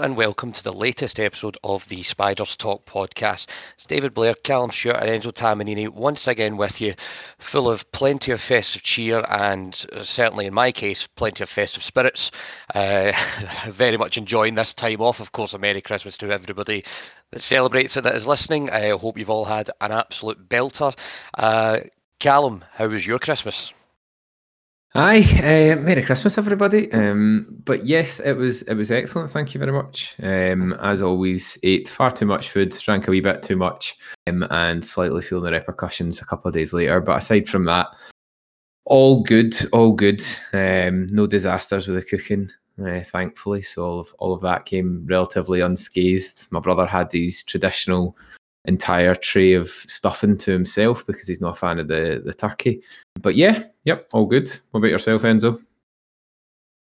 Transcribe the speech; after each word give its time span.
And 0.00 0.16
welcome 0.16 0.50
to 0.52 0.64
the 0.64 0.72
latest 0.72 1.20
episode 1.20 1.58
of 1.62 1.86
the 1.90 2.02
Spiders 2.04 2.56
Talk 2.56 2.86
podcast. 2.86 3.50
It's 3.74 3.84
David 3.84 4.14
Blair, 4.14 4.32
Calum 4.32 4.70
Stewart, 4.70 4.96
and 4.96 5.10
Enzo 5.10 5.30
Tamanini 5.30 5.90
once 5.90 6.26
again 6.26 6.56
with 6.56 6.80
you, 6.80 6.94
full 7.38 7.68
of 7.68 7.92
plenty 7.92 8.32
of 8.32 8.40
festive 8.40 8.82
cheer 8.82 9.22
and 9.28 9.84
uh, 9.92 10.02
certainly 10.02 10.46
in 10.46 10.54
my 10.54 10.72
case, 10.72 11.06
plenty 11.06 11.42
of 11.42 11.50
festive 11.50 11.82
spirits. 11.82 12.30
Uh, 12.74 13.12
very 13.66 13.98
much 13.98 14.16
enjoying 14.16 14.54
this 14.54 14.72
time 14.72 15.02
off. 15.02 15.20
Of 15.20 15.32
course, 15.32 15.52
a 15.52 15.58
Merry 15.58 15.82
Christmas 15.82 16.16
to 16.16 16.30
everybody 16.30 16.82
that 17.32 17.42
celebrates 17.42 17.94
it 17.98 18.04
that 18.04 18.14
is 18.14 18.26
listening. 18.26 18.70
I 18.70 18.96
hope 18.96 19.18
you've 19.18 19.28
all 19.28 19.44
had 19.44 19.68
an 19.82 19.92
absolute 19.92 20.48
belter. 20.48 20.96
Uh, 21.36 21.80
Calum, 22.20 22.64
how 22.72 22.86
was 22.86 23.06
your 23.06 23.18
Christmas? 23.18 23.74
Hi, 24.92 25.20
uh, 25.20 25.76
Merry 25.76 26.02
Christmas, 26.02 26.36
everybody. 26.36 26.90
Um, 26.90 27.46
but 27.64 27.86
yes, 27.86 28.18
it 28.18 28.32
was 28.32 28.62
it 28.62 28.74
was 28.74 28.90
excellent. 28.90 29.30
Thank 29.30 29.54
you 29.54 29.60
very 29.60 29.70
much. 29.70 30.16
Um, 30.20 30.72
as 30.80 31.00
always, 31.00 31.56
ate 31.62 31.86
far 31.86 32.10
too 32.10 32.26
much 32.26 32.50
food, 32.50 32.70
drank 32.70 33.06
a 33.06 33.12
wee 33.12 33.20
bit 33.20 33.40
too 33.40 33.54
much, 33.54 33.96
um, 34.26 34.44
and 34.50 34.84
slightly 34.84 35.22
feeling 35.22 35.44
the 35.44 35.52
repercussions 35.52 36.20
a 36.20 36.24
couple 36.24 36.48
of 36.48 36.54
days 36.54 36.72
later. 36.72 37.00
But 37.00 37.18
aside 37.18 37.46
from 37.46 37.66
that, 37.66 37.86
all 38.84 39.22
good, 39.22 39.54
all 39.72 39.92
good. 39.92 40.22
Um, 40.52 41.06
no 41.14 41.28
disasters 41.28 41.86
with 41.86 41.94
the 41.94 42.02
cooking, 42.02 42.50
uh, 42.84 43.04
thankfully. 43.04 43.62
So 43.62 43.84
all 43.84 44.00
of 44.00 44.12
all 44.18 44.32
of 44.34 44.40
that 44.40 44.66
came 44.66 45.06
relatively 45.06 45.60
unscathed. 45.60 46.48
My 46.50 46.58
brother 46.58 46.84
had 46.84 47.10
these 47.10 47.44
traditional 47.44 48.16
entire 48.64 49.14
tray 49.14 49.54
of 49.54 49.68
stuffing 49.68 50.36
to 50.36 50.52
himself 50.52 51.06
because 51.06 51.26
he's 51.26 51.40
not 51.40 51.56
a 51.56 51.58
fan 51.58 51.78
of 51.78 51.88
the 51.88 52.22
the 52.24 52.34
turkey. 52.34 52.82
But 53.20 53.34
yeah, 53.34 53.64
yep, 53.84 54.08
all 54.12 54.26
good. 54.26 54.48
What 54.70 54.78
about 54.78 54.90
yourself, 54.90 55.22
Enzo? 55.22 55.62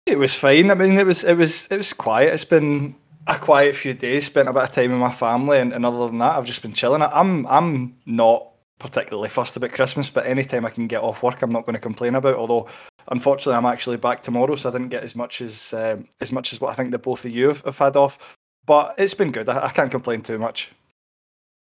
It 0.07 0.19
was 0.19 0.35
fine. 0.35 0.71
I 0.71 0.75
mean, 0.75 0.99
it 0.99 1.07
was 1.07 1.25
it 1.25 1.35
was 1.35 1.69
it 1.69 1.77
was 1.77 1.93
quiet. 1.93 2.35
It's 2.35 2.45
been 2.45 2.97
a 3.27 3.39
quiet 3.39 3.77
few 3.77 3.95
days. 3.95 4.27
Spent 4.27 4.49
a 4.49 4.53
bit 4.53 4.65
of 4.65 4.71
time 4.71 4.91
with 4.91 5.01
my 5.01 5.13
family, 5.13 5.59
and, 5.59 5.73
and 5.73 5.87
other 5.87 6.07
than 6.09 6.19
that, 6.19 6.37
I've 6.37 6.47
just 6.47 6.63
been 6.63 6.73
chilling. 6.73 7.03
I'm 7.03 7.47
I'm 7.47 7.97
not 8.07 8.49
particularly 8.79 9.29
fussed 9.29 9.57
about 9.57 9.73
Christmas, 9.73 10.11
but 10.11 10.27
anytime 10.27 10.67
I 10.67 10.71
can 10.71 10.89
get 10.89 11.03
off 11.03 11.23
work, 11.23 11.41
I'm 11.41 11.51
not 11.51 11.65
going 11.65 11.75
to 11.75 11.81
complain 11.81 12.17
about. 12.17 12.35
Although, 12.35 12.69
unfortunately, 13.09 13.55
I'm 13.55 13.67
actually 13.67 13.97
back 13.97 14.23
tomorrow, 14.23 14.57
so 14.57 14.69
I 14.69 14.73
didn't 14.73 14.89
get 14.89 15.05
as 15.05 15.15
much 15.15 15.41
as 15.41 15.73
um, 15.73 16.09
as 16.21 16.33
much 16.33 16.53
as 16.53 16.61
what 16.61 16.73
I 16.73 16.75
think 16.75 16.91
that 16.91 17.03
both 17.03 17.25
of 17.25 17.31
you 17.31 17.49
have, 17.49 17.65
have 17.65 17.79
had 17.79 17.97
off. 17.97 18.37
But 18.67 18.97
it's 18.99 19.15
been 19.15 19.31
good. 19.31 19.49
I, 19.49 19.67
I 19.67 19.71
can't 19.71 19.91
complain 19.91 20.23
too 20.23 20.39
much. 20.39 20.73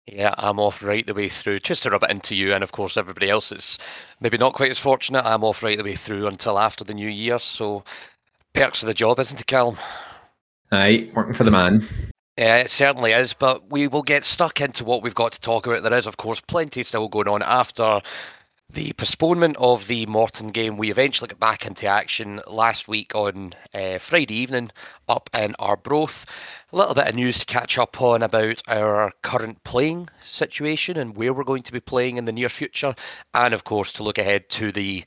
Yeah, 0.06 0.34
I'm 0.38 0.60
off 0.60 0.84
right 0.84 1.04
the 1.04 1.14
way 1.14 1.28
through. 1.28 1.58
Just 1.58 1.82
to 1.82 1.90
rub 1.90 2.04
it 2.04 2.10
into 2.10 2.36
you, 2.36 2.54
and 2.54 2.62
of 2.62 2.70
course 2.70 2.96
everybody 2.96 3.28
else 3.28 3.50
is 3.50 3.76
maybe 4.20 4.38
not 4.38 4.52
quite 4.52 4.70
as 4.70 4.78
fortunate. 4.78 5.26
I'm 5.26 5.42
off 5.42 5.64
right 5.64 5.76
the 5.76 5.82
way 5.82 5.96
through 5.96 6.28
until 6.28 6.58
after 6.58 6.84
the 6.84 6.94
new 6.94 7.08
year. 7.08 7.40
So 7.40 7.82
perks 8.52 8.82
of 8.82 8.86
the 8.86 8.94
job, 8.94 9.18
isn't 9.18 9.40
it, 9.40 9.46
Calum? 9.46 9.76
Aye, 10.70 11.10
working 11.12 11.34
for 11.34 11.42
the 11.42 11.50
man. 11.50 11.84
Yeah, 12.38 12.58
it 12.58 12.70
certainly 12.70 13.12
is. 13.12 13.32
But 13.32 13.68
we 13.70 13.88
will 13.88 14.02
get 14.02 14.24
stuck 14.24 14.60
into 14.60 14.84
what 14.84 15.02
we've 15.02 15.14
got 15.14 15.32
to 15.32 15.40
talk 15.40 15.66
about. 15.66 15.82
There 15.82 15.92
is, 15.92 16.06
of 16.06 16.18
course, 16.18 16.40
plenty 16.40 16.84
still 16.84 17.08
going 17.08 17.28
on 17.28 17.42
after 17.42 18.00
the 18.68 18.92
postponement 18.94 19.56
of 19.58 19.86
the 19.86 20.06
Morton 20.06 20.48
game, 20.48 20.76
we 20.76 20.90
eventually 20.90 21.28
got 21.28 21.38
back 21.38 21.66
into 21.66 21.86
action 21.86 22.40
last 22.46 22.88
week 22.88 23.14
on 23.14 23.52
uh, 23.72 23.98
Friday 23.98 24.34
evening 24.34 24.70
up 25.08 25.30
in 25.32 25.54
Arbroath. 25.58 26.26
A 26.72 26.76
little 26.76 26.94
bit 26.94 27.08
of 27.08 27.14
news 27.14 27.38
to 27.38 27.46
catch 27.46 27.78
up 27.78 28.00
on 28.02 28.22
about 28.22 28.60
our 28.66 29.12
current 29.22 29.62
playing 29.64 30.08
situation 30.24 30.96
and 30.96 31.16
where 31.16 31.32
we're 31.32 31.44
going 31.44 31.62
to 31.62 31.72
be 31.72 31.80
playing 31.80 32.16
in 32.16 32.24
the 32.24 32.32
near 32.32 32.48
future, 32.48 32.94
and 33.34 33.54
of 33.54 33.64
course 33.64 33.92
to 33.94 34.02
look 34.02 34.18
ahead 34.18 34.48
to 34.50 34.72
the 34.72 35.04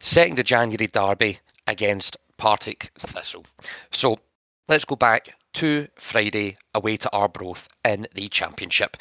2nd 0.00 0.38
of 0.38 0.44
January 0.44 0.86
derby 0.86 1.38
against 1.66 2.16
Partick 2.36 2.90
Thistle. 2.98 3.46
So 3.90 4.18
let's 4.68 4.84
go 4.84 4.96
back 4.96 5.34
to 5.54 5.88
Friday 5.96 6.56
away 6.74 6.96
to 6.98 7.10
Arbroath 7.12 7.68
in 7.84 8.06
the 8.14 8.28
Championship. 8.28 8.96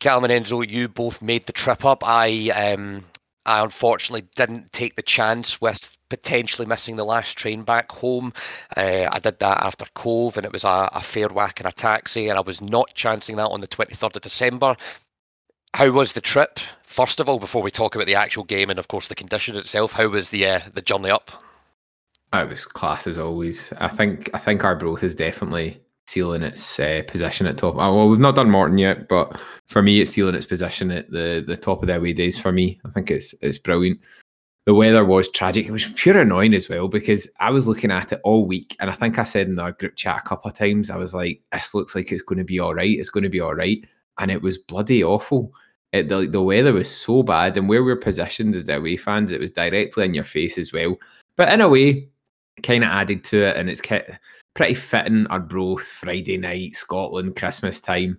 Callum 0.00 0.24
and 0.24 0.44
Enzo, 0.44 0.68
you 0.68 0.88
both 0.88 1.20
made 1.20 1.46
the 1.46 1.52
trip 1.52 1.84
up. 1.84 2.06
I 2.06 2.50
um, 2.50 3.04
I 3.46 3.62
unfortunately 3.62 4.28
didn't 4.36 4.72
take 4.72 4.96
the 4.96 5.02
chance 5.02 5.60
with 5.60 5.96
potentially 6.08 6.66
missing 6.66 6.96
the 6.96 7.04
last 7.04 7.36
train 7.36 7.62
back 7.62 7.90
home. 7.92 8.32
Uh, 8.76 9.08
I 9.10 9.18
did 9.18 9.38
that 9.40 9.62
after 9.62 9.86
Cove, 9.94 10.36
and 10.36 10.46
it 10.46 10.52
was 10.52 10.64
a, 10.64 10.88
a 10.92 11.02
fair 11.02 11.28
whack 11.28 11.60
in 11.60 11.66
a 11.66 11.72
taxi, 11.72 12.28
and 12.28 12.38
I 12.38 12.42
was 12.42 12.60
not 12.60 12.94
chancing 12.94 13.36
that 13.36 13.48
on 13.48 13.60
the 13.60 13.68
23rd 13.68 14.16
of 14.16 14.22
December. 14.22 14.76
How 15.74 15.90
was 15.90 16.12
the 16.12 16.20
trip? 16.20 16.58
First 16.82 17.20
of 17.20 17.28
all, 17.28 17.38
before 17.38 17.62
we 17.62 17.70
talk 17.70 17.94
about 17.94 18.06
the 18.06 18.14
actual 18.14 18.44
game 18.44 18.70
and 18.70 18.78
of 18.78 18.88
course 18.88 19.08
the 19.08 19.14
condition 19.14 19.56
itself, 19.56 19.92
how 19.92 20.08
was 20.08 20.30
the 20.30 20.46
uh, 20.46 20.60
the 20.72 20.82
journey 20.82 21.10
up? 21.10 21.30
It 22.32 22.48
was 22.48 22.66
class 22.66 23.06
as 23.06 23.18
always. 23.18 23.72
I 23.74 23.88
think 23.88 24.30
I 24.34 24.38
think 24.38 24.64
Arbroath 24.64 25.02
is 25.02 25.16
definitely 25.16 25.80
sealing 26.08 26.42
its 26.42 26.80
uh, 26.80 27.02
position 27.06 27.46
at 27.46 27.58
top. 27.58 27.74
Uh, 27.74 27.92
well, 27.92 28.08
we've 28.08 28.18
not 28.18 28.34
done 28.34 28.50
Morton 28.50 28.78
yet, 28.78 29.08
but 29.08 29.38
for 29.68 29.82
me, 29.82 30.00
it's 30.00 30.12
sealing 30.12 30.34
its 30.34 30.46
position 30.46 30.90
at 30.90 31.10
the 31.10 31.44
the 31.46 31.56
top 31.56 31.82
of 31.82 31.88
the 31.88 31.96
away 31.96 32.12
days. 32.12 32.38
For 32.38 32.50
me, 32.50 32.80
I 32.84 32.90
think 32.90 33.10
it's 33.10 33.34
it's 33.42 33.58
brilliant. 33.58 34.00
The 34.64 34.74
weather 34.74 35.04
was 35.04 35.30
tragic. 35.30 35.66
It 35.66 35.72
was 35.72 35.86
pure 35.94 36.20
annoying 36.20 36.54
as 36.54 36.68
well 36.68 36.88
because 36.88 37.28
I 37.40 37.50
was 37.50 37.68
looking 37.68 37.90
at 37.90 38.12
it 38.12 38.20
all 38.24 38.46
week, 38.46 38.76
and 38.80 38.90
I 38.90 38.94
think 38.94 39.18
I 39.18 39.22
said 39.22 39.48
in 39.48 39.58
our 39.58 39.72
group 39.72 39.96
chat 39.96 40.22
a 40.24 40.28
couple 40.28 40.50
of 40.50 40.56
times, 40.56 40.90
I 40.90 40.96
was 40.96 41.14
like, 41.14 41.42
"This 41.52 41.74
looks 41.74 41.94
like 41.94 42.10
it's 42.10 42.22
going 42.22 42.38
to 42.38 42.44
be 42.44 42.58
all 42.58 42.74
right. 42.74 42.98
It's 42.98 43.10
going 43.10 43.24
to 43.24 43.30
be 43.30 43.40
all 43.40 43.54
right," 43.54 43.84
and 44.18 44.30
it 44.30 44.42
was 44.42 44.58
bloody 44.58 45.04
awful. 45.04 45.52
It, 45.92 46.08
the 46.08 46.26
the 46.26 46.42
weather 46.42 46.72
was 46.72 46.90
so 46.90 47.22
bad, 47.22 47.56
and 47.56 47.68
where 47.68 47.84
we're 47.84 47.96
positioned 47.96 48.54
as 48.54 48.68
away 48.68 48.96
fans, 48.96 49.30
it 49.30 49.40
was 49.40 49.50
directly 49.50 50.04
in 50.04 50.14
your 50.14 50.24
face 50.24 50.58
as 50.58 50.72
well. 50.72 50.96
But 51.36 51.52
in 51.52 51.60
a 51.60 51.68
way, 51.68 52.08
kind 52.62 52.84
of 52.84 52.90
added 52.90 53.24
to 53.24 53.42
it, 53.42 53.56
and 53.56 53.68
it's 53.70 53.80
kept 53.80 54.10
pretty 54.58 54.74
fitting 54.74 55.24
Arbroath 55.28 55.84
Friday 55.84 56.36
night, 56.36 56.74
Scotland, 56.74 57.36
Christmas 57.36 57.80
time. 57.80 58.18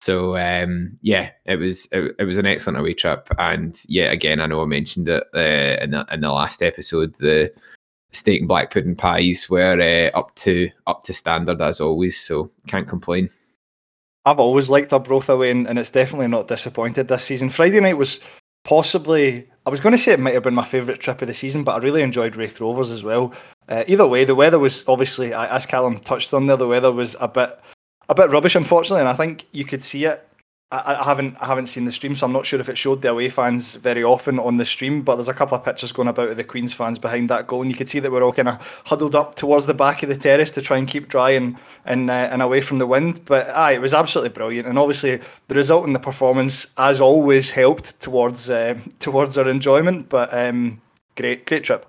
So 0.00 0.36
um, 0.36 0.96
yeah, 1.02 1.30
it 1.46 1.56
was 1.56 1.88
it, 1.90 2.14
it, 2.16 2.24
was 2.24 2.38
an 2.38 2.46
excellent 2.46 2.78
away 2.78 2.94
trip, 2.94 3.28
and 3.38 3.76
yeah, 3.88 4.12
again, 4.12 4.40
I 4.40 4.46
know 4.46 4.62
I 4.62 4.66
mentioned 4.66 5.08
it 5.08 5.24
uh, 5.34 5.82
in 5.82 5.90
the 5.90 6.06
in 6.12 6.20
the 6.20 6.30
last 6.30 6.62
episode. 6.62 7.16
The 7.16 7.52
steak 8.12 8.40
and 8.40 8.48
black 8.48 8.72
pudding 8.72 8.94
pies 8.94 9.50
were 9.50 9.80
uh, 9.80 10.16
up 10.16 10.32
to 10.36 10.70
up 10.86 11.02
to 11.02 11.12
standard 11.12 11.60
as 11.60 11.80
always, 11.80 12.18
so 12.18 12.52
can't 12.68 12.88
complain. 12.88 13.28
I've 14.24 14.38
always 14.38 14.70
liked 14.70 14.92
Arbroath 14.92 15.28
away, 15.28 15.50
and, 15.50 15.66
and 15.66 15.76
it's 15.76 15.90
definitely 15.90 16.28
not 16.28 16.46
disappointed 16.46 17.08
this 17.08 17.24
season. 17.24 17.48
Friday 17.48 17.80
night 17.80 17.98
was 17.98 18.20
possibly 18.64 19.48
I 19.66 19.70
was 19.70 19.80
going 19.80 19.92
to 19.92 19.98
say 19.98 20.12
it 20.12 20.20
might 20.20 20.34
have 20.34 20.42
been 20.42 20.54
my 20.54 20.64
favourite 20.64 21.00
trip 21.00 21.20
of 21.20 21.28
the 21.28 21.34
season, 21.34 21.64
but 21.64 21.72
I 21.72 21.78
really 21.78 22.02
enjoyed 22.02 22.34
Raith 22.34 22.60
Rovers 22.60 22.90
as 22.90 23.04
well. 23.04 23.32
Uh, 23.68 23.84
either 23.86 24.06
way, 24.06 24.24
the 24.24 24.34
weather 24.34 24.58
was 24.58 24.84
obviously, 24.88 25.34
as 25.34 25.66
Calum 25.66 25.98
touched 25.98 26.32
on 26.32 26.46
there, 26.46 26.56
the 26.56 26.66
weather 26.66 26.90
was 26.90 27.14
a 27.20 27.28
bit 27.28 27.58
a 28.08 28.14
bit 28.14 28.30
rubbish, 28.30 28.56
unfortunately, 28.56 29.00
and 29.00 29.08
I 29.08 29.12
think 29.12 29.46
you 29.52 29.64
could 29.64 29.82
see 29.82 30.04
it. 30.06 30.26
I, 30.72 31.02
haven't 31.02 31.36
I 31.40 31.46
haven't 31.46 31.66
seen 31.66 31.84
the 31.84 31.90
stream, 31.90 32.14
so 32.14 32.24
I'm 32.26 32.32
not 32.32 32.46
sure 32.46 32.60
if 32.60 32.68
it 32.68 32.78
showed 32.78 33.02
the 33.02 33.10
away 33.10 33.28
fans 33.28 33.74
very 33.74 34.04
often 34.04 34.38
on 34.38 34.56
the 34.56 34.64
stream. 34.64 35.02
But 35.02 35.16
there's 35.16 35.26
a 35.26 35.34
couple 35.34 35.56
of 35.56 35.64
pictures 35.64 35.90
going 35.90 36.06
about 36.06 36.28
of 36.30 36.36
the 36.36 36.44
Queens 36.44 36.72
fans 36.72 36.96
behind 36.96 37.28
that 37.28 37.48
goal, 37.48 37.62
and 37.62 37.70
you 37.70 37.76
could 37.76 37.88
see 37.88 37.98
that 37.98 38.12
we're 38.12 38.22
all 38.22 38.32
kind 38.32 38.48
of 38.48 38.82
huddled 38.86 39.16
up 39.16 39.34
towards 39.34 39.66
the 39.66 39.74
back 39.74 40.04
of 40.04 40.08
the 40.08 40.14
terrace 40.14 40.52
to 40.52 40.62
try 40.62 40.76
and 40.76 40.86
keep 40.86 41.08
dry 41.08 41.30
and 41.30 41.56
and 41.84 42.08
uh, 42.08 42.28
and 42.30 42.40
away 42.40 42.60
from 42.60 42.78
the 42.78 42.86
wind. 42.86 43.24
But 43.24 43.48
aye, 43.50 43.72
it 43.72 43.80
was 43.80 43.92
absolutely 43.92 44.30
brilliant, 44.30 44.68
and 44.68 44.78
obviously 44.78 45.20
the 45.48 45.54
result 45.56 45.86
and 45.86 45.94
the 45.94 46.00
performance, 46.00 46.68
as 46.78 47.00
always, 47.00 47.50
helped 47.50 47.98
towards 47.98 48.48
uh, 48.48 48.78
towards 49.00 49.36
our 49.36 49.48
enjoyment. 49.48 50.08
But 50.08 50.32
um, 50.32 50.80
great 51.16 51.46
great 51.46 51.64
trip. 51.64 51.84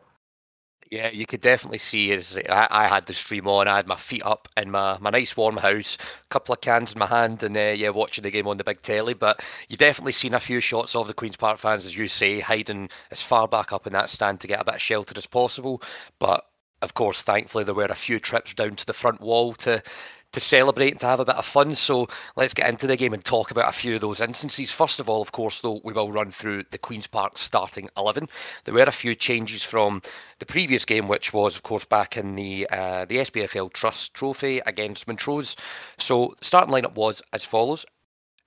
Yeah, 0.91 1.09
you 1.09 1.25
could 1.25 1.39
definitely 1.39 1.77
see 1.77 2.11
as 2.11 2.37
I, 2.49 2.67
I, 2.69 2.87
had 2.87 3.05
the 3.05 3.13
stream 3.13 3.47
on, 3.47 3.69
I 3.69 3.77
had 3.77 3.87
my 3.87 3.95
feet 3.95 4.23
up 4.25 4.49
in 4.57 4.71
my, 4.71 4.97
my 4.99 5.09
nice 5.09 5.37
warm 5.37 5.55
house, 5.55 5.97
a 6.25 6.27
couple 6.27 6.51
of 6.53 6.59
cans 6.59 6.91
in 6.91 6.99
my 6.99 7.05
hand, 7.05 7.43
and 7.43 7.55
uh, 7.55 7.73
yeah, 7.77 7.89
watching 7.89 8.23
the 8.23 8.29
game 8.29 8.45
on 8.45 8.57
the 8.57 8.65
big 8.65 8.81
telly. 8.81 9.13
But 9.13 9.41
you 9.69 9.77
definitely 9.77 10.11
seen 10.11 10.33
a 10.33 10.39
few 10.41 10.59
shots 10.59 10.93
of 10.93 11.07
the 11.07 11.13
Queens 11.13 11.37
Park 11.37 11.59
fans, 11.59 11.85
as 11.85 11.97
you 11.97 12.09
say, 12.09 12.41
hiding 12.41 12.89
as 13.09 13.23
far 13.23 13.47
back 13.47 13.71
up 13.71 13.87
in 13.87 13.93
that 13.93 14.09
stand 14.09 14.41
to 14.41 14.47
get 14.47 14.59
a 14.59 14.65
bit 14.65 14.75
of 14.75 14.81
shelter 14.81 15.13
as 15.15 15.27
possible. 15.27 15.81
But 16.19 16.45
of 16.81 16.93
course, 16.93 17.21
thankfully, 17.21 17.63
there 17.63 17.73
were 17.73 17.85
a 17.85 17.95
few 17.95 18.19
trips 18.19 18.53
down 18.53 18.75
to 18.75 18.85
the 18.85 18.91
front 18.91 19.21
wall 19.21 19.53
to 19.53 19.81
to 20.31 20.39
celebrate 20.39 20.91
and 20.91 20.99
to 21.01 21.07
have 21.07 21.19
a 21.19 21.25
bit 21.25 21.35
of 21.35 21.45
fun. 21.45 21.75
So 21.75 22.07
let's 22.35 22.53
get 22.53 22.69
into 22.69 22.87
the 22.87 22.95
game 22.95 23.13
and 23.13 23.23
talk 23.23 23.51
about 23.51 23.69
a 23.69 23.77
few 23.77 23.95
of 23.95 24.01
those 24.01 24.21
instances. 24.21 24.71
First 24.71 24.99
of 24.99 25.09
all, 25.09 25.21
of 25.21 25.31
course, 25.31 25.61
though, 25.61 25.81
we 25.83 25.93
will 25.93 26.11
run 26.11 26.31
through 26.31 26.63
the 26.71 26.77
Queen's 26.77 27.07
Park 27.07 27.37
starting 27.37 27.89
11. 27.97 28.29
There 28.65 28.73
were 28.73 28.83
a 28.83 28.91
few 28.91 29.15
changes 29.15 29.63
from 29.63 30.01
the 30.39 30.45
previous 30.45 30.85
game, 30.85 31.07
which 31.07 31.33
was, 31.33 31.55
of 31.55 31.63
course, 31.63 31.85
back 31.85 32.17
in 32.17 32.35
the 32.35 32.67
uh, 32.69 33.05
the 33.05 33.17
SPFL 33.17 33.73
Trust 33.73 34.13
Trophy 34.13 34.61
against 34.65 35.07
Montrose. 35.07 35.55
So 35.97 36.35
starting 36.41 36.73
lineup 36.73 36.95
was 36.95 37.21
as 37.33 37.45
follows. 37.45 37.85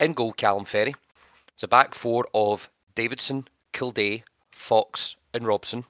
In 0.00 0.12
goal, 0.12 0.32
Calum 0.32 0.64
Ferrie. 0.64 0.94
It's 1.54 1.62
a 1.62 1.68
back 1.68 1.94
four 1.94 2.26
of 2.34 2.68
Davidson, 2.96 3.46
Kilday, 3.72 4.24
Fox 4.50 5.14
and 5.32 5.46
Robson. 5.46 5.84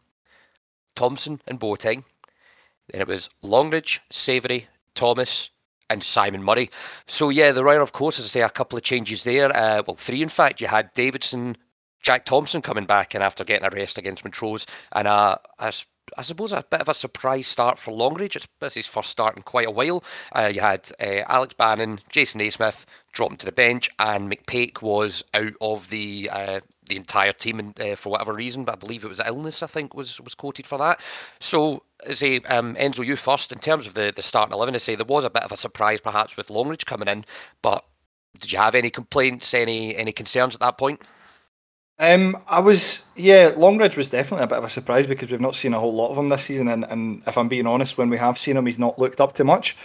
Thompson 0.94 1.40
and 1.46 1.58
Boateng. 1.58 2.04
Then 2.88 3.00
it 3.00 3.08
was 3.08 3.30
Longridge, 3.42 4.00
Savoury, 4.10 4.68
Thomas, 4.94 5.50
and 5.90 6.02
Simon 6.02 6.42
Murray. 6.42 6.70
So 7.06 7.28
yeah, 7.28 7.52
there 7.52 7.64
were 7.64 7.80
of 7.80 7.92
course, 7.92 8.18
as 8.18 8.26
I 8.26 8.28
say, 8.28 8.42
a 8.42 8.48
couple 8.48 8.76
of 8.76 8.84
changes 8.84 9.24
there. 9.24 9.54
Uh, 9.54 9.82
well, 9.86 9.96
three 9.96 10.22
in 10.22 10.28
fact. 10.28 10.60
You 10.60 10.68
had 10.68 10.92
Davidson 10.94 11.56
Jack 12.04 12.26
Thompson 12.26 12.62
coming 12.62 12.84
back 12.84 13.14
and 13.14 13.24
after 13.24 13.44
getting 13.44 13.66
a 13.66 13.70
rest 13.70 13.98
against 13.98 14.24
Montrose, 14.24 14.66
and 14.92 15.08
uh, 15.08 15.36
I, 15.58 15.72
I 16.18 16.22
suppose 16.22 16.52
a 16.52 16.62
bit 16.68 16.82
of 16.82 16.88
a 16.88 16.94
surprise 16.94 17.46
start 17.46 17.78
for 17.78 17.92
Longridge. 17.92 18.36
It's, 18.36 18.74
his 18.74 18.86
first 18.86 19.08
start 19.08 19.36
in 19.36 19.42
quite 19.42 19.66
a 19.66 19.70
while. 19.70 20.04
Uh, 20.32 20.50
you 20.52 20.60
had 20.60 20.90
uh, 21.00 21.22
Alex 21.28 21.54
Bannon, 21.54 22.00
Jason 22.12 22.38
Naismith 22.38 22.84
dropping 23.12 23.38
to 23.38 23.46
the 23.46 23.52
bench, 23.52 23.88
and 23.98 24.30
McPake 24.30 24.82
was 24.82 25.24
out 25.32 25.54
of 25.62 25.88
the 25.88 26.28
uh, 26.30 26.60
the 26.86 26.96
entire 26.96 27.32
team 27.32 27.58
and, 27.58 27.80
uh, 27.80 27.96
for 27.96 28.10
whatever 28.10 28.34
reason. 28.34 28.64
But 28.64 28.72
I 28.72 28.76
believe 28.76 29.02
it 29.02 29.08
was 29.08 29.20
illness. 29.24 29.62
I 29.62 29.66
think 29.66 29.94
was 29.94 30.20
was 30.20 30.34
quoted 30.34 30.66
for 30.66 30.76
that. 30.78 31.00
So, 31.40 31.84
say 32.12 32.36
um, 32.40 32.74
Enzo, 32.74 33.04
you 33.04 33.16
first 33.16 33.50
in 33.50 33.60
terms 33.60 33.86
of 33.86 33.94
the 33.94 34.12
the 34.14 34.22
starting 34.22 34.52
eleven. 34.52 34.74
I 34.74 34.78
say 34.78 34.94
there 34.94 35.06
was 35.06 35.24
a 35.24 35.30
bit 35.30 35.44
of 35.44 35.52
a 35.52 35.56
surprise 35.56 36.02
perhaps 36.02 36.36
with 36.36 36.50
Longridge 36.50 36.84
coming 36.84 37.08
in, 37.08 37.24
but 37.62 37.82
did 38.38 38.52
you 38.52 38.58
have 38.58 38.74
any 38.74 38.90
complaints, 38.90 39.54
any 39.54 39.96
any 39.96 40.12
concerns 40.12 40.54
at 40.54 40.60
that 40.60 40.76
point? 40.76 41.00
Um, 41.98 42.36
I 42.48 42.58
was 42.58 43.04
yeah, 43.14 43.52
Longridge 43.56 43.96
was 43.96 44.08
definitely 44.08 44.44
a 44.44 44.48
bit 44.48 44.58
of 44.58 44.64
a 44.64 44.68
surprise 44.68 45.06
because 45.06 45.30
we've 45.30 45.40
not 45.40 45.54
seen 45.54 45.74
a 45.74 45.80
whole 45.80 45.94
lot 45.94 46.10
of 46.10 46.18
him 46.18 46.28
this 46.28 46.44
season, 46.44 46.68
and, 46.68 46.84
and 46.84 47.22
if 47.26 47.38
I'm 47.38 47.48
being 47.48 47.66
honest, 47.66 47.98
when 47.98 48.10
we 48.10 48.18
have 48.18 48.36
seen 48.36 48.56
him, 48.56 48.66
he's 48.66 48.80
not 48.80 48.98
looked 48.98 49.20
up 49.20 49.32
to 49.34 49.44
much. 49.44 49.76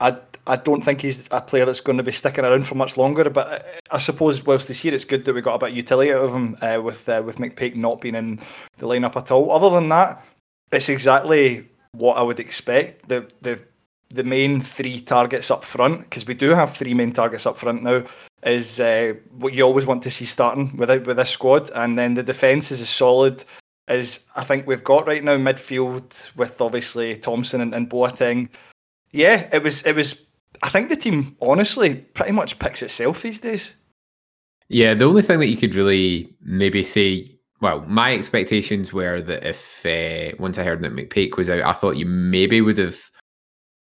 I 0.00 0.16
I 0.46 0.56
don't 0.56 0.82
think 0.82 1.00
he's 1.00 1.28
a 1.30 1.40
player 1.40 1.64
that's 1.64 1.80
going 1.80 1.96
to 1.96 2.02
be 2.02 2.12
sticking 2.12 2.44
around 2.44 2.66
for 2.66 2.74
much 2.74 2.96
longer. 2.96 3.30
But 3.30 3.66
I, 3.90 3.98
suppose 3.98 4.44
whilst 4.44 4.68
he's 4.68 4.80
here, 4.80 4.94
it's 4.94 5.04
good 5.04 5.24
that 5.24 5.34
we 5.34 5.40
got 5.40 5.54
a 5.54 5.58
bit 5.58 5.70
of 5.70 5.76
utility 5.76 6.12
out 6.12 6.24
of 6.24 6.34
him 6.34 6.58
uh, 6.60 6.80
with 6.82 7.08
uh, 7.08 7.22
with 7.24 7.38
McPake 7.38 7.76
not 7.76 8.00
being 8.00 8.16
in 8.16 8.40
the 8.78 8.86
lineup 8.86 9.16
at 9.16 9.30
all. 9.30 9.52
Other 9.52 9.70
than 9.70 9.88
that, 9.90 10.24
it's 10.72 10.88
exactly 10.88 11.68
what 11.92 12.16
I 12.16 12.22
would 12.22 12.40
expect. 12.40 13.08
The 13.08 13.28
the 13.42 13.60
the 14.10 14.24
main 14.24 14.60
three 14.60 15.00
targets 15.00 15.50
up 15.50 15.64
front 15.64 16.02
because 16.02 16.26
we 16.26 16.34
do 16.34 16.50
have 16.50 16.76
three 16.76 16.94
main 16.94 17.12
targets 17.12 17.46
up 17.46 17.56
front 17.56 17.82
now 17.82 18.04
is 18.44 18.80
uh, 18.80 19.14
what 19.30 19.54
you 19.54 19.62
always 19.62 19.86
want 19.86 20.02
to 20.02 20.10
see 20.10 20.24
starting 20.24 20.76
with 20.76 21.06
with 21.06 21.16
this 21.16 21.30
squad, 21.30 21.70
and 21.74 21.98
then 21.98 22.14
the 22.14 22.22
defence 22.22 22.70
is 22.70 22.80
as 22.80 22.88
solid 22.88 23.44
as 23.88 24.20
I 24.36 24.44
think 24.44 24.66
we've 24.66 24.84
got 24.84 25.06
right 25.06 25.22
now. 25.22 25.36
Midfield 25.36 26.34
with 26.36 26.60
obviously 26.60 27.16
Thompson 27.16 27.60
and, 27.60 27.74
and. 27.74 28.48
Yeah, 29.10 29.48
it 29.52 29.62
was 29.62 29.82
it 29.82 29.94
was. 29.94 30.20
I 30.62 30.68
think 30.68 30.88
the 30.88 30.96
team 30.96 31.36
honestly 31.40 31.94
pretty 31.94 32.32
much 32.32 32.58
picks 32.58 32.82
itself 32.82 33.22
these 33.22 33.40
days. 33.40 33.74
Yeah, 34.68 34.94
the 34.94 35.04
only 35.04 35.22
thing 35.22 35.40
that 35.40 35.48
you 35.48 35.56
could 35.56 35.74
really 35.74 36.34
maybe 36.40 36.82
say 36.82 37.34
well, 37.60 37.80
my 37.86 38.12
expectations 38.12 38.92
were 38.92 39.22
that 39.22 39.48
if 39.48 39.86
uh, 39.86 40.36
once 40.38 40.58
I 40.58 40.64
heard 40.64 40.82
that 40.82 40.92
McPake 40.92 41.36
was 41.36 41.48
out, 41.48 41.62
I 41.62 41.72
thought 41.72 41.96
you 41.96 42.06
maybe 42.06 42.60
would 42.60 42.78
have 42.78 43.10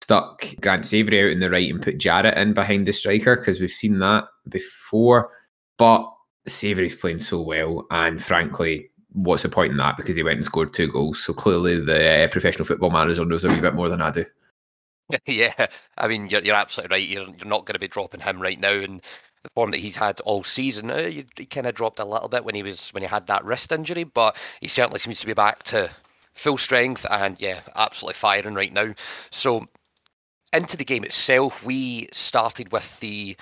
stuck 0.04 0.44
Grant 0.60 0.84
Savoury 0.84 1.22
out 1.22 1.30
in 1.30 1.40
the 1.40 1.48
right 1.48 1.70
and 1.70 1.82
put 1.82 1.96
Jarrett 1.96 2.36
in 2.36 2.52
behind 2.52 2.84
the 2.84 2.92
striker 2.92 3.36
because 3.36 3.58
we've 3.58 3.70
seen 3.70 4.00
that 4.00 4.24
before. 4.46 5.30
But 5.78 6.12
Savoury's 6.46 6.94
playing 6.94 7.20
so 7.20 7.40
well, 7.40 7.86
and 7.90 8.22
frankly, 8.22 8.90
what's 9.12 9.44
the 9.44 9.48
point 9.48 9.70
in 9.72 9.78
that? 9.78 9.96
Because 9.96 10.14
he 10.14 10.22
went 10.22 10.36
and 10.36 10.44
scored 10.44 10.74
two 10.74 10.92
goals. 10.92 11.24
So 11.24 11.32
clearly, 11.32 11.80
the 11.80 12.24
uh, 12.24 12.28
professional 12.28 12.66
football 12.66 12.90
manager 12.90 13.24
knows 13.24 13.44
a 13.44 13.48
wee 13.48 13.60
bit 13.60 13.74
more 13.74 13.88
than 13.88 14.02
I 14.02 14.10
do. 14.10 14.24
Yeah, 15.26 15.66
I 15.98 16.08
mean, 16.08 16.28
you're, 16.28 16.40
you're 16.40 16.56
absolutely 16.56 16.96
right. 16.96 17.06
You're, 17.06 17.28
you're 17.36 17.46
not 17.46 17.66
going 17.66 17.74
to 17.74 17.78
be 17.78 17.88
dropping 17.88 18.20
him 18.20 18.40
right 18.40 18.58
now, 18.58 18.72
and 18.72 19.02
the 19.42 19.50
form 19.50 19.70
that 19.72 19.80
he's 19.80 19.96
had 19.96 20.18
all 20.20 20.42
season, 20.42 20.90
uh, 20.90 21.04
he, 21.04 21.26
he 21.36 21.44
kind 21.44 21.66
of 21.66 21.74
dropped 21.74 22.00
a 22.00 22.06
little 22.06 22.28
bit 22.28 22.44
when 22.44 22.54
he 22.54 22.62
was 22.62 22.88
when 22.90 23.02
he 23.02 23.08
had 23.08 23.26
that 23.26 23.44
wrist 23.44 23.70
injury, 23.70 24.04
but 24.04 24.34
he 24.60 24.68
certainly 24.68 24.98
seems 24.98 25.20
to 25.20 25.26
be 25.26 25.34
back 25.34 25.62
to 25.64 25.90
full 26.34 26.56
strength 26.56 27.04
and 27.10 27.36
yeah, 27.38 27.60
absolutely 27.76 28.14
firing 28.14 28.54
right 28.54 28.72
now. 28.72 28.94
So 29.30 29.68
into 30.54 30.76
the 30.76 30.84
game 30.84 31.04
itself, 31.04 31.64
we 31.64 32.08
started 32.12 32.72
with 32.72 33.00
the 33.00 33.36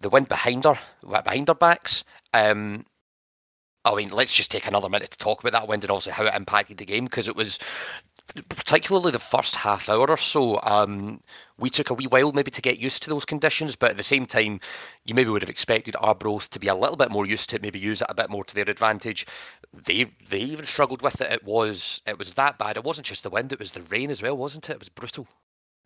the 0.00 0.08
wind 0.08 0.28
behind 0.28 0.66
our 0.66 0.78
behind 1.24 1.48
our 1.48 1.54
backs. 1.54 2.04
Um, 2.32 2.86
I 3.84 3.94
mean, 3.96 4.10
let's 4.10 4.32
just 4.32 4.50
take 4.50 4.66
another 4.66 4.88
minute 4.88 5.10
to 5.10 5.18
talk 5.18 5.40
about 5.40 5.52
that 5.52 5.68
wind 5.68 5.82
and 5.82 5.90
also 5.90 6.12
how 6.12 6.24
it 6.24 6.34
impacted 6.34 6.78
the 6.78 6.84
game 6.84 7.04
because 7.04 7.26
it 7.26 7.34
was 7.34 7.58
particularly 8.48 9.10
the 9.10 9.18
first 9.18 9.56
half 9.56 9.88
hour 9.88 10.08
or 10.08 10.16
so. 10.16 10.60
Um, 10.62 11.20
we 11.58 11.68
took 11.68 11.90
a 11.90 11.94
wee 11.94 12.06
while 12.06 12.32
maybe 12.32 12.50
to 12.52 12.62
get 12.62 12.78
used 12.78 13.02
to 13.02 13.10
those 13.10 13.24
conditions, 13.24 13.76
but 13.76 13.90
at 13.90 13.96
the 13.96 14.02
same 14.02 14.26
time, 14.26 14.60
you 15.04 15.14
maybe 15.14 15.30
would 15.30 15.42
have 15.42 15.50
expected 15.50 15.96
Arbroath 15.98 16.48
to 16.50 16.60
be 16.60 16.68
a 16.68 16.74
little 16.74 16.96
bit 16.96 17.10
more 17.10 17.26
used 17.26 17.50
to 17.50 17.56
it, 17.56 17.62
maybe 17.62 17.78
use 17.78 18.00
it 18.00 18.06
a 18.08 18.14
bit 18.14 18.30
more 18.30 18.44
to 18.44 18.54
their 18.54 18.70
advantage. 18.70 19.26
They 19.72 20.06
they 20.28 20.40
even 20.40 20.64
struggled 20.64 21.02
with 21.02 21.20
it. 21.20 21.32
It 21.32 21.44
was 21.44 22.02
it 22.06 22.18
was 22.18 22.34
that 22.34 22.58
bad. 22.58 22.76
It 22.76 22.84
wasn't 22.84 23.06
just 23.06 23.24
the 23.24 23.30
wind; 23.30 23.52
it 23.52 23.58
was 23.58 23.72
the 23.72 23.82
rain 23.82 24.10
as 24.10 24.22
well, 24.22 24.36
wasn't 24.36 24.70
it? 24.70 24.74
It 24.74 24.80
was 24.80 24.88
brutal. 24.88 25.26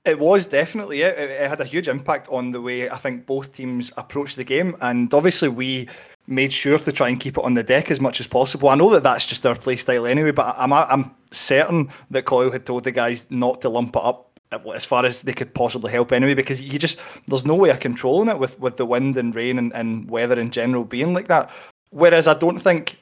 It 0.06 0.20
was 0.20 0.47
definitely 0.47 1.03
it. 1.03 1.19
It 1.19 1.49
had 1.49 1.61
a 1.61 1.64
huge 1.64 1.88
impact 1.88 2.29
on 2.31 2.53
the 2.53 2.61
way 2.61 2.88
I 2.88 2.97
think 2.97 3.26
both 3.26 3.53
teams 3.53 3.91
approached 3.97 4.37
the 4.37 4.44
game, 4.44 4.76
and 4.81 5.12
obviously 5.12 5.49
we 5.49 5.88
made 6.29 6.53
sure 6.53 6.79
to 6.79 6.93
try 6.93 7.08
and 7.08 7.19
keep 7.19 7.37
it 7.37 7.44
on 7.44 7.55
the 7.55 7.64
deck 7.64 7.91
as 7.91 8.00
much 8.00 8.20
as 8.20 8.29
possible. 8.29 8.69
I 8.69 8.76
know 8.76 8.91
that 8.91 9.03
that's 9.03 9.26
just 9.26 9.44
our 9.44 9.56
play 9.56 9.75
style 9.75 10.06
anyway, 10.06 10.31
but 10.31 10.55
I'm 10.56 10.73
I'm 10.73 11.12
certain 11.32 11.91
that 12.12 12.25
Coyle 12.25 12.53
had 12.53 12.64
told 12.64 12.85
the 12.85 12.93
guys 12.93 13.26
not 13.31 13.61
to 13.62 13.69
lump 13.69 13.97
it 13.97 14.05
up 14.05 14.31
as 14.73 14.85
far 14.85 15.05
as 15.05 15.23
they 15.23 15.32
could 15.32 15.53
possibly 15.55 15.91
help 15.91 16.12
anyway, 16.12 16.35
because 16.35 16.61
you 16.61 16.79
just 16.79 17.00
there's 17.26 17.44
no 17.44 17.56
way 17.56 17.70
of 17.70 17.81
controlling 17.81 18.29
it 18.29 18.38
with 18.38 18.61
with 18.61 18.76
the 18.76 18.87
wind 18.87 19.17
and 19.17 19.35
rain 19.35 19.59
and, 19.59 19.73
and 19.75 20.09
weather 20.09 20.38
in 20.38 20.52
general 20.52 20.85
being 20.85 21.14
like 21.14 21.26
that. 21.26 21.50
Whereas 21.91 22.29
I 22.29 22.35
don't 22.35 22.59
think 22.59 22.99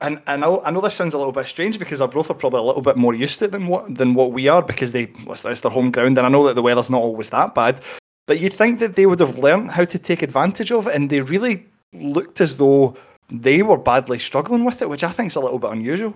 and 0.00 0.20
I 0.26 0.36
know 0.36 0.60
I 0.64 0.70
know 0.70 0.80
this 0.80 0.94
sounds 0.94 1.14
a 1.14 1.18
little 1.18 1.32
bit 1.32 1.46
strange 1.46 1.78
because 1.78 2.00
Arbroath 2.00 2.30
are 2.30 2.34
probably 2.34 2.60
a 2.60 2.64
little 2.64 2.82
bit 2.82 2.96
more 2.96 3.14
used 3.14 3.38
to 3.38 3.46
it 3.46 3.52
than 3.52 3.66
what 3.68 3.94
than 3.94 4.14
what 4.14 4.32
we 4.32 4.48
are 4.48 4.62
because 4.62 4.92
they 4.92 5.04
it's 5.26 5.60
their 5.60 5.70
home 5.70 5.90
ground 5.90 6.18
and 6.18 6.26
I 6.26 6.30
know 6.30 6.46
that 6.46 6.54
the 6.54 6.62
weather's 6.62 6.90
not 6.90 7.02
always 7.02 7.30
that 7.30 7.54
bad. 7.54 7.80
But 8.26 8.40
you'd 8.40 8.54
think 8.54 8.80
that 8.80 8.96
they 8.96 9.06
would 9.06 9.20
have 9.20 9.38
learned 9.38 9.70
how 9.70 9.84
to 9.84 9.98
take 9.98 10.22
advantage 10.22 10.72
of 10.72 10.86
it, 10.86 10.94
and 10.94 11.10
they 11.10 11.20
really 11.20 11.66
looked 11.92 12.40
as 12.40 12.56
though 12.56 12.96
they 13.30 13.62
were 13.62 13.76
badly 13.76 14.18
struggling 14.18 14.64
with 14.64 14.80
it, 14.80 14.88
which 14.88 15.04
I 15.04 15.10
think 15.10 15.30
is 15.30 15.36
a 15.36 15.40
little 15.40 15.58
bit 15.58 15.70
unusual. 15.70 16.14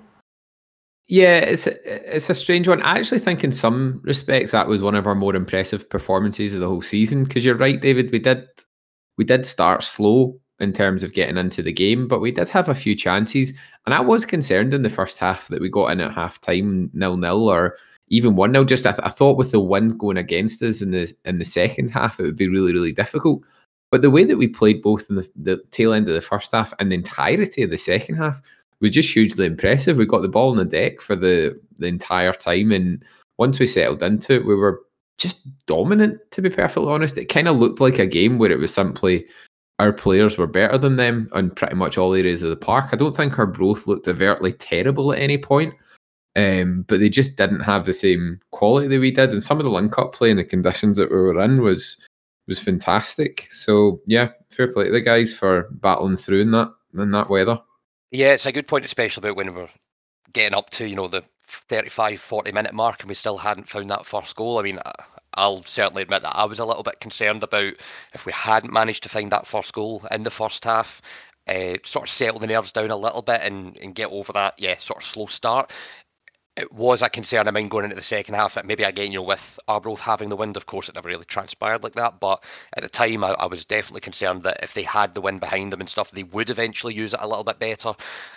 Yeah, 1.07 1.39
it's 1.39 1.67
a, 1.67 2.17
it's 2.17 2.29
a 2.29 2.35
strange 2.35 2.69
one. 2.69 2.83
I 2.83 2.99
actually 2.99 3.21
think 3.21 3.43
in 3.43 3.53
some 3.53 4.01
respects 4.05 4.53
that 4.53 4.69
was 4.69 4.83
one 4.83 4.95
of 4.95 5.07
our 5.07 5.15
more 5.15 5.35
impressive 5.35 5.89
performances 5.89 6.55
of 6.55 6.61
the 6.61 6.69
whole 6.69 6.83
season. 6.83 7.25
Because 7.25 7.45
you're 7.45 7.55
right, 7.55 7.81
David, 7.81 8.11
we 8.11 8.19
did 8.19 8.47
we 9.17 9.25
did 9.25 9.45
start 9.45 9.83
slow 9.83 10.39
in 10.61 10.73
terms 10.73 11.03
of 11.03 11.13
getting 11.13 11.37
into 11.37 11.63
the 11.63 11.73
game, 11.73 12.09
but 12.09 12.21
we 12.21 12.33
did 12.33 12.49
have 12.49 12.69
a 12.69 12.75
few 12.75 12.95
chances. 12.95 13.53
And 13.87 13.95
I 13.95 14.01
was 14.01 14.27
concerned 14.27 14.75
in 14.75 14.83
the 14.83 14.91
first 14.91 15.19
half 15.19 15.49
that 15.49 15.61
we 15.61 15.69
got 15.69 15.93
in 15.93 16.01
at 16.01 16.13
half 16.13 16.41
time 16.41 16.91
nil 16.93 17.17
nil 17.17 17.49
or 17.49 17.77
even 18.09 18.35
one 18.35 18.53
nil. 18.53 18.65
Just 18.65 18.87
I, 18.87 18.93
th- 18.93 19.05
I, 19.05 19.09
thought 19.09 19.37
with 19.37 19.53
the 19.53 19.61
wind 19.61 19.99
going 19.99 20.17
against 20.17 20.63
us 20.63 20.83
in 20.83 20.91
the 20.91 21.13
in 21.25 21.39
the 21.39 21.45
second 21.45 21.91
half, 21.91 22.19
it 22.19 22.25
would 22.25 22.37
be 22.37 22.49
really 22.49 22.73
really 22.73 22.93
difficult. 22.93 23.43
But 23.91 24.03
the 24.03 24.11
way 24.11 24.25
that 24.25 24.37
we 24.37 24.49
played 24.49 24.83
both 24.83 25.09
in 25.09 25.17
the, 25.17 25.31
the 25.35 25.63
tail 25.71 25.93
end 25.93 26.09
of 26.09 26.15
the 26.15 26.21
first 26.21 26.53
half 26.53 26.75
and 26.79 26.91
the 26.91 26.97
entirety 26.97 27.63
of 27.63 27.71
the 27.71 27.79
second 27.79 28.17
half 28.17 28.43
was 28.81 28.91
just 28.91 29.13
hugely 29.13 29.47
impressive. 29.47 29.97
We 29.97 30.07
got 30.07 30.23
the 30.23 30.29
ball 30.29 30.51
on 30.51 30.57
the 30.57 30.65
deck 30.65 31.01
for 31.01 31.17
the 31.17 31.59
the 31.77 31.87
entire 31.87 32.33
time, 32.33 32.73
and 32.73 33.05
once 33.39 33.61
we 33.61 33.67
settled 33.67 34.03
into 34.03 34.35
it, 34.35 34.47
we 34.47 34.57
were 34.57 34.83
just 35.19 35.47
dominant. 35.67 36.19
To 36.33 36.43
be 36.43 36.51
perfectly 36.51 36.91
honest, 36.91 37.17
it 37.17 37.27
kind 37.27 37.47
of 37.47 37.59
looked 37.59 37.81
like 37.81 37.99
a 37.99 38.07
game 38.07 38.39
where 38.39 38.51
it 38.51 38.59
was 38.59 38.75
simply 38.75 39.27
our 39.79 39.93
players 39.93 40.37
were 40.37 40.47
better 40.47 40.77
than 40.77 40.97
them 40.97 41.29
on 41.33 41.51
pretty 41.51 41.77
much 41.77 41.97
all 41.97 42.15
areas 42.15 42.43
of 42.43 42.51
the 42.51 42.57
park. 42.57 42.91
I 42.93 42.97
don't 42.97 43.17
think 43.17 43.39
Arbroath 43.39 43.87
looked 43.87 44.09
overtly 44.09 44.53
terrible 44.53 45.13
at 45.13 45.21
any 45.21 45.39
point, 45.39 45.75
um, 46.37 46.85
but 46.89 46.99
they 46.99 47.09
just 47.09 47.37
didn't 47.37 47.61
have 47.61 47.87
the 47.87 47.93
same 47.93 48.41
quality 48.51 48.89
that 48.89 49.01
we 49.01 49.11
did. 49.11 49.31
And 49.31 49.43
some 49.43 49.59
of 49.59 49.65
the 49.65 49.71
link 49.71 49.97
up 49.99 50.13
play 50.13 50.31
and 50.31 50.39
the 50.39 50.45
conditions 50.45 50.97
that 50.97 51.11
we 51.11 51.17
were 51.17 51.41
in 51.41 51.63
was 51.63 51.97
was 52.49 52.59
fantastic. 52.59 53.47
So 53.51 54.01
yeah, 54.07 54.31
fair 54.51 54.73
play 54.73 54.87
to 54.87 54.91
the 54.91 55.01
guys 55.01 55.33
for 55.33 55.69
battling 55.71 56.17
through 56.17 56.41
in 56.41 56.51
that 56.53 56.73
in 56.95 57.11
that 57.13 57.31
weather. 57.31 57.61
Yeah, 58.11 58.33
it's 58.33 58.47
a 58.47 58.53
good 58.53 58.67
point, 58.67 58.85
especially 58.85 59.21
about 59.21 59.37
when 59.37 59.55
we're 59.55 59.69
getting 60.33 60.57
up 60.57 60.71
to 60.71 60.89
you 60.89 60.97
know 60.97 61.09
the 61.09 61.23
35, 61.47 62.21
40 62.21 62.53
minute 62.53 62.75
mark, 62.75 63.01
and 63.01 63.09
we 63.09 63.15
still 63.15 63.39
hadn't 63.39 63.69
found 63.69 63.91
that 63.91 64.07
first 64.07 64.35
goal. 64.35 64.59
I 64.59 64.63
mean, 64.63 64.81
I'll 65.35 65.63
certainly 65.65 66.03
admit 66.03 66.23
that 66.23 66.37
I 66.37 66.45
was 66.45 66.59
a 66.59 66.65
little 66.65 66.83
bit 66.83 67.01
concerned 67.01 67.43
about 67.43 67.75
if 68.13 68.27
we 68.27 68.33
hadn't 68.33 68.73
managed 68.73 69.03
to 69.05 69.09
find 69.09 69.31
that 69.33 69.47
first 69.47 69.73
goal 69.73 70.05
in 70.11 70.23
the 70.23 70.31
first 70.31 70.65
half. 70.65 71.01
Uh, 71.47 71.79
sort 71.83 72.07
of 72.07 72.11
settle 72.11 72.39
the 72.39 72.47
nerves 72.47 72.73
down 72.73 72.91
a 72.91 72.97
little 72.97 73.23
bit 73.23 73.41
and, 73.43 73.79
and 73.79 73.95
get 73.95 74.11
over 74.11 74.35
that, 74.35 74.55
yeah, 74.59 74.77
sort 74.77 74.99
of 74.99 75.05
slow 75.05 75.25
start. 75.25 75.71
It 76.59 76.73
was 76.73 77.01
a 77.01 77.09
concern 77.09 77.49
of 77.49 77.55
mine 77.55 77.69
going 77.69 77.85
into 77.85 77.97
the 77.97 78.03
second 78.03 78.35
half 78.35 78.55
that 78.55 78.67
maybe 78.67 78.83
again, 78.83 79.13
you 79.13 79.19
know, 79.19 79.23
with 79.23 79.59
Arbroath 79.67 80.01
having 80.01 80.29
the 80.29 80.37
wind, 80.37 80.59
of 80.59 80.67
course, 80.67 80.89
it 80.89 80.95
never 80.95 81.09
really 81.09 81.25
transpired 81.25 81.83
like 81.83 81.95
that. 81.95 82.21
But 82.21 82.45
at 82.75 82.83
the 82.83 82.89
time, 82.89 83.25
I, 83.25 83.29
I 83.31 83.47
was 83.47 83.65
definitely 83.65 84.01
concerned 84.03 84.43
that 84.43 84.63
if 84.63 84.75
they 84.75 84.83
had 84.83 85.15
the 85.15 85.23
wind 85.23 85.41
behind 85.41 85.73
them 85.73 85.81
and 85.81 85.89
stuff, 85.89 86.11
they 86.11 86.25
would 86.25 86.51
eventually 86.51 86.93
use 86.93 87.15
it 87.15 87.21
a 87.23 87.29
little 87.29 87.45
bit 87.45 87.59
better. 87.59 87.95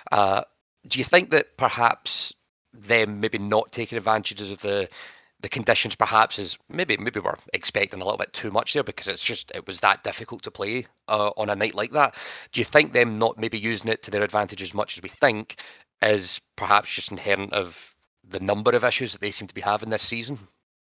Uh, 0.10 0.44
do 0.88 1.00
you 1.00 1.04
think 1.04 1.32
that 1.32 1.58
perhaps 1.58 2.34
them 2.74 3.20
maybe 3.20 3.38
not 3.38 3.72
taking 3.72 3.98
advantages 3.98 4.52
of 4.52 4.62
the 4.62 4.88
the 5.42 5.50
conditions 5.50 5.96
perhaps 5.96 6.40
is 6.40 6.58
maybe 6.70 6.98
maybe 6.98 7.20
we're 7.20 7.36
expecting 7.54 8.02
a 8.02 8.06
little 8.06 8.18
bit 8.18 8.32
too 8.34 8.52
much 8.52 8.74
there 8.74 8.84
because 8.84 9.08
it's 9.08 9.24
just 9.24 9.52
it 9.56 9.66
was 9.68 9.80
that 9.80 10.04
difficult 10.04 10.44
to 10.44 10.52
play 10.52 10.86
uh, 11.08 11.32
on 11.38 11.50
a 11.50 11.56
night 11.56 11.76
like 11.76 11.92
that. 11.92 12.16
Do 12.52 12.62
you 12.62 12.66
think 12.66 12.94
them 12.94 13.14
not 13.14 13.38
maybe 13.38 13.58
using 13.58 13.90
it 13.90 14.04
to 14.04 14.12
their 14.12 14.24
advantage 14.24 14.62
as 14.62 14.74
much 14.74 14.98
as 14.98 15.04
we 15.04 15.10
think 15.10 15.62
is 16.02 16.40
perhaps 16.56 16.94
just 16.94 17.12
inherent 17.12 17.54
of 17.54 17.96
the 18.28 18.40
number 18.40 18.72
of 18.72 18.84
issues 18.84 19.12
that 19.12 19.22
they 19.22 19.32
seem 19.32 19.48
to 19.48 19.54
be 19.54 19.62
having 19.62 19.90
this 19.90 20.04
season? 20.04 20.40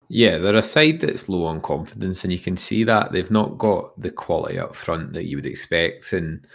Yeah, 0.07 0.37
they're 0.37 0.55
a 0.55 0.61
side 0.61 0.99
that's 0.99 1.27
low 1.27 1.45
on 1.45 1.61
confidence, 1.61 2.23
and 2.23 2.31
you 2.31 2.39
can 2.39 2.57
see 2.57 2.83
that 2.83 3.11
they've 3.11 3.31
not 3.31 3.57
got 3.57 3.99
the 3.99 4.11
quality 4.11 4.59
up 4.59 4.75
front 4.75 5.13
that 5.13 5.25
you 5.25 5.37
would 5.37 5.47
expect. 5.47 6.13
And 6.13 6.45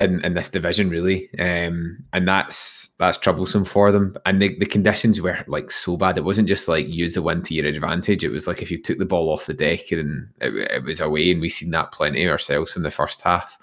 in, 0.00 0.24
in 0.24 0.34
this 0.34 0.50
division 0.50 0.90
really, 0.90 1.30
um, 1.38 2.04
and 2.12 2.26
that's 2.26 2.88
that's 2.98 3.18
troublesome 3.18 3.64
for 3.64 3.92
them. 3.92 4.16
And 4.26 4.42
the, 4.42 4.58
the 4.58 4.66
conditions 4.66 5.20
were 5.20 5.44
like 5.46 5.70
so 5.70 5.96
bad. 5.96 6.18
It 6.18 6.24
wasn't 6.24 6.48
just 6.48 6.68
like 6.68 6.88
use 6.88 7.14
the 7.14 7.22
win 7.22 7.42
to 7.42 7.54
your 7.54 7.66
advantage. 7.66 8.24
It 8.24 8.32
was 8.32 8.46
like 8.46 8.62
if 8.62 8.70
you 8.70 8.82
took 8.82 8.98
the 8.98 9.04
ball 9.04 9.30
off 9.30 9.46
the 9.46 9.54
deck 9.54 9.92
and 9.92 10.28
it, 10.40 10.54
it 10.70 10.82
was 10.84 11.00
away, 11.00 11.30
and 11.30 11.40
we've 11.40 11.52
seen 11.52 11.70
that 11.70 11.92
plenty 11.92 12.28
ourselves 12.28 12.76
in 12.76 12.82
the 12.82 12.90
first 12.90 13.22
half. 13.22 13.58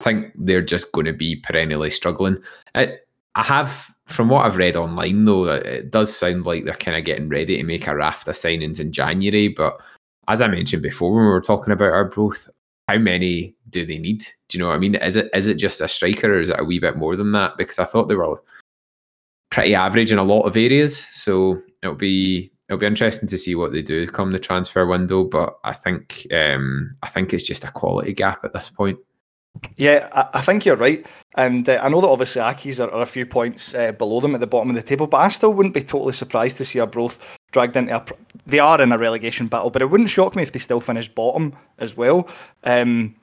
I 0.00 0.04
think 0.04 0.32
they're 0.34 0.62
just 0.62 0.92
going 0.92 1.06
to 1.06 1.12
be 1.12 1.36
perennially 1.36 1.90
struggling. 1.90 2.38
It, 2.74 3.06
I 3.34 3.42
have, 3.42 3.94
from 4.06 4.28
what 4.28 4.46
I've 4.46 4.56
read 4.56 4.76
online, 4.76 5.24
though, 5.24 5.46
it 5.46 5.90
does 5.90 6.14
sound 6.14 6.46
like 6.46 6.64
they're 6.64 6.74
kind 6.74 6.96
of 6.96 7.04
getting 7.04 7.28
ready 7.28 7.56
to 7.56 7.64
make 7.64 7.86
a 7.86 7.94
raft 7.94 8.28
of 8.28 8.34
signings 8.34 8.80
in 8.80 8.92
January. 8.92 9.48
But 9.48 9.78
as 10.28 10.40
I 10.40 10.48
mentioned 10.48 10.82
before, 10.82 11.14
when 11.14 11.24
we 11.24 11.30
were 11.30 11.40
talking 11.40 11.72
about 11.72 11.92
Arbroath, 11.92 12.48
how 12.88 12.98
many 12.98 13.55
do 13.70 13.84
they 13.84 13.98
need? 13.98 14.20
Do 14.48 14.58
you 14.58 14.62
know 14.62 14.68
what 14.68 14.76
I 14.76 14.78
mean? 14.78 14.94
Is 14.96 15.16
it 15.16 15.30
is 15.34 15.46
it 15.46 15.54
just 15.54 15.80
a 15.80 15.88
striker 15.88 16.34
or 16.34 16.40
is 16.40 16.48
it 16.48 16.60
a 16.60 16.64
wee 16.64 16.78
bit 16.78 16.96
more 16.96 17.16
than 17.16 17.32
that? 17.32 17.56
Because 17.56 17.78
I 17.78 17.84
thought 17.84 18.08
they 18.08 18.14
were 18.14 18.40
pretty 19.50 19.74
average 19.74 20.12
in 20.12 20.18
a 20.18 20.24
lot 20.24 20.42
of 20.42 20.56
areas. 20.56 20.96
So 20.96 21.60
it'll 21.82 21.96
be 21.96 22.52
it'll 22.68 22.78
be 22.78 22.86
interesting 22.86 23.28
to 23.28 23.38
see 23.38 23.54
what 23.54 23.72
they 23.72 23.82
do 23.82 24.06
come 24.06 24.32
the 24.32 24.38
transfer 24.38 24.86
window. 24.86 25.24
But 25.24 25.58
I 25.64 25.72
think 25.72 26.26
um, 26.32 26.96
I 27.02 27.08
think 27.08 27.32
it's 27.32 27.46
just 27.46 27.64
a 27.64 27.70
quality 27.70 28.12
gap 28.12 28.44
at 28.44 28.52
this 28.52 28.70
point. 28.70 28.98
Yeah, 29.76 30.08
I, 30.12 30.38
I 30.38 30.40
think 30.42 30.66
you're 30.66 30.76
right, 30.76 31.06
and 31.34 31.66
uh, 31.66 31.80
I 31.82 31.88
know 31.88 32.02
that 32.02 32.08
obviously 32.08 32.42
Accies 32.42 32.78
are, 32.78 32.90
are 32.90 33.02
a 33.02 33.06
few 33.06 33.24
points 33.24 33.74
uh, 33.74 33.92
below 33.92 34.20
them 34.20 34.34
at 34.34 34.40
the 34.40 34.46
bottom 34.46 34.68
of 34.68 34.76
the 34.76 34.82
table, 34.82 35.06
but 35.06 35.16
I 35.16 35.28
still 35.28 35.54
wouldn't 35.54 35.74
be 35.74 35.82
totally 35.82 36.12
surprised 36.12 36.58
to 36.58 36.64
see 36.66 36.78
Arbroath 36.78 37.38
dragged 37.52 37.74
into 37.74 37.96
a. 37.96 38.04
They 38.46 38.58
are 38.58 38.80
in 38.82 38.92
a 38.92 38.98
relegation 38.98 39.48
battle, 39.48 39.70
but 39.70 39.80
it 39.80 39.86
wouldn't 39.86 40.10
shock 40.10 40.36
me 40.36 40.42
if 40.42 40.52
they 40.52 40.58
still 40.58 40.80
finish 40.80 41.08
bottom 41.08 41.54
as 41.78 41.96
well. 41.96 42.28
Um, 42.64 43.14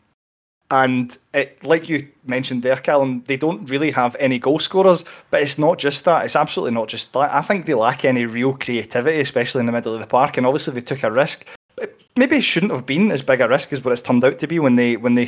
and 0.71 1.15
it, 1.33 1.63
like 1.63 1.87
you 1.87 2.07
mentioned 2.25 2.63
there, 2.63 2.77
Calum, 2.77 3.23
they 3.27 3.37
don't 3.37 3.69
really 3.69 3.91
have 3.91 4.15
any 4.19 4.39
goal 4.39 4.59
scorers, 4.59 5.05
but 5.29 5.41
it's 5.41 5.57
not 5.57 5.77
just 5.77 6.05
that. 6.05 6.25
It's 6.25 6.35
absolutely 6.35 6.73
not 6.73 6.87
just 6.87 7.13
that. 7.13 7.33
I 7.33 7.41
think 7.41 7.65
they 7.65 7.73
lack 7.73 8.05
any 8.05 8.25
real 8.25 8.53
creativity, 8.53 9.19
especially 9.19 9.59
in 9.59 9.65
the 9.65 9.71
middle 9.71 9.93
of 9.93 9.99
the 9.99 10.07
park. 10.07 10.37
And 10.37 10.47
obviously, 10.47 10.73
they 10.73 10.81
took 10.81 11.03
a 11.03 11.11
risk. 11.11 11.45
It 11.77 12.01
maybe 12.15 12.37
it 12.37 12.43
shouldn't 12.43 12.71
have 12.71 12.85
been 12.85 13.11
as 13.11 13.21
big 13.21 13.41
a 13.41 13.47
risk 13.47 13.73
as 13.73 13.83
what 13.83 13.91
it's 13.91 14.01
turned 14.01 14.23
out 14.23 14.39
to 14.39 14.47
be 14.47 14.59
when 14.59 14.75
they 14.75 14.97
when 14.97 15.15
they 15.15 15.27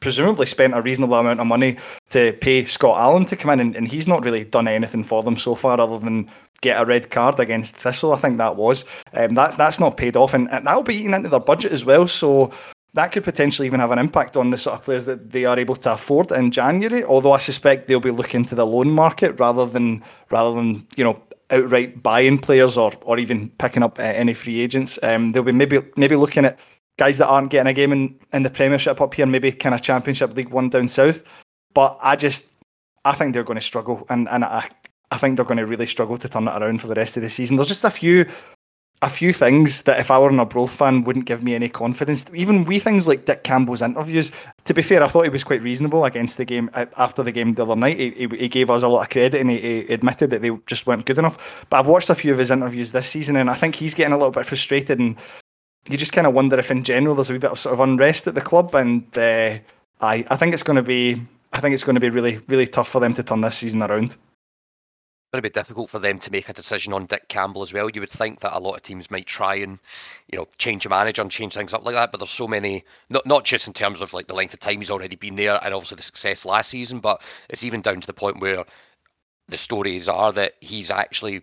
presumably 0.00 0.46
spent 0.46 0.74
a 0.74 0.82
reasonable 0.82 1.16
amount 1.16 1.40
of 1.40 1.46
money 1.46 1.76
to 2.10 2.32
pay 2.34 2.64
Scott 2.64 2.98
Allan 2.98 3.24
to 3.26 3.36
come 3.36 3.50
in, 3.50 3.60
and, 3.60 3.76
and 3.76 3.88
he's 3.88 4.08
not 4.08 4.24
really 4.24 4.44
done 4.44 4.68
anything 4.68 5.02
for 5.02 5.22
them 5.22 5.36
so 5.36 5.54
far 5.54 5.80
other 5.80 5.98
than 5.98 6.30
get 6.60 6.80
a 6.80 6.84
red 6.84 7.10
card 7.10 7.40
against 7.40 7.76
Thistle. 7.76 8.12
I 8.12 8.18
think 8.18 8.38
that 8.38 8.56
was. 8.56 8.84
Um, 9.12 9.34
that's 9.34 9.56
that's 9.56 9.80
not 9.80 9.96
paid 9.96 10.16
off, 10.16 10.34
and, 10.34 10.50
and 10.50 10.66
that'll 10.66 10.82
be 10.82 10.96
eaten 10.96 11.14
into 11.14 11.28
their 11.28 11.40
budget 11.40 11.72
as 11.72 11.84
well. 11.84 12.06
So 12.06 12.52
that 12.94 13.12
could 13.12 13.24
potentially 13.24 13.66
even 13.66 13.80
have 13.80 13.90
an 13.90 13.98
impact 13.98 14.36
on 14.36 14.50
the 14.50 14.58
sort 14.58 14.78
of 14.78 14.84
players 14.84 15.04
that 15.04 15.30
they 15.30 15.44
are 15.44 15.58
able 15.58 15.76
to 15.76 15.92
afford 15.92 16.32
in 16.32 16.50
January. 16.50 17.04
Although 17.04 17.32
I 17.32 17.38
suspect 17.38 17.88
they'll 17.88 18.00
be 18.00 18.10
looking 18.10 18.44
to 18.46 18.54
the 18.54 18.66
loan 18.66 18.90
market 18.90 19.38
rather 19.38 19.66
than 19.66 20.02
rather 20.30 20.54
than 20.54 20.86
you 20.96 21.04
know 21.04 21.20
outright 21.50 22.02
buying 22.02 22.38
players 22.38 22.76
or 22.76 22.92
or 23.02 23.18
even 23.18 23.50
picking 23.58 23.82
up 23.82 23.98
uh, 23.98 24.02
any 24.02 24.34
free 24.34 24.60
agents. 24.60 24.98
Um, 25.02 25.32
they'll 25.32 25.42
be 25.42 25.52
maybe 25.52 25.80
maybe 25.96 26.16
looking 26.16 26.44
at 26.44 26.58
guys 26.98 27.18
that 27.18 27.28
aren't 27.28 27.50
getting 27.50 27.70
a 27.70 27.74
game 27.74 27.92
in, 27.92 28.18
in 28.32 28.42
the 28.42 28.50
Premiership 28.50 29.00
up 29.00 29.12
here, 29.14 29.26
maybe 29.26 29.52
kind 29.52 29.74
of 29.74 29.82
Championship 29.82 30.34
League 30.34 30.48
One 30.48 30.70
down 30.70 30.88
south. 30.88 31.22
But 31.74 31.98
I 32.00 32.16
just 32.16 32.46
I 33.04 33.12
think 33.12 33.34
they're 33.34 33.44
going 33.44 33.58
to 33.58 33.64
struggle, 33.64 34.06
and 34.08 34.28
and 34.28 34.44
I 34.44 34.68
I 35.10 35.18
think 35.18 35.36
they're 35.36 35.44
going 35.44 35.58
to 35.58 35.66
really 35.66 35.86
struggle 35.86 36.16
to 36.16 36.28
turn 36.28 36.48
it 36.48 36.56
around 36.56 36.80
for 36.80 36.88
the 36.88 36.94
rest 36.94 37.16
of 37.16 37.22
the 37.22 37.30
season. 37.30 37.56
There's 37.56 37.68
just 37.68 37.84
a 37.84 37.90
few 37.90 38.26
a 39.02 39.10
few 39.10 39.32
things 39.32 39.82
that 39.82 40.00
if 40.00 40.10
I 40.10 40.18
were 40.18 40.30
an 40.30 40.40
Arbroath 40.40 40.70
fan 40.70 41.04
wouldn't 41.04 41.26
give 41.26 41.44
me 41.44 41.54
any 41.54 41.68
confidence. 41.68 42.24
Even 42.34 42.64
wee 42.64 42.78
things 42.78 43.06
like 43.06 43.26
Dick 43.26 43.44
Campbell's 43.44 43.82
interviews. 43.82 44.32
To 44.64 44.72
be 44.72 44.82
fair, 44.82 45.02
I 45.02 45.08
thought 45.08 45.24
he 45.24 45.28
was 45.28 45.44
quite 45.44 45.62
reasonable 45.62 46.06
against 46.06 46.38
the 46.38 46.46
game 46.46 46.70
uh, 46.72 46.86
after 46.96 47.22
the 47.22 47.32
game 47.32 47.54
the 47.54 47.62
other 47.62 47.76
night. 47.76 47.98
He, 47.98 48.10
he, 48.10 48.26
he 48.36 48.48
gave 48.48 48.70
us 48.70 48.82
a 48.82 48.88
lot 48.88 49.02
of 49.02 49.10
credit 49.10 49.40
and 49.40 49.50
he, 49.50 49.58
he, 49.58 49.78
admitted 49.92 50.30
that 50.30 50.40
they 50.40 50.50
just 50.66 50.86
weren't 50.86 51.04
good 51.04 51.18
enough. 51.18 51.66
But 51.68 51.80
I've 51.80 51.86
watched 51.86 52.08
a 52.08 52.14
few 52.14 52.32
of 52.32 52.38
his 52.38 52.50
interviews 52.50 52.92
this 52.92 53.08
season 53.08 53.36
and 53.36 53.50
I 53.50 53.54
think 53.54 53.74
he's 53.74 53.94
getting 53.94 54.14
a 54.14 54.16
little 54.16 54.32
bit 54.32 54.46
frustrated 54.46 54.98
and 54.98 55.16
you 55.88 55.98
just 55.98 56.12
kind 56.12 56.26
of 56.26 56.32
wonder 56.32 56.58
if 56.58 56.70
in 56.70 56.82
general 56.82 57.14
there's 57.14 57.30
a 57.30 57.34
wee 57.34 57.38
bit 57.38 57.50
of 57.50 57.58
sort 57.58 57.74
of 57.74 57.80
unrest 57.80 58.26
at 58.26 58.34
the 58.34 58.40
club 58.40 58.74
and 58.74 59.06
uh, 59.18 59.58
I 60.00 60.24
I 60.28 60.36
think 60.36 60.54
it's 60.54 60.62
going 60.62 60.76
to 60.76 60.82
be 60.82 61.22
I 61.52 61.60
think 61.60 61.74
it's 61.74 61.84
going 61.84 61.94
to 61.94 62.00
be 62.00 62.10
really 62.10 62.40
really 62.48 62.66
tough 62.66 62.88
for 62.88 63.00
them 63.00 63.12
to 63.14 63.22
turn 63.22 63.42
this 63.42 63.58
season 63.58 63.82
around 63.82 64.16
going 65.36 65.42
to 65.42 65.50
be 65.50 65.60
difficult 65.60 65.90
for 65.90 65.98
them 65.98 66.18
to 66.18 66.32
make 66.32 66.48
a 66.48 66.52
decision 66.52 66.92
on 66.92 67.06
Dick 67.06 67.28
Campbell 67.28 67.62
as 67.62 67.72
well. 67.72 67.90
You 67.90 68.00
would 68.00 68.10
think 68.10 68.40
that 68.40 68.56
a 68.56 68.58
lot 68.58 68.76
of 68.76 68.82
teams 68.82 69.10
might 69.10 69.26
try 69.26 69.56
and, 69.56 69.78
you 70.32 70.38
know, 70.38 70.48
change 70.58 70.86
a 70.86 70.88
manager 70.88 71.22
and 71.22 71.30
change 71.30 71.54
things 71.54 71.74
up 71.74 71.84
like 71.84 71.94
that. 71.94 72.10
But 72.10 72.18
there's 72.18 72.30
so 72.30 72.48
many, 72.48 72.84
not 73.10 73.26
not 73.26 73.44
just 73.44 73.66
in 73.66 73.74
terms 73.74 74.00
of 74.00 74.14
like 74.14 74.28
the 74.28 74.34
length 74.34 74.54
of 74.54 74.60
time 74.60 74.78
he's 74.78 74.90
already 74.90 75.16
been 75.16 75.36
there 75.36 75.60
and 75.62 75.74
obviously 75.74 75.96
the 75.96 76.02
success 76.02 76.46
last 76.46 76.70
season, 76.70 77.00
but 77.00 77.22
it's 77.50 77.64
even 77.64 77.82
down 77.82 78.00
to 78.00 78.06
the 78.06 78.14
point 78.14 78.40
where 78.40 78.64
the 79.48 79.56
stories 79.56 80.08
are 80.08 80.32
that 80.32 80.54
he's 80.60 80.90
actually 80.90 81.42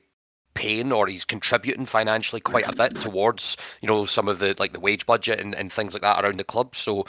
paying 0.54 0.92
or 0.92 1.08
he's 1.08 1.26
contributing 1.26 1.86
financially 1.86 2.42
quite 2.42 2.68
a 2.68 2.76
bit 2.76 2.94
towards 3.02 3.58
you 3.82 3.88
know 3.88 4.06
some 4.06 4.28
of 4.28 4.40
the 4.40 4.56
like 4.60 4.74
the 4.74 4.80
wage 4.80 5.06
budget 5.06 5.40
and, 5.40 5.56
and 5.56 5.72
things 5.72 5.94
like 5.94 6.02
that 6.02 6.24
around 6.24 6.38
the 6.38 6.44
club 6.44 6.76
so 6.76 7.06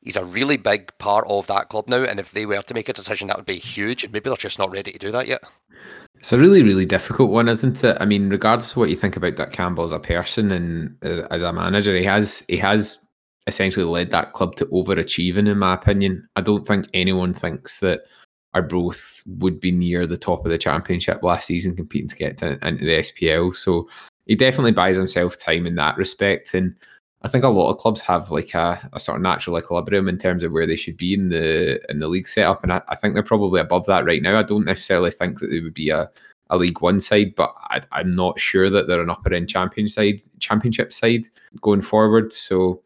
he's 0.00 0.16
a 0.16 0.24
really 0.24 0.56
big 0.56 0.96
part 0.98 1.24
of 1.28 1.46
that 1.48 1.68
club 1.68 1.88
now 1.88 2.04
and 2.04 2.20
if 2.20 2.32
they 2.32 2.46
were 2.46 2.62
to 2.62 2.74
make 2.74 2.88
a 2.88 2.92
decision 2.92 3.28
that 3.28 3.36
would 3.36 3.46
be 3.46 3.58
huge 3.58 4.04
and 4.04 4.12
maybe 4.12 4.30
they're 4.30 4.36
just 4.36 4.58
not 4.58 4.70
ready 4.70 4.92
to 4.92 4.98
do 4.98 5.10
that 5.10 5.26
yet 5.26 5.42
it's 6.18 6.32
a 6.32 6.38
really, 6.38 6.62
really 6.62 6.84
difficult 6.84 7.30
one, 7.30 7.48
isn't 7.48 7.84
it? 7.84 7.96
I 8.00 8.04
mean, 8.04 8.28
regardless 8.28 8.72
of 8.72 8.78
what 8.78 8.90
you 8.90 8.96
think 8.96 9.16
about 9.16 9.36
Dick 9.36 9.52
Campbell 9.52 9.84
as 9.84 9.92
a 9.92 10.00
person 10.00 10.50
and 10.50 10.96
uh, 11.04 11.26
as 11.30 11.42
a 11.42 11.52
manager, 11.52 11.96
he 11.96 12.04
has 12.04 12.44
he 12.48 12.56
has 12.56 12.98
essentially 13.46 13.84
led 13.84 14.10
that 14.10 14.32
club 14.32 14.56
to 14.56 14.66
overachieving, 14.66 15.48
in 15.48 15.58
my 15.58 15.74
opinion. 15.74 16.28
I 16.36 16.40
don't 16.40 16.66
think 16.66 16.86
anyone 16.92 17.34
thinks 17.34 17.80
that 17.80 18.02
Arbroath 18.54 19.22
would 19.26 19.60
be 19.60 19.70
near 19.70 20.06
the 20.06 20.18
top 20.18 20.44
of 20.44 20.50
the 20.50 20.58
championship 20.58 21.22
last 21.22 21.46
season, 21.46 21.76
competing 21.76 22.08
to 22.08 22.16
get 22.16 22.36
to, 22.38 22.58
into 22.66 22.84
the 22.84 22.98
SPL. 22.98 23.54
So 23.54 23.88
he 24.26 24.34
definitely 24.34 24.72
buys 24.72 24.96
himself 24.96 25.38
time 25.38 25.66
in 25.66 25.76
that 25.76 25.96
respect, 25.96 26.52
and 26.52 26.74
I 27.22 27.28
think 27.28 27.42
a 27.42 27.48
lot 27.48 27.70
of 27.70 27.78
clubs 27.78 28.00
have 28.02 28.30
like 28.30 28.54
a, 28.54 28.78
a, 28.92 29.00
sort 29.00 29.16
of 29.16 29.22
natural 29.22 29.58
equilibrium 29.58 30.08
in 30.08 30.18
terms 30.18 30.44
of 30.44 30.52
where 30.52 30.66
they 30.68 30.76
should 30.76 30.96
be 30.96 31.14
in 31.14 31.30
the 31.30 31.80
in 31.90 31.98
the 31.98 32.06
league 32.06 32.28
setup, 32.28 32.62
and 32.62 32.72
I, 32.72 32.80
I 32.88 32.94
think 32.94 33.14
they're 33.14 33.22
probably 33.24 33.60
above 33.60 33.86
that 33.86 34.04
right 34.04 34.22
now. 34.22 34.38
I 34.38 34.44
don't 34.44 34.64
necessarily 34.64 35.10
think 35.10 35.40
that 35.40 35.48
they 35.50 35.60
would 35.60 35.74
be 35.74 35.90
a, 35.90 36.08
a 36.50 36.56
League 36.56 36.80
One 36.80 37.00
side, 37.00 37.34
but 37.34 37.52
I, 37.70 37.80
am 37.92 38.12
not 38.12 38.38
sure 38.38 38.70
that 38.70 38.86
they're 38.86 39.02
an 39.02 39.10
upper 39.10 39.34
end 39.34 39.48
champion 39.48 39.88
side, 39.88 40.20
championship 40.38 40.92
side 40.92 41.26
going 41.60 41.82
forward. 41.82 42.32
So 42.32 42.82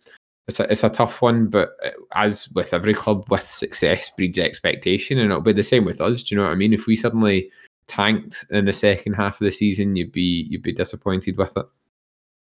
it's 0.49 0.61
a 0.61 0.71
it's 0.71 0.85
a 0.85 0.89
tough 0.89 1.21
one, 1.21 1.49
but 1.49 1.77
uh, 1.85 1.91
as 2.15 2.49
with 2.55 2.73
every 2.73 2.95
club, 2.95 3.27
with 3.31 3.43
success 3.43 4.11
breeds 4.17 4.39
expectation, 4.39 5.19
and 5.19 5.31
it'll 5.31 5.43
be 5.43 5.53
the 5.53 5.63
same 5.63 5.85
with 5.85 6.01
us. 6.01 6.23
Do 6.23 6.35
you 6.35 6.41
know 6.41 6.47
what 6.47 6.53
I 6.53 6.57
mean? 6.57 6.73
If 6.73 6.87
we 6.87 6.97
suddenly 6.97 7.51
tanked 7.87 8.47
in 8.51 8.65
the 8.65 8.73
second 8.73 9.15
half 9.15 9.35
of 9.35 9.45
the 9.45 9.51
season, 9.51 9.95
you'd 9.95 10.13
be 10.13 10.47
you'd 10.49 10.63
be 10.63 10.73
disappointed 10.73 11.37
with 11.37 11.55
it. 11.57 11.67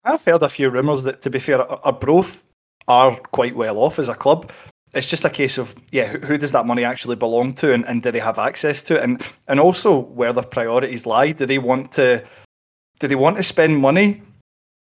I've 0.06 0.24
heard 0.24 0.42
a 0.42 0.48
few 0.48 0.70
rumours 0.70 1.02
that, 1.02 1.20
to 1.22 1.30
be 1.30 1.40
fair, 1.40 1.60
Arbroath 1.84 2.44
are 2.86 3.16
quite 3.32 3.56
well 3.56 3.78
off 3.78 3.98
as 3.98 4.08
a 4.08 4.14
club. 4.14 4.52
It's 4.94 5.08
just 5.08 5.24
a 5.24 5.30
case 5.30 5.58
of 5.58 5.74
yeah, 5.90 6.06
who, 6.06 6.18
who 6.18 6.38
does 6.38 6.52
that 6.52 6.64
money 6.64 6.84
actually 6.84 7.16
belong 7.16 7.54
to, 7.54 7.72
and, 7.72 7.84
and 7.86 8.02
do 8.02 8.12
they 8.12 8.20
have 8.20 8.38
access 8.38 8.82
to 8.84 8.96
it, 8.96 9.02
and 9.02 9.22
and 9.48 9.58
also 9.58 9.98
where 9.98 10.32
their 10.32 10.44
priorities 10.44 11.04
lie. 11.04 11.32
Do 11.32 11.44
they 11.44 11.58
want 11.58 11.92
to 11.92 12.24
do 13.00 13.08
they 13.08 13.16
want 13.16 13.36
to 13.36 13.42
spend 13.42 13.78
money 13.78 14.22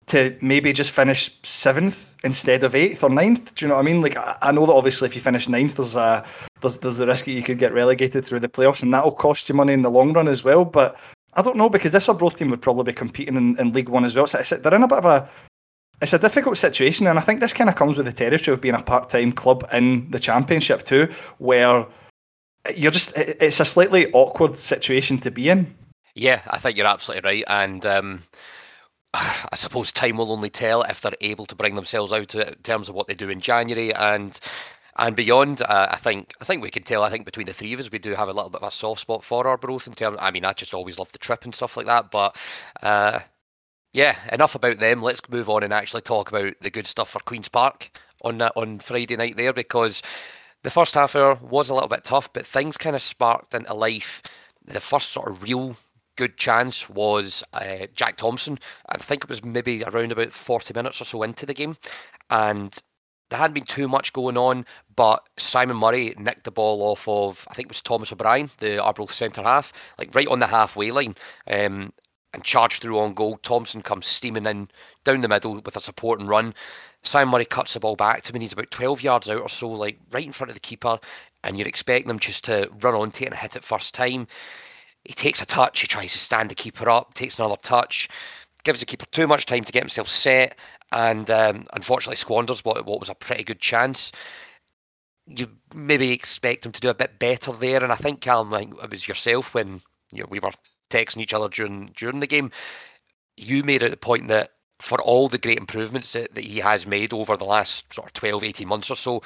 to 0.08 0.36
maybe 0.42 0.74
just 0.74 0.92
finish 0.92 1.30
seventh 1.44 2.16
instead 2.24 2.64
of 2.64 2.74
eighth 2.74 3.04
or 3.04 3.10
ninth? 3.10 3.54
Do 3.54 3.66
you 3.66 3.70
know 3.70 3.76
what 3.76 3.82
I 3.82 3.84
mean? 3.84 4.02
Like 4.02 4.16
I, 4.16 4.38
I 4.42 4.52
know 4.54 4.66
that 4.66 4.74
obviously 4.74 5.08
if 5.08 5.16
you 5.16 5.22
finish 5.22 5.50
ninth, 5.50 5.76
there's 5.76 5.98
a 5.98 6.26
there's 6.62 6.78
there's 6.78 6.98
the 6.98 7.06
risk 7.06 7.26
that 7.26 7.32
you 7.32 7.44
could 7.44 7.60
get 7.60 7.74
relegated 7.74 8.26
through 8.26 8.40
the 8.40 8.50
playoffs, 8.50 8.82
and 8.82 8.94
that'll 8.94 9.12
cost 9.12 9.50
you 9.50 9.54
money 9.54 9.74
in 9.74 9.82
the 9.82 9.92
long 9.92 10.14
run 10.14 10.30
as 10.30 10.46
well. 10.46 10.64
But 10.64 10.98
I 11.34 11.42
don't 11.42 11.58
know 11.58 11.70
because 11.70 11.92
this 11.92 12.10
Arbroath 12.10 12.38
team 12.38 12.50
would 12.50 12.62
probably 12.62 12.86
be 12.86 12.94
competing 12.94 13.36
in, 13.36 13.60
in 13.60 13.74
League 13.74 13.90
One 13.90 14.06
as 14.06 14.16
well. 14.16 14.28
So 14.28 14.40
they're 14.58 14.74
in 14.74 14.84
a 14.84 14.88
bit 14.88 14.98
of 14.98 15.06
a 15.06 15.30
it's 16.02 16.14
a 16.14 16.20
difficult 16.20 16.58
situation, 16.58 17.08
and 17.08 17.20
I 17.20 17.22
think 17.22 17.42
this 17.42 17.54
kind 17.54 17.70
of 17.70 17.76
comes 17.76 17.98
with 17.98 18.06
the 18.06 18.14
territory 18.14 18.54
of 18.54 18.62
being 18.62 18.76
a 18.76 18.82
part-time 18.82 19.34
club 19.34 19.68
in 19.74 20.10
the 20.12 20.20
Championship 20.20 20.84
too, 20.84 21.10
where 21.40 21.86
you're 22.76 22.92
just 22.92 23.12
it's 23.18 23.60
a 23.60 23.66
slightly 23.66 24.10
awkward 24.14 24.56
situation 24.56 25.18
to 25.20 25.32
be 25.32 25.50
in. 25.50 25.76
Yeah, 26.16 26.42
I 26.48 26.58
think 26.58 26.78
you're 26.78 26.88
absolutely 26.88 27.30
right, 27.30 27.44
and 27.48 27.86
um, 27.86 28.24
I 29.14 29.56
suppose 29.56 29.92
time 29.92 30.18
will 30.18 30.32
only 30.32 30.50
tell 30.50 30.84
if 30.84 31.02
they're 31.02 31.12
able 31.22 31.46
to 31.48 31.56
bring 31.56 31.76
themselves 31.76 32.14
out 32.14 32.34
in 32.34 32.56
terms 32.64 32.88
of 32.88 32.96
what 32.96 33.08
they 33.08 33.14
do 33.14 33.30
in 33.30 33.42
January 33.42 33.94
and 33.94 34.40
and 35.00 35.16
beyond, 35.16 35.62
uh, 35.62 35.88
I 35.92 35.96
think 35.96 36.34
I 36.42 36.46
think 36.46 36.62
we 36.62 36.70
can 36.70 36.84
tell. 36.84 37.04
I 37.04 37.10
think 37.10 37.26
between 37.26 37.46
the 37.46 37.54
three 37.54 37.74
of 37.74 37.80
us, 37.80 37.92
we 37.92 38.00
do 38.00 38.14
have 38.14 38.28
a 38.28 38.34
little 38.34 38.50
bit 38.50 38.62
of 38.62 38.68
a 38.68 38.72
soft 38.72 39.02
spot 39.02 39.24
for 39.24 39.48
Arbroath 39.48 39.88
in 39.88 39.94
terms. 39.94 40.18
I 40.20 40.32
mean, 40.32 40.46
I 40.46 40.54
just 40.54 40.74
always 40.74 41.00
love 41.00 41.12
the 41.12 41.18
trip 41.18 41.46
and 41.46 41.56
stuff 41.56 41.78
like 41.78 41.88
that. 41.88 42.12
But 42.12 42.36
uh, 42.84 43.20
yeah, 43.94 44.16
enough 44.32 44.56
about 44.56 44.80
them. 44.80 45.02
Let's 45.02 45.28
move 45.30 45.50
on 45.50 45.64
and 45.64 45.74
actually 45.74 46.02
talk 46.02 46.30
about 46.30 46.54
the 46.62 46.70
good 46.70 46.86
stuff 46.86 47.10
for 47.10 47.20
Queens 47.20 47.50
Park 47.50 47.92
on 48.24 48.38
that 48.40 48.54
on 48.56 48.80
Friday 48.80 49.16
night 49.16 49.38
there 49.38 49.54
because 49.54 50.02
the 50.64 50.70
first 50.70 50.96
half 50.96 51.16
hour 51.16 51.36
was 51.36 51.70
a 51.70 51.74
little 51.74 51.90
bit 51.90 52.04
tough, 52.04 52.32
but 52.34 52.46
things 52.46 52.78
kind 52.78 52.96
of 52.96 53.02
sparked 53.02 53.54
into 53.54 53.74
life. 53.74 54.22
The 54.66 54.82
first 54.82 55.10
sort 55.10 55.30
of 55.30 55.44
real 55.44 55.78
good 56.18 56.36
chance 56.36 56.90
was 56.90 57.44
uh, 57.54 57.88
Jack 57.96 58.18
Thompson. 58.18 58.60
I 58.90 58.98
think 58.98 59.24
it 59.24 59.30
was 59.30 59.44
maybe 59.44 59.84
around 59.84 60.12
about 60.12 60.34
40 60.34 60.74
minutes 60.74 61.00
or 61.00 61.06
so 61.06 61.24
into 61.24 61.46
the 61.46 61.54
game. 61.54 61.78
And 62.30 62.78
there 63.30 63.40
hadn't 63.40 63.54
been 63.54 63.64
too 63.64 63.88
much 63.88 64.14
going 64.14 64.38
on, 64.38 64.66
but 64.96 65.28
Simon 65.38 65.78
Murray 65.78 66.14
nicked 66.18 66.44
the 66.44 66.52
ball 66.52 66.82
off 66.82 67.08
of 67.08 67.48
I 67.50 67.54
think 67.54 67.68
it 67.68 67.72
was 67.72 67.82
Thomas 67.82 68.12
O'Brien, 68.12 68.50
the 68.58 68.82
Arbroath 68.84 69.12
centre 69.12 69.44
half, 69.44 69.72
like 69.98 70.14
right 70.16 70.28
on 70.28 70.40
the 70.40 70.48
halfway 70.48 70.92
line, 70.92 71.16
um, 71.48 71.94
and 72.34 72.44
charged 72.44 72.82
through 72.82 73.00
on 73.00 73.14
goal. 73.14 73.38
Thompson 73.38 73.82
comes 73.82 74.08
steaming 74.08 74.46
in 74.46 74.70
down 75.04 75.22
the 75.22 75.28
middle 75.28 75.62
with 75.62 75.76
a 75.76 75.80
supporting 75.82 76.28
run. 76.28 76.54
Simon 77.04 77.32
Murray 77.32 77.46
cuts 77.46 77.74
the 77.74 77.80
ball 77.80 77.96
back 77.96 78.24
to 78.24 78.34
him 78.34 78.42
he's 78.42 78.54
about 78.54 78.72
12 78.72 79.02
yards 79.02 79.30
out 79.30 79.42
or 79.42 79.50
so, 79.50 79.70
like 79.70 80.00
right 80.12 80.26
in 80.26 80.32
front 80.32 80.50
of 80.50 80.56
the 80.56 80.60
keeper, 80.60 81.00
and 81.44 81.58
you're 81.58 81.68
expecting 81.68 82.10
him 82.10 82.20
just 82.20 82.44
to 82.46 82.70
run 82.82 82.96
onto 82.96 83.24
it 83.24 83.28
and 83.28 83.36
hit 83.36 83.56
it 83.56 83.64
first 83.64 83.94
time. 83.94 84.28
He 85.06 85.14
takes 85.14 85.42
a 85.42 85.46
touch, 85.46 85.80
he 85.80 85.88
tries 85.88 86.12
to 86.12 86.18
stand 86.20 86.52
the 86.52 86.56
keeper 86.56 86.90
up, 86.90 87.14
takes 87.14 87.40
another 87.40 87.56
touch, 87.56 88.10
gives 88.70 88.82
the 88.82 88.86
keeper 88.86 89.08
too 89.08 89.26
much 89.26 89.48
time 89.48 89.64
to 89.64 89.72
get 89.72 89.82
himself 89.82 90.08
set, 90.08 90.56
and 90.92 91.32
um, 91.32 91.66
unfortunately 91.74 92.18
squanders 92.18 92.64
what, 92.64 92.86
what 92.86 93.00
was 93.00 93.10
a 93.10 93.16
pretty 93.16 93.44
good 93.44 93.60
chance. 93.60 94.12
You 95.26 95.48
maybe 95.74 96.12
expect 96.12 96.68
him 96.68 96.72
to 96.74 96.82
do 96.82 96.90
a 96.90 96.94
bit 96.94 97.18
better 97.18 97.52
there, 97.52 97.84
and 97.84 97.92
I 97.92 97.96
think 97.96 98.22
Callum, 98.22 98.52
like, 98.52 98.70
it 98.84 98.92
was 98.92 99.08
yourself 99.08 99.56
when 99.56 99.82
you 100.12 100.22
know, 100.22 100.28
we 100.30 100.40
were 100.40 100.52
texting 100.92 101.18
each 101.18 101.34
other 101.34 101.50
during 101.50 101.88
during 101.98 102.20
the 102.20 102.28
game. 102.28 102.52
You 103.38 103.64
made 103.64 103.82
it 103.82 103.90
the 103.90 103.98
point 103.98 104.28
that 104.28 104.52
for 104.78 105.02
all 105.02 105.30
the 105.30 105.40
great 105.40 105.58
improvements 105.58 106.14
that, 106.14 106.36
that 106.36 106.46
he 106.46 106.60
has 106.60 106.86
made 106.86 107.12
over 107.12 107.36
the 107.36 107.46
last 107.46 107.92
sort 107.92 108.08
of 108.08 108.14
12, 108.14 108.44
18 108.44 108.68
months 108.68 108.92
or 108.92 108.96
so, 108.96 109.24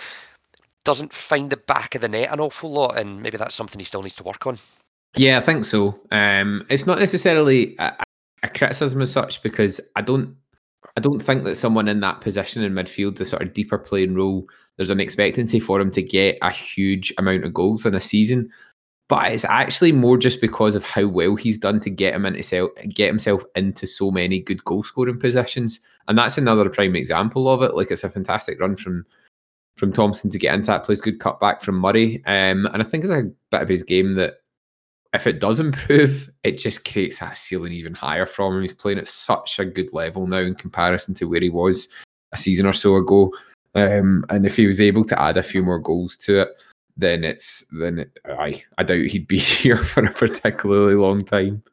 doesn't 0.85 1.11
find 1.11 1.49
the 1.49 1.57
back 1.57 1.95
of 1.95 2.01
the 2.01 2.07
net 2.07 2.31
an 2.31 2.39
awful 2.39 2.71
lot, 2.71 2.97
and 2.97 3.21
maybe 3.21 3.37
that's 3.37 3.55
something 3.55 3.77
he 3.77 3.85
still 3.85 4.03
needs 4.03 4.15
to 4.15 4.23
work 4.23 4.47
on. 4.47 4.57
Yeah, 5.17 5.37
I 5.37 5.41
think 5.41 5.65
so. 5.65 5.99
Um, 6.11 6.65
it's 6.69 6.87
not 6.87 6.99
necessarily 6.99 7.77
a 8.43 8.49
criticism 8.49 9.01
as 9.01 9.11
such 9.11 9.41
because 9.41 9.81
I 9.95 10.01
don't 10.01 10.35
I 10.95 11.01
don't 11.01 11.19
think 11.19 11.43
that 11.45 11.55
someone 11.55 11.87
in 11.87 12.01
that 12.01 12.21
position 12.21 12.61
in 12.63 12.73
midfield, 12.73 13.15
the 13.15 13.25
sort 13.25 13.41
of 13.41 13.53
deeper 13.53 13.79
playing 13.79 14.13
role, 14.13 14.47
there's 14.77 14.91
an 14.91 14.99
expectancy 14.99 15.59
for 15.59 15.79
him 15.79 15.89
to 15.91 16.03
get 16.03 16.37
a 16.41 16.51
huge 16.51 17.11
amount 17.17 17.45
of 17.45 17.53
goals 17.53 17.85
in 17.85 17.95
a 17.95 18.01
season. 18.01 18.51
But 19.09 19.31
it's 19.31 19.45
actually 19.45 19.91
more 19.91 20.17
just 20.17 20.39
because 20.39 20.75
of 20.75 20.83
how 20.83 21.07
well 21.07 21.35
he's 21.35 21.57
done 21.57 21.79
to 21.81 21.89
get 21.89 22.13
him 22.13 22.25
into 22.25 22.71
get 22.89 23.07
himself 23.07 23.43
into 23.55 23.85
so 23.85 24.11
many 24.11 24.39
good 24.39 24.63
goal 24.65 24.83
scoring 24.83 25.19
positions, 25.19 25.79
and 26.07 26.17
that's 26.17 26.37
another 26.37 26.69
prime 26.69 26.95
example 26.95 27.49
of 27.49 27.61
it. 27.63 27.75
Like 27.75 27.91
it's 27.91 28.03
a 28.03 28.09
fantastic 28.09 28.59
run 28.59 28.75
from 28.75 29.05
from 29.77 29.91
Thompson 29.91 30.29
to 30.31 30.37
get 30.37 30.53
into 30.53 30.67
that. 30.67 30.83
Plays 30.83 31.01
good 31.01 31.19
cutback 31.19 31.61
from 31.61 31.75
Murray, 31.75 32.23
um, 32.25 32.65
and 32.67 32.81
I 32.81 32.83
think 32.83 33.03
it's 33.03 33.13
a 33.13 33.29
bit 33.51 33.61
of 33.61 33.69
his 33.69 33.83
game 33.83 34.13
that 34.13 34.35
if 35.13 35.27
it 35.27 35.39
does 35.39 35.59
improve, 35.61 36.29
it 36.43 36.57
just 36.57 36.89
creates 36.89 37.19
that 37.19 37.37
ceiling 37.37 37.73
even 37.73 37.93
higher 37.93 38.25
from 38.25 38.55
him. 38.55 38.61
He's 38.61 38.73
playing 38.73 38.99
at 38.99 39.07
such 39.07 39.59
a 39.59 39.65
good 39.65 39.93
level 39.93 40.27
now 40.27 40.37
in 40.37 40.55
comparison 40.55 41.13
to 41.15 41.25
where 41.25 41.41
he 41.41 41.49
was 41.49 41.87
a 42.31 42.37
season 42.37 42.65
or 42.65 42.73
so 42.73 42.95
ago. 42.95 43.31
Um, 43.75 44.25
and 44.29 44.45
if 44.45 44.55
he 44.55 44.67
was 44.67 44.81
able 44.81 45.03
to 45.05 45.21
add 45.21 45.37
a 45.37 45.43
few 45.43 45.63
more 45.63 45.79
goals 45.79 46.17
to 46.17 46.41
it, 46.41 46.49
then 46.95 47.23
it's 47.23 47.65
then 47.71 47.99
it, 47.99 48.19
I 48.25 48.63
I 48.77 48.83
doubt 48.83 49.05
he'd 49.05 49.27
be 49.27 49.37
here 49.39 49.77
for 49.77 50.03
a 50.03 50.11
particularly 50.11 50.95
long 50.95 51.21
time. 51.21 51.63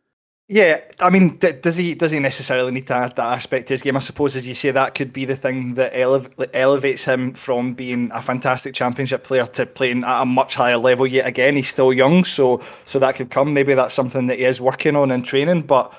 Yeah, 0.52 0.80
I 0.98 1.10
mean, 1.10 1.36
does 1.36 1.76
he 1.76 1.94
does 1.94 2.10
he 2.10 2.18
necessarily 2.18 2.72
need 2.72 2.88
to 2.88 2.94
add 2.94 3.14
that 3.14 3.34
aspect 3.34 3.68
to 3.68 3.74
his 3.74 3.82
game? 3.82 3.96
I 3.96 4.00
suppose, 4.00 4.34
as 4.34 4.48
you 4.48 4.54
say, 4.56 4.72
that 4.72 4.96
could 4.96 5.12
be 5.12 5.24
the 5.24 5.36
thing 5.36 5.74
that 5.74 5.92
elev- 5.94 6.50
elevates 6.52 7.04
him 7.04 7.34
from 7.34 7.72
being 7.72 8.10
a 8.12 8.20
fantastic 8.20 8.74
championship 8.74 9.22
player 9.22 9.46
to 9.46 9.64
playing 9.64 10.02
at 10.02 10.22
a 10.22 10.24
much 10.26 10.56
higher 10.56 10.76
level. 10.76 11.06
Yet 11.06 11.24
again, 11.24 11.54
he's 11.54 11.68
still 11.68 11.92
young, 11.92 12.24
so 12.24 12.60
so 12.84 12.98
that 12.98 13.14
could 13.14 13.30
come. 13.30 13.54
Maybe 13.54 13.74
that's 13.74 13.94
something 13.94 14.26
that 14.26 14.38
he 14.38 14.44
is 14.44 14.60
working 14.60 14.96
on 14.96 15.12
in 15.12 15.22
training. 15.22 15.62
But 15.62 15.94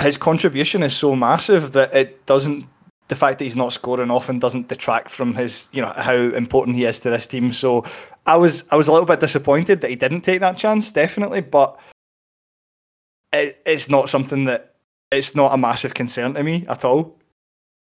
his 0.00 0.16
contribution 0.16 0.82
is 0.82 0.96
so 0.96 1.14
massive 1.14 1.70
that 1.74 1.94
it 1.94 2.26
doesn't. 2.26 2.66
The 3.06 3.14
fact 3.14 3.38
that 3.38 3.44
he's 3.44 3.54
not 3.54 3.72
scoring 3.72 4.10
often 4.10 4.40
doesn't 4.40 4.66
detract 4.66 5.12
from 5.12 5.32
his, 5.32 5.68
you 5.70 5.80
know, 5.80 5.92
how 5.96 6.16
important 6.16 6.74
he 6.74 6.86
is 6.86 6.98
to 7.00 7.10
this 7.10 7.28
team. 7.28 7.52
So 7.52 7.84
I 8.26 8.34
was 8.34 8.64
I 8.72 8.76
was 8.76 8.88
a 8.88 8.92
little 8.92 9.06
bit 9.06 9.20
disappointed 9.20 9.80
that 9.82 9.90
he 9.90 9.96
didn't 9.96 10.22
take 10.22 10.40
that 10.40 10.56
chance, 10.56 10.90
definitely, 10.90 11.42
but 11.42 11.78
it, 13.32 13.60
it's 13.66 13.88
not 13.88 14.08
something 14.08 14.44
that 14.44 14.74
it's 15.10 15.34
not 15.34 15.52
a 15.52 15.58
massive 15.58 15.94
concern 15.94 16.34
to 16.34 16.42
me 16.42 16.66
at 16.68 16.84
all. 16.84 17.18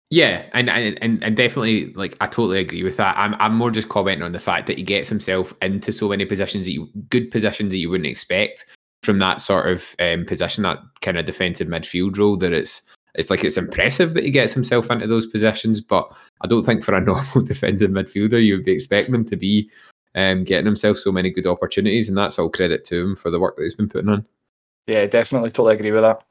Yeah, 0.10 0.46
and, 0.54 0.70
and 0.70 1.24
and 1.24 1.36
definitely 1.36 1.92
like 1.94 2.16
I 2.22 2.28
totally 2.28 2.60
agree 2.60 2.84
with 2.84 2.98
that. 2.98 3.18
I'm 3.18 3.34
I'm 3.40 3.56
more 3.56 3.72
just 3.72 3.90
commenting 3.90 4.24
on 4.24 4.32
the 4.32 4.40
fact 4.40 4.68
that 4.68 4.78
he 4.78 4.84
gets 4.84 5.10
himself 5.10 5.54
into 5.62 5.92
so 5.92 6.08
many 6.10 6.26
positions 6.26 6.66
that 6.66 6.72
you 6.72 6.88
good 7.10 7.32
positions 7.32 7.72
that 7.72 7.80
you 7.80 7.90
wouldn't 7.90 8.06
expect 8.06 8.66
from 9.02 9.18
that 9.20 9.42
sort 9.42 9.70
of 9.70 9.96
um, 10.00 10.26
position, 10.26 10.64
that 10.64 10.80
kind 11.02 11.18
of 11.18 11.26
defensive 11.26 11.68
midfield 11.68 12.18
role. 12.20 12.38
That 12.38 12.54
it's 12.54 12.84
it's 13.16 13.32
like 13.32 13.44
it's 13.44 13.58
impressive 13.58 14.14
that 14.14 14.24
he 14.24 14.30
gets 14.30 14.54
himself 14.54 14.92
into 14.92 15.08
those 15.08 15.26
positions, 15.26 15.82
but 15.82 16.08
I 16.42 16.48
don't 16.48 16.64
think 16.64 16.84
for 16.84 16.94
a 16.94 17.02
normal 17.06 17.42
defensive 17.44 17.90
midfielder 17.90 18.44
you 18.44 18.56
would 18.56 18.66
be 18.66 18.72
expecting 18.72 19.16
him 19.16 19.26
to 19.26 19.36
be 19.36 19.68
um, 20.14 20.44
getting 20.44 20.68
himself 20.68 20.98
so 20.98 21.12
many 21.12 21.32
good 21.32 21.48
opportunities, 21.48 22.08
and 22.08 22.18
that's 22.18 22.38
all 22.38 22.50
credit 22.50 22.84
to 22.86 23.02
him 23.02 23.16
for 23.16 23.32
the 23.32 23.40
work 23.40 23.56
that 23.56 23.64
he's 23.64 23.74
been 23.74 23.90
putting 23.90 24.10
on. 24.10 24.28
Yeah, 24.88 25.06
definitely, 25.06 25.52
totally 25.52 25.76
agree 25.76 25.92
with 25.92 26.04
that. 26.04 26.24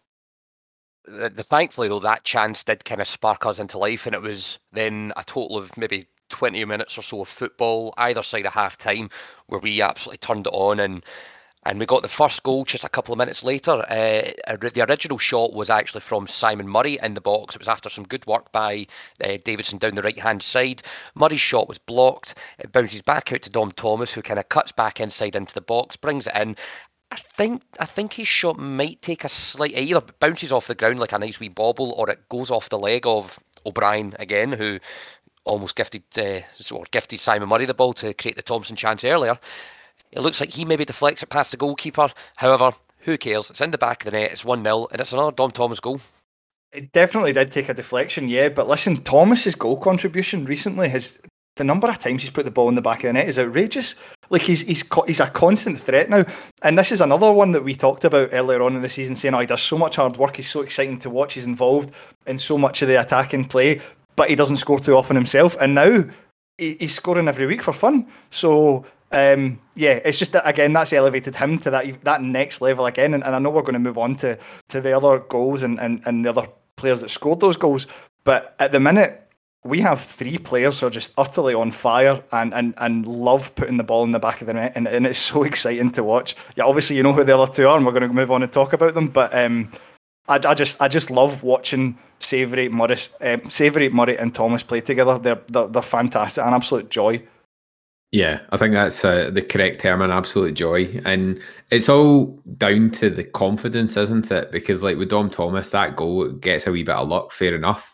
The, 1.04 1.30
the, 1.30 1.42
thankfully, 1.42 1.88
though, 1.88 2.00
that 2.00 2.24
chance 2.24 2.62
did 2.64 2.84
kind 2.84 3.00
of 3.00 3.08
spark 3.08 3.44
us 3.46 3.58
into 3.58 3.78
life, 3.78 4.06
and 4.06 4.14
it 4.14 4.22
was 4.22 4.58
then 4.72 5.12
a 5.16 5.24
total 5.24 5.58
of 5.58 5.76
maybe 5.76 6.06
20 6.28 6.64
minutes 6.64 6.96
or 6.98 7.02
so 7.02 7.22
of 7.22 7.28
football 7.28 7.92
either 7.98 8.22
side 8.22 8.46
of 8.46 8.54
half 8.54 8.76
time 8.76 9.10
where 9.46 9.60
we 9.60 9.82
absolutely 9.82 10.18
turned 10.18 10.46
it 10.46 10.52
on 10.52 10.80
and 10.80 11.04
and 11.64 11.78
we 11.78 11.86
got 11.86 12.02
the 12.02 12.08
first 12.08 12.42
goal 12.42 12.64
just 12.64 12.82
a 12.82 12.88
couple 12.88 13.12
of 13.12 13.18
minutes 13.18 13.44
later. 13.44 13.84
Uh, 13.88 14.56
the 14.58 14.84
original 14.88 15.16
shot 15.16 15.52
was 15.52 15.70
actually 15.70 16.00
from 16.00 16.26
Simon 16.26 16.68
Murray 16.68 16.98
in 17.00 17.14
the 17.14 17.20
box. 17.20 17.54
It 17.54 17.60
was 17.60 17.68
after 17.68 17.88
some 17.88 18.02
good 18.02 18.26
work 18.26 18.50
by 18.50 18.88
uh, 19.24 19.38
Davidson 19.44 19.78
down 19.78 19.94
the 19.94 20.02
right 20.02 20.18
hand 20.18 20.42
side. 20.42 20.82
Murray's 21.14 21.38
shot 21.40 21.68
was 21.68 21.78
blocked. 21.78 22.36
It 22.58 22.72
bounces 22.72 23.02
back 23.02 23.32
out 23.32 23.42
to 23.42 23.50
Dom 23.50 23.70
Thomas, 23.70 24.12
who 24.12 24.22
kind 24.22 24.40
of 24.40 24.48
cuts 24.48 24.72
back 24.72 24.98
inside 24.98 25.36
into 25.36 25.54
the 25.54 25.60
box, 25.60 25.96
brings 25.96 26.26
it 26.26 26.34
in, 26.34 26.56
I 27.12 27.16
think 27.36 27.62
I 27.78 27.84
think 27.84 28.14
his 28.14 28.26
shot 28.26 28.58
might 28.58 29.02
take 29.02 29.22
a 29.22 29.28
slight 29.28 29.76
either 29.76 30.00
bounces 30.18 30.50
off 30.50 30.66
the 30.66 30.74
ground 30.74 30.98
like 30.98 31.12
a 31.12 31.18
nice 31.18 31.38
wee 31.38 31.48
bobble, 31.48 31.92
or 31.98 32.08
it 32.08 32.26
goes 32.30 32.50
off 32.50 32.70
the 32.70 32.78
leg 32.78 33.06
of 33.06 33.38
O'Brien 33.66 34.14
again, 34.18 34.52
who 34.52 34.78
almost 35.44 35.76
gifted 35.76 36.04
uh, 36.16 36.40
or 36.74 36.86
gifted 36.90 37.20
Simon 37.20 37.50
Murray 37.50 37.66
the 37.66 37.74
ball 37.74 37.92
to 37.94 38.14
create 38.14 38.36
the 38.36 38.42
Thompson 38.42 38.76
chance 38.76 39.04
earlier. 39.04 39.38
It 40.10 40.20
looks 40.20 40.40
like 40.40 40.50
he 40.50 40.64
maybe 40.64 40.86
deflects 40.86 41.22
it 41.22 41.28
past 41.28 41.50
the 41.50 41.58
goalkeeper. 41.58 42.08
However, 42.36 42.72
who 43.00 43.18
cares? 43.18 43.50
It's 43.50 43.60
in 43.60 43.72
the 43.72 43.78
back 43.78 44.06
of 44.06 44.10
the 44.10 44.18
net. 44.18 44.32
It's 44.32 44.44
one 44.44 44.64
0 44.64 44.88
and 44.90 44.98
it's 44.98 45.12
another 45.12 45.32
Dom 45.32 45.50
Thomas 45.50 45.80
goal. 45.80 46.00
It 46.72 46.92
definitely 46.92 47.34
did 47.34 47.52
take 47.52 47.68
a 47.68 47.74
deflection, 47.74 48.30
yeah. 48.30 48.48
But 48.48 48.68
listen, 48.68 49.02
Thomas's 49.02 49.54
goal 49.54 49.76
contribution 49.76 50.46
recently 50.46 50.88
has 50.88 51.20
the 51.56 51.64
number 51.64 51.88
of 51.88 51.98
times 51.98 52.22
he's 52.22 52.30
put 52.30 52.44
the 52.44 52.50
ball 52.50 52.68
in 52.68 52.74
the 52.74 52.82
back 52.82 53.04
of 53.04 53.08
the 53.08 53.12
net 53.12 53.28
is 53.28 53.38
outrageous. 53.38 53.94
Like 54.30 54.42
he's 54.42 54.62
he's 54.62 54.84
he's 55.06 55.20
a 55.20 55.28
constant 55.28 55.78
threat 55.78 56.08
now, 56.08 56.24
and 56.62 56.78
this 56.78 56.92
is 56.92 57.00
another 57.00 57.30
one 57.32 57.52
that 57.52 57.64
we 57.64 57.74
talked 57.74 58.04
about 58.04 58.30
earlier 58.32 58.62
on 58.62 58.74
in 58.74 58.82
the 58.82 58.88
season, 58.88 59.14
saying, 59.14 59.34
"Oh, 59.34 59.40
he 59.40 59.46
does 59.46 59.60
so 59.60 59.76
much 59.76 59.96
hard 59.96 60.16
work. 60.16 60.36
He's 60.36 60.50
so 60.50 60.62
exciting 60.62 60.98
to 61.00 61.10
watch. 61.10 61.34
He's 61.34 61.44
involved 61.44 61.92
in 62.26 62.38
so 62.38 62.56
much 62.56 62.80
of 62.80 62.88
the 62.88 63.00
attacking 63.00 63.46
play, 63.46 63.80
but 64.16 64.30
he 64.30 64.34
doesn't 64.34 64.56
score 64.56 64.78
too 64.78 64.96
often 64.96 65.16
himself." 65.16 65.56
And 65.60 65.74
now 65.74 66.04
he, 66.56 66.76
he's 66.80 66.94
scoring 66.94 67.28
every 67.28 67.46
week 67.46 67.62
for 67.62 67.74
fun. 67.74 68.06
So 68.30 68.86
um, 69.10 69.60
yeah, 69.76 70.00
it's 70.04 70.18
just 70.18 70.32
that 70.32 70.48
again 70.48 70.72
that's 70.72 70.94
elevated 70.94 71.36
him 71.36 71.58
to 71.58 71.70
that 71.70 72.02
that 72.04 72.22
next 72.22 72.62
level 72.62 72.86
again. 72.86 73.12
And, 73.12 73.22
and 73.22 73.36
I 73.36 73.38
know 73.38 73.50
we're 73.50 73.62
going 73.62 73.74
to 73.74 73.78
move 73.78 73.98
on 73.98 74.16
to 74.16 74.38
to 74.68 74.80
the 74.80 74.96
other 74.96 75.18
goals 75.18 75.62
and, 75.62 75.78
and 75.78 76.00
and 76.06 76.24
the 76.24 76.30
other 76.30 76.48
players 76.76 77.02
that 77.02 77.10
scored 77.10 77.40
those 77.40 77.58
goals, 77.58 77.86
but 78.24 78.54
at 78.58 78.72
the 78.72 78.80
minute 78.80 79.21
we 79.64 79.80
have 79.80 80.00
three 80.00 80.38
players 80.38 80.80
who 80.80 80.86
are 80.86 80.90
just 80.90 81.12
utterly 81.16 81.54
on 81.54 81.70
fire 81.70 82.22
and, 82.32 82.52
and, 82.52 82.74
and 82.78 83.06
love 83.06 83.54
putting 83.54 83.76
the 83.76 83.84
ball 83.84 84.02
in 84.02 84.10
the 84.10 84.18
back 84.18 84.40
of 84.40 84.48
the 84.48 84.54
net, 84.54 84.72
and, 84.74 84.88
and 84.88 85.06
it's 85.06 85.18
so 85.32 85.44
exciting 85.44 85.90
to 85.92 86.02
watch. 86.02 86.34
Yeah, 86.56 86.64
obviously 86.64 86.96
you 86.96 87.02
know 87.02 87.12
who 87.12 87.24
the 87.24 87.36
other 87.36 87.52
two 87.52 87.68
are, 87.68 87.76
and 87.76 87.86
we're 87.86 87.92
going 87.92 88.02
to 88.02 88.08
move 88.08 88.32
on 88.32 88.42
and 88.42 88.52
talk 88.52 88.72
about 88.72 88.94
them. 88.94 89.08
But 89.08 89.34
um, 89.34 89.70
I, 90.28 90.40
I 90.44 90.54
just 90.54 90.80
I 90.80 90.88
just 90.88 91.10
love 91.10 91.42
watching 91.42 91.98
Savoury, 92.18 92.68
Morris, 92.68 93.10
um, 93.20 93.48
Savoury, 93.48 93.88
Murray, 93.88 94.16
and 94.18 94.34
Thomas 94.34 94.62
play 94.62 94.80
together. 94.80 95.18
They're, 95.18 95.40
they're 95.48 95.68
they're 95.68 95.82
fantastic, 95.82 96.44
an 96.44 96.54
absolute 96.54 96.90
joy. 96.90 97.22
Yeah, 98.10 98.40
I 98.50 98.58
think 98.58 98.74
that's 98.74 99.06
uh, 99.06 99.30
the 99.30 99.40
correct 99.40 99.80
term, 99.80 100.02
an 100.02 100.10
absolute 100.10 100.52
joy, 100.52 101.00
and 101.06 101.40
it's 101.70 101.88
all 101.88 102.26
down 102.58 102.90
to 102.90 103.08
the 103.08 103.24
confidence, 103.24 103.96
isn't 103.96 104.30
it? 104.30 104.52
Because 104.52 104.82
like 104.82 104.98
with 104.98 105.08
Dom 105.08 105.30
Thomas, 105.30 105.70
that 105.70 105.96
goal 105.96 106.28
gets 106.28 106.66
a 106.66 106.72
wee 106.72 106.82
bit 106.82 106.96
of 106.96 107.08
luck, 107.08 107.30
fair 107.30 107.54
enough 107.54 107.91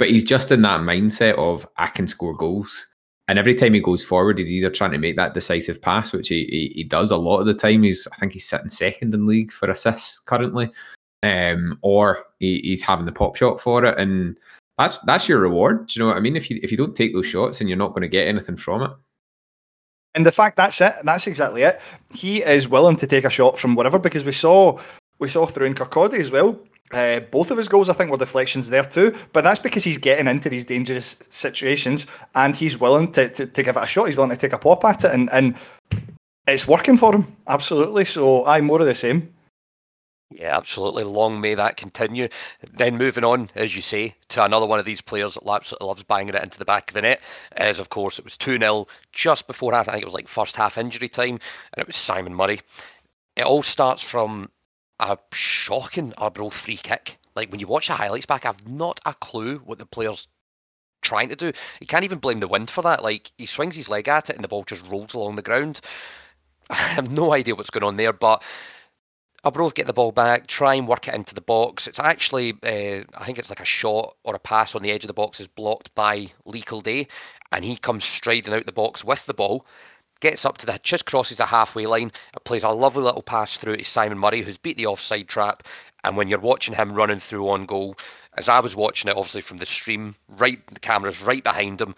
but 0.00 0.08
he's 0.08 0.24
just 0.24 0.50
in 0.50 0.62
that 0.62 0.80
mindset 0.80 1.36
of 1.36 1.68
I 1.76 1.86
can 1.88 2.06
score 2.08 2.32
goals. 2.34 2.86
And 3.28 3.38
every 3.38 3.54
time 3.54 3.74
he 3.74 3.80
goes 3.80 4.02
forward, 4.02 4.38
he's 4.38 4.50
either 4.50 4.70
trying 4.70 4.92
to 4.92 4.98
make 4.98 5.14
that 5.16 5.34
decisive 5.34 5.80
pass, 5.80 6.14
which 6.14 6.28
he, 6.28 6.46
he, 6.46 6.72
he 6.74 6.84
does 6.84 7.10
a 7.10 7.18
lot 7.18 7.38
of 7.38 7.46
the 7.46 7.52
time. 7.52 7.82
He's 7.82 8.08
I 8.10 8.16
think 8.16 8.32
he's 8.32 8.48
sitting 8.48 8.70
second 8.70 9.12
in 9.12 9.26
league 9.26 9.52
for 9.52 9.70
assists 9.70 10.18
currently, 10.18 10.72
um, 11.22 11.78
or 11.82 12.24
he, 12.38 12.60
he's 12.60 12.80
having 12.82 13.04
the 13.04 13.12
pop 13.12 13.36
shot 13.36 13.60
for 13.60 13.84
it, 13.84 13.98
and 13.98 14.38
that's 14.78 14.98
that's 15.00 15.28
your 15.28 15.38
reward. 15.38 15.86
Do 15.86 15.92
you 15.94 16.02
know 16.02 16.08
what 16.08 16.16
I 16.16 16.20
mean? 16.20 16.34
If 16.34 16.50
you 16.50 16.58
if 16.62 16.70
you 16.70 16.78
don't 16.78 16.96
take 16.96 17.12
those 17.12 17.26
shots, 17.26 17.60
and 17.60 17.68
you're 17.68 17.78
not 17.78 17.90
going 17.90 18.00
to 18.00 18.08
get 18.08 18.26
anything 18.26 18.56
from 18.56 18.82
it. 18.82 18.90
And 20.14 20.24
the 20.24 20.32
fact 20.32 20.56
that's 20.56 20.80
it, 20.80 20.94
that's 21.04 21.26
exactly 21.26 21.62
it. 21.62 21.80
He 22.14 22.42
is 22.42 22.70
willing 22.70 22.96
to 22.96 23.06
take 23.06 23.24
a 23.24 23.30
shot 23.30 23.58
from 23.58 23.74
whatever 23.74 23.98
because 23.98 24.24
we 24.24 24.32
saw 24.32 24.80
we 25.18 25.28
saw 25.28 25.44
through 25.44 25.66
in 25.66 25.74
Kirkcaldy 25.74 26.18
as 26.18 26.30
well 26.30 26.58
Uh, 26.92 27.20
both 27.20 27.50
of 27.50 27.56
his 27.56 27.68
goals, 27.68 27.88
I 27.88 27.92
think, 27.92 28.10
were 28.10 28.16
deflections 28.16 28.68
there 28.68 28.84
too. 28.84 29.16
But 29.32 29.44
that's 29.44 29.60
because 29.60 29.84
he's 29.84 29.98
getting 29.98 30.26
into 30.26 30.48
these 30.48 30.64
dangerous 30.64 31.16
situations 31.28 32.06
and 32.34 32.56
he's 32.56 32.80
willing 32.80 33.12
to, 33.12 33.28
to, 33.28 33.46
to 33.46 33.62
give 33.62 33.76
it 33.76 33.82
a 33.82 33.86
shot. 33.86 34.06
He's 34.06 34.16
willing 34.16 34.30
to 34.30 34.36
take 34.36 34.52
a 34.52 34.58
pop 34.58 34.84
at 34.84 35.04
it, 35.04 35.12
and, 35.12 35.30
and 35.32 35.54
it's 36.46 36.66
working 36.66 36.96
for 36.96 37.14
him. 37.14 37.26
Absolutely. 37.46 38.04
So 38.04 38.44
I'm 38.44 38.66
more 38.66 38.80
of 38.80 38.86
the 38.86 38.94
same. 38.94 39.32
Yeah, 40.32 40.56
absolutely. 40.56 41.02
Long 41.02 41.40
may 41.40 41.54
that 41.54 41.76
continue. 41.76 42.28
Then 42.72 42.96
moving 42.96 43.24
on, 43.24 43.50
as 43.56 43.74
you 43.74 43.82
say, 43.82 44.14
to 44.28 44.44
another 44.44 44.66
one 44.66 44.78
of 44.78 44.84
these 44.84 45.00
players 45.00 45.34
that 45.34 45.48
absolutely 45.48 45.88
loves 45.88 46.04
banging 46.04 46.34
it 46.34 46.42
into 46.42 46.58
the 46.58 46.64
back 46.64 46.90
of 46.90 46.94
the 46.94 47.02
net. 47.02 47.20
As 47.52 47.80
of 47.80 47.88
course 47.88 48.18
it 48.18 48.24
was 48.24 48.36
2 48.36 48.58
0 48.58 48.86
just 49.12 49.48
before 49.48 49.72
half. 49.72 49.88
I 49.88 49.92
think 49.92 50.02
it 50.02 50.06
was 50.06 50.14
like 50.14 50.28
first 50.28 50.54
half 50.54 50.78
injury 50.78 51.08
time, 51.08 51.40
and 51.72 51.78
it 51.78 51.86
was 51.86 51.96
Simon 51.96 52.34
Murray. 52.34 52.60
It 53.36 53.44
all 53.44 53.62
starts 53.62 54.08
from 54.08 54.50
a 55.00 55.18
shocking 55.32 56.12
Arbroath 56.18 56.54
free 56.54 56.76
kick. 56.76 57.18
Like 57.34 57.50
when 57.50 57.60
you 57.60 57.66
watch 57.66 57.88
the 57.88 57.94
highlights 57.94 58.26
back, 58.26 58.46
I've 58.46 58.68
not 58.68 59.00
a 59.04 59.14
clue 59.14 59.58
what 59.58 59.78
the 59.78 59.86
player's 59.86 60.28
trying 61.02 61.30
to 61.30 61.36
do. 61.36 61.52
You 61.80 61.86
can't 61.86 62.04
even 62.04 62.18
blame 62.18 62.38
the 62.38 62.48
wind 62.48 62.70
for 62.70 62.82
that. 62.82 63.02
Like 63.02 63.32
he 63.38 63.46
swings 63.46 63.76
his 63.76 63.88
leg 63.88 64.08
at 64.08 64.30
it 64.30 64.36
and 64.36 64.44
the 64.44 64.48
ball 64.48 64.64
just 64.64 64.86
rolls 64.86 65.14
along 65.14 65.36
the 65.36 65.42
ground. 65.42 65.80
I 66.70 66.74
have 66.74 67.10
no 67.10 67.32
idea 67.32 67.54
what's 67.54 67.70
going 67.70 67.84
on 67.84 67.96
there, 67.96 68.12
but 68.12 68.42
Arbroath 69.42 69.74
get 69.74 69.86
the 69.86 69.94
ball 69.94 70.12
back, 70.12 70.46
try 70.46 70.74
and 70.74 70.86
work 70.86 71.08
it 71.08 71.14
into 71.14 71.34
the 71.34 71.40
box. 71.40 71.88
It's 71.88 71.98
actually, 71.98 72.52
uh, 72.62 73.04
I 73.16 73.24
think 73.24 73.38
it's 73.38 73.50
like 73.50 73.60
a 73.60 73.64
shot 73.64 74.14
or 74.22 74.34
a 74.34 74.38
pass 74.38 74.74
on 74.74 74.82
the 74.82 74.90
edge 74.90 75.02
of 75.02 75.08
the 75.08 75.14
box 75.14 75.40
is 75.40 75.48
blocked 75.48 75.94
by 75.94 76.28
Lee 76.44 76.62
Day, 76.82 77.08
and 77.50 77.64
he 77.64 77.76
comes 77.76 78.04
striding 78.04 78.52
out 78.52 78.66
the 78.66 78.72
box 78.72 79.02
with 79.02 79.24
the 79.24 79.34
ball, 79.34 79.66
gets 80.20 80.44
up 80.44 80.58
to 80.58 80.66
the, 80.66 80.78
just 80.82 81.06
crosses 81.06 81.40
a 81.40 81.46
halfway 81.46 81.86
line, 81.86 82.12
plays 82.44 82.62
a 82.62 82.68
lovely 82.70 83.02
little 83.02 83.22
pass 83.22 83.56
through 83.56 83.76
to 83.76 83.84
Simon 83.84 84.18
Murray, 84.18 84.42
who's 84.42 84.58
beat 84.58 84.76
the 84.76 84.86
offside 84.86 85.28
trap. 85.28 85.62
And 86.04 86.16
when 86.16 86.28
you're 86.28 86.38
watching 86.38 86.74
him 86.74 86.94
running 86.94 87.18
through 87.18 87.48
on 87.50 87.66
goal, 87.66 87.96
as 88.36 88.48
I 88.48 88.60
was 88.60 88.76
watching 88.76 89.10
it, 89.10 89.16
obviously 89.16 89.42
from 89.42 89.58
the 89.58 89.66
stream, 89.66 90.14
right, 90.28 90.58
the 90.72 90.80
camera's 90.80 91.22
right 91.22 91.42
behind 91.42 91.80
him, 91.80 91.94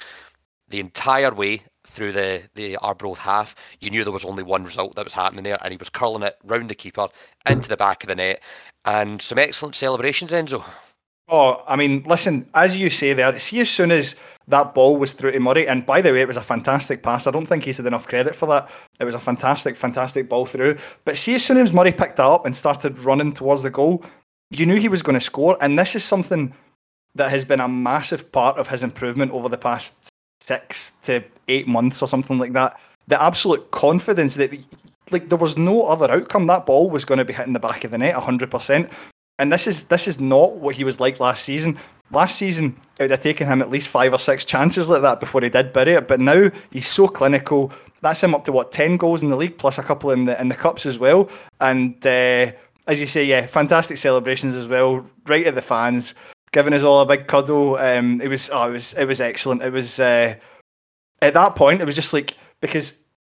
the 0.68 0.80
entire 0.80 1.32
way 1.32 1.62
through 1.84 2.12
the 2.12 2.42
the 2.54 2.76
Arbroath 2.76 3.18
half, 3.18 3.54
you 3.80 3.90
knew 3.90 4.04
there 4.04 4.12
was 4.12 4.24
only 4.24 4.42
one 4.42 4.64
result 4.64 4.94
that 4.96 5.04
was 5.04 5.12
happening 5.14 5.44
there, 5.44 5.58
and 5.62 5.72
he 5.72 5.76
was 5.76 5.90
curling 5.90 6.22
it 6.22 6.38
round 6.44 6.70
the 6.70 6.74
keeper 6.74 7.08
into 7.48 7.68
the 7.68 7.76
back 7.76 8.02
of 8.02 8.08
the 8.08 8.14
net, 8.14 8.42
and 8.84 9.20
some 9.20 9.38
excellent 9.38 9.74
celebrations, 9.74 10.32
Enzo. 10.32 10.64
Oh, 11.28 11.62
I 11.66 11.76
mean, 11.76 12.02
listen, 12.02 12.48
as 12.54 12.76
you 12.76 12.90
say 12.90 13.12
there, 13.12 13.38
see 13.38 13.60
as 13.60 13.70
soon 13.70 13.90
as 13.90 14.16
that 14.48 14.74
ball 14.74 14.96
was 14.96 15.12
through 15.12 15.32
to 15.32 15.40
Murray, 15.40 15.68
and 15.68 15.86
by 15.86 16.00
the 16.00 16.12
way, 16.12 16.20
it 16.20 16.28
was 16.28 16.36
a 16.36 16.42
fantastic 16.42 17.02
pass. 17.02 17.26
I 17.26 17.30
don't 17.30 17.46
think 17.46 17.64
he's 17.64 17.76
had 17.76 17.86
enough 17.86 18.08
credit 18.08 18.34
for 18.34 18.46
that. 18.46 18.70
It 18.98 19.04
was 19.04 19.14
a 19.14 19.20
fantastic, 19.20 19.76
fantastic 19.76 20.28
ball 20.28 20.46
through. 20.46 20.76
But 21.04 21.16
see 21.16 21.34
as 21.34 21.44
soon 21.44 21.58
as 21.58 21.72
Murray 21.72 21.92
picked 21.92 22.16
that 22.16 22.26
up 22.26 22.44
and 22.44 22.54
started 22.54 22.98
running 22.98 23.32
towards 23.32 23.62
the 23.62 23.70
goal, 23.70 24.04
you 24.50 24.66
knew 24.66 24.76
he 24.76 24.88
was 24.88 25.02
going 25.02 25.14
to 25.14 25.20
score. 25.20 25.56
And 25.60 25.78
this 25.78 25.94
is 25.94 26.04
something 26.04 26.52
that 27.14 27.30
has 27.30 27.44
been 27.44 27.60
a 27.60 27.68
massive 27.68 28.30
part 28.32 28.58
of 28.58 28.68
his 28.68 28.82
improvement 28.82 29.32
over 29.32 29.48
the 29.48 29.58
past 29.58 30.10
six 30.40 30.92
to 31.04 31.22
eight 31.48 31.68
months 31.68 32.02
or 32.02 32.06
something 32.08 32.38
like 32.38 32.52
that. 32.52 32.78
The 33.06 33.22
absolute 33.22 33.70
confidence 33.70 34.34
that 34.36 34.52
like 35.10 35.28
there 35.28 35.38
was 35.38 35.58
no 35.58 35.86
other 35.86 36.10
outcome. 36.10 36.46
That 36.46 36.66
ball 36.66 36.90
was 36.90 37.04
going 37.04 37.18
to 37.18 37.24
be 37.24 37.32
hitting 37.32 37.52
the 37.52 37.60
back 37.60 37.84
of 37.84 37.90
the 37.90 37.98
net 37.98 38.14
hundred 38.14 38.50
percent. 38.50 38.90
And 39.42 39.50
this 39.50 39.66
is 39.66 39.84
this 39.86 40.06
is 40.06 40.20
not 40.20 40.54
what 40.54 40.76
he 40.76 40.84
was 40.84 41.00
like 41.00 41.18
last 41.18 41.42
season. 41.42 41.76
Last 42.12 42.36
season, 42.36 42.76
it 42.96 43.02
would 43.02 43.10
have 43.10 43.22
taken 43.24 43.48
him 43.48 43.60
at 43.60 43.70
least 43.70 43.88
five 43.88 44.12
or 44.12 44.18
six 44.20 44.44
chances 44.44 44.88
like 44.88 45.02
that 45.02 45.18
before 45.18 45.40
he 45.40 45.48
did 45.48 45.72
bury 45.72 45.94
it. 45.94 46.06
But 46.06 46.20
now 46.20 46.48
he's 46.70 46.86
so 46.86 47.08
clinical. 47.08 47.72
That's 48.02 48.22
him 48.22 48.36
up 48.36 48.44
to 48.44 48.52
what 48.52 48.70
ten 48.70 48.96
goals 48.96 49.20
in 49.20 49.30
the 49.30 49.36
league 49.36 49.58
plus 49.58 49.78
a 49.78 49.82
couple 49.82 50.12
in 50.12 50.26
the 50.26 50.40
in 50.40 50.46
the 50.46 50.54
cups 50.54 50.86
as 50.86 50.96
well. 50.96 51.28
And 51.60 51.96
uh, 52.06 52.52
as 52.86 53.00
you 53.00 53.08
say, 53.08 53.24
yeah, 53.24 53.46
fantastic 53.46 53.96
celebrations 53.96 54.54
as 54.54 54.68
well. 54.68 55.10
Right 55.26 55.44
at 55.44 55.56
the 55.56 55.62
fans 55.62 56.14
giving 56.52 56.72
us 56.72 56.84
all 56.84 57.00
a 57.00 57.06
big 57.06 57.26
cuddle. 57.26 57.74
Um, 57.78 58.20
it 58.20 58.28
was 58.28 58.48
oh, 58.52 58.68
it 58.68 58.72
was 58.72 58.94
it 58.94 59.06
was 59.06 59.20
excellent. 59.20 59.62
It 59.62 59.72
was 59.72 59.98
uh, 59.98 60.36
at 61.20 61.34
that 61.34 61.56
point 61.56 61.82
it 61.82 61.84
was 61.84 61.96
just 61.96 62.12
like 62.12 62.36
because 62.60 62.94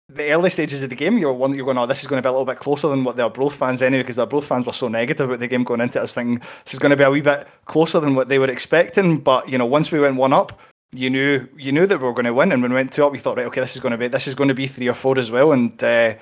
the 0.10 0.32
early 0.32 0.50
stages 0.50 0.84
of 0.84 0.89
the 0.89 0.96
game, 0.96 1.17
you 1.17 1.28
were 1.28 1.34
one 1.34 1.54
you're 1.54 1.65
going, 1.65 1.78
oh, 1.78 1.86
this 1.86 2.02
is 2.02 2.08
going 2.08 2.22
to 2.22 2.26
be 2.26 2.30
a 2.30 2.32
little 2.32 2.46
bit 2.46 2.60
closer 2.60 2.88
than 2.88 3.04
what 3.04 3.17
the 3.17 3.24
Arbroath 3.24 3.56
fans 3.56 3.82
anyway, 3.82 4.04
because 4.04 4.15
the 4.15 4.22
Arbroath 4.22 4.46
fans 4.46 4.65
were 4.65 4.74
so 4.74 4.88
negative 4.88 5.28
about 5.28 5.39
the 5.39 5.48
game 5.48 5.65
going 5.65 5.82
into 5.82 5.98
it. 5.98 6.02
I 6.02 6.04
was 6.04 6.13
thinking 6.13 6.41
this 6.63 6.74
is 6.74 6.80
going 6.80 6.91
to 6.91 6.96
be 6.96 7.04
a 7.04 7.12
wee 7.12 7.22
bit 7.22 7.48
closer 7.65 8.00
than 8.00 8.15
what 8.15 8.30
they 8.30 8.39
were 8.39 8.50
expecting. 8.50 9.20
But 9.20 9.50
you 9.50 9.58
know, 9.58 9.65
once 9.65 9.91
we 9.91 10.00
went 10.00 10.15
one 10.15 10.32
up, 10.32 10.58
you 10.93 11.10
knew 11.10 11.46
you 11.58 11.74
knew 11.74 11.86
that 11.86 12.00
we 12.00 12.06
were 12.06 12.13
going 12.13 12.26
to 12.26 12.34
win, 12.34 12.54
and 12.54 12.62
when 12.62 12.72
we 12.72 12.76
went 12.76 12.93
two 12.93 13.06
up, 13.06 13.12
we 13.12 13.17
thought, 13.17 13.36
right, 13.36 13.48
okay, 13.48 13.60
this 13.60 13.76
is 13.76 13.82
going 13.82 13.91
to 13.91 13.98
be 13.98 14.08
this 14.08 14.28
is 14.28 14.36
going 14.36 14.48
to 14.48 14.54
be 14.54 14.67
three 14.67 14.88
or 14.88 14.93
four 14.93 15.20
as 15.20 15.30
well, 15.30 15.52
and 15.52 15.84
uh, 15.84 16.15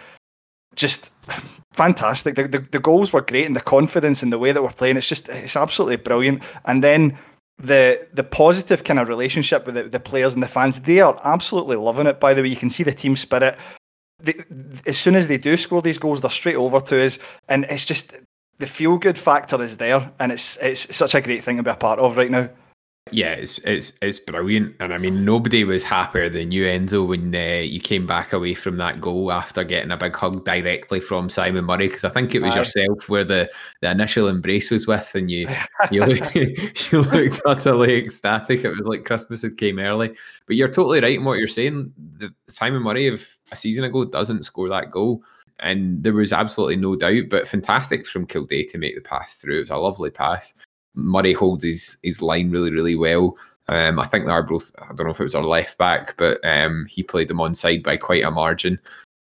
just 0.76 1.12
fantastic. 1.71 2.34
The, 2.34 2.48
the, 2.48 2.60
the 2.60 2.80
goals 2.80 3.13
were 3.13 3.21
great, 3.21 3.45
and 3.45 3.56
the 3.56 3.62
confidence 3.62 4.24
in 4.24 4.32
the 4.32 4.39
way 4.39 4.52
that 4.52 4.63
we're 4.63 4.69
playing, 4.69 4.98
it's 4.98 5.08
just 5.08 5.30
it's 5.30 5.56
absolutely 5.56 5.98
brilliant. 5.98 6.41
And 6.65 6.84
then 6.84 7.19
the 7.58 8.08
the 8.13 8.24
positive 8.24 8.84
kind 8.84 9.00
of 9.00 9.08
relationship 9.08 9.65
with 9.65 9.76
the, 9.76 9.84
the 9.84 10.00
players 10.00 10.34
and 10.34 10.44
the 10.44 10.48
fans, 10.48 10.82
they 10.82 11.00
are 11.00 11.20
absolutely 11.24 11.78
loving 11.78 12.08
it. 12.08 12.20
By 12.20 12.34
the 12.34 12.41
way, 12.41 12.50
you 12.50 12.58
can 12.58 12.70
see 12.70 12.84
the 12.84 12.94
team 12.94 13.15
spirit. 13.15 13.58
They, 14.22 14.44
as 14.86 14.98
soon 14.98 15.15
as 15.15 15.28
they 15.28 15.38
do 15.38 15.58
score 15.58 15.82
these 15.82 15.98
goals, 15.98 16.22
they're 16.22 16.30
straight 16.30 16.56
over 16.56 16.80
to 16.80 17.04
us, 17.04 17.20
and 17.48 17.65
it's 17.65 17.86
just 17.86 18.13
the 18.58 18.68
feel 18.68 18.98
good 18.98 19.18
factor 19.18 19.62
is 19.62 19.78
there, 19.78 20.12
and 20.20 20.32
it's 20.32 20.58
it's 20.58 20.96
such 20.96 21.15
a 21.15 21.22
great 21.22 21.44
thing 21.44 21.58
to 21.58 21.63
be 21.63 21.70
a 21.70 21.76
part 21.76 22.00
of 22.00 22.18
right 22.18 22.32
now. 22.32 22.50
Yeah, 23.12 23.34
it's 23.34 23.60
it's 23.60 23.94
it's 24.02 24.20
brilliant, 24.20 24.78
and 24.80 24.91
I 24.91 24.98
mean 24.98 25.24
nobody 25.24 25.63
was 25.63 25.84
happier 25.84 26.28
than 26.28 26.52
you, 26.52 26.63
Enzo, 26.63 27.08
when 27.08 27.36
uh, 27.36 27.62
you 27.62 27.80
came 27.80 28.08
back 28.08 28.34
away 28.34 28.56
from 28.56 28.78
that 28.78 29.00
goal 29.00 29.32
after 29.32 29.63
getting 29.63 29.91
a 29.91 29.98
big 29.98 30.15
hug 30.15 30.44
directly 30.44 31.00
from 31.00 31.30
Simon 31.30 31.65
Murray. 31.65 31.88
Because 31.88 32.04
I 32.04 32.10
think 32.10 32.34
it 32.34 32.41
was 32.41 32.56
Aye. 32.56 32.60
yourself 32.60 33.08
where 33.08 33.24
the, 33.24 33.48
the 33.82 33.91
initial 33.91 34.28
embrace 34.28 34.72
was 34.72 34.88
with, 34.88 35.13
and 35.13 35.30
you 35.30 35.48
you, 35.91 36.04
look, 36.04 36.34
you 36.91 37.02
looked 37.02 37.44
utterly 37.46 37.96
ecstatic. 37.96 38.65
It 38.65 38.76
was 38.76 38.88
like 38.88 39.06
Christmas 39.06 39.44
had 39.44 39.58
came 39.58 39.78
early. 39.78 40.15
But 40.48 40.56
you're 40.56 40.68
totally 40.72 41.00
right 41.00 41.20
in 41.20 41.26
what 41.26 41.38
you're 41.38 41.48
saying. 41.48 41.94
The 42.18 42.34
Simon 42.48 42.82
Murray 42.82 43.06
of 43.06 43.24
a 43.52 43.56
season 43.56 43.84
ago 43.84 44.06
doesn't 44.06 44.46
score 44.46 44.70
that 44.70 44.89
goal, 44.89 45.22
and 45.60 46.02
there 46.02 46.13
was 46.13 46.34
absolutely 46.34 46.78
no 46.78 46.96
doubt. 46.96 47.30
But 47.30 47.48
fantastic 47.48 48.08
from 48.08 48.26
Kilday 48.26 48.68
to 48.72 48.80
make 48.80 48.96
the 48.96 49.02
pass 49.02 49.38
through. 49.38 49.58
It 49.58 49.62
was 49.62 49.70
a 49.70 49.78
lovely 49.78 50.10
pass. 50.10 50.56
Murray 50.95 51.34
holds 51.34 51.63
his 51.63 51.97
his 52.03 52.21
line 52.21 52.49
really 52.49 52.71
really 52.71 52.95
well. 52.95 53.38
Um, 53.67 53.99
I 53.99 54.05
think 54.05 54.25
the 54.25 54.31
Arbroath, 54.31 54.71
I 54.79 54.93
don't 54.93 55.08
know 55.08 55.12
if 55.12 55.19
it 55.19 55.23
was 55.23 55.34
our 55.34 55.43
left 55.43 55.77
back, 55.77 56.15
but 56.17 56.39
um, 56.43 56.86
he 56.88 57.01
played 57.01 57.27
them 57.27 57.41
on 57.41 57.55
side 57.55 57.81
by 57.81 57.97
quite 57.97 58.23
a 58.23 58.29
margin. 58.29 58.79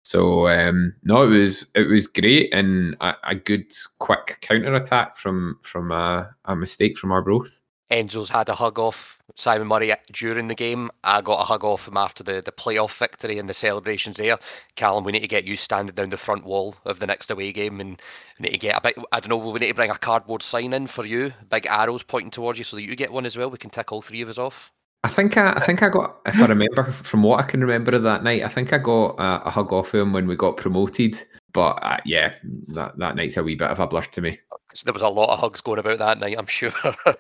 So 0.05 0.49
um, 0.49 0.95
no, 1.03 1.25
it 1.25 1.39
was 1.39 1.71
it 1.75 1.89
was 1.89 2.07
great 2.07 2.53
and 2.55 2.97
a, 3.01 3.15
a 3.25 3.35
good 3.35 3.73
quick 3.99 4.39
counter 4.41 4.75
attack 4.75 5.17
from 5.17 5.59
from 5.63 5.91
a, 5.93 6.35
a 6.45 6.57
mistake 6.57 6.97
from 6.97 7.13
Arbroath. 7.13 7.61
Enzo's 7.91 8.29
had 8.29 8.49
a 8.49 8.55
hug 8.55 8.79
off 8.79 9.19
Simon 9.35 9.69
Murray 9.69 9.95
during 10.13 10.49
the 10.49 10.55
game. 10.55 10.91
I 11.05 11.21
got 11.21 11.41
a 11.41 11.45
hug 11.45 11.65
off 11.65 11.89
him 11.89 11.97
after 11.97 12.23
the, 12.23 12.43
the 12.45 12.53
playoff 12.53 12.99
victory 12.99 13.39
and 13.39 13.49
the 13.49 13.55
celebrations 13.55 14.17
there. 14.17 14.39
Calum, 14.77 15.05
we 15.05 15.13
need 15.13 15.21
to 15.21 15.29
get 15.29 15.45
you 15.45 15.57
standing 15.57 15.95
down 15.95 16.11
the 16.11 16.17
front 16.17 16.45
wall 16.45 16.77
of 16.85 16.99
the 16.99 17.07
next 17.07 17.31
away 17.31 17.53
game 17.53 17.81
and 17.81 18.01
we 18.39 18.45
need 18.45 18.53
to 18.53 18.59
get 18.59 18.77
a 18.77 18.81
bit, 18.81 18.99
I 19.13 19.21
don't 19.21 19.31
know, 19.31 19.37
we 19.37 19.59
need 19.59 19.69
to 19.69 19.75
bring 19.75 19.91
a 19.91 19.97
cardboard 19.97 20.43
sign 20.43 20.73
in 20.73 20.87
for 20.87 21.07
you, 21.07 21.33
big 21.49 21.67
arrows 21.67 22.03
pointing 22.03 22.31
towards 22.31 22.59
you 22.59 22.65
so 22.65 22.77
that 22.77 22.83
you 22.83 22.95
get 22.95 23.13
one 23.13 23.27
as 23.27 23.39
well. 23.39 23.51
We 23.51 23.59
can 23.59 23.71
tick 23.71 23.91
all 23.91 24.03
three 24.03 24.21
of 24.21 24.29
us 24.29 24.39
off. 24.39 24.73
I 25.05 25.09
think 25.09 25.37
I, 25.37 25.53
I 25.53 25.61
think 25.61 25.83
I 25.83 25.89
got, 25.89 26.19
if 26.27 26.37
I 26.41 26.47
remember 26.47 26.91
from 26.91 27.23
what 27.23 27.41
I 27.41 27.45
can 27.45 27.61
remember 27.61 27.95
of 27.95 28.03
that 28.03 28.25
night, 28.25 28.43
I 28.43 28.49
think 28.49 28.73
I 28.73 28.79
got 28.79 29.15
a, 29.19 29.47
a 29.47 29.51
hug 29.51 29.73
off 29.73 29.95
him 29.95 30.13
when 30.13 30.27
we 30.27 30.37
got 30.37 30.57
promoted. 30.57 31.23
But 31.53 31.79
uh, 31.83 31.99
yeah, 32.05 32.35
that, 32.69 32.99
that 32.99 33.17
night's 33.17 33.37
a 33.37 33.43
wee 33.43 33.55
bit 33.55 33.71
of 33.71 33.79
a 33.79 33.87
blur 33.87 34.03
to 34.03 34.21
me. 34.21 34.41
So 34.75 34.85
there 34.85 34.93
was 34.93 35.03
a 35.03 35.09
lot 35.09 35.31
of 35.31 35.39
hugs 35.39 35.61
going 35.61 35.79
about 35.79 35.99
that 35.99 36.19
night, 36.19 36.37
I'm 36.39 36.47
sure. 36.49 36.73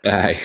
Aye. 0.05 0.41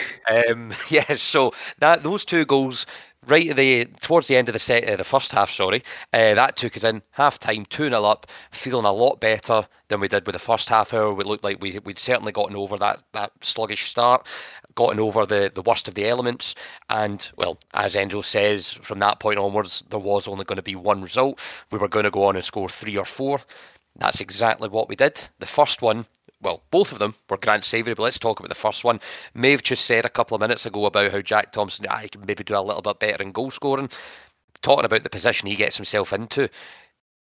um, 0.49 0.73
yeah, 0.89 1.15
so 1.15 1.53
that 1.79 2.03
those 2.03 2.25
two 2.25 2.45
goals 2.45 2.85
right 3.27 3.49
at 3.49 3.57
the 3.57 3.85
towards 4.01 4.27
the 4.27 4.35
end 4.35 4.49
of 4.49 4.53
the 4.53 4.59
set, 4.59 4.87
uh, 4.87 4.95
the 4.95 5.03
first 5.03 5.31
half, 5.31 5.49
sorry, 5.49 5.83
uh, 6.13 6.33
that 6.33 6.55
took 6.55 6.75
us 6.75 6.83
in 6.83 7.01
half 7.11 7.39
time, 7.39 7.65
2 7.65 7.89
0 7.89 8.03
up, 8.03 8.27
feeling 8.51 8.85
a 8.85 8.91
lot 8.91 9.19
better 9.19 9.67
than 9.87 9.99
we 9.99 10.07
did 10.07 10.25
with 10.25 10.33
the 10.33 10.39
first 10.39 10.69
half 10.69 10.93
hour. 10.93 11.13
We 11.13 11.23
looked 11.23 11.43
like 11.43 11.61
we, 11.61 11.79
we'd 11.79 11.99
certainly 11.99 12.31
gotten 12.31 12.55
over 12.55 12.77
that, 12.77 13.03
that 13.13 13.31
sluggish 13.41 13.85
start, 13.85 14.25
gotten 14.75 14.99
over 14.99 15.25
the, 15.25 15.51
the 15.53 15.61
worst 15.61 15.87
of 15.87 15.95
the 15.95 16.07
elements. 16.07 16.55
And, 16.89 17.29
well, 17.37 17.59
as 17.73 17.95
Enzo 17.95 18.23
says, 18.23 18.73
from 18.73 18.99
that 18.99 19.19
point 19.19 19.39
onwards, 19.39 19.83
there 19.89 19.99
was 19.99 20.27
only 20.27 20.45
going 20.45 20.57
to 20.57 20.63
be 20.63 20.75
one 20.75 21.01
result. 21.01 21.39
We 21.71 21.79
were 21.79 21.87
going 21.87 22.05
to 22.05 22.11
go 22.11 22.25
on 22.25 22.35
and 22.35 22.45
score 22.45 22.69
three 22.69 22.97
or 22.97 23.05
four. 23.05 23.41
That's 23.95 24.21
exactly 24.21 24.69
what 24.69 24.89
we 24.89 24.95
did. 24.95 25.27
The 25.39 25.45
first 25.45 25.81
one 25.81 26.05
well, 26.43 26.63
both 26.71 26.91
of 26.91 26.99
them 26.99 27.15
were 27.29 27.37
Grant 27.37 27.65
Savoury, 27.65 27.93
but 27.93 28.03
let's 28.03 28.19
talk 28.19 28.39
about 28.39 28.49
the 28.49 28.55
first 28.55 28.83
one. 28.83 28.99
Maeve 29.33 29.63
just 29.63 29.85
said 29.85 30.05
a 30.05 30.09
couple 30.09 30.35
of 30.35 30.41
minutes 30.41 30.65
ago 30.65 30.85
about 30.85 31.11
how 31.11 31.21
Jack 31.21 31.51
Thompson 31.51 31.87
I 31.89 32.07
can 32.07 32.25
maybe 32.25 32.43
do 32.43 32.57
a 32.57 32.61
little 32.61 32.81
bit 32.81 32.99
better 32.99 33.23
in 33.23 33.31
goal 33.31 33.51
scoring. 33.51 33.89
Talking 34.61 34.85
about 34.85 35.03
the 35.03 35.09
position 35.09 35.47
he 35.47 35.55
gets 35.55 35.77
himself 35.77 36.13
into, 36.13 36.49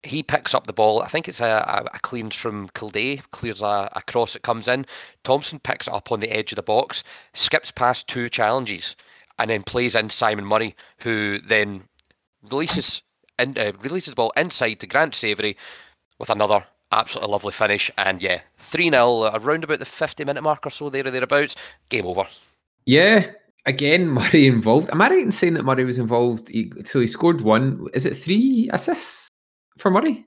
he 0.03 0.23
picks 0.23 0.55
up 0.55 0.67
the 0.67 0.73
ball. 0.73 1.03
I 1.03 1.09
think 1.09 1.29
it's 1.29 1.41
a, 1.41 1.89
a 1.93 2.31
from 2.31 2.69
Kilday, 2.69 3.23
clears 3.31 3.61
a, 3.63 3.91
a 3.95 4.03
cross 4.07 4.33
that 4.33 4.43
comes 4.43 4.69
in. 4.69 4.87
Thompson 5.25 5.59
picks 5.59 5.89
up 5.89 6.13
on 6.13 6.21
the 6.21 6.31
edge 6.31 6.53
of 6.53 6.57
the 6.57 6.63
box, 6.63 7.03
skips 7.35 7.71
past 7.71 8.09
two 8.09 8.29
challenges, 8.29 8.97
and 9.39 9.51
then 9.51 9.63
plays 9.63 9.95
in 9.95 10.11
Simon 10.11 10.47
Murray, 10.47 10.75
who 11.01 11.39
then 11.39 11.85
releases 12.43 13.03
in, 13.39 13.57
uh, 13.59 13.73
releases 13.81 14.13
the 14.13 14.17
ball 14.17 14.33
inside 14.37 14.75
to 14.75 14.87
Grant 14.87 15.15
Savoury 15.15 15.57
with 16.19 16.31
another 16.31 16.65
absolutely 16.93 17.33
lovely 17.33 17.53
finish. 17.53 17.91
And 17.99 18.23
yeah, 18.23 18.41
3 18.67 18.91
0, 18.91 19.23
uh, 19.23 19.39
around 19.43 19.65
about 19.65 19.79
the 19.79 19.85
50 19.85 20.25
minute 20.25 20.43
mark 20.43 20.67
or 20.67 20.71
so, 20.71 20.91
there 20.91 21.07
or 21.07 21.11
thereabouts. 21.11 21.57
Game 21.89 22.07
over. 22.07 22.27
Yeah, 22.85 23.31
again, 23.65 24.09
Murray 24.09 24.47
involved. 24.47 24.91
Am 24.91 25.01
I 25.01 25.09
right 25.09 25.23
in 25.23 25.33
saying 25.33 25.55
that 25.55 25.65
Murray 25.65 25.85
was 25.85 25.99
involved? 25.99 26.49
He, 26.49 26.73
so 26.85 27.01
he 27.01 27.07
scored 27.07 27.41
one. 27.43 27.87
Is 27.95 28.07
it 28.07 28.17
three 28.17 28.69
assists 28.73 29.29
for 29.79 29.91
Murray? 29.91 30.27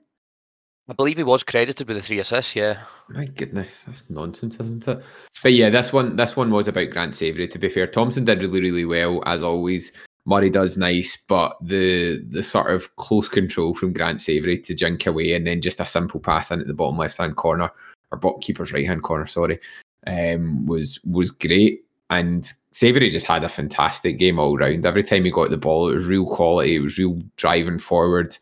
I 0.88 0.92
believe 0.92 1.18
he 1.18 1.22
was 1.22 1.44
credited 1.44 1.86
with 1.86 1.96
the 1.96 2.02
three 2.02 2.18
assists. 2.18 2.56
Yeah. 2.56 2.80
My 3.10 3.26
goodness, 3.26 3.84
that's 3.84 4.10
nonsense, 4.10 4.58
isn't 4.58 4.88
it? 4.88 5.00
But 5.42 5.52
yeah, 5.52 5.70
this 5.70 5.92
one, 5.92 6.16
this 6.16 6.36
one 6.36 6.50
was 6.50 6.66
about 6.66 6.90
Grant 6.90 7.14
Savoury. 7.14 7.46
To 7.46 7.58
be 7.58 7.68
fair, 7.68 7.86
Thompson 7.86 8.24
did 8.24 8.42
really, 8.42 8.60
really 8.60 8.84
well 8.84 9.22
as 9.26 9.42
always. 9.42 9.92
Murray 10.26 10.50
does 10.50 10.76
nice, 10.76 11.16
but 11.28 11.56
the 11.62 12.22
the 12.30 12.42
sort 12.42 12.74
of 12.74 12.94
close 12.96 13.28
control 13.28 13.74
from 13.74 13.92
Grant 13.92 14.20
Savoury 14.20 14.58
to 14.58 14.74
jink 14.74 15.06
away, 15.06 15.34
and 15.34 15.46
then 15.46 15.60
just 15.60 15.80
a 15.80 15.86
simple 15.86 16.20
pass 16.20 16.50
in 16.50 16.60
at 16.60 16.66
the 16.66 16.74
bottom 16.74 16.98
left 16.98 17.18
hand 17.18 17.36
corner 17.36 17.70
or 18.10 18.18
bottom 18.18 18.40
keeper's 18.40 18.72
right 18.72 18.86
hand 18.86 19.02
corner, 19.02 19.26
sorry, 19.26 19.60
um, 20.06 20.66
was 20.66 20.98
was 21.04 21.30
great. 21.30 21.84
And 22.10 22.50
Savoury 22.72 23.08
just 23.08 23.26
had 23.26 23.44
a 23.44 23.48
fantastic 23.48 24.18
game 24.18 24.38
all 24.38 24.56
round. 24.56 24.84
Every 24.84 25.04
time 25.04 25.24
he 25.24 25.30
got 25.30 25.50
the 25.50 25.56
ball, 25.56 25.88
it 25.88 25.94
was 25.94 26.06
real 26.06 26.26
quality. 26.26 26.76
It 26.76 26.80
was 26.80 26.98
real 26.98 27.20
driving 27.36 27.78
forward, 27.78 28.36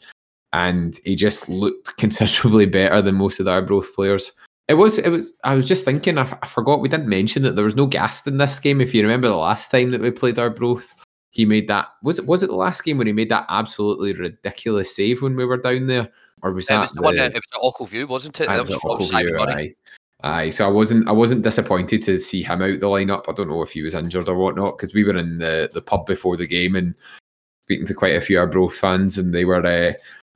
and 0.53 0.99
he 1.05 1.17
just 1.17 1.49
looked 1.49 1.97
considerably 1.99 2.67
better 2.67 3.03
than 3.03 3.17
most 3.17 3.41
of 3.41 3.47
the 3.47 3.53
Arbroath 3.53 3.95
players. 3.95 4.33
It 4.69 4.75
was. 4.75 4.99
It 4.99 5.09
was. 5.09 5.35
I 5.45 5.55
was 5.55 5.67
just 5.67 5.85
thinking. 5.85 6.19
I, 6.19 6.23
f- 6.23 6.39
I 6.43 6.47
forgot 6.47 6.81
we 6.81 6.91
didn't 6.91 7.09
mention 7.09 7.43
that 7.43 7.57
there 7.57 7.65
was 7.65 7.77
no 7.77 7.87
Gast 7.87 8.27
in 8.27 8.37
this 8.37 8.59
game. 8.59 8.81
If 8.81 8.95
you 8.95 9.03
remember 9.03 9.29
the 9.29 9.37
last 9.37 9.71
time 9.71 9.91
that 9.93 10.01
we 10.01 10.11
played 10.11 10.39
Arbroath, 10.39 10.95
he 11.31 11.47
made 11.47 11.69
that. 11.69 11.89
Was 12.03 12.19
it? 12.19 12.27
Was 12.27 12.43
it 12.43 12.49
the 12.49 12.57
last 12.57 12.85
game 12.85 12.99
when 12.99 13.07
he 13.07 13.15
made 13.15 13.31
that 13.31 13.47
absolutely 13.49 14.13
ridiculous 14.13 14.95
save 14.95 15.23
when 15.23 15.37
we 15.37 15.47
were 15.47 15.57
down 15.57 15.87
there, 15.87 16.11
or 16.42 16.53
was 16.53 16.66
It 16.66 16.68
that 16.68 16.81
was 16.81 16.92
the 16.92 17.03
one. 17.03 17.16
That, 17.16 17.35
it 17.35 17.35
was 17.35 17.42
the 17.53 17.85
Ochil 17.85 17.88
View, 17.88 18.07
wasn't 18.07 18.40
it? 18.40 18.48
Aye, 18.48 18.57
That 18.57 18.66
was 18.66 18.79
was 18.83 19.11
from 19.11 19.20
View, 19.20 19.38
aye. 19.38 19.74
Aye, 20.24 20.51
so 20.51 20.66
I 20.66 20.70
wasn't 20.70 21.07
I 21.07 21.12
wasn't 21.12 21.42
disappointed 21.42 22.03
to 22.03 22.18
see 22.18 22.42
him 22.42 22.61
out 22.62 22.81
the 22.81 22.87
lineup. 22.87 23.24
I 23.29 23.33
don't 23.33 23.48
know 23.48 23.62
if 23.62 23.70
he 23.70 23.83
was 23.83 23.94
injured 23.94 24.29
or 24.29 24.37
whatnot 24.37 24.77
because 24.77 24.92
we 24.92 25.05
were 25.05 25.16
in 25.16 25.38
the, 25.38 25.70
the 25.72 25.81
pub 25.81 26.07
before 26.07 26.37
the 26.37 26.46
game 26.46 26.74
and 26.74 26.94
speaking 27.62 27.87
to 27.87 27.94
quite 27.94 28.16
a 28.16 28.20
few 28.20 28.38
our 28.38 28.46
Arbroath 28.46 28.74
fans 28.74 29.16
and 29.16 29.33
they 29.33 29.44
were 29.44 29.64
uh, 29.64 29.92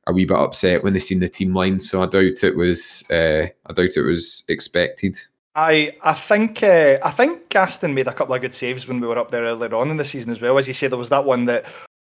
a 0.07 0.13
wee 0.13 0.25
bit 0.25 0.37
upset 0.37 0.85
when 0.85 0.93
they 0.93 1.01
seen 1.01 1.19
the 1.19 1.29
team 1.29 1.53
line. 1.55 1.81
So 1.81 2.01
I 2.01 2.07
doubt 2.07 2.45
it 2.45 2.57
was 2.57 3.05
uh, 3.11 3.49
I 3.67 3.73
doubt 3.73 3.97
it 3.97 4.03
was 4.03 4.45
expected. 4.49 5.19
I 5.57 5.97
I 6.03 6.15
think 6.15 6.63
uh, 6.63 6.99
I 7.03 7.11
think 7.11 7.49
Gaston 7.49 7.93
made 7.93 8.07
a 8.07 8.15
couple 8.15 8.35
of 8.35 8.41
good 8.41 8.53
saves 8.53 8.87
when 8.87 9.01
we 9.01 9.09
were 9.09 9.19
up 9.19 9.33
there 9.33 9.43
earlier 9.43 9.75
on 9.75 9.91
in 9.91 9.97
the 9.97 10.05
season 10.05 10.31
as 10.31 10.41
well. 10.41 10.59
As 10.59 10.69
you 10.69 10.75
say, 10.75 10.87
there 10.87 10.99
was 10.99 11.09
that 11.09 11.25
one 11.25 11.47
that 11.47 11.67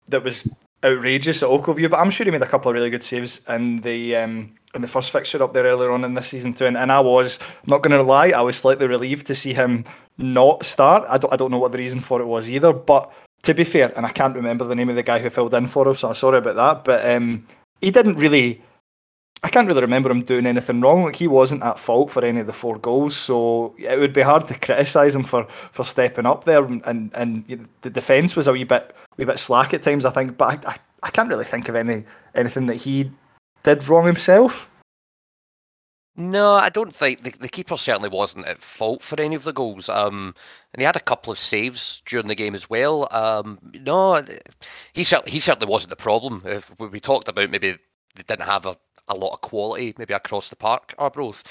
that 0.09 0.23
was 0.23 0.47
outrageous 0.85 1.43
at 1.43 1.49
Ochilview, 1.49 1.91
but 1.91 1.99
I'm 1.99 2.11
sure 2.11 2.25
he 2.25 2.31
made 2.31 2.43
a 2.43 2.47
couple 2.47 2.71
of 2.71 2.75
really 2.75 2.91
good 2.91 3.03
saves 3.03 3.41
in 3.49 3.81
the 3.81 4.17
um, 4.17 4.55
in 4.75 4.83
the 4.83 4.89
first 4.89 5.11
fixture 5.11 5.43
up 5.43 5.53
there 5.53 5.65
earlier 5.65 5.91
on 5.91 6.05
in 6.05 6.15
this 6.15 6.29
season 6.29 6.55
too. 6.55 6.67
And, 6.67 6.77
and 6.77 6.91
I 6.91 7.01
was 7.01 7.39
I'm 7.41 7.69
not 7.69 7.83
going 7.83 7.97
to 7.97 8.03
lie, 8.03 8.31
I 8.31 8.41
was 8.41 8.57
slightly 8.57 8.87
relieved 8.87 9.27
to 9.29 9.35
see 9.35 9.55
him 9.55 9.85
not 10.19 10.65
start. 10.65 11.05
I 11.09 11.19
don't 11.19 11.33
I 11.33 11.37
don't 11.37 11.51
know 11.51 11.59
what 11.59 11.73
the 11.73 11.79
reason 11.79 12.01
for 12.01 12.21
it 12.21 12.27
was 12.27 12.51
either, 12.51 12.73
but 12.73 13.13
to 13.43 13.55
be 13.55 13.65
fair, 13.65 13.93
and 13.97 14.07
I 14.07 14.11
can't 14.11 14.37
remember 14.37 14.65
the 14.65 14.75
name 14.75 14.89
of 14.89 14.97
the 14.97 15.03
guy 15.03 15.19
who 15.19 15.29
filled 15.31 15.55
in 15.55 15.67
for 15.67 15.89
him, 15.89 15.95
so 15.97 16.09
I'm 16.09 16.15
sorry 16.15 16.39
about 16.39 16.57
that. 16.57 16.85
But 16.85 17.09
um, 17.09 17.47
he 17.81 17.91
didn't 17.91 18.19
really. 18.19 18.63
I 19.45 19.49
can't 19.49 19.67
really 19.67 19.81
remember 19.81 20.11
him 20.11 20.23
doing 20.23 20.47
anything 20.47 20.81
wrong. 20.81 21.05
Like 21.05 21.17
he 21.17 21.27
wasn't 21.27 21.65
at 21.65 21.79
fault 21.79 22.11
for 22.11 22.25
any 22.25 22.41
of 22.41 22.47
the 22.47 22.53
four 22.53 22.79
goals, 22.79 23.17
so 23.17 23.75
it 23.77 23.99
would 23.99 24.13
be 24.13 24.23
hard 24.23 24.47
to 24.49 24.59
criticise 24.59 25.17
him 25.17 25.25
for, 25.25 25.45
for 25.73 25.85
stepping 25.85 26.27
up 26.27 26.45
there. 26.45 26.65
And 26.65 27.11
and 27.15 27.45
you 27.49 27.57
know, 27.57 27.65
the 27.81 27.91
defence 27.91 28.37
was 28.37 28.47
a 28.47 28.53
wee 28.53 28.65
bit 28.65 28.95
wee 29.17 29.25
bit 29.25 29.39
slack 29.39 29.75
at 29.75 29.83
times, 29.83 30.05
I 30.05 30.11
think. 30.11 30.37
But 30.37 30.67
I, 30.67 30.73
I, 30.73 30.77
I 31.03 31.11
can't 31.11 31.29
really 31.29 31.45
think 31.45 31.69
of 31.69 31.75
any 31.75 32.05
anything 32.35 32.67
that 32.67 32.77
he 32.77 33.11
did 33.65 33.87
wrong 33.89 34.07
himself. 34.07 34.69
No, 36.15 36.55
I 36.55 36.69
don't 36.69 36.95
think 36.95 37.23
the, 37.23 37.31
the 37.31 37.49
keeper 37.49 37.77
certainly 37.79 38.11
wasn't 38.11 38.47
at 38.47 38.61
fault 38.61 39.03
for 39.03 39.19
any 39.19 39.35
of 39.35 39.45
the 39.45 39.53
goals. 39.53 39.89
Um, 39.89 40.35
and 40.73 40.81
he 40.81 40.85
had 40.85 40.95
a 40.95 41.01
couple 41.01 41.33
of 41.33 41.39
saves 41.39 42.03
during 42.05 42.27
the 42.27 42.35
game 42.35 42.55
as 42.55 42.69
well. 42.69 43.09
Um, 43.11 43.59
no, 43.81 44.23
he 44.93 45.05
certainly 45.05 45.33
he 45.33 45.41
certainly 45.41 45.71
wasn't 45.71 45.91
the 45.91 45.97
problem. 45.97 46.43
If 46.45 46.79
we 46.79 46.89
we 46.89 47.01
talked 47.01 47.29
about 47.29 47.51
maybe 47.51 47.73
they 48.15 48.23
didn't 48.27 48.47
have 48.47 48.67
a, 48.67 48.77
a 49.09 49.15
lot 49.15 49.35
of 49.35 49.41
quality 49.41 49.95
maybe 49.99 50.15
across 50.15 50.49
the 50.49 50.57
park, 50.57 50.95
Arbroath, 50.99 51.43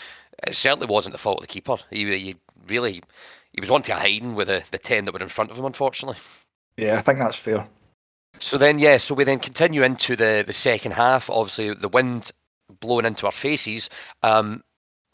it 0.47 0.55
certainly 0.55 0.87
wasn't 0.87 1.13
the 1.13 1.19
fault 1.19 1.37
of 1.37 1.41
the 1.41 1.47
keeper. 1.47 1.77
He, 1.89 2.05
he 2.17 2.35
really 2.67 3.03
he 3.53 3.59
was 3.59 3.71
onto 3.71 3.91
a 3.91 3.95
hiding 3.95 4.35
with 4.35 4.47
the, 4.47 4.63
the 4.71 4.77
ten 4.77 5.05
that 5.05 5.13
were 5.13 5.19
in 5.19 5.27
front 5.27 5.51
of 5.51 5.57
him, 5.57 5.65
unfortunately. 5.65 6.17
Yeah, 6.77 6.97
I 6.97 7.01
think 7.01 7.19
that's 7.19 7.35
fair. 7.35 7.67
So 8.39 8.57
then, 8.57 8.79
yeah, 8.79 8.97
so 8.97 9.13
we 9.13 9.23
then 9.23 9.39
continue 9.39 9.83
into 9.83 10.15
the, 10.15 10.43
the 10.45 10.53
second 10.53 10.93
half. 10.93 11.29
Obviously, 11.29 11.73
the 11.73 11.89
wind 11.89 12.31
blowing 12.79 13.05
into 13.05 13.25
our 13.25 13.31
faces. 13.31 13.89
Um, 14.23 14.63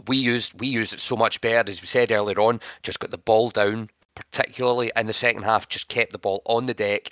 we 0.07 0.17
used 0.17 0.59
we 0.59 0.67
used 0.67 0.93
it 0.93 0.99
so 0.99 1.15
much 1.15 1.41
better, 1.41 1.69
as 1.69 1.81
we 1.81 1.87
said 1.87 2.11
earlier 2.11 2.39
on. 2.39 2.61
Just 2.83 2.99
got 2.99 3.09
the 3.09 3.17
ball 3.17 3.49
down, 3.49 3.89
particularly 4.15 4.91
in 4.95 5.07
the 5.07 5.13
second 5.13 5.43
half. 5.43 5.67
Just 5.67 5.89
kept 5.89 6.11
the 6.11 6.19
ball 6.19 6.43
on 6.45 6.67
the 6.67 6.73
deck, 6.75 7.09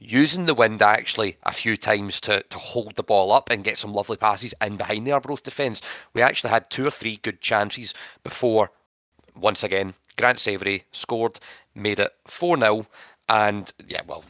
using 0.00 0.46
the 0.46 0.54
wind 0.54 0.82
actually 0.82 1.36
a 1.44 1.52
few 1.52 1.76
times 1.76 2.20
to 2.22 2.42
to 2.42 2.58
hold 2.58 2.96
the 2.96 3.02
ball 3.02 3.32
up 3.32 3.50
and 3.50 3.64
get 3.64 3.78
some 3.78 3.92
lovely 3.92 4.16
passes 4.16 4.54
in 4.60 4.76
behind 4.76 5.06
the 5.06 5.12
Arbroath 5.12 5.42
defence. 5.42 5.80
We 6.12 6.22
actually 6.22 6.50
had 6.50 6.70
two 6.70 6.86
or 6.86 6.90
three 6.90 7.16
good 7.16 7.40
chances 7.40 7.94
before. 8.22 8.70
Once 9.36 9.62
again, 9.62 9.94
Grant 10.16 10.38
Savoury 10.38 10.84
scored, 10.92 11.40
made 11.74 11.98
it 11.98 12.12
four 12.26 12.56
0 12.56 12.86
and 13.28 13.72
yeah, 13.88 14.02
well, 14.06 14.24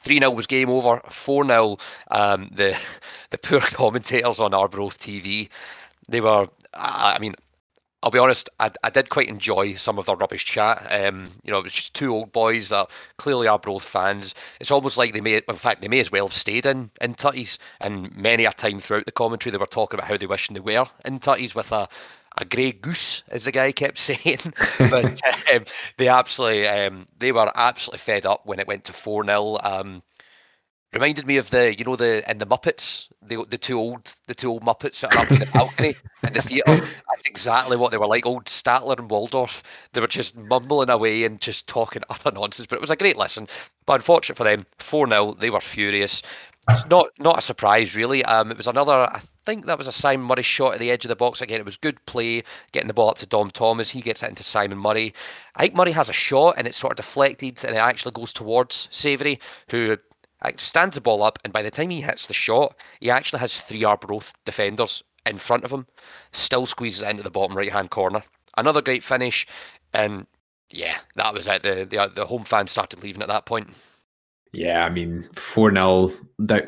3 0.00 0.18
0 0.18 0.30
was 0.30 0.46
game 0.46 0.70
over. 0.70 1.00
4 1.08 1.44
0, 1.44 1.76
um, 2.10 2.48
the 2.52 2.78
the 3.30 3.38
poor 3.38 3.60
commentators 3.60 4.40
on 4.40 4.54
Arbroath 4.54 4.98
TV, 4.98 5.48
they 6.08 6.20
were, 6.20 6.46
I 6.74 7.18
mean, 7.20 7.34
I'll 8.02 8.12
be 8.12 8.18
honest, 8.18 8.48
I, 8.60 8.70
I 8.84 8.90
did 8.90 9.08
quite 9.08 9.28
enjoy 9.28 9.74
some 9.74 9.98
of 9.98 10.06
the 10.06 10.14
rubbish 10.14 10.44
chat. 10.44 10.86
Um, 10.88 11.32
you 11.42 11.50
know, 11.50 11.58
it 11.58 11.64
was 11.64 11.74
just 11.74 11.94
two 11.94 12.14
old 12.14 12.30
boys 12.30 12.68
that 12.68 12.88
clearly 13.16 13.48
are 13.48 13.58
both 13.58 13.82
fans. 13.82 14.36
It's 14.60 14.70
almost 14.70 14.98
like 14.98 15.12
they 15.12 15.20
may, 15.20 15.40
in 15.48 15.56
fact, 15.56 15.82
they 15.82 15.88
may 15.88 15.98
as 15.98 16.12
well 16.12 16.26
have 16.26 16.32
stayed 16.32 16.64
in, 16.64 16.90
in 17.00 17.14
Tutties. 17.14 17.58
And 17.80 18.16
many 18.16 18.44
a 18.44 18.52
time 18.52 18.78
throughout 18.78 19.06
the 19.06 19.12
commentary, 19.12 19.50
they 19.50 19.58
were 19.58 19.66
talking 19.66 19.98
about 19.98 20.08
how 20.08 20.16
they 20.16 20.26
wish 20.26 20.48
they 20.48 20.60
were 20.60 20.86
in 21.04 21.18
Tutties 21.18 21.56
with 21.56 21.72
a, 21.72 21.88
a 22.36 22.44
grey 22.44 22.70
goose, 22.70 23.24
as 23.28 23.44
the 23.46 23.52
guy 23.52 23.72
kept 23.72 23.98
saying. 23.98 24.54
but 24.78 25.20
um, 25.52 25.64
they 25.96 26.06
absolutely, 26.06 26.68
um, 26.68 27.08
they 27.18 27.32
were 27.32 27.50
absolutely 27.56 27.98
fed 27.98 28.24
up 28.24 28.46
when 28.46 28.60
it 28.60 28.68
went 28.68 28.84
to 28.84 28.92
4 28.92 29.24
0. 29.24 29.58
Um, 29.60 30.02
reminded 30.92 31.26
me 31.26 31.36
of 31.36 31.50
the, 31.50 31.76
you 31.76 31.84
know, 31.84 31.96
the 31.96 32.28
in 32.30 32.38
the 32.38 32.46
Muppets, 32.46 33.08
the 33.22 33.44
the 33.48 33.58
two 33.58 33.78
old 33.78 34.14
the 34.26 34.34
two 34.34 34.50
old 34.50 34.62
Muppets 34.62 35.00
that 35.00 35.14
are 35.14 35.24
up 35.24 35.30
in 35.30 35.40
the 35.40 35.46
balcony 35.46 35.96
in 36.22 36.32
the 36.32 36.42
theatre. 36.42 36.76
That's 36.76 37.24
exactly 37.26 37.76
what 37.76 37.90
they 37.90 37.98
were 37.98 38.06
like. 38.06 38.26
Old 38.26 38.46
Statler 38.46 38.98
and 38.98 39.10
Waldorf. 39.10 39.62
They 39.92 40.00
were 40.00 40.06
just 40.06 40.36
mumbling 40.36 40.90
away 40.90 41.24
and 41.24 41.40
just 41.40 41.66
talking 41.66 42.02
utter 42.08 42.30
nonsense. 42.30 42.66
But 42.66 42.76
it 42.76 42.80
was 42.80 42.90
a 42.90 42.96
great 42.96 43.16
lesson. 43.16 43.48
But 43.86 43.94
unfortunate 43.94 44.36
for 44.36 44.44
them, 44.44 44.66
four 44.78 45.06
0 45.08 45.34
They 45.34 45.50
were 45.50 45.60
furious. 45.60 46.22
It's 46.70 46.86
not 46.88 47.08
not 47.18 47.38
a 47.38 47.42
surprise 47.42 47.96
really. 47.96 48.24
Um, 48.24 48.50
it 48.50 48.56
was 48.56 48.66
another. 48.66 48.92
I 48.92 49.20
think 49.46 49.64
that 49.64 49.78
was 49.78 49.88
a 49.88 49.92
Simon 49.92 50.26
Murray 50.26 50.42
shot 50.42 50.74
at 50.74 50.78
the 50.78 50.90
edge 50.90 51.06
of 51.06 51.08
the 51.08 51.16
box 51.16 51.40
again. 51.40 51.58
It 51.58 51.64
was 51.64 51.78
good 51.78 52.04
play, 52.04 52.42
getting 52.72 52.88
the 52.88 52.94
ball 52.94 53.08
up 53.08 53.18
to 53.18 53.26
Dom 53.26 53.50
Thomas. 53.50 53.88
He 53.88 54.02
gets 54.02 54.22
it 54.22 54.28
into 54.28 54.42
Simon 54.42 54.76
Murray. 54.76 55.14
I 55.56 55.62
think 55.62 55.74
Murray 55.74 55.92
has 55.92 56.10
a 56.10 56.12
shot 56.12 56.56
and 56.58 56.66
it's 56.66 56.76
sort 56.76 56.92
of 56.92 56.96
deflected 56.98 57.64
and 57.64 57.74
it 57.74 57.78
actually 57.78 58.12
goes 58.12 58.34
towards 58.34 58.88
Savoury, 58.90 59.40
who 59.70 59.96
stands 60.56 60.94
the 60.94 61.00
ball 61.00 61.22
up, 61.22 61.38
and 61.44 61.52
by 61.52 61.62
the 61.62 61.70
time 61.70 61.90
he 61.90 62.00
hits 62.00 62.26
the 62.26 62.34
shot, 62.34 62.76
he 63.00 63.10
actually 63.10 63.40
has 63.40 63.60
three 63.60 63.84
Arbroath 63.84 64.32
defenders 64.44 65.02
in 65.26 65.38
front 65.38 65.64
of 65.64 65.72
him. 65.72 65.86
Still 66.32 66.66
squeezes 66.66 67.02
into 67.02 67.22
the 67.22 67.30
bottom 67.30 67.56
right 67.56 67.72
hand 67.72 67.90
corner. 67.90 68.22
Another 68.56 68.82
great 68.82 69.04
finish, 69.04 69.46
and 69.92 70.26
yeah, 70.70 70.98
that 71.16 71.34
was 71.34 71.46
it. 71.46 71.62
The 71.62 71.86
the, 71.88 72.10
the 72.14 72.26
home 72.26 72.44
fans 72.44 72.70
started 72.70 73.02
leaving 73.02 73.22
at 73.22 73.28
that 73.28 73.46
point. 73.46 73.68
Yeah, 74.52 74.84
I 74.84 74.88
mean, 74.88 75.22
4 75.34 75.72
0 75.72 76.08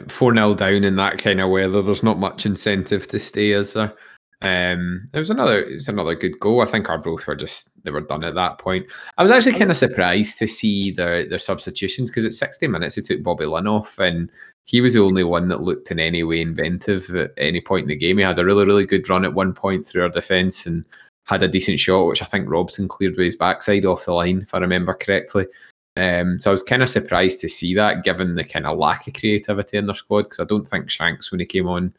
4 0.09 0.35
0 0.35 0.55
down 0.55 0.85
in 0.85 0.97
that 0.97 1.19
kind 1.19 1.41
of 1.41 1.49
weather, 1.49 1.81
there's 1.81 2.03
not 2.03 2.19
much 2.19 2.45
incentive 2.45 3.09
to 3.09 3.19
stay, 3.19 3.53
is 3.53 3.73
there? 3.73 3.95
Um, 4.43 5.09
it 5.13 5.19
was 5.19 5.31
another 5.31 5.63
it 5.63 5.75
was 5.75 5.89
another 5.89 6.15
good 6.15 6.41
goal. 6.41 6.63
I 6.63 6.67
think 6.67 6.89
Arbroath 6.89 7.27
were 7.27 7.37
just 7.37 7.71
they 7.85 7.91
were 7.91 8.01
done 8.01 8.25
at 8.25 8.35
that 8.35 8.59
point. 8.59 8.87
I 9.19 9.23
was 9.23 9.31
actually 9.31 9.59
kind 9.59 9.71
of 9.71 9.77
surprised 9.77 10.39
to 10.39 10.47
see 10.47 10.91
their 10.93 11.29
their 11.29 11.39
substitutions 11.39 12.11
because 12.11 12.25
at 12.25 12.33
60 12.33 12.67
minutes 12.67 12.95
they 12.95 13.03
took 13.03 13.23
Bobby 13.23 13.45
Linn 13.45 13.67
off 13.67 13.99
and 13.99 14.31
he 14.65 14.81
was 14.81 14.95
the 14.95 15.01
only 15.01 15.25
one 15.25 15.49
that 15.49 15.63
looked 15.63 15.91
in 15.91 15.99
any 15.99 16.23
way 16.23 16.41
inventive 16.41 17.15
at 17.15 17.33
any 17.37 17.61
point 17.61 17.83
in 17.83 17.89
the 17.89 17.97
game. 17.97 18.19
He 18.19 18.25
had 18.25 18.39
a 18.39 18.45
really, 18.45 18.65
really 18.65 18.87
good 18.87 19.09
run 19.09 19.25
at 19.25 19.35
one 19.35 19.53
point 19.53 19.85
through 19.85 20.05
our 20.05 20.09
defence 20.09 20.65
and 20.65 20.85
had 21.25 21.43
a 21.43 21.49
decent 21.49 21.81
shot, 21.81 22.07
which 22.07 22.23
I 22.23 22.27
think 22.27 22.49
Robson 22.49 22.89
cleared 22.89 23.17
with 23.17 23.25
his 23.25 23.37
backside 23.37 23.85
off 23.85 24.05
the 24.05 24.13
line, 24.13 24.43
if 24.43 24.55
I 24.55 24.59
remember 24.59 24.95
correctly. 24.95 25.47
Um, 25.97 26.39
so 26.39 26.51
I 26.51 26.53
was 26.53 26.63
kind 26.63 26.83
of 26.83 26.89
surprised 26.89 27.41
to 27.41 27.49
see 27.49 27.75
that, 27.75 28.05
given 28.05 28.37
the 28.37 28.45
kind 28.45 28.65
of 28.65 28.79
lack 28.79 29.07
of 29.07 29.15
creativity 29.15 29.77
in 29.77 29.87
their 29.87 29.95
squad, 29.95 30.23
because 30.23 30.41
I 30.41 30.45
don't 30.45 30.69
think 30.69 30.89
Shanks, 30.89 31.31
when 31.31 31.41
he 31.41 31.47
came 31.47 31.67
on, 31.67 31.93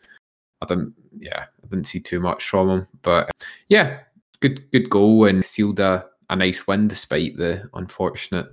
I 0.62 0.66
didn't, 0.66 0.94
yeah, 1.20 1.46
I 1.64 1.68
didn't 1.68 1.88
see 1.88 2.00
too 2.00 2.20
much 2.20 2.48
from 2.48 2.70
him. 2.70 2.88
But 3.02 3.32
yeah, 3.70 4.00
good, 4.40 4.70
good 4.72 4.90
goal 4.90 5.26
and 5.26 5.46
sealed 5.46 5.80
a, 5.80 6.06
a 6.30 6.36
nice 6.36 6.68
win 6.68 6.88
despite 6.88 7.38
the 7.38 7.70
unfortunate 7.74 8.48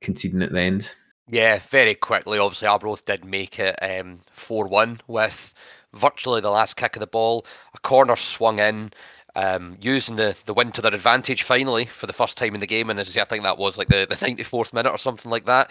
conceding 0.00 0.42
at 0.42 0.52
the 0.52 0.60
end. 0.60 0.90
Yeah, 1.28 1.58
very 1.58 1.94
quickly. 1.94 2.38
Obviously, 2.38 2.68
Arbroath 2.68 3.06
did 3.06 3.24
make 3.24 3.58
it 3.58 3.76
um, 3.82 4.20
four 4.30 4.66
one 4.66 5.00
with 5.06 5.54
virtually 5.94 6.40
the 6.40 6.50
last 6.50 6.76
kick 6.76 6.96
of 6.96 7.00
the 7.00 7.06
ball. 7.06 7.46
A 7.74 7.78
corner 7.78 8.16
swung 8.16 8.58
in, 8.58 8.92
um, 9.34 9.76
using 9.80 10.16
the, 10.16 10.36
the 10.44 10.54
win 10.54 10.72
to 10.72 10.82
their 10.82 10.94
advantage 10.94 11.42
finally 11.42 11.86
for 11.86 12.06
the 12.06 12.12
first 12.12 12.36
time 12.36 12.54
in 12.54 12.60
the 12.60 12.66
game. 12.66 12.90
And 12.90 13.00
as 13.00 13.16
I 13.16 13.24
think 13.24 13.42
that 13.44 13.58
was 13.58 13.78
like 13.78 13.88
the, 13.88 14.06
the 14.08 14.16
94th 14.16 14.72
minute 14.72 14.90
or 14.90 14.98
something 14.98 15.30
like 15.30 15.46
that. 15.46 15.70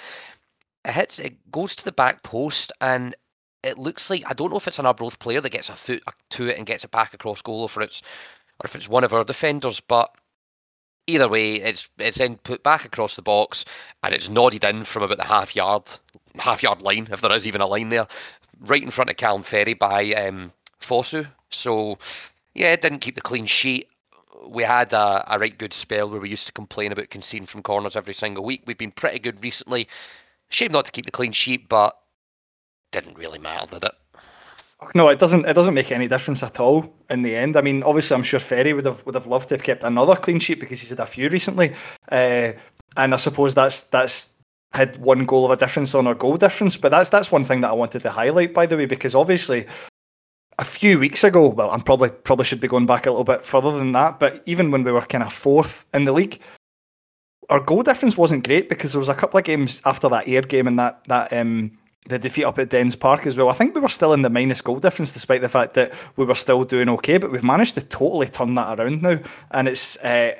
It 0.85 0.91
hits, 0.91 1.19
it 1.19 1.51
goes 1.51 1.75
to 1.77 1.85
the 1.85 1.93
back 1.93 2.23
post, 2.23 2.73
and 2.81 3.15
it 3.63 3.77
looks 3.77 4.09
like 4.09 4.23
I 4.27 4.33
don't 4.33 4.51
know 4.51 4.57
if 4.57 4.67
it's 4.67 4.79
an 4.79 4.85
Arbroath 4.85 5.19
player 5.19 5.41
that 5.41 5.49
gets 5.49 5.69
a 5.69 5.75
foot 5.75 6.03
to 6.31 6.47
it 6.47 6.57
and 6.57 6.65
gets 6.65 6.83
it 6.83 6.91
back 6.91 7.13
across 7.13 7.41
goal, 7.41 7.61
or 7.61 7.65
if 7.65 7.77
it's 7.77 8.01
or 8.59 8.65
if 8.65 8.75
it's 8.75 8.89
one 8.89 9.03
of 9.03 9.13
our 9.13 9.23
defenders. 9.23 9.79
But 9.79 10.13
either 11.07 11.29
way, 11.29 11.55
it's 11.55 11.89
it's 11.97 12.17
then 12.17 12.37
put 12.37 12.63
back 12.63 12.85
across 12.85 13.15
the 13.15 13.21
box 13.21 13.65
and 14.03 14.13
it's 14.13 14.29
nodded 14.29 14.63
in 14.63 14.83
from 14.83 15.03
about 15.03 15.17
the 15.17 15.23
half 15.23 15.55
yard 15.55 15.91
half 16.39 16.63
yard 16.63 16.81
line, 16.81 17.07
if 17.11 17.21
there 17.21 17.31
is 17.31 17.47
even 17.47 17.61
a 17.61 17.67
line 17.67 17.89
there, 17.89 18.07
right 18.59 18.83
in 18.83 18.89
front 18.89 19.09
of 19.09 19.17
Calum 19.17 19.43
Ferrie 19.43 19.73
by 19.73 20.13
um, 20.13 20.51
Fosu. 20.79 21.27
So 21.49 21.97
yeah, 22.53 22.73
it 22.73 22.81
didn't 22.81 22.99
keep 22.99 23.15
the 23.15 23.21
clean 23.21 23.45
sheet. 23.45 23.87
We 24.45 24.63
had 24.63 24.93
a, 24.93 25.23
a 25.33 25.39
right 25.39 25.57
good 25.57 25.73
spell 25.73 26.09
where 26.09 26.19
we 26.19 26.29
used 26.29 26.47
to 26.47 26.51
complain 26.51 26.91
about 26.91 27.09
conceding 27.09 27.47
from 27.47 27.61
corners 27.63 27.95
every 27.95 28.13
single 28.13 28.43
week. 28.43 28.63
We've 28.65 28.77
been 28.77 28.91
pretty 28.91 29.19
good 29.19 29.41
recently. 29.41 29.87
Shame 30.49 30.71
not 30.71 30.85
to 30.85 30.91
keep 30.91 31.05
the 31.05 31.11
clean 31.11 31.31
sheet, 31.31 31.69
but 31.69 31.97
didn't 32.93 33.17
really 33.17 33.39
matter, 33.39 33.67
did 33.67 33.83
it? 33.83 33.91
No, 34.95 35.09
it 35.09 35.19
doesn't. 35.19 35.45
It 35.45 35.53
doesn't 35.53 35.73
make 35.73 35.91
any 35.91 36.07
difference 36.07 36.43
at 36.43 36.59
all 36.59 36.93
in 37.09 37.21
the 37.21 37.35
end. 37.35 37.55
I 37.55 37.61
mean, 37.61 37.83
obviously, 37.83 38.15
I'm 38.15 38.23
sure 38.23 38.39
Ferrie 38.39 38.73
would 38.73 38.85
have 38.85 39.05
would 39.05 39.15
have 39.15 39.27
loved 39.27 39.49
to 39.49 39.55
have 39.55 39.63
kept 39.63 39.83
another 39.83 40.15
clean 40.15 40.39
sheet 40.39 40.59
because 40.59 40.79
he's 40.79 40.89
had 40.89 40.99
a 40.99 41.05
few 41.05 41.29
recently, 41.29 41.73
uh, 42.11 42.51
and 42.97 43.13
I 43.13 43.17
suppose 43.17 43.53
that's 43.53 43.81
that's 43.83 44.29
had 44.73 44.97
one 44.97 45.25
goal 45.25 45.45
of 45.45 45.51
a 45.51 45.55
difference 45.55 45.93
on 45.95 46.07
our 46.07 46.15
goal 46.15 46.35
difference. 46.37 46.77
But 46.77 46.89
that's 46.89 47.09
that's 47.09 47.31
one 47.31 47.43
thing 47.43 47.61
that 47.61 47.69
I 47.69 47.73
wanted 47.73 48.01
to 48.01 48.11
highlight, 48.11 48.53
by 48.53 48.65
the 48.65 48.77
way, 48.77 48.85
because 48.85 49.15
obviously 49.15 49.65
a 50.59 50.63
few 50.63 50.99
weeks 50.99 51.23
ago, 51.23 51.47
well, 51.47 51.71
I'm 51.71 51.81
probably 51.81 52.09
probably 52.09 52.45
should 52.45 52.59
be 52.59 52.67
going 52.67 52.85
back 52.85 53.05
a 53.05 53.11
little 53.11 53.23
bit 53.23 53.45
further 53.45 53.71
than 53.71 53.93
that, 53.93 54.19
but 54.19 54.43
even 54.45 54.71
when 54.71 54.83
we 54.83 54.91
were 54.91 55.01
kind 55.01 55.23
of 55.23 55.33
fourth 55.33 55.85
in 55.93 56.03
the 56.03 56.11
league, 56.11 56.41
our 57.49 57.59
goal 57.59 57.83
difference 57.83 58.17
wasn't 58.17 58.45
great 58.45 58.69
because 58.69 58.91
there 58.91 58.99
was 58.99 59.09
a 59.09 59.15
couple 59.15 59.37
of 59.37 59.45
games 59.45 59.81
after 59.85 60.09
that 60.09 60.27
Ayr 60.27 60.41
game 60.41 60.67
and 60.67 60.77
that 60.79 61.03
that 61.05 61.31
um 61.33 61.77
the 62.07 62.19
defeat 62.19 62.43
up 62.43 62.59
at 62.59 62.69
Dens 62.69 62.95
Park 62.95 63.25
as 63.25 63.37
well. 63.37 63.49
I 63.49 63.53
think 63.53 63.73
we 63.73 63.81
were 63.81 63.89
still 63.89 64.13
in 64.13 64.21
the 64.21 64.29
minus 64.29 64.61
goal 64.61 64.79
difference 64.79 65.11
despite 65.11 65.41
the 65.41 65.49
fact 65.49 65.73
that 65.75 65.93
we 66.15 66.25
were 66.25 66.35
still 66.35 66.63
doing 66.63 66.89
okay, 66.89 67.17
but 67.17 67.31
we've 67.31 67.43
managed 67.43 67.75
to 67.75 67.81
totally 67.81 68.27
turn 68.27 68.55
that 68.55 68.79
around 68.79 69.01
now, 69.01 69.19
and 69.51 69.67
it's. 69.67 69.97
Uh, 69.97 70.33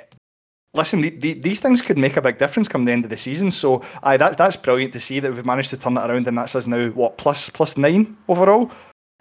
listen, 0.74 1.00
the, 1.00 1.10
the, 1.10 1.34
these 1.34 1.60
things 1.60 1.80
could 1.80 1.96
make 1.96 2.16
a 2.16 2.22
big 2.22 2.38
difference 2.38 2.68
come 2.68 2.84
the 2.84 2.92
end 2.92 3.04
of 3.04 3.10
the 3.10 3.16
season. 3.16 3.50
So, 3.50 3.82
aye, 4.02 4.16
that's 4.16 4.36
that's 4.36 4.56
brilliant 4.56 4.92
to 4.92 5.00
see 5.00 5.20
that 5.20 5.32
we've 5.32 5.46
managed 5.46 5.70
to 5.70 5.76
turn 5.76 5.94
that 5.94 6.10
around, 6.10 6.26
and 6.26 6.36
that's 6.36 6.54
us 6.54 6.66
now 6.66 6.90
what 6.90 7.16
plus 7.16 7.48
plus 7.48 7.78
nine 7.78 8.16
overall, 8.28 8.70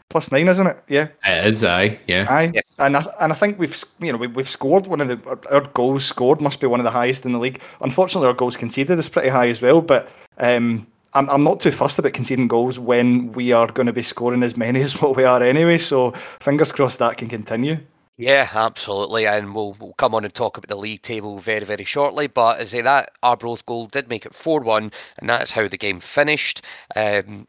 plus 0.10 0.32
nine, 0.32 0.48
isn't 0.50 0.68
it? 0.68 0.84
Yeah, 0.90 1.08
it 1.26 1.48
is. 1.48 1.64
Aye, 1.64 2.00
yeah, 2.08 2.26
aye, 2.30 2.52
yes. 2.54 2.66
and 2.80 2.98
I, 2.98 3.06
and 3.22 3.32
I 3.32 3.36
think 3.36 3.58
we've 3.58 3.82
you 4.00 4.12
know 4.12 4.18
we, 4.18 4.28
we've 4.28 4.50
scored 4.50 4.88
one 4.88 5.00
of 5.00 5.08
the 5.08 5.30
our, 5.30 5.40
our, 5.52 5.68
goals 5.70 6.04
scored 6.04 6.42
must 6.42 6.60
be 6.60 6.68
one 6.68 6.82
of 6.82 6.84
the 6.84 6.92
highest 6.92 7.26
in 7.26 7.32
the 7.32 7.40
league. 7.40 7.62
Unfortunately, 7.80 8.28
our 8.28 8.34
goals 8.34 8.58
conceded 8.58 9.00
is 9.00 9.08
pretty 9.08 9.30
high 9.30 9.48
as 9.48 9.62
well, 9.62 9.82
but. 9.82 10.10
um 10.40 10.88
I'm, 11.14 11.30
I'm 11.30 11.44
not 11.44 11.60
too 11.60 11.72
fussed 11.72 12.00
about 12.00 12.14
conceding 12.14 12.48
goals 12.48 12.80
when 12.80 13.32
we 13.34 13.52
are 13.52 13.68
going 13.68 13.88
to 13.88 13.94
be 13.94 14.04
scoring 14.04 14.44
as 14.44 14.58
many 14.58 14.82
as 14.84 15.02
what 15.02 15.16
we 15.16 15.24
are 15.24 15.42
anyway. 15.42 15.78
So 15.78 16.12
fingers 16.40 16.72
crossed 16.72 17.00
that 17.00 17.18
can 17.18 17.30
continue. 17.30 17.80
Yeah, 18.16 18.48
absolutely, 18.54 19.26
and 19.26 19.56
we'll, 19.56 19.76
we'll 19.80 19.94
come 19.94 20.14
on 20.14 20.24
and 20.24 20.32
talk 20.32 20.58
about 20.58 20.70
the 20.70 20.76
league 20.76 21.02
table 21.02 21.40
very, 21.40 21.66
very 21.66 21.84
shortly. 21.84 22.28
But 22.28 22.60
as 22.60 22.74
I 22.74 22.78
say, 22.78 22.82
that 22.82 23.12
Arbroath 23.24 23.66
goal 23.66 23.88
did 23.88 24.08
make 24.08 24.26
it 24.28 24.36
four-one, 24.36 24.92
and 25.18 25.30
that's 25.30 25.50
how 25.52 25.68
the 25.68 25.80
game 25.80 26.00
finished. 26.00 26.64
Um, 26.96 27.48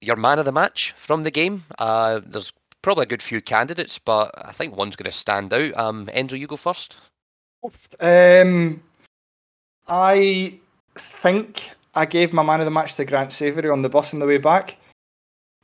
your 0.00 0.16
man 0.16 0.38
of 0.38 0.46
the 0.46 0.52
match 0.52 0.92
from 0.96 1.24
the 1.24 1.30
game. 1.30 1.64
Uh, 1.78 2.20
there's 2.24 2.52
probably 2.80 3.02
a 3.02 3.06
good 3.06 3.20
few 3.20 3.42
candidates, 3.42 3.98
but 3.98 4.30
I 4.36 4.52
think 4.52 4.74
one's 4.74 4.96
going 4.96 5.10
to 5.10 5.16
stand 5.16 5.52
out. 5.52 5.76
Um, 5.76 6.06
Enzo, 6.06 6.38
you 6.38 6.46
go 6.46 6.56
first. 6.56 6.96
Um, 8.00 8.82
I 9.86 10.58
think 10.96 11.70
I 11.94 12.06
gave 12.06 12.32
my 12.32 12.42
man 12.42 12.60
of 12.60 12.66
the 12.66 12.70
match 12.70 12.94
to 12.96 13.04
Grant 13.04 13.32
Savoury 13.32 13.70
on 13.70 13.82
the 13.82 13.88
bus 13.88 14.14
on 14.14 14.20
the 14.20 14.26
way 14.26 14.38
back, 14.38 14.76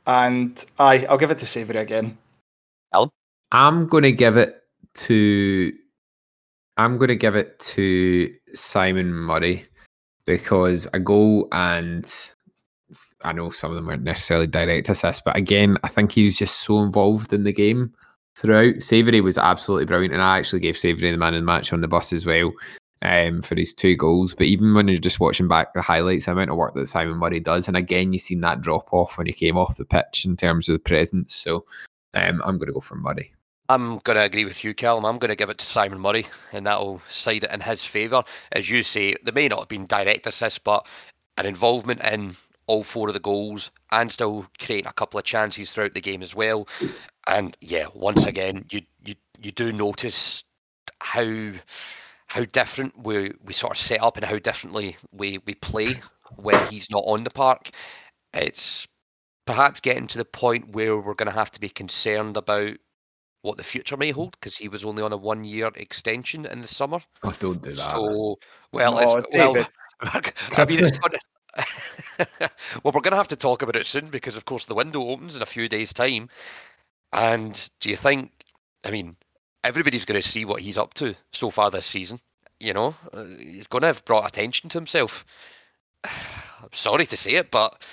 and 0.05 0.63
I 0.79 1.05
I'll 1.05 1.17
give 1.17 1.31
it 1.31 1.37
to 1.39 1.45
Savoury 1.45 1.79
again. 1.79 2.17
Alan. 2.93 3.09
I'm 3.51 3.87
going 3.87 4.03
to 4.03 4.11
give 4.11 4.35
it 4.37 4.61
to 4.95 5.71
I'm 6.77 6.97
going 6.97 7.09
to 7.09 7.15
give 7.15 7.35
it 7.35 7.57
to 7.59 8.33
Simon 8.53 9.13
Murray 9.13 9.65
because 10.25 10.87
a 10.93 10.99
goal 10.99 11.47
and 11.51 12.13
I 13.23 13.31
know 13.31 13.49
some 13.49 13.71
of 13.71 13.75
them 13.75 13.87
weren't 13.87 14.03
necessarily 14.03 14.47
direct 14.47 14.89
assists, 14.89 15.21
but 15.23 15.35
again, 15.35 15.77
I 15.83 15.87
think 15.87 16.11
he 16.11 16.25
was 16.25 16.37
just 16.37 16.59
so 16.59 16.83
involved 16.83 17.33
in 17.33 17.45
the 17.45 17.53
game 17.53 17.93
throughout. 18.35 18.81
Savoury 18.81 19.21
was 19.21 19.37
absolutely 19.37 19.85
brilliant, 19.85 20.13
and 20.13 20.21
I 20.21 20.37
actually 20.37 20.59
gave 20.59 20.77
Savoury 20.77 21.11
the 21.11 21.17
man 21.17 21.33
in 21.33 21.41
the 21.41 21.45
match 21.45 21.73
on 21.73 21.81
the 21.81 21.87
bus 21.87 22.13
as 22.13 22.25
well 22.25 22.51
um, 23.01 23.41
for 23.41 23.55
his 23.55 23.73
two 23.73 23.95
goals. 23.95 24.33
But 24.33 24.47
even 24.47 24.73
when 24.73 24.87
you're 24.87 24.97
just 24.97 25.19
watching 25.19 25.47
back 25.47 25.73
the 25.73 25.81
highlights, 25.81 26.25
the 26.25 26.31
amount 26.31 26.51
of 26.51 26.57
work 26.57 26.73
that 26.75 26.87
Simon 26.87 27.17
Murray 27.17 27.39
does, 27.39 27.67
and 27.67 27.77
again, 27.77 28.11
you've 28.11 28.21
seen 28.21 28.41
that 28.41 28.61
drop 28.61 28.91
off 28.91 29.17
when 29.17 29.27
he 29.27 29.33
came 29.33 29.57
off 29.57 29.77
the 29.77 29.85
pitch 29.85 30.25
in 30.25 30.35
terms 30.35 30.69
of 30.69 30.73
the 30.73 30.79
presence. 30.79 31.35
So 31.35 31.65
um, 32.13 32.41
I'm 32.45 32.57
going 32.57 32.67
to 32.67 32.73
go 32.73 32.79
for 32.79 32.95
Murray. 32.95 33.33
I'm 33.69 33.99
going 33.99 34.15
to 34.15 34.23
agree 34.23 34.45
with 34.45 34.63
you, 34.63 34.73
Calum. 34.73 35.05
I'm 35.05 35.17
going 35.17 35.29
to 35.29 35.35
give 35.35 35.49
it 35.49 35.57
to 35.57 35.65
Simon 35.65 35.99
Murray, 35.99 36.25
and 36.53 36.65
that'll 36.65 37.01
side 37.09 37.43
it 37.43 37.51
in 37.51 37.59
his 37.59 37.83
favour. 37.83 38.23
As 38.53 38.69
you 38.69 38.81
say, 38.81 39.15
there 39.23 39.33
may 39.33 39.49
not 39.49 39.59
have 39.59 39.67
been 39.67 39.85
direct 39.85 40.25
assists, 40.25 40.59
but 40.59 40.85
an 41.37 41.45
involvement 41.45 42.01
in 42.03 42.35
all 42.67 42.83
four 42.83 43.07
of 43.07 43.13
the 43.13 43.19
goals 43.19 43.71
and 43.91 44.11
still 44.11 44.45
creating 44.59 44.87
a 44.87 44.93
couple 44.93 45.17
of 45.17 45.25
chances 45.25 45.71
throughout 45.71 45.93
the 45.93 46.01
game 46.01 46.21
as 46.21 46.35
well. 46.35 46.67
And 47.25 47.57
yeah, 47.61 47.87
once 47.93 48.25
again, 48.25 48.65
you 48.71 48.81
you 49.05 49.15
you 49.41 49.51
do 49.51 49.71
notice 49.71 50.43
how 51.01 51.51
how 52.27 52.43
different 52.43 53.05
we 53.05 53.33
we 53.43 53.53
sort 53.53 53.71
of 53.71 53.77
set 53.77 54.01
up 54.01 54.17
and 54.17 54.25
how 54.25 54.39
differently 54.39 54.97
we 55.11 55.39
we 55.45 55.55
play 55.55 55.95
when 56.35 56.67
he's 56.67 56.89
not 56.89 57.03
on 57.05 57.23
the 57.23 57.29
park. 57.29 57.69
It's 58.33 58.87
perhaps 59.45 59.79
getting 59.79 60.07
to 60.07 60.17
the 60.17 60.25
point 60.25 60.75
where 60.75 60.97
we're 60.97 61.13
going 61.13 61.31
to 61.31 61.37
have 61.37 61.51
to 61.51 61.59
be 61.59 61.69
concerned 61.69 62.35
about 62.37 62.75
what 63.41 63.55
the 63.55 63.63
future 63.63 63.95
may 63.95 64.11
hold 64.11 64.31
because 64.33 64.57
he 64.57 64.67
was 64.67 64.83
only 64.83 65.01
on 65.01 65.13
a 65.13 65.17
one 65.17 65.45
year 65.45 65.71
extension 65.75 66.45
in 66.45 66.61
the 66.61 66.67
summer. 66.67 66.99
Oh, 67.23 67.33
don't 67.39 67.61
do 67.61 67.71
that. 67.71 67.91
So, 67.91 68.37
well, 68.73 68.93
no, 68.93 69.23
well, 69.31 69.65
I 70.01 70.65
mean, 70.65 70.83
it's 70.83 70.99
gonna, 70.99 71.17
well, 72.83 72.91
we're 72.93 73.01
going 73.01 73.11
to 73.11 73.17
have 73.17 73.29
to 73.29 73.35
talk 73.35 73.61
about 73.61 73.75
it 73.75 73.85
soon 73.85 74.07
because, 74.07 74.35
of 74.35 74.45
course, 74.45 74.65
the 74.65 74.75
window 74.75 75.01
opens 75.07 75.35
in 75.35 75.41
a 75.41 75.47
few 75.47 75.69
days' 75.69 75.93
time. 75.93 76.29
And 77.13 77.69
do 77.79 77.89
you 77.89 77.95
think? 77.95 78.31
I 78.83 78.91
mean, 78.91 79.15
everybody's 79.63 80.05
going 80.05 80.21
to 80.21 80.27
see 80.27 80.45
what 80.45 80.61
he's 80.61 80.77
up 80.77 80.93
to 80.95 81.15
so 81.33 81.49
far 81.49 81.71
this 81.71 81.85
season. 81.85 82.19
You 82.59 82.73
know, 82.73 82.95
uh, 83.13 83.25
he's 83.37 83.67
going 83.67 83.81
to 83.81 83.87
have 83.87 84.05
brought 84.05 84.27
attention 84.27 84.69
to 84.69 84.77
himself. 84.77 85.25
I'm 86.03 86.69
sorry 86.71 87.05
to 87.05 87.17
say 87.17 87.33
it, 87.33 87.51
but 87.51 87.85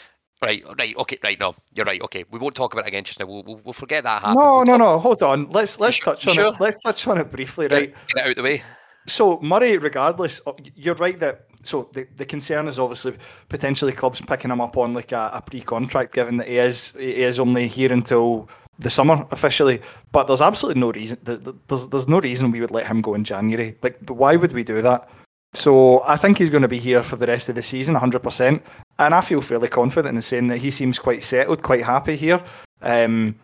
Right, 0.45 0.63
right, 0.79 0.95
okay, 0.99 1.19
right. 1.25 1.41
No, 1.41 1.55
you're 1.73 1.87
right. 1.87 2.03
Okay, 2.03 2.25
we 2.31 2.39
won't 2.39 2.55
talk 2.55 2.75
about 2.75 2.85
it 2.85 2.89
again 2.89 3.05
just 3.05 3.19
now. 3.19 3.25
We'll, 3.25 3.43
we'll, 3.45 3.61
we'll 3.65 3.73
forget 3.73 4.05
that 4.05 4.21
happened. 4.21 4.37
No, 4.37 4.57
we'll 4.57 4.65
no, 4.67 4.77
no. 4.77 4.99
Hold 4.99 5.23
on. 5.23 5.49
Let's 5.49 5.81
let's 5.81 5.99
touch 6.01 6.27
on 6.29 6.35
sure? 6.35 6.49
it. 6.49 6.61
Let's 6.61 6.83
touch 6.83 7.07
on 7.07 7.19
it 7.19 7.31
briefly. 7.31 7.67
Right, 7.67 7.95
get, 7.95 8.09
get 8.09 8.27
it 8.27 8.31
out 8.31 8.37
the 8.37 8.43
way. 8.43 8.63
So 9.07 9.41
Murray, 9.41 9.79
regardless, 9.79 10.43
you're 10.75 10.97
right 10.97 11.19
that. 11.21 11.47
So 11.63 11.89
the, 11.95 12.07
the 12.17 12.27
concern 12.27 12.69
is 12.69 12.79
obviously 12.79 13.17
potentially 13.49 13.93
clubs 13.93 14.21
picking 14.21 14.51
him 14.51 14.61
up 14.61 14.77
on 14.77 14.93
like 14.93 15.13
a, 15.13 15.31
a 15.33 15.41
pre-contract, 15.41 16.13
given 16.13 16.37
that 16.37 16.49
he 16.49 16.59
is 16.59 16.91
he 16.91 17.23
is 17.23 17.41
only 17.41 17.67
here 17.67 17.93
until 17.93 18.51
the 18.79 18.91
summer 18.91 19.27
officially. 19.31 19.81
But 20.13 20.27
there's 20.27 20.43
absolutely 20.43 20.81
no 20.81 20.93
reason. 20.93 21.19
There's 21.23 21.87
there's 21.87 22.09
no 22.09 22.21
reason 22.21 22.51
we 22.51 22.61
would 22.61 22.71
let 22.71 22.87
him 22.87 23.01
go 23.01 23.15
in 23.15 23.25
January. 23.25 23.77
Like, 23.83 23.99
why 24.09 24.37
would 24.37 24.53
we 24.53 24.65
do 24.65 24.83
that? 24.83 25.09
So 25.55 26.03
I 26.05 26.17
think 26.17 26.39
he's 26.39 26.51
going 26.51 26.63
to 26.63 26.69
be 26.69 26.81
here 26.81 27.03
for 27.03 27.15
the 27.17 27.29
rest 27.29 27.49
of 27.49 27.55
the 27.55 27.63
season, 27.63 27.95
100%. 27.95 28.61
And 28.99 29.15
I 29.15 29.21
feel 29.21 29.41
fairly 29.41 29.69
confident 29.69 30.17
in 30.17 30.23
saying 30.23 30.49
that 30.49 30.59
he 30.59 30.71
seems 30.71 30.99
quite 30.99 31.23
settled, 31.23 31.63
quite 31.63 31.85
happy 31.85 32.17
here. 32.17 32.43
Um, 32.83 33.37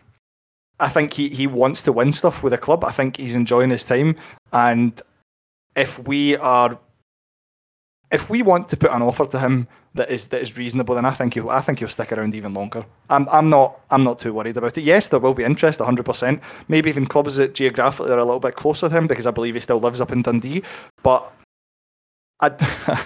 I 0.79 0.89
think 0.89 1.13
he, 1.13 1.29
he 1.29 1.47
wants 1.47 1.83
to 1.83 1.93
win 1.93 2.11
stuff 2.11 2.43
with 2.43 2.51
the 2.51 2.57
club. 2.57 2.83
I 2.83 2.91
think 2.91 3.15
he's 3.15 3.35
enjoying 3.35 3.69
his 3.69 3.85
time. 3.85 4.17
And 4.51 5.01
if 5.75 5.99
we 6.05 6.35
are, 6.35 6.77
if 8.11 8.29
we 8.29 8.41
want 8.41 8.67
to 8.69 8.77
put 8.77 8.91
an 8.91 9.01
offer 9.01 9.25
to 9.25 9.39
him 9.39 9.67
that 9.93 10.09
is 10.09 10.27
that 10.29 10.41
is 10.41 10.57
reasonable, 10.57 10.95
then 10.95 11.05
I 11.05 11.11
think 11.11 11.35
you'll 11.35 11.49
I 11.49 11.61
think 11.61 11.79
he'll 11.79 11.87
stick 11.87 12.11
around 12.11 12.33
even 12.33 12.53
longer. 12.53 12.85
I'm 13.09 13.27
I'm 13.29 13.49
not 13.49 13.79
I'm 13.89 14.03
not 14.03 14.19
too 14.19 14.33
worried 14.33 14.57
about 14.57 14.77
it. 14.77 14.83
Yes, 14.83 15.09
there 15.09 15.19
will 15.19 15.33
be 15.33 15.43
interest, 15.43 15.79
100. 15.79 16.05
percent 16.05 16.41
Maybe 16.67 16.89
even 16.89 17.05
clubs 17.05 17.35
that 17.35 17.53
geographically 17.53 18.11
are 18.11 18.19
a 18.19 18.25
little 18.25 18.39
bit 18.39 18.55
closer 18.55 18.87
to 18.87 18.95
him 18.95 19.07
because 19.07 19.27
I 19.27 19.31
believe 19.31 19.55
he 19.55 19.59
still 19.59 19.79
lives 19.79 19.99
up 19.99 20.11
in 20.11 20.21
Dundee. 20.21 20.63
But 21.03 21.31
I, 22.39 23.03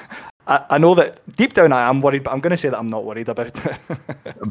I, 0.69 0.77
know 0.77 0.93
that 0.95 1.19
deep 1.35 1.53
down 1.53 1.71
I 1.73 1.89
am 1.89 2.01
worried, 2.01 2.23
but 2.23 2.31
I'm 2.31 2.39
going 2.39 2.51
to 2.51 2.57
say 2.57 2.69
that 2.69 2.77
I'm 2.77 2.87
not 2.87 3.03
worried 3.03 3.29
about 3.29 3.47
it. 3.47 3.55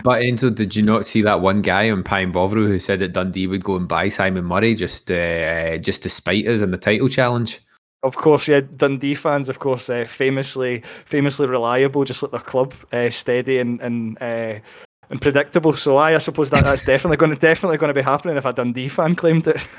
but 0.03 0.22
Enzo, 0.22 0.53
did 0.53 0.74
you 0.74 0.82
not 0.82 1.07
see 1.07 1.22
that 1.22 1.41
one 1.41 1.62
guy 1.62 1.89
on 1.91 2.03
Pie 2.03 2.20
and 2.20 2.32
Bovril 2.32 2.66
who 2.66 2.78
said 2.80 2.99
that 2.99 3.12
Dundee 3.12 3.47
would 3.47 3.62
go 3.62 3.76
and 3.76 3.87
buy 3.87 4.09
Simon 4.09 4.45
Murray 4.45 4.74
just 4.74 5.11
uh, 5.11 5.78
just 5.78 6.03
to 6.03 6.11
spite 6.11 6.49
us 6.49 6.62
in 6.62 6.72
the 6.72 6.78
title 6.78 7.09
challenge? 7.09 7.61
Of 8.05 8.16
course, 8.16 8.48
yeah. 8.48 8.61
Dundee 8.76 9.14
fans, 9.14 9.48
of 9.48 9.61
course, 9.61 9.88
uh, 9.88 10.05
famously 10.05 10.82
famously 11.07 11.46
reliable, 11.46 12.05
just 12.05 12.22
like 12.22 12.32
their 12.32 12.40
club, 12.40 12.74
uh, 12.92 13.09
steady 13.09 13.59
and 13.59 13.80
and 13.80 14.18
uh, 14.20 14.61
and 15.09 15.20
predictable. 15.22 15.72
So 15.72 15.96
I, 15.96 16.14
I 16.14 16.18
suppose 16.18 16.50
that 16.50 16.64
that's 16.64 16.84
definitely 16.84 17.16
going 17.16 17.32
to 17.32 17.38
definitely 17.38 17.78
going 17.78 17.88
to 17.88 17.94
be 17.94 18.02
happening 18.02 18.36
if 18.36 18.44
a 18.44 18.52
Dundee 18.52 18.88
fan 18.88 19.14
claimed 19.14 19.48
it. 19.48 19.57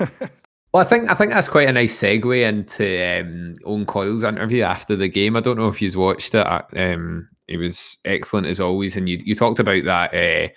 well, 0.72 0.82
I 0.82 0.84
think 0.84 1.08
I 1.08 1.14
think 1.14 1.32
that's 1.32 1.48
quite 1.48 1.68
a 1.68 1.72
nice 1.72 1.96
segue 1.96 2.48
into 2.48 3.20
um, 3.20 3.54
Owen 3.64 3.86
Coyle's 3.86 4.24
interview 4.24 4.64
after 4.64 4.96
the 4.96 5.08
game. 5.08 5.36
I 5.36 5.40
don't 5.40 5.56
know 5.56 5.68
if 5.68 5.80
you've 5.80 5.94
watched 5.94 6.34
it. 6.34 6.46
Um, 6.76 7.28
it 7.46 7.58
was 7.58 7.98
excellent 8.04 8.48
as 8.48 8.58
always, 8.58 8.96
and 8.96 9.08
you 9.08 9.20
you 9.24 9.36
talked 9.36 9.60
about 9.60 9.84
that. 9.84 10.12
Uh, 10.12 10.48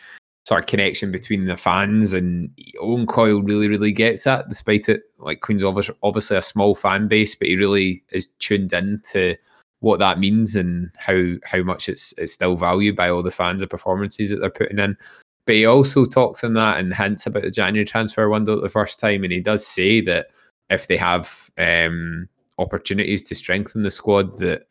sort 0.49 0.63
of 0.63 0.67
connection 0.67 1.11
between 1.11 1.45
the 1.45 1.55
fans 1.55 2.11
and 2.11 2.49
Owen 2.81 3.05
Coyle 3.05 3.43
really, 3.43 3.67
really 3.67 3.91
gets 3.91 4.23
that, 4.23 4.49
despite 4.49 4.89
it 4.89 5.03
like 5.19 5.41
Queen's 5.41 5.63
obviously, 5.63 5.93
obviously 6.01 6.37
a 6.37 6.41
small 6.41 6.73
fan 6.73 7.07
base, 7.07 7.35
but 7.35 7.47
he 7.47 7.55
really 7.55 8.03
is 8.09 8.29
tuned 8.39 8.73
in 8.73 8.99
to 9.11 9.35
what 9.81 9.99
that 9.99 10.17
means 10.17 10.55
and 10.55 10.89
how 10.97 11.35
how 11.43 11.61
much 11.61 11.87
it's 11.87 12.15
it's 12.17 12.33
still 12.33 12.55
valued 12.55 12.95
by 12.95 13.11
all 13.11 13.21
the 13.21 13.29
fans 13.29 13.61
of 13.61 13.69
performances 13.69 14.31
that 14.31 14.37
they're 14.37 14.49
putting 14.49 14.79
in. 14.79 14.97
But 15.45 15.53
he 15.53 15.67
also 15.67 16.03
talks 16.03 16.43
in 16.43 16.53
that 16.55 16.79
and 16.79 16.95
hints 16.95 17.27
about 17.27 17.43
the 17.43 17.51
January 17.51 17.85
transfer 17.85 18.27
window 18.27 18.59
the 18.59 18.69
first 18.69 18.99
time, 18.99 19.23
and 19.23 19.31
he 19.31 19.41
does 19.41 19.63
say 19.63 20.01
that 20.01 20.31
if 20.71 20.87
they 20.87 20.97
have 20.97 21.51
um, 21.59 22.27
opportunities 22.57 23.21
to 23.21 23.35
strengthen 23.35 23.83
the 23.83 23.91
squad, 23.91 24.39
that 24.39 24.63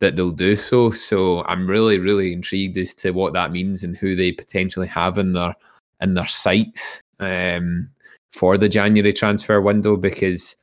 that 0.00 0.16
they'll 0.16 0.30
do 0.30 0.56
so. 0.56 0.90
So 0.90 1.44
I'm 1.44 1.68
really, 1.68 1.98
really 1.98 2.32
intrigued 2.32 2.76
as 2.78 2.94
to 2.96 3.12
what 3.12 3.32
that 3.34 3.52
means 3.52 3.84
and 3.84 3.96
who 3.96 4.16
they 4.16 4.32
potentially 4.32 4.88
have 4.88 5.18
in 5.18 5.32
their 5.32 5.54
in 6.00 6.14
their 6.14 6.26
sights 6.26 7.02
um, 7.20 7.90
for 8.32 8.56
the 8.56 8.68
January 8.68 9.12
transfer 9.12 9.60
window 9.60 9.96
because 9.96 10.56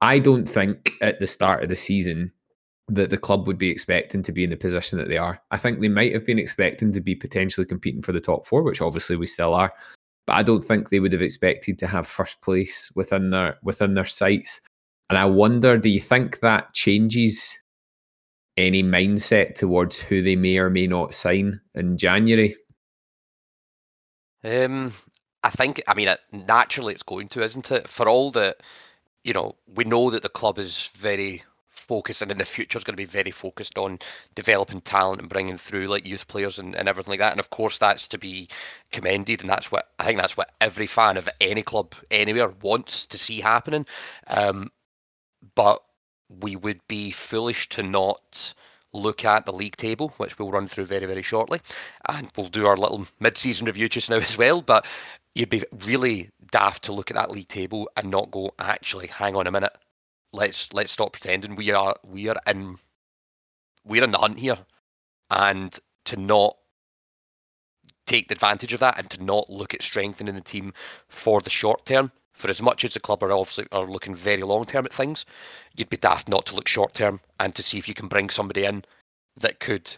I 0.00 0.18
don't 0.18 0.48
think 0.48 0.92
at 1.02 1.20
the 1.20 1.26
start 1.26 1.62
of 1.62 1.68
the 1.68 1.76
season 1.76 2.32
that 2.88 3.10
the 3.10 3.18
club 3.18 3.46
would 3.46 3.58
be 3.58 3.70
expecting 3.70 4.22
to 4.22 4.32
be 4.32 4.44
in 4.44 4.50
the 4.50 4.56
position 4.56 4.98
that 4.98 5.08
they 5.08 5.18
are. 5.18 5.40
I 5.50 5.58
think 5.58 5.80
they 5.80 5.88
might 5.88 6.14
have 6.14 6.24
been 6.24 6.38
expecting 6.38 6.92
to 6.92 7.00
be 7.00 7.14
potentially 7.14 7.66
competing 7.66 8.02
for 8.02 8.12
the 8.12 8.20
top 8.20 8.46
four, 8.46 8.62
which 8.62 8.80
obviously 8.80 9.16
we 9.16 9.26
still 9.26 9.54
are. 9.54 9.72
But 10.26 10.34
I 10.34 10.42
don't 10.42 10.62
think 10.62 10.88
they 10.88 11.00
would 11.00 11.12
have 11.12 11.22
expected 11.22 11.78
to 11.80 11.86
have 11.86 12.06
first 12.06 12.40
place 12.42 12.90
within 12.94 13.30
their 13.30 13.58
within 13.62 13.94
their 13.94 14.06
sights. 14.06 14.60
And 15.10 15.18
I 15.18 15.24
wonder, 15.24 15.78
do 15.78 15.88
you 15.88 16.00
think 16.00 16.40
that 16.40 16.72
changes 16.74 17.58
any 18.56 18.82
mindset 18.82 19.54
towards 19.54 19.98
who 19.98 20.22
they 20.22 20.36
may 20.36 20.56
or 20.58 20.70
may 20.70 20.86
not 20.86 21.14
sign 21.14 21.60
in 21.74 21.98
January? 21.98 22.56
Um, 24.44 24.92
I 25.42 25.50
think, 25.50 25.82
I 25.86 25.94
mean, 25.94 26.08
naturally 26.32 26.94
it's 26.94 27.02
going 27.02 27.28
to, 27.28 27.42
isn't 27.42 27.70
it? 27.70 27.88
For 27.88 28.08
all 28.08 28.30
that, 28.32 28.62
you 29.24 29.32
know, 29.32 29.56
we 29.66 29.84
know 29.84 30.10
that 30.10 30.22
the 30.22 30.28
club 30.28 30.58
is 30.58 30.90
very 30.96 31.42
focused 31.68 32.22
and 32.22 32.32
in 32.32 32.38
the 32.38 32.44
future 32.44 32.78
is 32.78 32.84
going 32.84 32.94
to 32.94 33.00
be 33.00 33.04
very 33.04 33.30
focused 33.30 33.78
on 33.78 33.98
developing 34.34 34.80
talent 34.80 35.20
and 35.20 35.28
bringing 35.28 35.56
through 35.56 35.86
like 35.86 36.06
youth 36.06 36.26
players 36.26 36.58
and, 36.58 36.74
and 36.74 36.88
everything 36.88 37.12
like 37.12 37.20
that. 37.20 37.32
And 37.32 37.40
of 37.40 37.50
course, 37.50 37.78
that's 37.78 38.08
to 38.08 38.18
be 38.18 38.48
commended. 38.92 39.40
And 39.40 39.50
that's 39.50 39.70
what 39.70 39.90
I 39.98 40.04
think 40.04 40.18
that's 40.18 40.36
what 40.36 40.52
every 40.60 40.86
fan 40.86 41.16
of 41.16 41.28
any 41.40 41.62
club 41.62 41.94
anywhere 42.10 42.48
wants 42.62 43.06
to 43.06 43.18
see 43.18 43.40
happening. 43.40 43.86
Um, 44.26 44.70
but 45.54 45.82
we 46.28 46.56
would 46.56 46.80
be 46.88 47.10
foolish 47.10 47.68
to 47.70 47.82
not 47.82 48.54
look 48.92 49.24
at 49.24 49.46
the 49.46 49.52
league 49.52 49.76
table, 49.76 50.14
which 50.16 50.38
we'll 50.38 50.50
run 50.50 50.68
through 50.68 50.86
very, 50.86 51.06
very 51.06 51.22
shortly. 51.22 51.60
And 52.08 52.30
we'll 52.36 52.48
do 52.48 52.66
our 52.66 52.76
little 52.76 53.06
mid 53.20 53.36
season 53.36 53.66
review 53.66 53.88
just 53.88 54.10
now 54.10 54.16
as 54.16 54.38
well. 54.38 54.62
But 54.62 54.86
you'd 55.34 55.50
be 55.50 55.62
really 55.84 56.30
daft 56.50 56.84
to 56.84 56.92
look 56.92 57.10
at 57.10 57.16
that 57.16 57.30
league 57.30 57.48
table 57.48 57.88
and 57.96 58.10
not 58.10 58.30
go, 58.30 58.52
actually, 58.58 59.08
hang 59.08 59.36
on 59.36 59.46
a 59.46 59.52
minute. 59.52 59.76
Let's 60.32 60.72
let's 60.72 60.92
stop 60.92 61.12
pretending 61.12 61.54
we 61.54 61.70
are 61.70 61.96
we 62.04 62.28
are 62.28 62.36
in 62.46 62.78
we're 63.84 64.04
in 64.04 64.10
the 64.10 64.18
hunt 64.18 64.38
here. 64.38 64.58
And 65.30 65.78
to 66.06 66.16
not 66.16 66.56
take 68.06 68.30
advantage 68.30 68.72
of 68.72 68.80
that 68.80 68.98
and 68.98 69.10
to 69.10 69.22
not 69.22 69.50
look 69.50 69.74
at 69.74 69.82
strengthening 69.82 70.34
the 70.34 70.40
team 70.40 70.72
for 71.08 71.40
the 71.40 71.50
short 71.50 71.84
term 71.84 72.12
for 72.36 72.48
as 72.48 72.62
much 72.62 72.84
as 72.84 72.94
the 72.94 73.00
club 73.00 73.22
are 73.22 73.32
obviously 73.32 73.66
are 73.72 73.86
looking 73.86 74.14
very 74.14 74.42
long 74.42 74.66
term 74.66 74.84
at 74.84 74.92
things, 74.92 75.24
you'd 75.74 75.88
be 75.88 75.96
daft 75.96 76.28
not 76.28 76.46
to 76.46 76.54
look 76.54 76.68
short 76.68 76.94
term 76.94 77.20
and 77.40 77.54
to 77.54 77.62
see 77.62 77.78
if 77.78 77.88
you 77.88 77.94
can 77.94 78.08
bring 78.08 78.28
somebody 78.28 78.64
in 78.64 78.84
that 79.36 79.58
could 79.58 79.96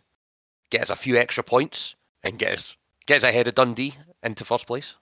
get 0.70 0.82
us 0.82 0.90
a 0.90 0.96
few 0.96 1.16
extra 1.16 1.42
points 1.42 1.96
and 2.22 2.38
get 2.38 2.52
us 2.52 2.76
get 3.06 3.18
us 3.18 3.22
ahead 3.24 3.48
of 3.48 3.54
Dundee 3.54 3.94
into 4.22 4.44
first 4.44 4.66
place. 4.66 4.94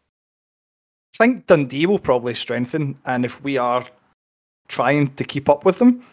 I 1.15 1.25
think 1.25 1.47
Dundee 1.47 1.87
will 1.87 1.99
probably 1.99 2.35
strengthen, 2.35 2.99
and 3.05 3.25
if 3.25 3.43
we 3.43 3.59
are 3.59 3.87
trying 4.69 5.15
to 5.15 5.25
keep 5.25 5.49
up 5.49 5.65
with 5.65 5.79
them, 5.79 6.05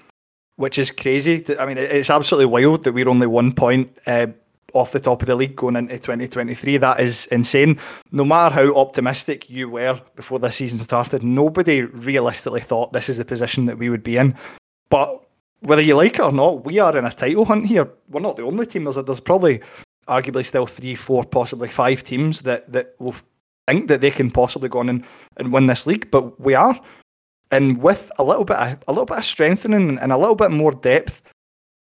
which 0.56 0.78
is 0.78 0.92
crazy. 0.92 1.44
I 1.58 1.66
mean, 1.66 1.78
it's 1.78 2.10
absolutely 2.10 2.46
wild 2.46 2.84
that 2.84 2.94
we're 2.94 3.10
only 3.10 3.28
one 3.28 3.54
point 3.54 3.98
uh, 4.06 4.28
off 4.74 4.92
the 4.92 5.00
top 5.00 5.22
of 5.22 5.28
the 5.28 5.36
league 5.36 5.56
going 5.56 5.76
into 5.76 5.98
2023. 5.98 6.78
That 6.78 7.00
is 7.00 7.28
insane. 7.28 7.80
No 8.12 8.26
matter 8.26 8.56
how 8.56 8.76
optimistic 8.76 9.50
you 9.50 9.70
were 9.70 10.00
before 10.16 10.40
this 10.40 10.58
season 10.58 10.80
started, 10.80 11.24
nobody 11.24 11.82
realistically 11.82 12.62
thought 12.62 12.94
this 12.94 13.10
is 13.10 13.18
the 13.18 13.26
position 13.26 13.66
that 13.68 13.78
we 13.78 13.90
would 13.90 14.04
be 14.04 14.18
in. 14.18 14.36
But 14.90 15.24
whether 15.62 15.82
you 15.82 15.96
like 15.96 16.16
it 16.16 16.22
or 16.22 16.32
not, 16.32 16.66
we 16.66 16.80
are 16.80 16.96
in 16.98 17.06
a 17.06 17.12
title 17.12 17.46
hunt 17.46 17.68
here. 17.68 17.90
We're 18.10 18.20
not 18.20 18.38
the 18.38 18.44
only 18.44 18.66
team. 18.66 18.84
There's, 18.84 18.96
there's 18.96 19.20
probably 19.20 19.62
arguably 20.08 20.46
still 20.46 20.66
three, 20.66 20.96
four, 20.96 21.24
possibly 21.24 21.70
five 21.70 22.04
teams 22.04 22.42
that, 22.42 22.72
that 22.72 22.96
will 23.00 23.16
think 23.68 23.88
that 23.88 24.02
they 24.02 24.12
can 24.12 24.30
possibly 24.30 24.70
go 24.70 24.80
on 24.80 24.90
and, 24.90 25.06
and 25.38 25.54
win 25.54 25.68
this 25.68 25.88
league. 25.88 26.12
But 26.12 26.40
we 26.40 26.54
are. 26.54 26.80
And 27.52 27.82
with 27.82 28.12
a 28.18 28.24
little 28.24 28.46
bit 28.46 28.58
of, 28.58 28.84
a 28.88 28.92
little 28.92 29.06
bit 29.06 29.20
of 29.20 29.26
strengthening 29.26 30.00
and 30.00 30.12
a 30.12 30.18
little 30.18 30.36
bit 30.36 30.52
more 30.52 30.72
depth, 30.72 31.22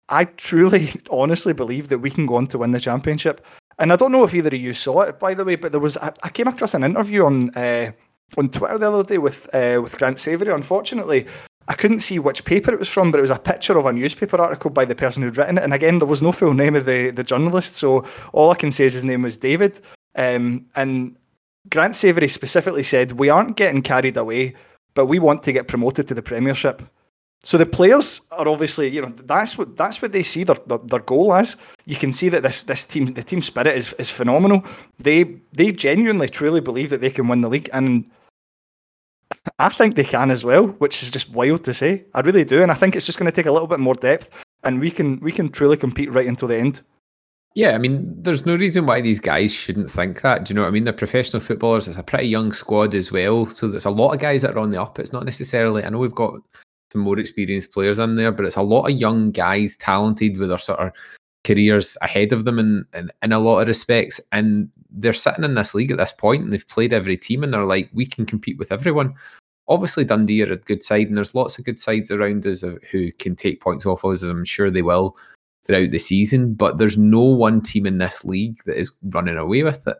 I 0.08 0.24
truly, 0.24 0.92
honestly 1.10 1.52
believe 1.52 1.88
that 1.88 1.98
we 1.98 2.10
can 2.10 2.26
go 2.26 2.36
on 2.36 2.46
to 2.48 2.58
win 2.58 2.72
the 2.72 2.80
championship. 2.80 3.44
And 3.78 3.92
I 3.92 3.96
don't 3.96 4.12
know 4.12 4.24
if 4.24 4.34
either 4.34 4.48
of 4.48 4.54
you 4.54 4.72
saw 4.72 5.02
it, 5.02 5.18
by 5.18 5.34
the 5.34 5.44
way, 5.44 5.56
but 5.56 5.72
there 5.72 5.80
was 5.80 5.96
I, 5.96 6.12
I 6.22 6.28
came 6.28 6.46
across 6.46 6.74
an 6.74 6.84
interview 6.84 7.24
on 7.24 7.50
uh, 7.56 7.90
on 8.36 8.48
Twitter 8.48 8.78
the 8.78 8.90
other 8.90 9.04
day 9.04 9.18
with 9.18 9.48
uh, 9.52 9.80
with 9.82 9.98
Grant 9.98 10.18
Savoury. 10.18 10.52
Unfortunately, 10.52 11.26
I 11.66 11.74
couldn't 11.74 12.00
see 12.00 12.18
which 12.18 12.44
paper 12.44 12.72
it 12.72 12.78
was 12.78 12.88
from, 12.88 13.10
but 13.10 13.18
it 13.18 13.22
was 13.22 13.30
a 13.30 13.38
picture 13.38 13.76
of 13.76 13.86
a 13.86 13.92
newspaper 13.92 14.40
article 14.40 14.70
by 14.70 14.84
the 14.84 14.94
person 14.94 15.22
who'd 15.22 15.36
written 15.36 15.58
it. 15.58 15.64
And 15.64 15.74
again, 15.74 15.98
there 15.98 16.08
was 16.08 16.22
no 16.22 16.30
full 16.30 16.54
name 16.54 16.76
of 16.76 16.84
the 16.84 17.10
the 17.10 17.24
journalist, 17.24 17.76
so 17.76 18.04
all 18.32 18.50
I 18.52 18.56
can 18.56 18.70
say 18.70 18.84
is 18.84 18.94
his 18.94 19.04
name 19.04 19.22
was 19.22 19.38
David. 19.38 19.80
Um, 20.14 20.66
and 20.76 21.16
Grant 21.70 21.96
Savoury 21.96 22.28
specifically 22.28 22.84
said, 22.84 23.12
"We 23.12 23.28
aren't 23.28 23.56
getting 23.56 23.82
carried 23.82 24.16
away, 24.16 24.54
but 24.94 25.06
we 25.06 25.18
want 25.18 25.42
to 25.44 25.52
get 25.52 25.66
promoted 25.66 26.06
to 26.08 26.14
the 26.14 26.22
Premiership." 26.22 26.82
So 27.42 27.58
the 27.58 27.66
players 27.66 28.22
are 28.30 28.48
obviously, 28.48 28.88
you 28.88 29.02
know, 29.02 29.12
that's 29.24 29.58
what 29.58 29.76
that's 29.76 30.00
what 30.00 30.12
they 30.12 30.22
see 30.22 30.44
their, 30.44 30.56
their, 30.66 30.78
their 30.78 31.00
goal 31.00 31.34
as. 31.34 31.56
You 31.84 31.96
can 31.96 32.10
see 32.10 32.30
that 32.30 32.42
this 32.42 32.62
this 32.62 32.86
team, 32.86 33.06
the 33.06 33.22
team 33.22 33.42
spirit 33.42 33.76
is 33.76 33.92
is 33.94 34.10
phenomenal. 34.10 34.64
They 34.98 35.24
they 35.52 35.72
genuinely 35.72 36.28
truly 36.28 36.60
believe 36.60 36.90
that 36.90 37.02
they 37.02 37.10
can 37.10 37.28
win 37.28 37.42
the 37.42 37.50
league, 37.50 37.68
and 37.72 38.10
I 39.58 39.68
think 39.68 39.94
they 39.94 40.04
can 40.04 40.30
as 40.30 40.44
well, 40.44 40.68
which 40.78 41.02
is 41.02 41.10
just 41.10 41.30
wild 41.30 41.64
to 41.64 41.74
say. 41.74 42.04
I 42.14 42.20
really 42.20 42.44
do, 42.44 42.62
and 42.62 42.70
I 42.70 42.74
think 42.74 42.96
it's 42.96 43.06
just 43.06 43.18
going 43.18 43.30
to 43.30 43.34
take 43.34 43.46
a 43.46 43.52
little 43.52 43.68
bit 43.68 43.80
more 43.80 43.94
depth, 43.94 44.30
and 44.62 44.80
we 44.80 44.90
can 44.90 45.20
we 45.20 45.30
can 45.30 45.50
truly 45.50 45.76
compete 45.76 46.12
right 46.12 46.26
until 46.26 46.48
the 46.48 46.56
end. 46.56 46.82
Yeah, 47.54 47.76
I 47.76 47.78
mean, 47.78 48.12
there's 48.20 48.46
no 48.46 48.56
reason 48.56 48.84
why 48.84 49.00
these 49.00 49.20
guys 49.20 49.54
shouldn't 49.54 49.90
think 49.90 50.22
that. 50.22 50.44
Do 50.44 50.50
you 50.50 50.56
know 50.56 50.62
what 50.62 50.68
I 50.68 50.72
mean? 50.72 50.84
They're 50.84 50.92
professional 50.92 51.40
footballers. 51.40 51.86
It's 51.86 51.98
a 51.98 52.02
pretty 52.02 52.26
young 52.26 52.52
squad 52.52 52.96
as 52.96 53.12
well. 53.12 53.46
So 53.46 53.68
there's 53.68 53.84
a 53.84 53.90
lot 53.90 54.12
of 54.12 54.18
guys 54.18 54.42
that 54.42 54.56
are 54.56 54.58
on 54.58 54.70
the 54.70 54.82
up. 54.82 54.98
It's 54.98 55.12
not 55.12 55.24
necessarily, 55.24 55.84
I 55.84 55.88
know 55.90 55.98
we've 55.98 56.12
got 56.12 56.34
more 56.94 57.18
experienced 57.18 57.72
players 57.72 57.98
in 57.98 58.14
there, 58.14 58.32
but 58.32 58.46
it's 58.46 58.56
a 58.56 58.62
lot 58.62 58.90
of 58.90 58.98
young 58.98 59.30
guys, 59.30 59.76
talented 59.76 60.38
with 60.38 60.48
their 60.48 60.58
sort 60.58 60.80
of 60.80 60.92
careers 61.44 61.96
ahead 62.02 62.32
of 62.32 62.44
them 62.44 62.58
in, 62.58 62.84
in, 62.94 63.10
in 63.22 63.32
a 63.32 63.38
lot 63.38 63.60
of 63.60 63.68
respects. 63.68 64.20
And 64.32 64.70
they're 64.90 65.12
sitting 65.12 65.44
in 65.44 65.54
this 65.54 65.74
league 65.74 65.90
at 65.90 65.98
this 65.98 66.12
point 66.12 66.44
and 66.44 66.52
they've 66.52 66.68
played 66.68 66.92
every 66.92 67.16
team 67.16 67.42
and 67.42 67.52
they're 67.52 67.64
like, 67.64 67.90
we 67.92 68.06
can 68.06 68.24
compete 68.24 68.58
with 68.58 68.72
everyone. 68.72 69.14
Obviously, 69.66 70.04
Dundee 70.04 70.42
are 70.42 70.52
a 70.52 70.56
good 70.56 70.82
side, 70.82 71.06
and 71.06 71.16
there's 71.16 71.34
lots 71.34 71.58
of 71.58 71.64
good 71.64 71.78
sides 71.78 72.10
around 72.10 72.46
us 72.46 72.62
who 72.90 73.10
can 73.12 73.34
take 73.34 73.62
points 73.62 73.86
off 73.86 74.04
us, 74.04 74.22
as 74.22 74.28
I'm 74.28 74.44
sure 74.44 74.70
they 74.70 74.82
will 74.82 75.16
throughout 75.64 75.90
the 75.90 75.98
season. 75.98 76.52
But 76.52 76.76
there's 76.76 76.98
no 76.98 77.22
one 77.22 77.62
team 77.62 77.86
in 77.86 77.96
this 77.96 78.26
league 78.26 78.58
that 78.66 78.78
is 78.78 78.92
running 79.04 79.38
away 79.38 79.62
with 79.62 79.86
it. 79.86 79.96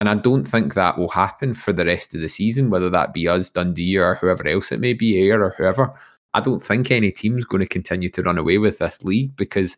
And 0.00 0.08
I 0.08 0.14
don't 0.14 0.44
think 0.44 0.74
that 0.74 0.96
will 0.96 1.08
happen 1.08 1.52
for 1.52 1.72
the 1.72 1.84
rest 1.84 2.14
of 2.14 2.20
the 2.20 2.28
season, 2.28 2.70
whether 2.70 2.88
that 2.90 3.12
be 3.12 3.26
us, 3.26 3.50
Dundee, 3.50 3.96
or 3.96 4.14
whoever 4.14 4.46
else 4.46 4.70
it 4.70 4.78
may 4.78 4.92
be, 4.92 5.20
Ayr 5.20 5.42
or 5.42 5.50
whoever. 5.58 5.92
I 6.34 6.40
don't 6.40 6.60
think 6.60 6.90
any 6.90 7.10
team's 7.10 7.44
going 7.44 7.62
to 7.62 7.68
continue 7.68 8.08
to 8.10 8.22
run 8.22 8.38
away 8.38 8.58
with 8.58 8.78
this 8.78 9.02
league 9.04 9.34
because 9.36 9.76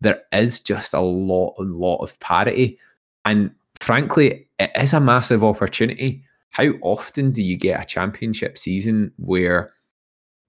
there 0.00 0.22
is 0.32 0.60
just 0.60 0.94
a 0.94 1.00
lot 1.00 1.54
and 1.58 1.74
lot 1.74 1.98
of 1.98 2.18
parity. 2.20 2.78
And 3.24 3.50
frankly, 3.80 4.48
it 4.58 4.70
is 4.76 4.92
a 4.92 5.00
massive 5.00 5.42
opportunity. 5.42 6.24
How 6.50 6.68
often 6.82 7.30
do 7.30 7.42
you 7.42 7.56
get 7.56 7.80
a 7.80 7.86
championship 7.86 8.58
season 8.58 9.12
where 9.16 9.72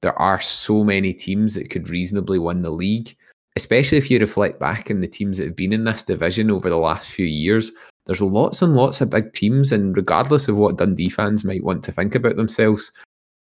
there 0.02 0.18
are 0.18 0.40
so 0.40 0.84
many 0.84 1.14
teams 1.14 1.56
that 1.56 1.70
could 1.70 1.90
reasonably 1.90 2.40
win 2.40 2.62
the 2.62 2.70
league? 2.70 3.16
Especially 3.56 3.98
if 3.98 4.10
you 4.10 4.20
reflect 4.20 4.60
back 4.60 4.90
in 4.90 5.02
the 5.02 5.08
teams 5.08 5.38
that 5.38 5.46
have 5.46 5.56
been 5.56 5.74
in 5.74 5.84
this 5.84 6.04
division 6.04 6.52
over 6.52 6.70
the 6.70 6.78
last 6.78 7.12
few 7.12 7.26
years, 7.26 7.72
there's 8.06 8.22
lots 8.22 8.62
and 8.62 8.76
lots 8.76 9.02
of 9.02 9.10
big 9.10 9.34
teams, 9.34 9.72
and 9.72 9.96
regardless 9.98 10.48
of 10.48 10.56
what 10.56 10.78
Dundee 10.78 11.10
fans 11.10 11.44
might 11.44 11.64
want 11.64 11.84
to 11.84 11.92
think 11.92 12.16
about 12.16 12.38
themselves, 12.38 12.92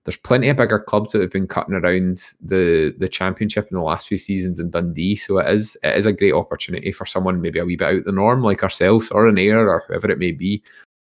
there's 0.05 0.17
plenty 0.17 0.49
of 0.49 0.57
bigger 0.57 0.79
clubs 0.79 1.13
that 1.13 1.21
have 1.21 1.31
been 1.31 1.47
cutting 1.47 1.75
around 1.75 2.33
the 2.41 2.95
the 2.97 3.09
championship 3.09 3.67
in 3.69 3.77
the 3.77 3.83
last 3.83 4.07
few 4.07 4.17
seasons 4.17 4.59
in 4.59 4.69
Dundee. 4.69 5.15
So 5.15 5.39
it 5.39 5.47
is 5.49 5.77
it 5.83 5.95
is 5.97 6.05
a 6.05 6.13
great 6.13 6.33
opportunity 6.33 6.91
for 6.91 7.05
someone 7.05 7.41
maybe 7.41 7.59
a 7.59 7.65
wee 7.65 7.75
bit 7.75 7.95
out 7.95 8.05
the 8.05 8.11
norm, 8.11 8.41
like 8.41 8.63
ourselves 8.63 9.11
or 9.11 9.27
an 9.27 9.37
Ayr 9.37 9.69
or 9.69 9.83
whoever 9.87 10.09
it 10.09 10.19
may 10.19 10.31
be, 10.31 10.63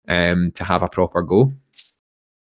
um, 0.08 0.50
to 0.52 0.64
have 0.64 0.82
a 0.82 0.88
proper 0.88 1.22
go. 1.22 1.52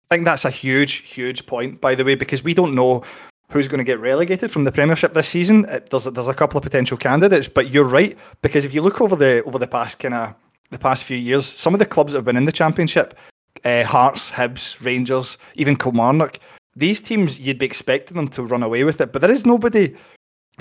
I 0.09 0.15
think 0.15 0.25
that's 0.25 0.45
a 0.45 0.49
huge, 0.49 0.93
huge 1.09 1.45
point, 1.45 1.81
by 1.81 1.93
the 1.93 2.05
way, 2.05 2.15
because 2.15 2.43
we 2.43 2.53
don't 2.53 2.75
know 2.75 3.03
who's 3.51 3.67
going 3.67 3.79
to 3.79 3.83
get 3.83 3.99
relegated 3.99 4.49
from 4.49 4.63
the 4.63 4.71
Premiership 4.71 5.13
this 5.13 5.27
season. 5.27 5.63
There's 5.89 6.05
there's 6.05 6.27
a 6.27 6.33
couple 6.33 6.57
of 6.57 6.63
potential 6.63 6.97
candidates, 6.97 7.49
but 7.49 7.71
you're 7.71 7.83
right 7.83 8.17
because 8.41 8.63
if 8.63 8.73
you 8.73 8.81
look 8.81 9.01
over 9.01 9.15
the 9.15 9.43
over 9.43 9.59
the 9.59 9.67
past 9.67 9.99
kind 9.99 10.13
of 10.13 10.33
the 10.69 10.79
past 10.79 11.03
few 11.03 11.17
years, 11.17 11.45
some 11.45 11.73
of 11.73 11.79
the 11.79 11.85
clubs 11.85 12.13
that 12.13 12.19
have 12.19 12.25
been 12.25 12.37
in 12.37 12.45
the 12.45 12.51
Championship, 12.51 13.17
uh, 13.64 13.84
Hearts, 13.84 14.32
Hibs, 14.32 14.84
Rangers, 14.84 15.38
even 15.55 15.76
Kilmarnock, 15.76 16.39
these 16.76 17.01
teams 17.01 17.39
you'd 17.39 17.60
be 17.60 17.66
expecting 17.66 18.18
them 18.18 18.28
to 18.30 18.43
run 18.43 18.64
away 18.64 18.84
with 18.84 19.01
it, 19.01 19.12
but 19.12 19.22
there 19.22 19.32
is 19.32 19.45
nobody 19.45 19.95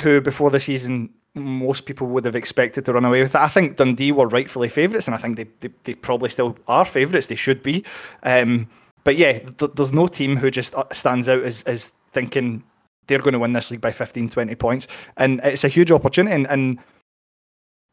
who 0.01 0.21
before 0.21 0.51
the 0.51 0.61
season 0.61 1.11
most 1.35 1.85
people 1.85 2.07
would 2.07 2.25
have 2.25 2.35
expected 2.35 2.85
to 2.87 2.93
run 2.93 3.05
away 3.05 3.21
with 3.21 3.35
it. 3.35 3.39
I 3.39 3.49
think 3.49 3.77
Dundee 3.77 4.13
were 4.13 4.27
rightfully 4.29 4.71
favourites, 4.71 5.07
and 5.07 5.15
I 5.15 5.19
think 5.19 5.37
they, 5.37 5.45
they, 5.61 5.75
they 5.85 5.95
probably 5.95 6.31
still 6.31 6.57
are 6.67 6.85
favourites. 6.85 7.27
They 7.27 7.35
should 7.35 7.63
be. 7.63 7.85
Um, 8.23 8.69
but 9.05 9.17
yeah, 9.17 9.41
th- 9.41 9.73
there's 9.75 9.93
no 9.93 10.07
team 10.07 10.37
who 10.37 10.51
just 10.51 10.75
uh, 10.75 10.85
stands 10.93 11.29
out 11.29 11.43
as, 11.43 11.63
as 11.65 11.93
thinking 12.13 12.65
they're 13.07 13.19
going 13.19 13.35
to 13.35 13.39
win 13.39 13.53
this 13.53 13.71
league 13.71 13.83
by 13.83 13.93
15, 13.93 14.31
20 14.31 14.55
points. 14.55 14.89
And 15.19 15.41
it's 15.45 15.65
a 15.65 15.69
huge 15.69 15.93
opportunity. 15.93 16.35
And, 16.35 16.47
and 16.49 16.79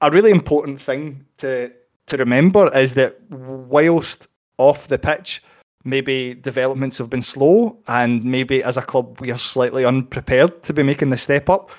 a 0.01 0.09
really 0.09 0.31
important 0.31 0.79
thing 0.81 1.25
to 1.37 1.71
to 2.07 2.17
remember 2.17 2.75
is 2.75 2.95
that 2.95 3.17
whilst 3.29 4.27
off 4.63 4.87
the 4.87 4.97
pitch, 4.97 5.43
maybe 5.83 6.33
developments 6.33 6.97
have 6.97 7.09
been 7.09 7.21
slow, 7.21 7.77
and 7.87 8.23
maybe 8.23 8.63
as 8.63 8.77
a 8.77 8.81
club 8.81 9.19
we 9.19 9.31
are 9.31 9.37
slightly 9.37 9.85
unprepared 9.85 10.63
to 10.63 10.73
be 10.73 10.83
making 10.83 11.09
the 11.09 11.17
step 11.17 11.49
up. 11.49 11.71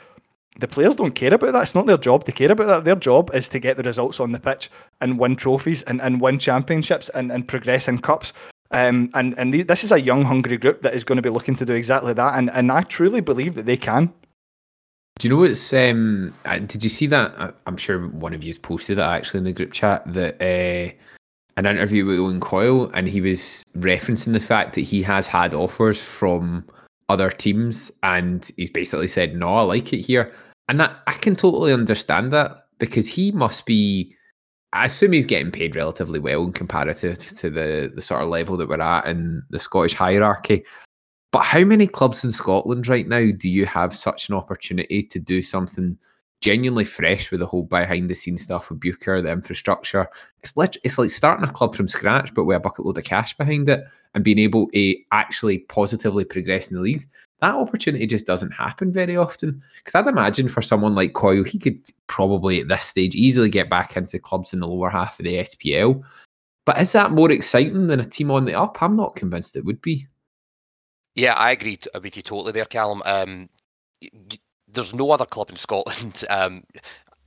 The 0.60 0.68
players 0.68 0.94
don't 0.94 1.14
care 1.14 1.34
about 1.34 1.52
that. 1.52 1.62
It's 1.62 1.74
not 1.74 1.86
their 1.86 1.98
job 1.98 2.24
to 2.24 2.32
care 2.32 2.52
about 2.52 2.66
that. 2.66 2.84
Their 2.84 2.94
job 2.96 3.34
is 3.34 3.48
to 3.48 3.58
get 3.58 3.76
the 3.76 3.82
results 3.82 4.20
on 4.20 4.30
the 4.30 4.38
pitch 4.38 4.70
and 5.00 5.18
win 5.18 5.34
trophies 5.34 5.82
and, 5.82 6.00
and 6.00 6.20
win 6.20 6.38
championships 6.38 7.08
and, 7.08 7.32
and 7.32 7.48
progress 7.48 7.88
in 7.88 7.98
cups. 7.98 8.32
Um, 8.70 9.10
and 9.14 9.38
and 9.38 9.52
this 9.52 9.84
is 9.84 9.92
a 9.92 10.00
young, 10.00 10.22
hungry 10.22 10.56
group 10.56 10.82
that 10.82 10.94
is 10.94 11.04
going 11.04 11.16
to 11.16 11.22
be 11.22 11.30
looking 11.30 11.56
to 11.56 11.66
do 11.66 11.74
exactly 11.74 12.12
that. 12.12 12.38
And 12.38 12.50
and 12.50 12.70
I 12.70 12.82
truly 12.82 13.20
believe 13.20 13.54
that 13.54 13.66
they 13.66 13.76
can. 13.76 14.12
Do 15.18 15.28
you 15.28 15.34
know 15.34 15.40
what's? 15.40 15.72
Um, 15.72 16.34
did 16.44 16.82
you 16.82 16.90
see 16.90 17.06
that? 17.06 17.54
I'm 17.66 17.76
sure 17.76 18.08
one 18.08 18.34
of 18.34 18.42
you 18.42 18.48
has 18.48 18.58
posted 18.58 18.98
it 18.98 19.02
actually 19.02 19.38
in 19.38 19.44
the 19.44 19.52
group 19.52 19.72
chat 19.72 20.02
that 20.12 20.34
uh, 20.42 20.92
an 21.56 21.66
interview 21.66 22.04
with 22.04 22.18
Owen 22.18 22.40
Coyle, 22.40 22.90
and 22.94 23.08
he 23.08 23.20
was 23.20 23.64
referencing 23.76 24.32
the 24.32 24.40
fact 24.40 24.74
that 24.74 24.82
he 24.82 25.02
has 25.02 25.26
had 25.26 25.54
offers 25.54 26.00
from 26.00 26.64
other 27.08 27.30
teams, 27.30 27.92
and 28.02 28.50
he's 28.56 28.70
basically 28.70 29.08
said, 29.08 29.36
"No, 29.36 29.54
I 29.54 29.62
like 29.62 29.92
it 29.92 30.00
here," 30.00 30.32
and 30.68 30.80
that 30.80 31.00
I 31.06 31.12
can 31.12 31.36
totally 31.36 31.72
understand 31.72 32.32
that 32.32 32.66
because 32.78 33.06
he 33.08 33.32
must 33.32 33.66
be 33.66 34.16
I 34.74 34.86
assume 34.86 35.12
he's 35.12 35.24
getting 35.24 35.52
paid 35.52 35.76
relatively 35.76 36.18
well 36.18 36.42
in 36.42 36.52
comparative 36.52 37.16
to 37.18 37.48
the 37.48 37.92
the 37.94 38.02
sort 38.02 38.22
of 38.22 38.28
level 38.28 38.56
that 38.56 38.68
we're 38.68 38.80
at 38.80 39.06
in 39.06 39.42
the 39.50 39.58
Scottish 39.58 39.94
hierarchy. 39.94 40.64
But 41.30 41.44
how 41.44 41.60
many 41.60 41.86
clubs 41.86 42.24
in 42.24 42.32
Scotland 42.32 42.88
right 42.88 43.06
now 43.06 43.30
do 43.36 43.48
you 43.48 43.66
have 43.66 43.94
such 43.94 44.28
an 44.28 44.34
opportunity 44.34 45.04
to 45.04 45.18
do 45.20 45.42
something 45.42 45.96
genuinely 46.44 46.84
fresh 46.84 47.30
with 47.30 47.40
the 47.40 47.46
whole 47.46 47.64
behind 47.64 48.10
the 48.10 48.14
scenes 48.14 48.42
stuff 48.42 48.70
with 48.70 48.80
Bucher, 48.80 49.22
the 49.22 49.30
infrastructure? 49.30 50.08
It's 50.42 50.56
lit- 50.56 50.76
it's 50.84 50.98
like 50.98 51.10
starting 51.10 51.48
a 51.48 51.52
club 51.52 51.74
from 51.74 51.88
scratch, 51.88 52.34
but 52.34 52.44
with 52.44 52.56
a 52.56 52.60
bucket 52.60 52.84
load 52.84 52.98
of 52.98 53.04
cash 53.04 53.36
behind 53.36 53.68
it 53.68 53.84
and 54.14 54.22
being 54.22 54.38
able 54.38 54.68
to 54.70 54.96
actually 55.12 55.58
positively 55.58 56.24
progress 56.24 56.70
in 56.70 56.76
the 56.76 56.82
leagues 56.82 57.06
that 57.44 57.54
opportunity 57.54 58.06
just 58.06 58.26
doesn't 58.26 58.52
happen 58.52 58.92
very 58.92 59.16
often. 59.16 59.62
Because 59.76 59.94
I'd 59.94 60.06
imagine 60.06 60.48
for 60.48 60.62
someone 60.62 60.94
like 60.94 61.12
Coyle, 61.12 61.44
he 61.44 61.58
could 61.58 61.78
probably 62.06 62.60
at 62.60 62.68
this 62.68 62.84
stage 62.84 63.14
easily 63.14 63.50
get 63.50 63.68
back 63.68 63.96
into 63.96 64.18
clubs 64.18 64.54
in 64.54 64.60
the 64.60 64.68
lower 64.68 64.90
half 64.90 65.18
of 65.18 65.24
the 65.24 65.38
SPL. 65.38 66.02
But 66.64 66.80
is 66.80 66.92
that 66.92 67.10
more 67.10 67.30
exciting 67.30 67.88
than 67.88 68.00
a 68.00 68.04
team 68.04 68.30
on 68.30 68.46
the 68.46 68.54
up? 68.54 68.82
I'm 68.82 68.96
not 68.96 69.16
convinced 69.16 69.56
it 69.56 69.64
would 69.64 69.82
be. 69.82 70.06
Yeah, 71.14 71.34
I 71.34 71.50
agree 71.50 71.78
with 72.00 72.16
you 72.16 72.22
totally 72.22 72.52
there, 72.52 72.64
Calum. 72.64 73.02
Um, 73.04 73.50
there's 74.74 74.94
no 74.94 75.10
other 75.10 75.26
club 75.26 75.50
in 75.50 75.56
Scotland, 75.56 76.24
um, 76.30 76.64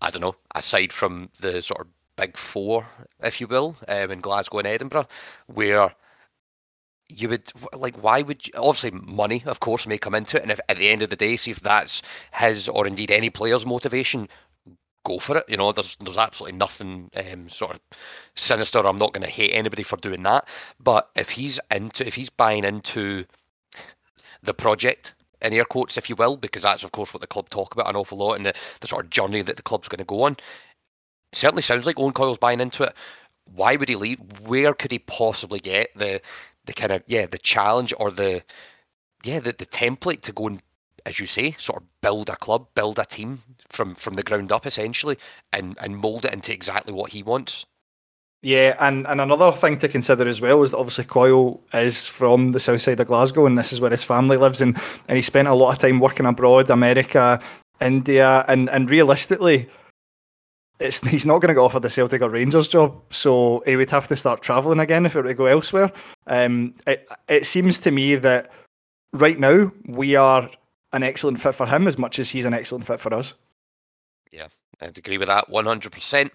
I 0.01 0.09
don't 0.09 0.21
know, 0.21 0.35
aside 0.53 0.93
from 0.93 1.29
the 1.39 1.61
sort 1.61 1.81
of 1.81 1.87
big 2.15 2.37
four, 2.37 2.85
if 3.23 3.39
you 3.39 3.47
will, 3.47 3.75
um, 3.87 4.11
in 4.11 4.21
Glasgow 4.21 4.59
and 4.59 4.67
Edinburgh, 4.67 5.07
where 5.47 5.95
you 7.09 7.29
would 7.29 7.49
like 7.73 7.95
why 8.03 8.21
would 8.21 8.45
you 8.45 8.53
obviously 8.57 8.91
money 8.91 9.41
of 9.45 9.61
course 9.61 9.87
may 9.87 9.97
come 9.97 10.13
into 10.13 10.35
it 10.35 10.43
and 10.43 10.51
if 10.51 10.59
at 10.67 10.77
the 10.77 10.89
end 10.89 11.01
of 11.01 11.09
the 11.09 11.15
day 11.15 11.37
see 11.37 11.51
if 11.51 11.61
that's 11.61 12.01
his 12.33 12.67
or 12.67 12.85
indeed 12.85 13.09
any 13.11 13.29
player's 13.29 13.65
motivation 13.65 14.27
go 15.05 15.17
for 15.17 15.37
it 15.37 15.45
you 15.47 15.55
know 15.55 15.71
there's 15.71 15.95
there's 16.01 16.17
absolutely 16.17 16.57
nothing 16.57 17.09
um, 17.15 17.47
sort 17.47 17.71
of 17.71 17.79
sinister 18.35 18.85
i'm 18.85 18.97
not 18.97 19.13
going 19.13 19.23
to 19.23 19.31
hate 19.31 19.51
anybody 19.53 19.83
for 19.83 19.95
doing 19.95 20.23
that 20.23 20.45
but 20.81 21.09
if 21.15 21.29
he's 21.29 21.61
into 21.71 22.05
if 22.05 22.15
he's 22.15 22.29
buying 22.29 22.65
into 22.65 23.23
the 24.43 24.53
project 24.53 25.13
in 25.41 25.53
air 25.53 25.65
quotes 25.65 25.97
if 25.97 26.09
you 26.09 26.15
will 26.15 26.37
because 26.37 26.63
that's 26.63 26.83
of 26.83 26.91
course 26.91 27.13
what 27.13 27.21
the 27.21 27.27
club 27.27 27.49
talk 27.49 27.73
about 27.73 27.89
an 27.89 27.95
awful 27.95 28.17
lot 28.17 28.33
and 28.33 28.45
the, 28.45 28.53
the 28.81 28.87
sort 28.87 29.05
of 29.05 29.11
journey 29.11 29.41
that 29.41 29.55
the 29.55 29.63
club's 29.63 29.87
going 29.87 29.99
to 29.99 30.05
go 30.05 30.23
on. 30.23 30.37
Certainly 31.33 31.63
sounds 31.63 31.85
like 31.85 31.99
Owen 31.99 32.13
Coyle's 32.13 32.37
buying 32.37 32.59
into 32.61 32.83
it. 32.83 32.93
Why 33.45 33.75
would 33.75 33.89
he 33.89 33.95
leave? 33.95 34.19
Where 34.41 34.73
could 34.73 34.91
he 34.91 34.99
possibly 34.99 35.59
get 35.59 35.89
the 35.95 36.21
the 36.65 36.73
kind 36.73 36.91
of 36.91 37.03
yeah 37.07 37.25
the 37.25 37.37
challenge 37.37 37.93
or 37.97 38.11
the 38.11 38.43
yeah 39.23 39.39
the, 39.39 39.53
the 39.53 39.65
template 39.65 40.21
to 40.21 40.31
go 40.31 40.47
and 40.47 40.61
as 41.05 41.19
you 41.19 41.25
say 41.25 41.51
sort 41.53 41.81
of 41.81 41.87
build 42.01 42.29
a 42.29 42.35
club 42.35 42.67
build 42.75 42.99
a 42.99 43.05
team 43.05 43.39
from 43.69 43.95
from 43.95 44.15
the 44.15 44.23
ground 44.23 44.51
up 44.51 44.65
essentially 44.65 45.17
and 45.53 45.77
and 45.81 45.97
mold 45.97 46.25
it 46.25 46.33
into 46.33 46.53
exactly 46.53 46.93
what 46.93 47.11
he 47.11 47.23
wants 47.23 47.65
yeah 48.41 48.75
and 48.79 49.07
and 49.07 49.19
another 49.19 49.51
thing 49.51 49.77
to 49.77 49.87
consider 49.87 50.27
as 50.27 50.41
well 50.41 50.61
is 50.63 50.71
that 50.71 50.77
obviously 50.77 51.05
Coyle 51.05 51.61
is 51.73 52.05
from 52.05 52.51
the 52.51 52.59
south 52.59 52.81
side 52.81 52.99
of 52.99 53.07
Glasgow 53.07 53.45
and 53.45 53.57
this 53.57 53.73
is 53.73 53.81
where 53.81 53.91
his 53.91 54.03
family 54.03 54.37
lives 54.37 54.61
and 54.61 54.77
and 55.07 55.15
he 55.15 55.21
spent 55.21 55.47
a 55.47 55.53
lot 55.53 55.71
of 55.71 55.79
time 55.79 55.99
working 55.99 56.25
abroad 56.25 56.69
America 56.69 57.39
India 57.81 58.45
and 58.47 58.69
and 58.69 58.89
realistically 58.89 59.69
it's 60.79 61.05
he's 61.07 61.25
not 61.25 61.39
going 61.39 61.49
to 61.49 61.55
go 61.55 61.65
offer 61.65 61.79
the 61.79 61.89
Celtic 61.89 62.21
or 62.21 62.29
Rangers 62.29 62.67
job, 62.67 63.01
so 63.09 63.63
he 63.65 63.75
would 63.75 63.89
have 63.89 64.07
to 64.09 64.15
start 64.15 64.41
travelling 64.41 64.79
again 64.79 65.05
if 65.05 65.13
he 65.13 65.17
were 65.17 65.27
to 65.27 65.33
go 65.33 65.45
elsewhere. 65.45 65.91
Um, 66.27 66.75
it 66.85 67.07
it 67.27 67.45
seems 67.45 67.79
to 67.79 67.91
me 67.91 68.15
that 68.15 68.51
right 69.13 69.39
now 69.39 69.71
we 69.87 70.15
are 70.15 70.49
an 70.93 71.03
excellent 71.03 71.41
fit 71.41 71.55
for 71.55 71.65
him 71.65 71.87
as 71.87 71.97
much 71.97 72.19
as 72.19 72.29
he's 72.29 72.45
an 72.45 72.53
excellent 72.53 72.85
fit 72.85 72.99
for 72.99 73.13
us. 73.13 73.33
Yeah, 74.31 74.47
I'd 74.81 74.97
agree 74.97 75.17
with 75.17 75.27
that 75.27 75.49
one 75.49 75.65
hundred 75.65 75.91
percent. 75.91 76.33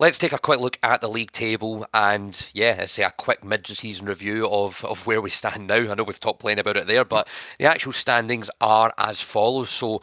Let's 0.00 0.18
take 0.18 0.32
a 0.32 0.38
quick 0.38 0.60
look 0.60 0.78
at 0.82 1.02
the 1.02 1.08
league 1.08 1.30
table 1.30 1.86
and 1.94 2.48
yeah, 2.54 2.74
let's 2.78 2.92
say 2.92 3.04
a 3.04 3.10
quick 3.10 3.44
mid-season 3.44 4.06
review 4.06 4.48
of, 4.48 4.84
of 4.84 5.06
where 5.06 5.20
we 5.20 5.30
stand 5.30 5.66
now. 5.66 5.74
I 5.74 5.94
know 5.94 6.02
we've 6.02 6.18
talked 6.18 6.40
plenty 6.40 6.62
about 6.62 6.78
it 6.78 6.86
there, 6.86 7.04
but 7.04 7.28
the 7.58 7.66
actual 7.66 7.92
standings 7.92 8.50
are 8.60 8.92
as 8.96 9.20
follows. 9.20 9.70
So 9.70 10.00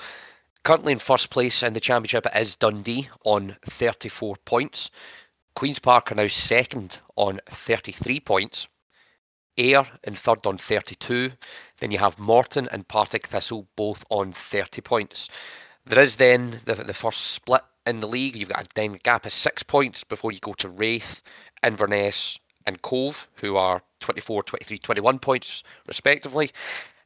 Currently 0.68 0.92
in 0.92 1.00
first 1.00 1.30
place 1.30 1.64
in 1.64 1.72
the 1.72 1.80
championship 1.80 2.28
is 2.36 2.54
Dundee 2.54 3.08
on 3.24 3.56
34 3.62 4.36
points. 4.44 4.92
Queen's 5.56 5.80
Park 5.80 6.12
are 6.12 6.16
now 6.16 6.28
second 6.28 7.00
on 7.16 7.40
33 7.50 8.20
points. 8.20 8.68
Ayr 9.58 9.88
in 10.04 10.16
third 10.16 10.46
on 10.46 10.58
32. 10.58 11.32
Then 11.80 11.92
you 11.92 12.00
have 12.00 12.20
Morton 12.20 12.68
and 12.70 12.86
Partick 12.86 13.28
Thistle 13.28 13.70
both 13.78 14.04
on 14.10 14.34
30 14.34 14.82
points. 14.82 15.30
There 15.86 16.04
is 16.04 16.18
then 16.18 16.60
the, 16.66 16.76
the 16.76 16.94
first 16.94 17.22
split 17.22 17.62
in 17.88 18.00
the 18.00 18.08
league. 18.08 18.36
You've 18.36 18.50
got 18.50 18.66
a 18.66 18.70
then 18.76 19.00
gap 19.04 19.26
of 19.26 19.34
six 19.34 19.64
points 19.64 20.04
before 20.04 20.32
you 20.32 20.40
go 20.40 20.54
to 20.54 20.70
Raith, 20.70 21.22
Inverness, 21.64 22.40
and 22.66 22.82
Cove, 22.82 23.28
who 23.36 23.56
are 23.56 23.82
24, 24.02 24.44
23, 24.44 24.78
21 24.78 25.20
points 25.20 25.64
respectively. 25.88 26.52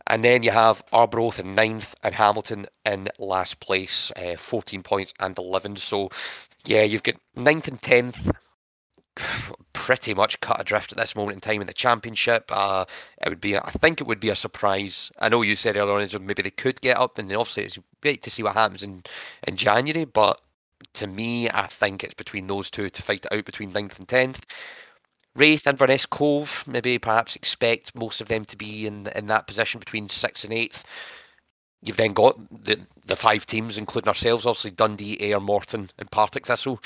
And 0.08 0.24
then 0.24 0.44
you 0.44 0.52
have 0.52 0.84
Arbroath 0.92 1.40
in 1.40 1.56
ninth 1.56 1.96
and 2.04 2.16
Hamilton 2.16 2.66
in 2.86 3.08
last 3.20 3.60
place, 3.60 4.12
uh, 4.16 4.36
14 4.36 4.84
points 4.84 5.14
and 5.20 5.38
11. 5.38 5.78
So, 5.78 6.10
yeah, 6.66 6.82
you've 6.82 7.04
got 7.04 7.16
ninth 7.36 7.68
and 7.68 7.82
10th 7.82 8.32
pretty 9.74 10.14
much 10.14 10.40
cut 10.42 10.60
adrift 10.60 10.92
at 10.92 10.98
this 10.98 11.16
moment 11.16 11.36
in 11.36 11.42
time 11.42 11.62
in 11.62 11.68
the 11.68 11.74
championship. 11.74 12.46
Uh, 12.50 12.86
it 13.22 13.30
would 13.30 13.42
be, 13.42 13.58
I 13.58 13.72
think, 13.72 14.02
it 14.02 14.08
would 14.08 14.20
be 14.20 14.30
a 14.30 14.36
surprise. 14.36 15.12
I 15.20 15.30
know 15.30 15.42
you 15.42 15.56
said 15.56 15.78
earlier 15.78 16.08
on 16.16 16.26
maybe 16.26 16.44
they 16.44 16.50
could 16.52 16.82
get 16.82 16.98
up, 16.98 17.18
and 17.18 17.32
obviously 17.34 17.64
it's 17.64 17.80
great 18.02 18.22
to 18.24 18.32
see 18.32 18.44
what 18.44 18.54
happens 18.54 18.84
in 18.84 19.04
in 19.48 19.56
January. 19.56 20.06
But 20.06 20.42
to 20.94 21.08
me, 21.08 21.50
I 21.50 21.68
think 21.68 22.04
it's 22.04 22.14
between 22.14 22.48
those 22.48 22.70
two 22.70 22.90
to 22.90 23.02
fight 23.02 23.26
it 23.26 23.34
out 23.34 23.46
between 23.46 23.74
ninth 23.74 24.00
and 24.00 24.08
tenth. 24.08 24.46
Raith, 25.36 25.66
Inverness, 25.66 26.06
Cove, 26.06 26.64
maybe 26.68 27.00
perhaps 27.00 27.36
expect 27.36 27.96
most 27.96 28.20
of 28.20 28.28
them 28.28 28.44
to 28.46 28.58
be 28.58 28.86
in 28.86 29.08
in 29.16 29.28
that 29.28 29.48
position 29.48 29.80
between 29.80 30.10
sixth 30.10 30.44
and 30.44 30.54
eighth. 30.54 30.84
You've 31.82 31.98
then 31.98 32.14
got 32.14 32.38
the 32.64 32.80
the 33.06 33.16
five 33.16 33.46
teams, 33.46 33.78
including 33.78 34.10
ourselves, 34.10 34.46
obviously 34.46 34.72
Dundee, 34.72 35.22
Ayr, 35.22 35.40
Morton, 35.40 35.90
and 35.98 36.12
Partick 36.12 36.46
Thistle. 36.46 36.80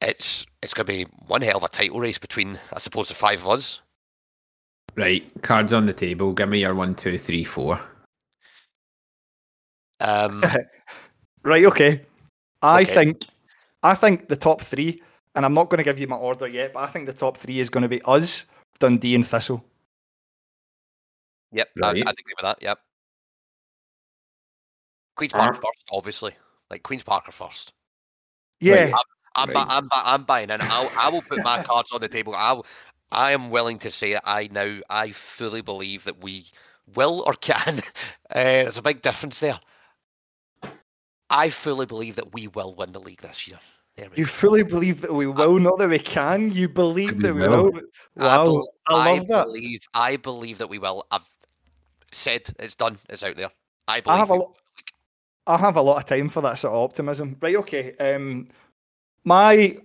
It's 0.00 0.46
it's 0.62 0.74
going 0.74 0.86
to 0.86 0.92
be 0.92 1.06
one 1.26 1.42
hell 1.42 1.58
of 1.58 1.64
a 1.64 1.68
title 1.68 2.00
race 2.00 2.18
between, 2.18 2.58
I 2.72 2.78
suppose, 2.78 3.08
the 3.08 3.14
five 3.14 3.40
of 3.42 3.48
us. 3.48 3.80
Right, 4.94 5.30
cards 5.42 5.74
on 5.74 5.84
the 5.84 5.92
table. 5.92 6.32
Give 6.32 6.48
me 6.48 6.60
your 6.60 6.74
one, 6.74 6.94
two, 6.94 7.18
three, 7.18 7.44
four. 7.44 7.78
Um, 10.00 10.42
Right, 11.46 11.64
okay. 11.64 12.00
I 12.62 12.82
Okay. 12.82 12.94
think 12.94 13.26
I 13.82 13.94
think 13.94 14.28
the 14.28 14.36
top 14.36 14.62
three, 14.62 15.02
and 15.34 15.44
I'm 15.44 15.54
not 15.54 15.70
going 15.70 15.78
to 15.78 15.84
give 15.84 15.98
you 15.98 16.06
my 16.06 16.16
order 16.16 16.48
yet, 16.48 16.72
but 16.72 16.80
I 16.80 16.86
think 16.86 17.06
the 17.06 17.12
top 17.12 17.36
three 17.36 17.60
is 17.60 17.68
going 17.68 17.82
to 17.82 17.88
be 17.88 18.02
us, 18.04 18.46
Dundee, 18.78 19.14
and 19.14 19.26
Thistle. 19.26 19.64
yep, 21.52 21.68
I, 21.82 21.90
I'd 21.90 21.96
agree 21.96 22.34
with 22.36 22.42
that. 22.42 22.58
Yep. 22.62 22.78
Queens 25.16 25.32
Park 25.32 25.44
Alright. 25.44 25.56
first, 25.56 25.84
obviously. 25.92 26.34
Like 26.70 26.82
Queens 26.82 27.02
Park 27.02 27.28
are 27.28 27.32
first. 27.32 27.72
Yeah, 28.60 28.92
I'm, 29.36 29.46
bu- 29.48 29.52
Right. 29.54 29.66
I'm, 29.68 29.84
bu- 29.84 29.88
I'm 30.04 30.24
buying 30.24 30.50
in. 30.50 30.60
I'll, 30.68 30.90
I 30.96 31.08
will 31.08 31.22
put 31.22 31.42
my 31.42 31.58
cards 31.64 31.92
on 31.92 32.00
the 32.00 32.08
table. 32.08 32.34
I'll, 32.34 32.66
I 33.12 33.32
am 33.32 33.50
willing 33.50 33.78
to 33.80 33.90
say 33.90 34.14
that 34.14 34.22
I 34.24 34.48
now 34.50 34.80
I 34.90 35.12
fully 35.12 35.60
believe 35.60 36.04
that 36.04 36.22
we 36.22 36.46
will 36.94 37.22
or 37.26 37.34
can. 37.34 37.82
Uh, 38.28 38.66
there's 38.66 38.76
a 38.76 38.82
big 38.82 39.02
difference 39.02 39.38
there. 39.38 39.60
I 41.30 41.48
fully 41.48 41.86
believe 41.86 42.16
that 42.16 42.32
we 42.32 42.48
will 42.48 42.74
win 42.74 42.92
the 42.92 43.00
league 43.00 43.20
this 43.22 43.48
year. 43.48 43.58
You 44.14 44.24
go. 44.24 44.30
fully 44.30 44.62
believe 44.62 45.00
that 45.00 45.14
we 45.14 45.26
will, 45.26 45.58
not 45.58 45.78
that 45.78 45.88
we 45.88 45.98
can. 45.98 46.52
You 46.52 46.68
believe 46.68 47.16
We 47.16 47.22
that 47.22 47.34
we 47.34 47.40
will. 47.40 47.72
will. 47.72 47.80
Wow, 48.14 48.44
bel- 48.44 48.68
I, 48.88 49.14
love 49.16 49.26
that. 49.28 49.46
believe. 49.46 49.80
I 49.94 50.16
believe 50.16 50.58
that 50.58 50.68
we 50.68 50.78
will. 50.78 51.06
I've 51.10 51.24
said 52.12 52.42
it's 52.58 52.74
done. 52.74 52.98
It's 53.08 53.22
out 53.22 53.36
there. 53.36 53.50
I 53.88 54.00
believe. 54.00 54.14
I 54.14 54.18
have 54.18 54.30
a 54.30 54.34
we 54.34 54.38
lot. 54.40 54.56
I 55.46 55.56
have 55.56 55.76
a 55.76 55.80
lot 55.80 55.98
of 55.98 56.04
time 56.04 56.28
for 56.28 56.40
that 56.42 56.58
sort 56.58 56.74
of 56.74 56.82
optimism. 56.82 57.36
Right, 57.40 57.56
okay. 57.56 57.96
Um, 57.96 58.48
my 59.24 59.78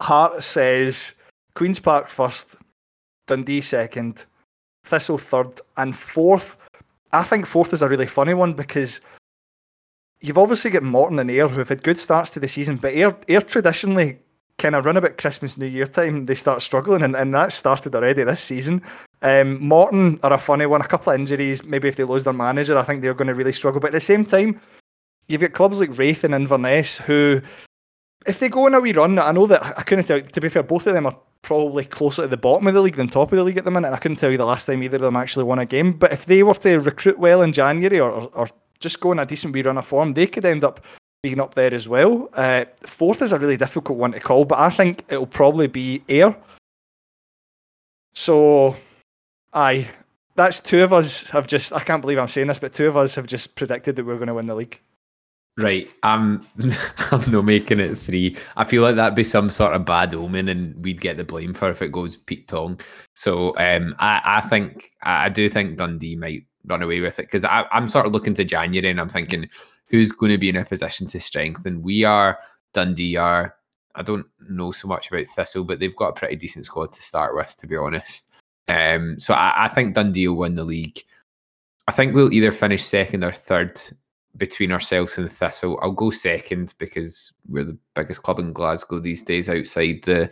heart 0.00 0.42
says 0.42 1.14
Queens 1.54 1.80
Park 1.80 2.08
first, 2.08 2.56
Dundee 3.26 3.60
second, 3.60 4.24
Thistle 4.84 5.18
third, 5.18 5.60
and 5.76 5.94
fourth. 5.94 6.56
I 7.12 7.22
think 7.24 7.44
fourth 7.44 7.72
is 7.72 7.82
a 7.82 7.88
really 7.88 8.06
funny 8.06 8.34
one 8.34 8.54
because 8.54 9.00
you've 10.20 10.38
obviously 10.38 10.70
got 10.70 10.82
Morton 10.82 11.18
and 11.18 11.30
Ayr 11.30 11.48
who 11.48 11.58
have 11.58 11.68
had 11.68 11.82
good 11.82 11.98
starts 11.98 12.30
to 12.30 12.40
the 12.40 12.48
season, 12.48 12.76
but 12.76 12.94
Ayr 12.94 13.40
traditionally 13.42 14.18
kind 14.60 14.74
of 14.74 14.84
run 14.84 14.96
about 14.96 15.18
Christmas, 15.18 15.56
New 15.56 15.66
Year 15.66 15.86
time, 15.86 16.26
they 16.26 16.34
start 16.34 16.62
struggling, 16.62 17.02
and, 17.02 17.16
and 17.16 17.34
that 17.34 17.52
started 17.52 17.94
already 17.94 18.22
this 18.22 18.40
season. 18.40 18.82
Um, 19.22 19.60
Morton 19.60 20.18
are 20.22 20.32
a 20.32 20.38
funny 20.38 20.66
one. 20.66 20.80
A 20.80 20.86
couple 20.86 21.12
of 21.12 21.18
injuries. 21.18 21.64
Maybe 21.64 21.88
if 21.88 21.96
they 21.96 22.04
lose 22.04 22.24
their 22.24 22.32
manager, 22.32 22.76
I 22.78 22.82
think 22.82 23.02
they're 23.02 23.14
going 23.14 23.28
to 23.28 23.34
really 23.34 23.52
struggle. 23.52 23.80
But 23.80 23.88
at 23.88 23.94
the 23.94 24.00
same 24.00 24.24
time, 24.24 24.60
you've 25.28 25.40
got 25.40 25.52
clubs 25.52 25.80
like 25.80 25.96
Raith 25.98 26.24
and 26.24 26.34
Inverness 26.34 26.98
who, 26.98 27.40
if 28.26 28.38
they 28.38 28.48
go 28.48 28.66
on 28.66 28.74
a 28.74 28.80
wee 28.80 28.92
run, 28.92 29.18
I 29.18 29.32
know 29.32 29.46
that 29.46 29.62
I 29.78 29.82
couldn't 29.82 30.06
tell. 30.06 30.20
To 30.20 30.40
be 30.40 30.48
fair, 30.48 30.62
both 30.62 30.86
of 30.86 30.94
them 30.94 31.06
are 31.06 31.16
probably 31.42 31.84
closer 31.84 32.22
to 32.22 32.28
the 32.28 32.36
bottom 32.36 32.66
of 32.66 32.74
the 32.74 32.82
league 32.82 32.96
than 32.96 33.08
top 33.08 33.32
of 33.32 33.36
the 33.36 33.44
league 33.44 33.58
at 33.58 33.64
the 33.64 33.70
minute. 33.70 33.92
I 33.92 33.98
couldn't 33.98 34.18
tell 34.18 34.30
you 34.30 34.38
the 34.38 34.44
last 34.44 34.66
time 34.66 34.82
either 34.82 34.96
of 34.96 35.02
them 35.02 35.16
actually 35.16 35.44
won 35.44 35.58
a 35.58 35.66
game. 35.66 35.92
But 35.92 36.12
if 36.12 36.26
they 36.26 36.42
were 36.42 36.54
to 36.54 36.78
recruit 36.78 37.18
well 37.18 37.42
in 37.42 37.52
January 37.52 37.98
or, 37.98 38.10
or, 38.10 38.30
or 38.34 38.48
just 38.80 39.00
go 39.00 39.10
on 39.10 39.18
a 39.18 39.26
decent 39.26 39.54
wee 39.54 39.62
run 39.62 39.78
of 39.78 39.86
form, 39.86 40.14
they 40.14 40.26
could 40.26 40.44
end 40.44 40.64
up 40.64 40.80
being 41.22 41.40
up 41.40 41.54
there 41.54 41.74
as 41.74 41.88
well. 41.88 42.28
Uh, 42.34 42.64
fourth 42.82 43.22
is 43.22 43.32
a 43.32 43.38
really 43.38 43.56
difficult 43.56 43.98
one 43.98 44.12
to 44.12 44.20
call, 44.20 44.44
but 44.44 44.58
I 44.58 44.70
think 44.70 45.04
it'll 45.08 45.26
probably 45.26 45.66
be 45.66 46.02
Ayr. 46.08 46.34
So, 48.12 48.76
aye, 49.52 49.88
that's 50.34 50.60
two 50.60 50.82
of 50.82 50.92
us 50.92 51.28
have 51.30 51.46
just. 51.46 51.72
I 51.72 51.80
can't 51.80 52.00
believe 52.00 52.18
I'm 52.18 52.28
saying 52.28 52.48
this, 52.48 52.58
but 52.58 52.72
two 52.72 52.88
of 52.88 52.96
us 52.96 53.14
have 53.14 53.26
just 53.26 53.54
predicted 53.54 53.96
that 53.96 54.04
we're 54.04 54.16
going 54.16 54.28
to 54.28 54.34
win 54.34 54.46
the 54.46 54.54
league. 54.54 54.80
Right, 55.56 55.90
I'm 56.02 56.46
I'm 57.10 57.30
not 57.30 57.44
making 57.44 57.80
it 57.80 57.96
three. 57.96 58.36
I 58.56 58.64
feel 58.64 58.82
like 58.82 58.96
that'd 58.96 59.14
be 59.14 59.24
some 59.24 59.50
sort 59.50 59.74
of 59.74 59.84
bad 59.84 60.14
omen, 60.14 60.48
and 60.48 60.82
we'd 60.82 61.00
get 61.00 61.18
the 61.18 61.24
blame 61.24 61.52
for 61.52 61.70
if 61.70 61.82
it 61.82 61.92
goes 61.92 62.16
Pete 62.16 62.48
Tong. 62.48 62.80
So 63.14 63.56
um, 63.58 63.94
I 63.98 64.20
I 64.24 64.40
think 64.40 64.90
I 65.02 65.28
do 65.28 65.48
think 65.48 65.76
Dundee 65.76 66.16
might 66.16 66.44
run 66.66 66.82
away 66.82 67.00
with 67.00 67.18
it 67.18 67.26
because 67.30 67.44
I'm 67.44 67.88
sort 67.88 68.06
of 68.06 68.12
looking 68.12 68.34
to 68.34 68.44
January 68.44 68.90
and 68.90 69.00
I'm 69.00 69.08
thinking 69.08 69.48
who's 69.86 70.12
going 70.12 70.32
to 70.32 70.38
be 70.38 70.48
in 70.48 70.56
a 70.56 70.64
position 70.64 71.06
to 71.08 71.20
strengthen. 71.20 71.82
We 71.82 72.04
are 72.04 72.38
Dundee 72.72 73.16
are. 73.16 73.56
I 73.96 74.02
don't 74.02 74.26
know 74.48 74.70
so 74.70 74.86
much 74.86 75.10
about 75.10 75.26
Thistle, 75.26 75.64
but 75.64 75.80
they've 75.80 75.96
got 75.96 76.10
a 76.10 76.12
pretty 76.12 76.36
decent 76.36 76.64
squad 76.64 76.92
to 76.92 77.02
start 77.02 77.34
with, 77.34 77.56
to 77.56 77.66
be 77.66 77.76
honest. 77.76 78.28
Um, 78.68 79.18
so 79.18 79.34
I, 79.34 79.64
I 79.64 79.68
think 79.68 79.94
Dundee 79.94 80.28
will 80.28 80.36
win 80.36 80.54
the 80.54 80.64
league. 80.64 81.00
I 81.88 81.92
think 81.92 82.14
we'll 82.14 82.32
either 82.32 82.52
finish 82.52 82.84
second 82.84 83.24
or 83.24 83.32
third 83.32 83.80
between 84.36 84.70
ourselves 84.70 85.18
and 85.18 85.30
Thistle. 85.30 85.78
I'll 85.82 85.90
go 85.90 86.10
second 86.10 86.74
because 86.78 87.32
we're 87.48 87.64
the 87.64 87.78
biggest 87.94 88.22
club 88.22 88.38
in 88.38 88.52
Glasgow 88.52 89.00
these 89.00 89.22
days 89.22 89.48
outside 89.48 90.02
the 90.04 90.30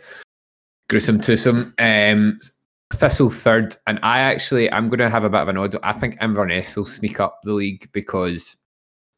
gruesome 0.87 1.19
twosome. 1.19 1.73
Um, 1.79 2.39
Thistle 2.93 3.29
third, 3.29 3.75
and 3.87 3.99
I 4.01 4.19
actually 4.19 4.71
I'm 4.71 4.87
going 4.87 4.99
to 4.99 5.09
have 5.09 5.23
a 5.23 5.29
bit 5.29 5.41
of 5.41 5.47
an 5.47 5.57
odd. 5.57 5.77
I 5.83 5.93
think 5.93 6.17
Inverness 6.21 6.75
will 6.75 6.85
sneak 6.85 7.19
up 7.19 7.39
the 7.43 7.53
league 7.53 7.89
because 7.91 8.57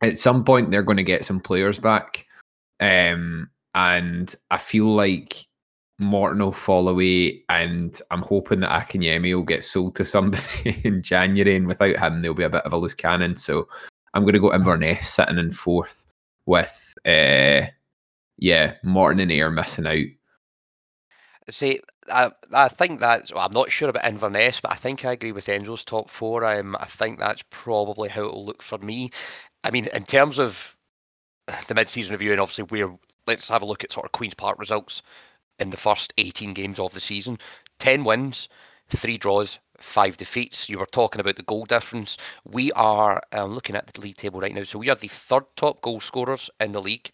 at 0.01 0.19
some 0.19 0.43
point 0.43 0.71
they're 0.71 0.83
going 0.83 0.97
to 0.97 1.03
get 1.03 1.23
some 1.23 1.39
players 1.39 1.79
back, 1.79 2.25
um, 2.79 3.49
and 3.73 4.35
I 4.51 4.57
feel 4.57 4.93
like 4.93 5.45
Morton 6.01 6.43
will 6.43 6.51
fall 6.51 6.89
away, 6.89 7.43
and 7.47 7.97
I'm 8.11 8.23
hoping 8.23 8.59
that 8.61 8.71
Akinyemi 8.71 9.33
will 9.35 9.43
get 9.43 9.63
sold 9.63 9.95
to 9.95 10.05
somebody 10.05 10.81
in 10.83 11.01
January, 11.01 11.55
and 11.55 11.67
without 11.67 11.97
him, 11.97 12.21
there'll 12.21 12.35
be 12.35 12.43
a 12.43 12.49
bit 12.49 12.65
of 12.65 12.73
a 12.73 12.77
loose 12.77 12.95
cannon. 12.95 13.35
So 13.35 13.69
I'm 14.13 14.23
going 14.23 14.33
to 14.33 14.39
go 14.39 14.53
Inverness 14.53 15.07
sitting 15.07 15.37
in 15.37 15.51
fourth 15.51 16.05
with, 16.45 16.93
uh, 17.05 17.67
yeah, 18.37 18.73
Morton 18.83 19.21
and 19.21 19.31
Ayr 19.31 19.49
missing 19.49 19.87
out. 19.87 20.07
See, 21.49 21.79
I, 22.11 22.31
I 22.53 22.67
think 22.67 22.99
that's. 22.99 23.33
Well, 23.33 23.45
I'm 23.45 23.53
not 23.53 23.71
sure 23.71 23.89
about 23.89 24.05
Inverness, 24.05 24.61
but 24.61 24.71
I 24.71 24.75
think 24.75 25.05
I 25.05 25.13
agree 25.13 25.31
with 25.31 25.47
Enzo's 25.47 25.85
top 25.85 26.09
four. 26.09 26.45
Um, 26.45 26.75
I 26.79 26.85
think 26.85 27.19
that's 27.19 27.43
probably 27.49 28.09
how 28.09 28.25
it'll 28.25 28.45
look 28.45 28.61
for 28.61 28.77
me. 28.79 29.11
I 29.63 29.71
mean, 29.71 29.87
in 29.93 30.03
terms 30.03 30.39
of 30.39 30.75
the 31.67 31.75
mid-season 31.75 32.13
review, 32.13 32.31
and 32.31 32.41
obviously 32.41 32.65
we're 32.65 32.97
let's 33.27 33.49
have 33.49 33.61
a 33.61 33.65
look 33.65 33.83
at 33.83 33.91
sort 33.91 34.05
of 34.05 34.11
Queens 34.11 34.33
Park 34.33 34.59
results 34.59 35.01
in 35.59 35.69
the 35.69 35.77
first 35.77 36.13
18 36.17 36.53
games 36.53 36.79
of 36.79 36.93
the 36.93 36.99
season. 36.99 37.37
10 37.79 38.03
wins, 38.03 38.49
three 38.89 39.17
draws, 39.17 39.59
five 39.79 40.17
defeats. 40.17 40.69
You 40.69 40.79
were 40.79 40.87
talking 40.87 41.21
about 41.21 41.35
the 41.35 41.43
goal 41.43 41.65
difference. 41.65 42.17
We 42.45 42.71
are 42.73 43.21
um, 43.31 43.53
looking 43.53 43.75
at 43.75 43.87
the 43.87 44.01
league 44.01 44.17
table 44.17 44.39
right 44.39 44.53
now. 44.53 44.63
So 44.63 44.79
we 44.79 44.89
are 44.89 44.95
the 44.95 45.07
third 45.07 45.43
top 45.55 45.81
goal 45.81 45.99
scorers 45.99 46.49
in 46.59 46.71
the 46.71 46.81
league. 46.81 47.11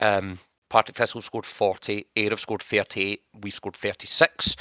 Um, 0.00 0.38
Partick 0.70 0.94
Thistle 0.94 1.20
scored 1.20 1.44
40, 1.44 2.06
Ayr 2.16 2.30
have 2.30 2.40
scored 2.40 2.62
38, 2.62 3.22
we 3.42 3.50
scored 3.50 3.76
36. 3.76 4.56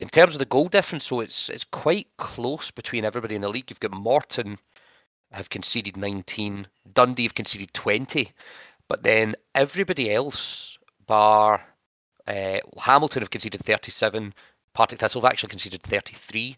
In 0.00 0.08
terms 0.08 0.34
of 0.34 0.40
the 0.40 0.44
goal 0.44 0.68
difference, 0.68 1.06
so 1.06 1.20
it's 1.20 1.48
it's 1.48 1.64
quite 1.64 2.08
close 2.18 2.70
between 2.70 3.04
everybody 3.04 3.34
in 3.34 3.40
the 3.40 3.48
league. 3.48 3.70
You've 3.70 3.80
got 3.80 3.92
Morton 3.92 4.58
have 5.32 5.50
conceded 5.50 5.96
19, 5.96 6.66
Dundee 6.92 7.24
have 7.24 7.34
conceded 7.34 7.72
20, 7.72 8.32
but 8.88 9.02
then 9.02 9.36
everybody 9.54 10.12
else, 10.12 10.78
bar 11.06 11.62
uh, 12.26 12.58
Hamilton, 12.78 13.22
have 13.22 13.30
conceded 13.30 13.64
37, 13.64 14.34
Partick 14.72 15.00
Thistle 15.00 15.22
have 15.22 15.30
actually 15.30 15.50
conceded 15.50 15.82
33. 15.82 16.56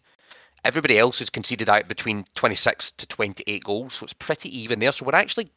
Everybody 0.63 0.99
else 0.99 1.19
has 1.19 1.29
conceded 1.29 1.69
out 1.69 1.87
between 1.87 2.25
26 2.35 2.91
to 2.93 3.07
28 3.07 3.63
goals, 3.63 3.95
so 3.95 4.03
it's 4.03 4.13
pretty 4.13 4.55
even 4.57 4.79
there. 4.79 4.91
So 4.91 5.05
we're 5.05 5.15
actually 5.15 5.51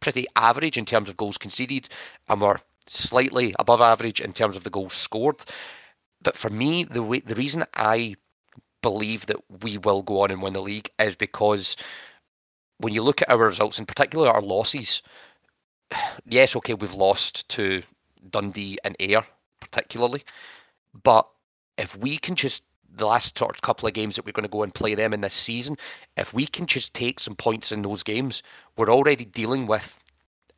pretty 0.00 0.26
average 0.36 0.78
in 0.78 0.84
terms 0.84 1.08
of 1.08 1.16
goals 1.16 1.38
conceded, 1.38 1.88
and 2.28 2.40
we're 2.40 2.58
slightly 2.86 3.54
above 3.58 3.80
average 3.80 4.20
in 4.20 4.32
terms 4.32 4.56
of 4.56 4.64
the 4.64 4.70
goals 4.70 4.94
scored. 4.94 5.44
But 6.22 6.36
for 6.36 6.50
me, 6.50 6.84
the 6.84 7.02
way, 7.02 7.20
the 7.20 7.34
reason 7.34 7.64
I 7.74 8.16
believe 8.82 9.26
that 9.26 9.38
we 9.62 9.78
will 9.78 10.02
go 10.02 10.22
on 10.22 10.30
and 10.30 10.42
win 10.42 10.52
the 10.52 10.62
league 10.62 10.90
is 10.98 11.16
because 11.16 11.76
when 12.78 12.94
you 12.94 13.02
look 13.02 13.22
at 13.22 13.30
our 13.30 13.38
results, 13.38 13.78
in 13.78 13.86
particular 13.86 14.28
our 14.28 14.42
losses, 14.42 15.02
yes, 16.26 16.56
okay, 16.56 16.74
we've 16.74 16.94
lost 16.94 17.48
to 17.50 17.82
Dundee 18.30 18.78
and 18.84 18.96
Ayr 19.00 19.24
particularly, 19.60 20.22
but 21.02 21.28
if 21.76 21.96
we 21.96 22.16
can 22.16 22.34
just 22.34 22.62
the 22.98 23.06
last 23.06 23.38
sort 23.38 23.54
of 23.54 23.62
couple 23.62 23.88
of 23.88 23.94
games 23.94 24.16
that 24.16 24.26
we're 24.26 24.32
going 24.32 24.42
to 24.44 24.48
go 24.48 24.62
and 24.62 24.74
play 24.74 24.94
them 24.94 25.12
in 25.12 25.20
this 25.20 25.34
season, 25.34 25.76
if 26.16 26.34
we 26.34 26.46
can 26.46 26.66
just 26.66 26.94
take 26.94 27.20
some 27.20 27.34
points 27.34 27.72
in 27.72 27.82
those 27.82 28.02
games, 28.02 28.42
we're 28.76 28.90
already 28.90 29.24
dealing 29.24 29.66
with 29.66 30.02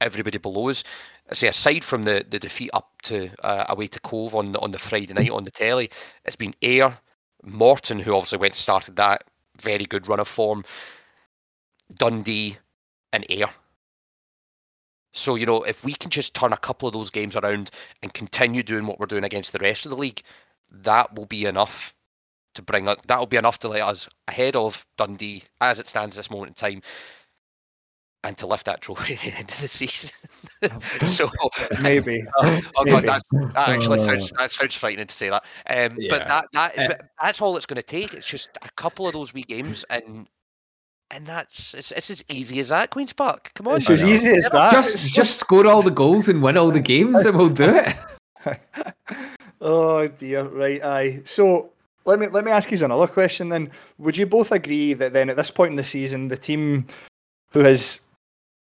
everybody 0.01 0.39
below 0.39 0.69
us. 0.69 0.83
I 1.31 1.35
say 1.35 1.49
aside 1.49 1.85
from 1.85 2.05
the, 2.05 2.25
the 2.29 2.39
defeat 2.39 2.71
up 2.75 2.91
to 3.03 3.31
uh, 3.45 3.67
away 3.69 3.87
to 3.89 4.01
Cove 4.01 4.35
on 4.35 4.57
on 4.57 4.73
the 4.73 4.79
Friday 4.79 5.15
night 5.15 5.31
on 5.31 5.45
the 5.45 5.51
telly, 5.51 5.91
it's 6.25 6.37
been 6.37 6.55
Ayr, 6.63 6.99
Morton, 7.45 8.01
who 8.01 8.15
obviously 8.15 8.39
went 8.39 8.53
and 8.53 8.59
started 8.59 8.97
that 8.97 9.25
very 9.61 9.85
good 9.85 10.09
run 10.09 10.21
of 10.21 10.29
form, 10.29 10.65
Dundee, 11.95 12.57
and 13.13 13.25
Ayr. 13.31 13.51
So 15.13 15.35
you 15.35 15.47
know, 15.47 15.63
if 15.63 15.85
we 15.85 15.95
can 15.95 16.11
just 16.11 16.35
turn 16.35 16.53
a 16.53 16.57
couple 16.57 16.89
of 16.89 16.95
those 16.95 17.11
games 17.11 17.37
around 17.37 17.71
and 18.03 18.15
continue 18.15 18.63
doing 18.63 18.87
what 18.87 18.99
we're 18.99 19.07
doing 19.07 19.25
against 19.25 19.53
the 19.53 19.59
rest 19.59 19.85
of 19.85 19.91
the 19.91 19.97
league, 19.97 20.23
that 20.71 21.15
will 21.15 21.27
be 21.27 21.45
enough 21.45 21.95
to 22.55 22.63
bring 22.63 22.89
up. 22.89 23.07
That 23.07 23.19
will 23.19 23.27
be 23.27 23.37
enough 23.37 23.59
to 23.61 23.69
let 23.69 23.83
us 23.83 24.09
ahead 24.29 24.57
of 24.57 24.87
Dundee 24.99 25.45
as 25.61 25.79
it 25.79 25.87
stands 25.87 26.17
this 26.17 26.31
moment 26.31 26.51
in 26.51 26.55
time. 26.55 26.83
and 28.23 28.37
to 28.37 28.47
lift 28.47 28.67
that 28.67 28.83
trophy 28.83 29.15
at 29.15 29.21
the 29.21 29.39
end 29.39 29.51
of 29.51 29.61
the 29.63 29.69
season. 29.69 30.11
so 31.07 31.31
maybe. 31.83 32.23
oh, 32.37 32.61
oh 32.77 32.85
maybe. 32.85 33.07
god, 33.07 33.23
that, 33.33 33.53
that 33.55 33.69
actually 33.71 33.99
Uh. 33.99 34.03
sounds 34.03 34.31
that 34.37 34.51
sounds 34.51 34.75
frightening 34.75 35.07
to 35.07 35.15
say 35.15 35.31
that. 35.31 35.43
Um, 35.69 35.97
Yeah. 35.99 36.09
But 36.19 36.29
that 36.29 36.47
that 36.53 36.79
Uh, 36.79 36.87
but 36.89 37.01
that's 37.21 37.41
all 37.41 37.57
it's 37.57 37.65
going 37.67 37.77
to 37.77 37.83
take. 37.83 38.13
It's 38.13 38.27
just 38.27 38.51
a 38.63 38.69
couple 38.77 39.07
of 39.07 39.15
those 39.15 39.33
wee 39.33 39.43
games, 39.45 39.85
and 39.89 40.27
and 41.11 41.25
that's 41.27 41.73
it's, 41.73 41.93
it's 41.93 42.11
as 42.11 42.23
easy 42.29 42.61
as 42.61 42.69
that. 42.69 42.91
Queens 42.91 43.13
Park, 43.15 43.53
come 43.55 43.69
on. 43.69 43.77
It's 43.79 43.89
as 43.89 44.05
easy 44.05 44.29
as 44.37 44.51
that. 44.51 44.71
Just 44.71 45.15
just 45.15 45.39
score 45.41 45.67
all 45.67 45.81
the 45.83 45.91
goals 45.91 46.29
and 46.29 46.43
win 46.43 46.59
all 46.59 46.71
the 46.71 46.79
games, 46.81 47.25
and 47.25 47.39
we'll 47.39 47.49
do 47.49 47.75
it. 47.75 47.97
oh 49.61 50.09
dear, 50.09 50.45
right, 50.45 50.85
aye. 50.85 51.21
So 51.25 51.73
let 52.11 52.19
me 52.19 52.27
let 52.27 52.45
me 52.45 52.51
ask 52.51 52.71
you 52.71 52.85
another 52.85 53.07
question 53.07 53.49
then. 53.49 53.71
Would 53.99 54.17
you 54.17 54.27
both 54.27 54.53
agree 54.53 54.95
that 54.95 55.13
then 55.13 55.31
at 55.31 55.37
this 55.37 55.51
point 55.51 55.71
in 55.71 55.77
the 55.77 55.85
season, 55.85 56.29
the 56.29 56.37
team 56.37 56.87
who 57.53 57.61
has 57.61 58.01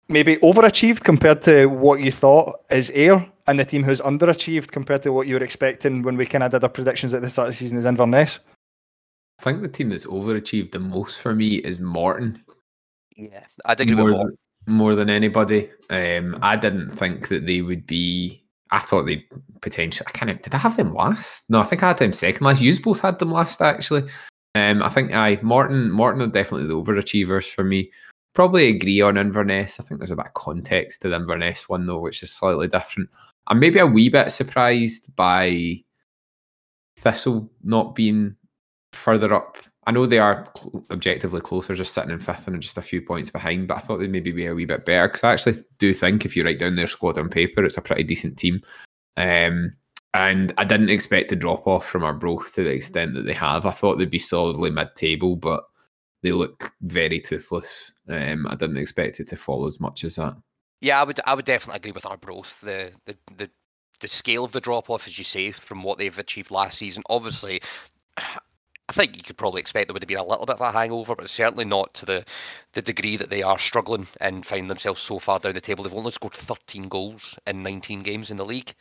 maybe 0.10 0.38
overachieved 0.38 1.04
compared 1.04 1.42
to 1.44 1.68
what 1.68 2.00
you 2.00 2.12
thought 2.12 2.62
is 2.70 2.92
Ayr, 2.92 3.26
and 3.48 3.60
the 3.60 3.66
team 3.66 3.84
who's 3.84 4.02
underachieved 4.02 4.72
compared 4.72 5.04
to 5.04 5.14
what 5.14 5.28
you 5.28 5.36
were 5.36 5.44
expecting 5.44 6.02
when 6.02 6.18
we 6.18 6.26
kind 6.26 6.44
of 6.44 6.52
did 6.52 6.64
our 6.64 6.70
predictions 6.70 7.14
at 7.14 7.22
the 7.22 7.30
start 7.30 7.48
of 7.48 7.54
the 7.54 7.58
season 7.58 7.78
is 7.78 7.86
Inverness? 7.86 8.40
I 9.40 9.44
think 9.44 9.62
the 9.62 9.68
team 9.68 9.90
that's 9.90 10.06
overachieved 10.06 10.72
the 10.72 10.80
most 10.80 11.22
for 11.22 11.36
me 11.36 11.56
is 11.58 11.80
Morton. 11.80 12.44
Yeah, 13.16 13.46
I'd 13.66 13.80
agree 13.80 13.96
more, 13.96 14.06
with 14.06 14.16
Morton. 14.16 14.38
than, 14.66 14.76
more 14.76 14.96
than 14.96 15.10
anybody. 15.10 15.70
Um, 15.90 16.40
I 16.42 16.56
didn't 16.56 16.92
think 16.92 17.28
that 17.28 17.46
they 17.46 17.62
would 17.62 17.86
be. 17.86 18.44
I 18.72 18.80
thought 18.80 19.06
they 19.06 19.26
potentially. 19.62 20.08
I 20.08 20.12
kind 20.12 20.30
of 20.30 20.42
did. 20.42 20.54
I 20.54 20.58
have 20.58 20.78
them 20.78 20.94
last? 20.94 21.50
No, 21.50 21.60
I 21.60 21.64
think 21.64 21.84
I 21.84 21.90
had 21.90 21.98
them 21.98 22.14
second 22.14 22.46
last. 22.46 22.62
You 22.62 22.78
both 22.80 23.02
had 23.02 23.20
them 23.20 23.32
last 23.32 23.62
actually. 23.62 24.04
Um, 24.56 24.82
I 24.82 24.90
think 24.90 25.14
I 25.14 25.40
Morton. 25.42 25.92
Morton 25.92 26.22
are 26.22 26.28
definitely 26.28 26.68
the 26.68 26.76
overachievers 26.76 27.52
for 27.52 27.64
me. 27.64 27.92
Probably 28.34 28.70
agree 28.70 29.02
on 29.02 29.18
Inverness. 29.18 29.80
I 29.80 29.84
think 29.84 30.00
there's 30.00 30.12
a 30.12 30.16
bit 30.16 30.28
of 30.28 30.34
context 30.34 31.02
to 31.02 31.10
the 31.10 31.16
Inverness 31.16 31.70
one 31.70 31.86
though, 31.86 32.00
which 32.00 32.24
is 32.24 32.32
slightly 32.32 32.68
different. 32.68 33.10
I'm 33.48 33.60
maybe 33.60 33.80
a 33.80 33.86
wee 33.86 34.10
bit 34.10 34.32
surprised 34.32 35.16
by 35.16 35.82
Thistle 36.98 37.50
not 37.64 37.96
being 37.96 38.36
further 38.92 39.34
up. 39.34 39.58
I 39.88 39.92
know 39.92 40.06
they 40.06 40.20
are 40.20 40.46
objectively 40.92 41.40
closer, 41.40 41.74
just 41.74 41.94
sitting 41.94 42.12
in 42.12 42.20
fifth 42.20 42.46
and 42.46 42.62
just 42.62 42.78
a 42.78 42.82
few 42.82 43.02
points 43.02 43.30
behind, 43.30 43.70
but 43.70 43.78
I 43.78 43.80
thought 43.80 44.00
they'd 44.00 44.12
maybe 44.12 44.34
be 44.34 44.46
a 44.46 44.54
wee 44.54 44.66
bit 44.66 44.84
better 44.84 45.08
because 45.08 45.24
I 45.24 45.32
actually 45.32 45.64
do 45.80 45.94
think 45.94 46.26
if 46.26 46.36
you 46.36 46.44
write 46.44 46.60
down 46.60 46.76
their 46.76 46.88
squad 46.88 47.18
on 47.18 47.30
paper, 47.30 47.64
it's 47.64 47.78
a 47.78 47.82
pretty 47.82 48.04
decent 48.04 48.38
team. 48.38 48.62
Um, 49.16 49.78
and 50.14 50.54
I 50.58 50.66
didn't 50.66 50.90
expect 50.90 51.30
to 51.30 51.38
drop 51.38 51.66
off 51.68 51.86
from 51.88 52.04
our 52.04 52.12
Arbroath 52.12 52.54
to 52.56 52.66
the 52.66 52.72
extent 52.72 53.14
that 53.14 53.26
they 53.26 53.34
have. 53.34 53.66
I 53.66 53.72
thought 53.72 53.96
they'd 53.96 54.10
be 54.10 54.20
solidly 54.20 54.72
mid 54.72 54.90
table, 54.98 55.38
but 55.38 55.64
they 56.22 56.34
look 56.34 56.74
very 56.82 57.22
toothless. 57.22 57.94
Um, 58.10 58.46
I 58.48 58.56
didn't 58.56 58.78
expect 58.78 59.22
it 59.22 59.30
to 59.30 59.38
fall 59.38 59.68
as 59.68 59.80
much 59.80 60.04
as 60.04 60.16
that. 60.16 60.36
Yeah, 60.82 61.00
I 61.00 61.06
would 61.06 61.20
I 61.26 61.34
would 61.34 61.46
definitely 61.46 61.78
agree 61.78 61.92
with 61.92 62.06
Arbroath. 62.06 62.60
The 62.60 62.92
the 63.06 63.16
the, 63.38 63.50
the 64.02 64.08
scale 64.10 64.44
of 64.44 64.52
the 64.52 64.60
drop 64.60 64.90
off, 64.90 65.08
as 65.08 65.18
you 65.18 65.24
say, 65.24 65.52
from 65.52 65.82
what 65.82 65.98
they've 65.98 66.20
achieved 66.20 66.52
last 66.52 66.78
season. 66.78 67.04
Obviously, 67.10 67.62
I 68.90 68.94
think 68.94 69.18
you 69.18 69.24
could 69.24 69.38
probably 69.38 69.60
expect 69.60 69.88
there 69.88 69.94
would 69.94 70.02
have 70.04 70.08
been 70.08 70.18
a 70.18 70.24
little 70.26 70.46
bit 70.46 70.56
of 70.56 70.62
a 70.62 70.72
hangover, 70.72 71.16
but 71.16 71.30
certainly 71.30 71.66
not 71.66 71.94
to 71.96 72.06
the 72.06 72.26
the 72.74 72.82
degree 72.82 73.18
that 73.18 73.30
they 73.30 73.44
are 73.44 73.60
struggling 73.60 74.08
and 74.22 74.46
find 74.46 74.70
themselves 74.70 75.02
so 75.02 75.20
far 75.20 75.40
down 75.40 75.54
the 75.54 75.62
table. 75.62 75.84
They've 75.84 75.94
only 75.94 76.12
scored 76.12 76.34
13 76.34 76.88
goals 76.88 77.38
in 77.46 77.64
19 77.64 78.02
games 78.02 78.32
in 78.32 78.38
the 78.38 78.46
league. 78.46 78.74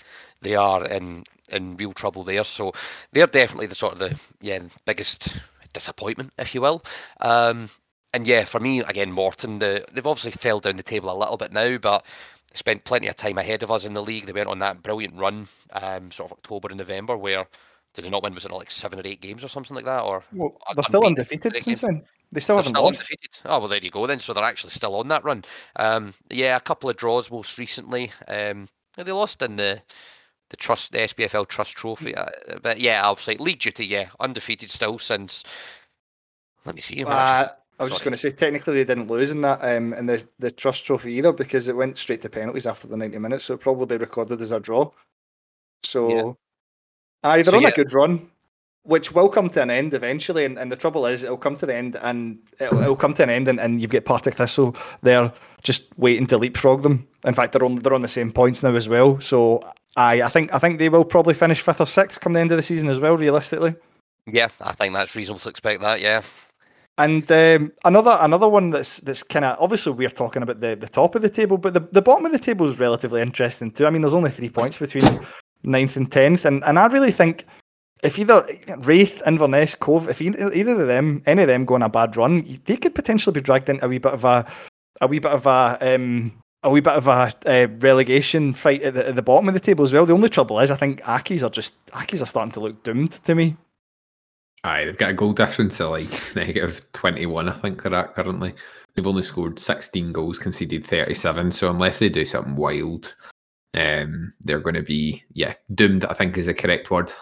They 0.42 0.54
are 0.54 0.84
in 0.84 1.24
in 1.50 1.76
real 1.76 1.92
trouble 1.92 2.22
there. 2.22 2.44
So 2.44 2.72
they're 3.12 3.26
definitely 3.26 3.66
the 3.66 3.74
sort 3.74 3.94
of 3.94 3.98
the 3.98 4.20
yeah 4.40 4.60
biggest 4.84 5.38
disappointment, 5.72 6.32
if 6.38 6.54
you 6.54 6.60
will. 6.60 6.82
Um, 7.20 7.68
and 8.12 8.26
yeah, 8.26 8.44
for 8.44 8.60
me 8.60 8.80
again, 8.80 9.12
Morton, 9.12 9.58
the, 9.58 9.84
they've 9.92 10.06
obviously 10.06 10.30
fell 10.30 10.60
down 10.60 10.76
the 10.76 10.82
table 10.82 11.10
a 11.10 11.18
little 11.18 11.36
bit 11.36 11.52
now, 11.52 11.76
but 11.78 12.04
spent 12.54 12.84
plenty 12.84 13.08
of 13.08 13.16
time 13.16 13.38
ahead 13.38 13.62
of 13.62 13.70
us 13.70 13.84
in 13.84 13.92
the 13.92 14.02
league. 14.02 14.24
They 14.24 14.32
went 14.32 14.48
on 14.48 14.60
that 14.60 14.82
brilliant 14.82 15.16
run, 15.16 15.48
um, 15.72 16.10
sort 16.10 16.30
of 16.30 16.38
October 16.38 16.68
and 16.68 16.78
November, 16.78 17.16
where 17.16 17.46
did 17.96 18.04
they 18.04 18.10
not 18.10 18.22
win? 18.22 18.34
Was 18.34 18.44
it 18.44 18.50
not 18.50 18.58
like 18.58 18.70
seven 18.70 19.00
or 19.00 19.06
eight 19.06 19.20
games 19.20 19.42
or 19.42 19.48
something 19.48 19.74
like 19.74 19.86
that? 19.86 20.02
Or 20.02 20.22
Well, 20.32 20.56
they're 20.74 20.84
still 20.84 21.04
undefeated 21.04 21.56
since 21.60 21.80
then. 21.80 22.02
They 22.30 22.40
still 22.40 22.56
they're 22.56 22.64
haven't 22.64 22.74
still 22.74 22.84
lost. 22.84 23.00
undefeated. 23.00 23.30
Oh 23.46 23.58
well, 23.58 23.68
there 23.68 23.80
you 23.82 23.90
go 23.90 24.06
then. 24.06 24.18
So 24.18 24.32
they're 24.32 24.44
actually 24.44 24.70
still 24.70 24.94
on 24.94 25.08
that 25.08 25.24
run. 25.24 25.44
Um, 25.76 26.14
yeah, 26.30 26.56
a 26.56 26.60
couple 26.60 26.90
of 26.90 26.96
draws 26.96 27.30
most 27.30 27.58
recently. 27.58 28.12
Um, 28.28 28.68
they 28.96 29.10
lost 29.10 29.42
in 29.42 29.56
the 29.56 29.82
the 30.50 30.56
trust, 30.56 30.92
the 30.92 30.98
SPFL 30.98 31.48
Trust 31.48 31.76
Trophy. 31.76 32.14
Uh, 32.14 32.26
but 32.62 32.78
yeah, 32.78 33.02
obviously 33.04 33.36
league 33.38 33.60
duty. 33.60 33.86
Yeah, 33.86 34.08
undefeated 34.20 34.70
still 34.70 34.98
since. 34.98 35.42
Let 36.64 36.74
me 36.74 36.80
see. 36.80 37.02
Uh, 37.04 37.48
I 37.78 37.82
was 37.82 37.92
just 37.92 38.04
going 38.04 38.12
to 38.12 38.18
say, 38.18 38.30
technically, 38.30 38.74
they 38.74 38.84
didn't 38.84 39.08
lose 39.10 39.30
in 39.30 39.42
that 39.42 39.60
um, 39.62 39.92
in 39.92 40.06
the, 40.06 40.26
the 40.38 40.50
Trust 40.50 40.86
Trophy 40.86 41.12
either 41.14 41.32
because 41.32 41.68
it 41.68 41.76
went 41.76 41.98
straight 41.98 42.22
to 42.22 42.30
penalties 42.30 42.66
after 42.66 42.88
the 42.88 42.96
90 42.96 43.18
minutes, 43.18 43.44
so 43.44 43.54
it 43.54 43.60
probably 43.60 43.86
be 43.86 43.96
recorded 43.96 44.40
as 44.40 44.52
a 44.52 44.60
draw. 44.60 44.90
So. 45.82 46.36
Aye, 47.26 47.42
they're 47.42 47.52
So, 47.52 47.56
on 47.56 47.62
yeah. 47.62 47.68
a 47.68 47.72
good 47.72 47.92
run, 47.92 48.30
which 48.84 49.12
will 49.12 49.28
come 49.28 49.48
to 49.50 49.62
an 49.62 49.70
end 49.70 49.94
eventually. 49.94 50.44
And, 50.44 50.58
and 50.58 50.70
the 50.70 50.76
trouble 50.76 51.06
is, 51.06 51.24
it'll 51.24 51.36
come 51.36 51.56
to 51.56 51.66
the 51.66 51.74
end 51.74 51.96
and 52.00 52.38
it'll, 52.60 52.80
it'll 52.80 52.96
come 52.96 53.14
to 53.14 53.22
an 53.22 53.30
end, 53.30 53.48
and, 53.48 53.58
and 53.60 53.80
you've 53.80 53.90
got 53.90 54.04
Partick 54.04 54.34
Thistle 54.34 54.76
there 55.02 55.32
just 55.62 55.84
waiting 55.98 56.26
to 56.28 56.38
leapfrog 56.38 56.82
them. 56.82 57.06
In 57.24 57.34
fact, 57.34 57.52
they're 57.52 57.64
on 57.64 57.76
they're 57.76 57.94
on 57.94 58.02
the 58.02 58.08
same 58.08 58.32
points 58.32 58.62
now 58.62 58.74
as 58.76 58.88
well. 58.88 59.18
So, 59.20 59.60
aye, 59.96 60.22
I 60.22 60.28
think 60.28 60.54
I 60.54 60.58
think 60.58 60.78
they 60.78 60.88
will 60.88 61.04
probably 61.04 61.34
finish 61.34 61.60
fifth 61.60 61.80
or 61.80 61.86
sixth 61.86 62.20
come 62.20 62.32
the 62.34 62.40
end 62.40 62.52
of 62.52 62.56
the 62.56 62.62
season 62.62 62.88
as 62.88 63.00
well, 63.00 63.16
realistically. 63.16 63.74
yeah, 64.26 64.48
I 64.60 64.72
think 64.72 64.94
that's 64.94 65.16
reasonable 65.16 65.40
to 65.40 65.48
expect 65.48 65.82
that. 65.82 66.00
Yeah. 66.00 66.22
And 66.98 67.30
um, 67.30 67.72
another 67.84 68.16
another 68.20 68.48
one 68.48 68.70
that's 68.70 69.00
that's 69.00 69.22
kind 69.22 69.44
of 69.44 69.58
obviously 69.60 69.92
we're 69.92 70.08
talking 70.08 70.42
about 70.42 70.60
the, 70.60 70.76
the 70.76 70.88
top 70.88 71.14
of 71.14 71.20
the 71.22 71.28
table, 71.28 71.58
but 71.58 71.74
the, 71.74 71.80
the 71.80 72.00
bottom 72.00 72.24
of 72.24 72.32
the 72.32 72.38
table 72.38 72.64
is 72.66 72.80
relatively 72.80 73.20
interesting 73.20 73.70
too. 73.70 73.86
I 73.86 73.90
mean, 73.90 74.00
there's 74.00 74.14
only 74.14 74.30
three 74.30 74.48
points 74.48 74.78
between 74.78 75.04
ninth 75.64 75.96
and 75.96 76.10
tenth, 76.10 76.44
and, 76.44 76.62
and 76.64 76.78
I 76.78 76.86
really 76.86 77.12
think 77.12 77.44
if 78.02 78.18
either 78.18 78.46
Raith, 78.78 79.22
Inverness, 79.26 79.74
Cove, 79.74 80.08
if 80.08 80.20
either 80.20 80.80
of 80.80 80.86
them, 80.86 81.22
any 81.26 81.42
of 81.42 81.48
them 81.48 81.64
go 81.64 81.74
on 81.74 81.82
a 81.82 81.88
bad 81.88 82.16
run, 82.16 82.46
they 82.64 82.76
could 82.76 82.94
potentially 82.94 83.32
be 83.32 83.40
dragged 83.40 83.68
into 83.68 83.84
a 83.84 83.88
wee 83.88 83.98
bit 83.98 84.12
of 84.12 84.24
a 84.24 84.46
a 85.00 85.06
wee 85.06 85.18
bit 85.18 85.32
of 85.32 85.46
a 85.46 85.78
um, 85.80 86.32
a 86.62 86.70
wee 86.70 86.80
bit 86.80 86.94
of 86.94 87.08
a 87.08 87.32
uh, 87.46 87.66
relegation 87.80 88.52
fight 88.52 88.82
at 88.82 88.94
the, 88.94 89.08
at 89.08 89.14
the 89.14 89.22
bottom 89.22 89.48
of 89.48 89.54
the 89.54 89.60
table 89.60 89.84
as 89.84 89.92
well. 89.92 90.06
The 90.06 90.14
only 90.14 90.28
trouble 90.28 90.58
is, 90.60 90.70
I 90.70 90.76
think 90.76 91.00
Accies 91.02 91.42
are 91.42 91.50
just 91.50 91.84
Accies 91.86 92.22
are 92.22 92.26
starting 92.26 92.52
to 92.52 92.60
look 92.60 92.82
doomed 92.82 93.12
to 93.12 93.34
me. 93.34 93.56
Aye, 94.64 94.84
they've 94.84 94.96
got 94.96 95.10
a 95.10 95.14
goal 95.14 95.32
difference 95.32 95.80
of 95.80 95.90
like 95.90 96.10
negative 96.36 96.80
21, 96.92 97.48
I 97.48 97.52
think 97.52 97.82
they're 97.82 97.94
at 97.94 98.14
currently. 98.14 98.54
They've 98.94 99.06
only 99.06 99.22
scored 99.22 99.58
16 99.58 100.12
goals, 100.12 100.38
conceded 100.38 100.84
37. 100.84 101.52
So 101.52 101.70
unless 101.70 101.98
they 101.98 102.08
do 102.08 102.24
something 102.24 102.56
wild, 102.56 103.14
um, 103.76 104.32
they're 104.40 104.60
going 104.60 104.74
to 104.74 104.82
be, 104.82 105.22
yeah, 105.32 105.54
doomed, 105.74 106.04
I 106.04 106.14
think 106.14 106.36
is 106.36 106.46
the 106.46 106.54
correct 106.54 106.90
word. 106.90 107.12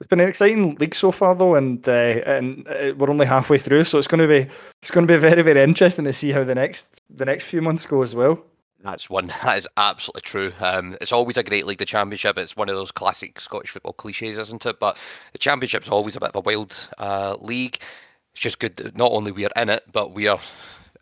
It's 0.00 0.08
been 0.08 0.20
an 0.20 0.28
exciting 0.28 0.76
league 0.76 0.94
so 0.94 1.10
far, 1.10 1.34
though, 1.34 1.56
and 1.56 1.86
uh, 1.88 1.92
and 2.24 2.68
uh, 2.68 2.94
we're 2.96 3.10
only 3.10 3.26
halfway 3.26 3.58
through, 3.58 3.82
so 3.82 3.98
it's 3.98 4.06
going 4.06 4.20
to 4.20 4.28
be 4.28 4.48
it's 4.80 4.92
going 4.92 5.06
to 5.06 5.12
be 5.12 5.18
very 5.18 5.42
very 5.42 5.60
interesting 5.60 6.04
to 6.04 6.12
see 6.12 6.30
how 6.30 6.44
the 6.44 6.54
next 6.54 7.00
the 7.10 7.24
next 7.24 7.44
few 7.44 7.60
months 7.60 7.84
go 7.84 8.00
as 8.02 8.14
well. 8.14 8.40
That's 8.84 9.10
one. 9.10 9.26
That 9.44 9.58
is 9.58 9.68
absolutely 9.76 10.20
true. 10.20 10.52
Um, 10.60 10.96
it's 11.00 11.10
always 11.10 11.36
a 11.36 11.42
great 11.42 11.66
league, 11.66 11.78
the 11.78 11.84
Championship. 11.84 12.38
It's 12.38 12.56
one 12.56 12.68
of 12.68 12.76
those 12.76 12.92
classic 12.92 13.40
Scottish 13.40 13.70
football 13.70 13.92
cliches, 13.92 14.38
isn't 14.38 14.66
it? 14.66 14.78
But 14.78 14.96
the 15.32 15.38
Championship's 15.38 15.88
always 15.88 16.14
a 16.14 16.20
bit 16.20 16.28
of 16.28 16.36
a 16.36 16.40
wild 16.40 16.88
uh, 16.98 17.36
league. 17.40 17.78
It's 18.32 18.42
just 18.42 18.60
good 18.60 18.76
that 18.76 18.96
not 18.96 19.10
only 19.10 19.32
we 19.32 19.46
are 19.46 19.60
in 19.60 19.68
it, 19.68 19.82
but 19.90 20.14
we 20.14 20.28
are, 20.28 20.38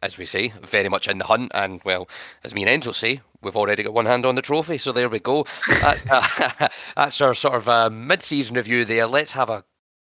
as 0.06 0.16
we 0.16 0.24
say, 0.24 0.52
very 0.62 0.88
much 0.88 1.08
in 1.08 1.18
the 1.18 1.24
hunt. 1.24 1.50
And, 1.52 1.80
well, 1.84 2.08
as 2.44 2.54
me 2.54 2.64
and 2.64 2.82
Enzo 2.82 2.94
say, 2.94 3.20
we've 3.42 3.56
already 3.56 3.82
got 3.82 3.92
one 3.92 4.06
hand 4.06 4.24
on 4.24 4.36
the 4.36 4.42
trophy. 4.42 4.78
So 4.78 4.92
there 4.92 5.08
we 5.08 5.18
go. 5.18 5.44
That, 5.80 6.00
uh, 6.08 6.68
that's 6.96 7.20
our 7.20 7.34
sort 7.34 7.56
of 7.56 7.68
uh, 7.68 7.90
mid 7.90 8.22
season 8.22 8.54
review 8.54 8.84
there. 8.84 9.06
Let's 9.06 9.32
have 9.32 9.50
a 9.50 9.64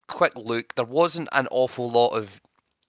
quick 0.07 0.35
look. 0.37 0.75
There 0.75 0.85
wasn't 0.85 1.29
an 1.33 1.49
awful 1.51 1.91
lot 1.91 2.11
of 2.11 2.41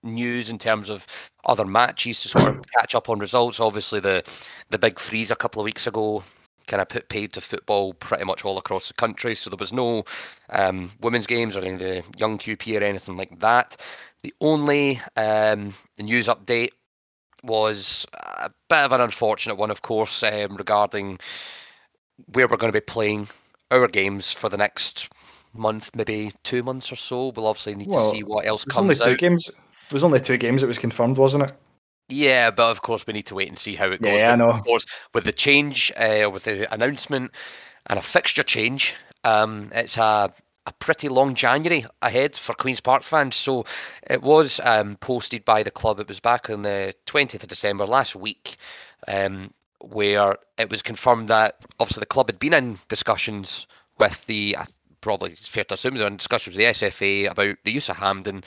news 0.04 0.50
in 0.50 0.58
terms 0.58 0.90
of 0.90 1.08
other 1.46 1.66
matches 1.66 2.22
to 2.22 2.30
sort 2.30 2.48
of 2.48 2.62
catch 2.78 2.94
up 2.94 3.10
on 3.10 3.20
results. 3.20 3.60
Obviously, 3.60 4.02
the 4.02 4.24
the 4.70 4.80
big 4.80 5.00
freeze 5.00 5.32
a 5.32 5.36
couple 5.36 5.62
of 5.62 5.66
weeks 5.66 5.88
ago 5.88 6.24
kind 6.68 6.82
of 6.82 6.88
put 6.90 7.10
paid 7.10 7.34
to 7.34 7.42
football 7.42 7.94
pretty 7.94 8.24
much 8.26 8.46
all 8.46 8.58
across 8.58 8.88
the 8.90 8.94
country. 8.94 9.36
So 9.36 9.50
there 9.50 9.58
was 9.58 9.74
no 9.74 10.04
um, 10.50 10.92
women's 11.02 11.26
games 11.26 11.58
or 11.58 11.62
any 11.62 11.74
of 11.74 11.80
the 11.80 12.04
young 12.18 12.38
QP 12.38 12.80
or 12.80 12.84
anything 12.84 13.18
like 13.18 13.40
that. 13.40 13.76
The 14.22 14.34
only 14.42 15.00
um, 15.16 15.74
news 15.98 16.28
update 16.28 16.72
was 17.44 18.06
a 18.14 18.50
bit 18.70 18.86
of 18.86 18.92
an 18.92 19.02
unfortunate 19.02 19.56
one, 19.56 19.72
of 19.72 19.82
course, 19.82 20.24
um, 20.24 20.56
regarding 20.56 21.20
where 22.34 22.48
we're 22.48 22.58
going 22.58 22.72
to 22.72 22.78
be 22.78 22.84
playing 22.86 23.28
our 23.72 23.88
games 23.88 24.32
for 24.34 24.50
the 24.50 24.58
next 24.58 25.10
month, 25.54 25.92
maybe 25.96 26.32
two 26.44 26.64
months 26.64 26.92
or 26.92 26.96
so. 26.96 27.30
We'll 27.30 27.48
obviously 27.48 27.76
need 27.76 27.88
Well, 27.88 28.12
to 28.12 28.18
see 28.18 28.24
what 28.24 28.46
else 28.46 28.66
was 28.66 28.78
only 28.78 28.96
comes 28.96 29.06
two 29.06 29.12
out. 29.12 29.18
games. 29.18 29.50
It 29.50 29.94
was 29.94 30.04
only 30.04 30.20
two 30.20 30.38
games. 30.38 30.64
It 30.64 30.68
was 30.68 30.78
confirmed, 30.78 31.18
wasn't 31.18 31.46
it? 31.46 31.54
Yeah, 32.10 32.50
but 32.52 32.72
of 32.72 32.82
course 32.82 33.06
we 33.06 33.14
need 33.14 33.28
to 33.28 33.36
wait 33.36 33.50
and 33.50 33.60
see 33.60 33.76
how 33.76 33.86
it 33.92 34.02
goes. 34.02 34.20
Yeah, 34.20 34.34
I 34.34 34.36
know. 34.36 34.52
Of 34.52 34.64
course, 34.64 34.86
with 35.14 35.24
the 35.24 35.32
change, 35.32 35.92
uh, 35.96 36.30
with 36.32 36.44
the 36.44 36.72
announcement 36.74 37.32
and 37.88 38.00
a 38.00 38.02
fixture 38.02 38.44
change, 38.44 38.96
um, 39.24 39.70
it's 39.74 39.98
a 39.98 40.34
a 40.70 40.74
pretty 40.74 41.10
long 41.10 41.34
January 41.34 41.86
ahead 42.02 42.36
for 42.36 42.54
Queen's 42.54 42.80
Park 42.80 43.04
fans. 43.04 43.36
So 43.36 43.66
it 44.08 44.22
was 44.22 44.62
um, 44.64 44.96
posted 44.98 45.44
by 45.44 45.64
the 45.64 45.72
club. 45.72 46.00
It 46.00 46.08
was 46.08 46.20
back 46.20 46.50
on 46.50 46.62
the 46.62 46.94
20th 47.08 47.44
of 47.44 47.50
December 47.50 47.86
last 47.86 48.16
week, 48.16 48.56
um, 49.08 49.54
where 49.82 50.38
it 50.58 50.70
was 50.70 50.82
confirmed 50.82 51.28
that 51.30 51.56
obviously 51.80 52.02
the 52.02 52.06
club 52.06 52.30
had 52.30 52.40
been 52.40 52.54
in 52.54 52.80
discussions 52.88 53.68
with 53.98 54.26
the. 54.28 54.56
Probably 55.02 55.32
it's 55.32 55.48
fair 55.48 55.64
to 55.64 55.76
assume 55.76 55.96
they're 55.96 56.08
in 56.08 56.18
discussions 56.18 56.58
with 56.58 56.66
the 56.66 56.74
SFA 56.74 57.32
about 57.32 57.56
the 57.64 57.72
use 57.72 57.88
of 57.88 57.96
Hampden 57.96 58.44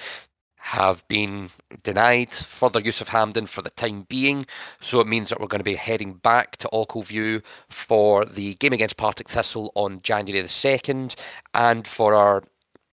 have 0.62 1.06
been 1.08 1.50
denied 1.82 2.32
further 2.32 2.78
use 2.78 3.00
of 3.00 3.08
Hampden 3.08 3.48
for 3.48 3.62
the 3.62 3.70
time 3.70 4.06
being. 4.08 4.46
So 4.80 5.00
it 5.00 5.08
means 5.08 5.28
that 5.28 5.40
we're 5.40 5.48
going 5.48 5.58
to 5.58 5.64
be 5.64 5.74
heading 5.74 6.14
back 6.14 6.56
to 6.58 6.68
Ochilview 6.72 7.42
for 7.68 8.24
the 8.24 8.54
game 8.54 8.72
against 8.72 8.96
Partick 8.96 9.28
Thistle 9.28 9.72
on 9.74 10.00
January 10.02 10.40
the 10.40 10.46
2nd 10.46 11.16
and 11.52 11.84
for 11.84 12.14
our 12.14 12.44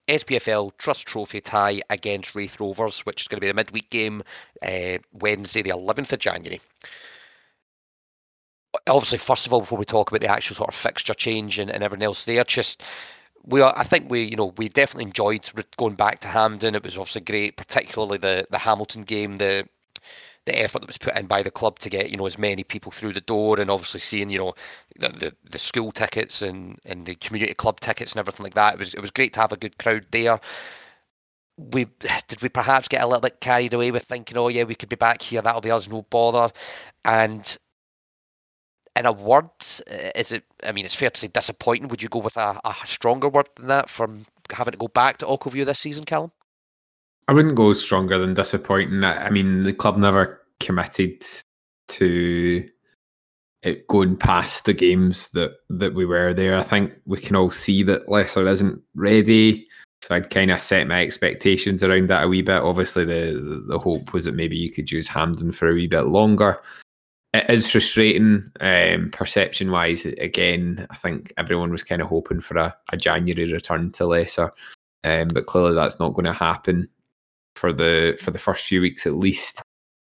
SPFL 0.08 0.72
Trust 0.80 1.06
Trophy 1.06 1.42
tie 1.42 1.80
against 1.92 2.34
Raith 2.34 2.60
Rovers, 2.60 3.02
which 3.02 3.22
is 3.22 3.28
going 3.28 3.38
to 3.38 3.42
be 3.42 3.48
the 3.48 3.54
midweek 3.54 3.92
game 3.92 4.24
uh, 4.64 4.98
Wednesday, 5.14 5.62
the 5.62 5.70
11th 5.70 6.12
of 6.12 6.20
January. 6.20 6.60
Obviously, 8.88 9.20
first 9.20 9.46
of 9.46 9.54
all, 9.54 9.60
before 9.60 9.78
we 9.78 9.86
talk 9.86 10.10
about 10.10 10.22
the 10.22 10.28
actual 10.28 10.56
sort 10.56 10.70
of 10.70 10.76
fixture 10.76 11.14
change 11.14 11.60
and, 11.60 11.70
and 11.70 11.84
everything 11.84 12.06
else 12.06 12.26
there, 12.26 12.44
just 12.44 12.82
we 13.46 13.62
are, 13.62 13.74
I 13.76 13.84
think 13.84 14.10
we 14.10 14.24
you 14.24 14.36
know 14.36 14.54
we 14.58 14.70
definitely 14.70 15.06
enjoyed 15.06 15.50
going 15.78 15.96
back 15.96 16.20
to 16.22 16.28
Hampden. 16.28 16.76
It 16.76 16.84
was 16.84 16.98
obviously 16.98 17.22
great, 17.22 17.58
particularly 17.58 18.18
the 18.18 18.48
the 18.50 18.58
Hamilton 18.60 19.04
game, 19.04 19.38
the 19.38 19.68
the 20.46 20.60
effort 20.60 20.80
that 20.80 20.88
was 20.88 20.98
put 20.98 21.16
in 21.18 21.28
by 21.28 21.44
the 21.44 21.52
club 21.52 21.80
to 21.80 21.90
get 21.90 22.10
you 22.10 22.18
know 22.18 22.26
as 22.26 22.38
many 22.38 22.64
people 22.64 22.92
through 22.92 23.14
the 23.14 23.22
door, 23.22 23.60
and 23.60 23.70
obviously 23.70 24.00
seeing 24.00 24.30
you 24.30 24.40
know 24.40 24.54
the 24.98 25.10
the, 25.10 25.36
the 25.50 25.60
school 25.60 25.92
tickets 25.92 26.42
and 26.42 26.80
and 26.86 27.06
the 27.06 27.16
community 27.16 27.54
club 27.54 27.80
tickets 27.80 28.14
and 28.14 28.20
everything 28.20 28.44
like 28.44 28.56
that. 28.56 28.74
It 28.76 28.80
was 28.80 28.94
it 28.94 29.02
was 29.02 29.12
great 29.12 29.34
to 29.34 29.42
have 29.42 29.52
a 29.52 29.58
good 29.58 29.78
crowd 29.78 30.06
there. 30.12 30.40
We 31.58 31.86
did 32.28 32.42
we 32.42 32.50
perhaps 32.50 32.88
get 32.88 33.04
a 33.04 33.08
little 33.08 33.22
bit 33.22 33.42
carried 33.42 33.74
away 33.74 33.92
with 33.92 34.04
thinking, 34.04 34.38
oh 34.38 34.48
yeah, 34.48 34.64
we 34.64 34.76
could 34.76 34.90
be 34.90 34.96
back 34.96 35.22
here. 35.22 35.42
That'll 35.42 35.62
be 35.62 35.72
us, 35.72 35.90
no 35.90 36.04
bother. 36.04 36.54
And 37.06 37.58
in 38.96 39.06
a 39.06 39.12
word, 39.12 39.50
uh, 39.92 40.12
is 40.16 40.32
it? 40.32 40.44
I 40.64 40.72
mean, 40.72 40.86
it's 40.86 40.96
fair 40.96 41.10
to 41.10 41.20
say 41.20 41.28
disappointing. 41.28 41.88
Would 41.88 42.02
you 42.02 42.10
go 42.10 42.20
with 42.20 42.38
a, 42.38 42.60
a 42.64 42.76
stronger 42.86 43.30
word 43.30 43.50
than 43.56 43.68
that 43.68 43.90
from 43.90 44.26
having 44.52 44.72
to 44.74 44.78
go 44.78 44.88
back 44.88 45.18
to 45.18 45.26
Ochilview 45.26 45.66
this 45.66 45.80
season, 45.80 46.06
Calum? 46.06 46.32
I 47.28 47.34
wouldn't 47.34 47.56
go 47.56 47.74
stronger 47.74 48.18
than 48.18 48.34
disappointing. 48.34 49.04
I 49.04 49.30
mean, 49.30 49.64
the 49.64 49.74
club 49.74 49.98
never 49.98 50.42
committed 50.60 51.24
to 51.90 52.68
it 53.62 53.88
going 53.88 54.16
past 54.16 54.66
the 54.66 54.74
games 54.74 55.30
that 55.30 55.52
that 55.70 55.94
we 55.94 56.06
were 56.06 56.34
there. 56.34 56.58
I 56.58 56.64
think 56.64 56.94
we 57.06 57.20
can 57.20 57.36
all 57.36 57.52
see 57.52 57.84
that 57.84 58.10
Lesser 58.10 58.48
isn't 58.48 58.82
ready. 58.96 59.68
So 60.02 60.16
I'd 60.16 60.30
kind 60.30 60.50
of 60.50 60.62
set 60.62 60.88
my 60.88 61.02
expectations 61.02 61.84
around 61.84 62.08
that 62.10 62.24
a 62.24 62.28
wee 62.28 62.42
bit. 62.42 62.62
Obviously, 62.62 63.06
the 63.06 63.64
the 63.68 63.78
hope 63.78 64.14
was 64.14 64.26
that 64.26 64.36
maybe 64.36 64.58
you 64.58 64.72
could 64.72 64.92
use 64.92 65.08
Hampden 65.08 65.52
for 65.52 65.70
a 65.70 65.74
wee 65.74 65.88
bit 65.88 66.08
longer 66.08 66.62
it 67.34 67.50
is 67.50 67.70
frustrating 67.70 68.52
um, 68.60 69.10
perception 69.12 69.72
wise. 69.72 70.06
Again, 70.06 70.88
I 70.90 70.96
think 70.96 71.32
everyone 71.38 71.72
was 71.72 71.84
kind 71.84 72.02
of 72.02 72.08
hoping 72.08 72.42
for 72.42 72.58
a, 72.58 72.76
a 72.92 72.98
January 72.98 73.52
return 73.52 73.92
to 73.92 74.08
Lesser, 74.08 74.52
um, 75.04 75.30
but 75.30 75.46
clearly 75.46 75.76
that's 75.76 76.00
not 76.00 76.14
going 76.14 76.26
to 76.26 76.34
happen 76.34 76.90
for 77.56 77.72
the 77.72 78.18
for 78.22 78.32
the 78.32 78.40
first 78.40 78.66
few 78.66 78.82
weeks 78.82 79.06
at 79.06 79.14
least. 79.14 79.62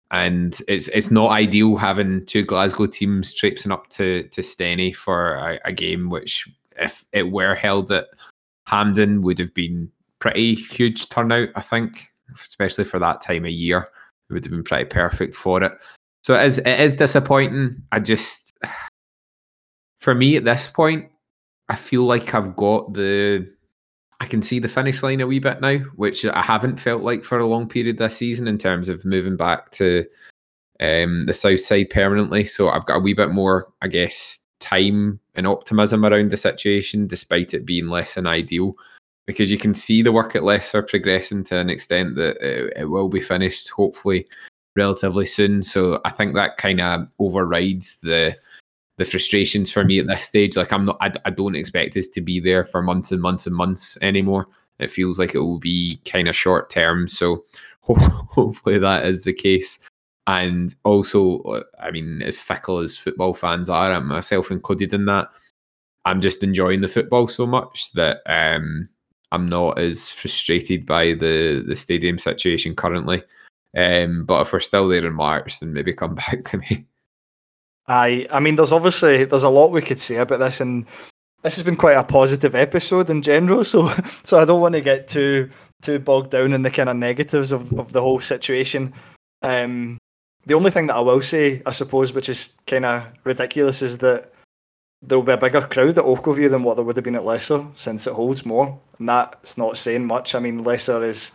And 0.09 0.59
it's 0.67 0.87
it's 0.89 1.11
not 1.11 1.31
ideal 1.31 1.77
having 1.77 2.25
two 2.25 2.43
Glasgow 2.43 2.87
teams 2.87 3.33
traipsing 3.33 3.71
up 3.71 3.87
to 3.89 4.23
to 4.23 4.41
Stenny 4.41 4.93
for 4.93 5.35
a, 5.35 5.59
a 5.65 5.71
game 5.71 6.09
which, 6.09 6.49
if 6.77 7.05
it 7.13 7.31
were 7.31 7.55
held 7.55 7.91
at 7.91 8.07
Hampden, 8.65 9.21
would 9.21 9.37
have 9.37 9.53
been 9.53 9.91
pretty 10.19 10.55
huge 10.55 11.07
turnout. 11.09 11.49
I 11.55 11.61
think, 11.61 12.07
especially 12.33 12.85
for 12.85 12.99
that 12.99 13.21
time 13.21 13.45
of 13.45 13.51
year, 13.51 13.89
it 14.29 14.33
would 14.33 14.43
have 14.43 14.51
been 14.51 14.63
pretty 14.63 14.85
perfect 14.85 15.35
for 15.35 15.63
it. 15.63 15.71
So 16.23 16.35
it 16.35 16.45
is 16.45 16.57
it 16.59 16.79
is 16.79 16.95
disappointing. 16.95 17.83
I 17.91 17.99
just 17.99 18.57
for 19.99 20.15
me 20.15 20.35
at 20.35 20.43
this 20.43 20.69
point, 20.69 21.09
I 21.69 21.75
feel 21.75 22.03
like 22.03 22.33
I've 22.33 22.55
got 22.55 22.93
the 22.93 23.47
I 24.19 24.25
can 24.25 24.43
see 24.43 24.59
the 24.59 24.67
finish 24.67 25.01
line 25.01 25.19
a 25.19 25.25
wee 25.25 25.39
bit 25.39 25.61
now, 25.61 25.79
which 25.95 26.25
I 26.25 26.41
haven't 26.43 26.79
felt 26.79 27.01
like 27.01 27.23
for 27.23 27.39
a 27.39 27.47
long 27.47 27.67
period 27.67 27.97
this 27.97 28.17
season 28.17 28.47
in 28.47 28.59
terms 28.59 28.87
of 28.87 29.03
moving 29.03 29.35
back 29.35 29.71
to 29.71 30.05
um, 30.79 31.23
the 31.23 31.33
south 31.33 31.61
side 31.61 31.89
permanently. 31.89 32.45
So 32.45 32.69
I've 32.69 32.85
got 32.85 32.97
a 32.97 32.99
wee 32.99 33.15
bit 33.15 33.31
more, 33.31 33.71
I 33.81 33.87
guess, 33.87 34.45
time 34.59 35.19
and 35.33 35.47
optimism 35.47 36.05
around 36.05 36.29
the 36.29 36.37
situation, 36.37 37.07
despite 37.07 37.55
it 37.55 37.65
being 37.65 37.87
less 37.87 38.13
than 38.13 38.27
ideal. 38.27 38.75
Because 39.25 39.51
you 39.51 39.57
can 39.57 39.73
see 39.73 40.03
the 40.03 40.11
work 40.11 40.35
at 40.35 40.43
Lesser 40.43 40.83
progressing 40.83 41.43
to 41.45 41.57
an 41.57 41.69
extent 41.71 42.15
that 42.15 42.37
it, 42.41 42.73
it 42.75 42.85
will 42.85 43.09
be 43.09 43.19
finished, 43.19 43.69
hopefully, 43.69 44.27
relatively 44.75 45.25
soon. 45.25 45.61
So 45.61 46.01
I 46.05 46.11
think 46.11 46.33
that 46.35 46.57
kind 46.57 46.81
of 46.81 47.11
overrides 47.19 47.97
the 48.01 48.37
the 48.97 49.05
frustrations 49.05 49.71
for 49.71 49.83
me 49.83 49.99
at 49.99 50.07
this 50.07 50.23
stage. 50.23 50.55
Like 50.55 50.71
I'm 50.71 50.85
not, 50.85 50.97
I, 51.01 51.11
I 51.25 51.31
don't 51.31 51.55
expect 51.55 51.97
us 51.97 52.07
to 52.09 52.21
be 52.21 52.39
there 52.39 52.63
for 52.63 52.83
months 52.83 53.11
and 53.11 53.21
months 53.21 53.47
and 53.47 53.55
months 53.55 53.97
anymore. 54.01 54.47
It 54.79 54.91
feels 54.91 55.17
like 55.17 55.33
it 55.33 55.39
will 55.39 55.59
be 55.59 55.99
kind 56.05 56.27
of 56.27 56.35
short 56.35 56.69
term. 56.69 57.07
So 57.07 57.43
hopefully 57.81 58.77
that 58.77 59.05
is 59.05 59.23
the 59.23 59.33
case. 59.33 59.79
And 60.27 60.75
also, 60.83 61.63
I 61.79 61.89
mean, 61.89 62.21
as 62.21 62.39
fickle 62.39 62.77
as 62.77 62.97
football 62.97 63.33
fans 63.33 63.69
are, 63.69 63.91
I'm 63.91 64.07
myself 64.07 64.51
included 64.51 64.93
in 64.93 65.05
that. 65.05 65.29
I'm 66.05 66.21
just 66.21 66.43
enjoying 66.43 66.81
the 66.81 66.87
football 66.87 67.27
so 67.27 67.47
much 67.47 67.91
that 67.93 68.21
um, 68.27 68.87
I'm 69.31 69.47
not 69.47 69.79
as 69.79 70.09
frustrated 70.09 70.85
by 70.85 71.13
the 71.13 71.63
the 71.65 71.75
stadium 71.75 72.19
situation 72.19 72.75
currently. 72.75 73.23
Um, 73.75 74.25
but 74.25 74.41
if 74.41 74.53
we're 74.53 74.59
still 74.59 74.87
there 74.87 75.05
in 75.05 75.13
March, 75.13 75.59
then 75.59 75.73
maybe 75.73 75.93
come 75.93 76.15
back 76.29 76.43
to 76.45 76.57
me. 76.57 76.85
I 77.87 78.27
I 78.31 78.39
mean, 78.39 78.55
there's 78.55 78.71
obviously 78.71 79.25
there's 79.25 79.43
a 79.43 79.49
lot 79.49 79.71
we 79.71 79.81
could 79.81 79.99
say 79.99 80.17
about 80.17 80.39
this, 80.39 80.61
and 80.61 80.85
this 81.43 81.55
has 81.55 81.63
been 81.63 81.75
quite 81.75 81.97
a 81.97 82.03
positive 82.03 82.55
episode 82.55 83.09
in 83.09 83.21
general. 83.21 83.63
So 83.71 83.93
so 84.23 84.39
I 84.39 84.45
don't 84.45 84.61
want 84.61 84.75
to 84.75 84.81
get 84.81 85.07
too 85.07 85.49
too 85.81 85.99
bogged 85.99 86.31
down 86.31 86.53
in 86.53 86.61
the 86.61 86.71
kind 86.71 86.89
of 86.89 86.95
negatives 86.95 87.51
of, 87.51 87.73
of 87.73 87.91
the 87.91 88.01
whole 88.01 88.19
situation. 88.19 88.93
Um, 89.41 89.97
the 90.45 90.53
only 90.53 90.71
thing 90.71 90.87
that 90.87 90.95
I 90.95 90.99
will 90.99 91.21
say, 91.21 91.61
I 91.65 91.71
suppose, 91.71 92.13
which 92.13 92.29
is 92.29 92.53
kind 92.67 92.85
of 92.85 93.05
ridiculous, 93.23 93.81
is 93.81 93.97
that 93.99 94.31
there 95.01 95.17
will 95.17 95.25
be 95.25 95.31
a 95.31 95.37
bigger 95.37 95.61
crowd 95.61 95.97
at 95.97 96.05
Ochilview 96.05 96.49
than 96.49 96.63
what 96.63 96.75
there 96.75 96.85
would 96.85 96.95
have 96.95 97.03
been 97.03 97.15
at 97.15 97.25
Lesser, 97.25 97.65
since 97.75 98.05
it 98.05 98.13
holds 98.13 98.45
more, 98.45 98.79
and 98.99 99.09
that's 99.09 99.57
not 99.57 99.77
saying 99.77 100.05
much. 100.05 100.35
I 100.35 100.39
mean, 100.39 100.63
Lesser 100.63 101.01
is 101.01 101.31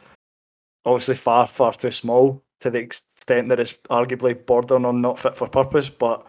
obviously 0.86 1.16
far, 1.16 1.46
far 1.46 1.72
too 1.72 1.90
small 1.90 2.42
to 2.60 2.70
the 2.70 2.78
extent 2.78 3.48
that 3.50 3.60
it's 3.60 3.74
arguably 3.90 4.46
bordering 4.46 4.86
on 4.86 5.02
not 5.02 5.18
fit 5.18 5.36
for 5.36 5.48
purpose. 5.48 5.90
But 5.90 6.26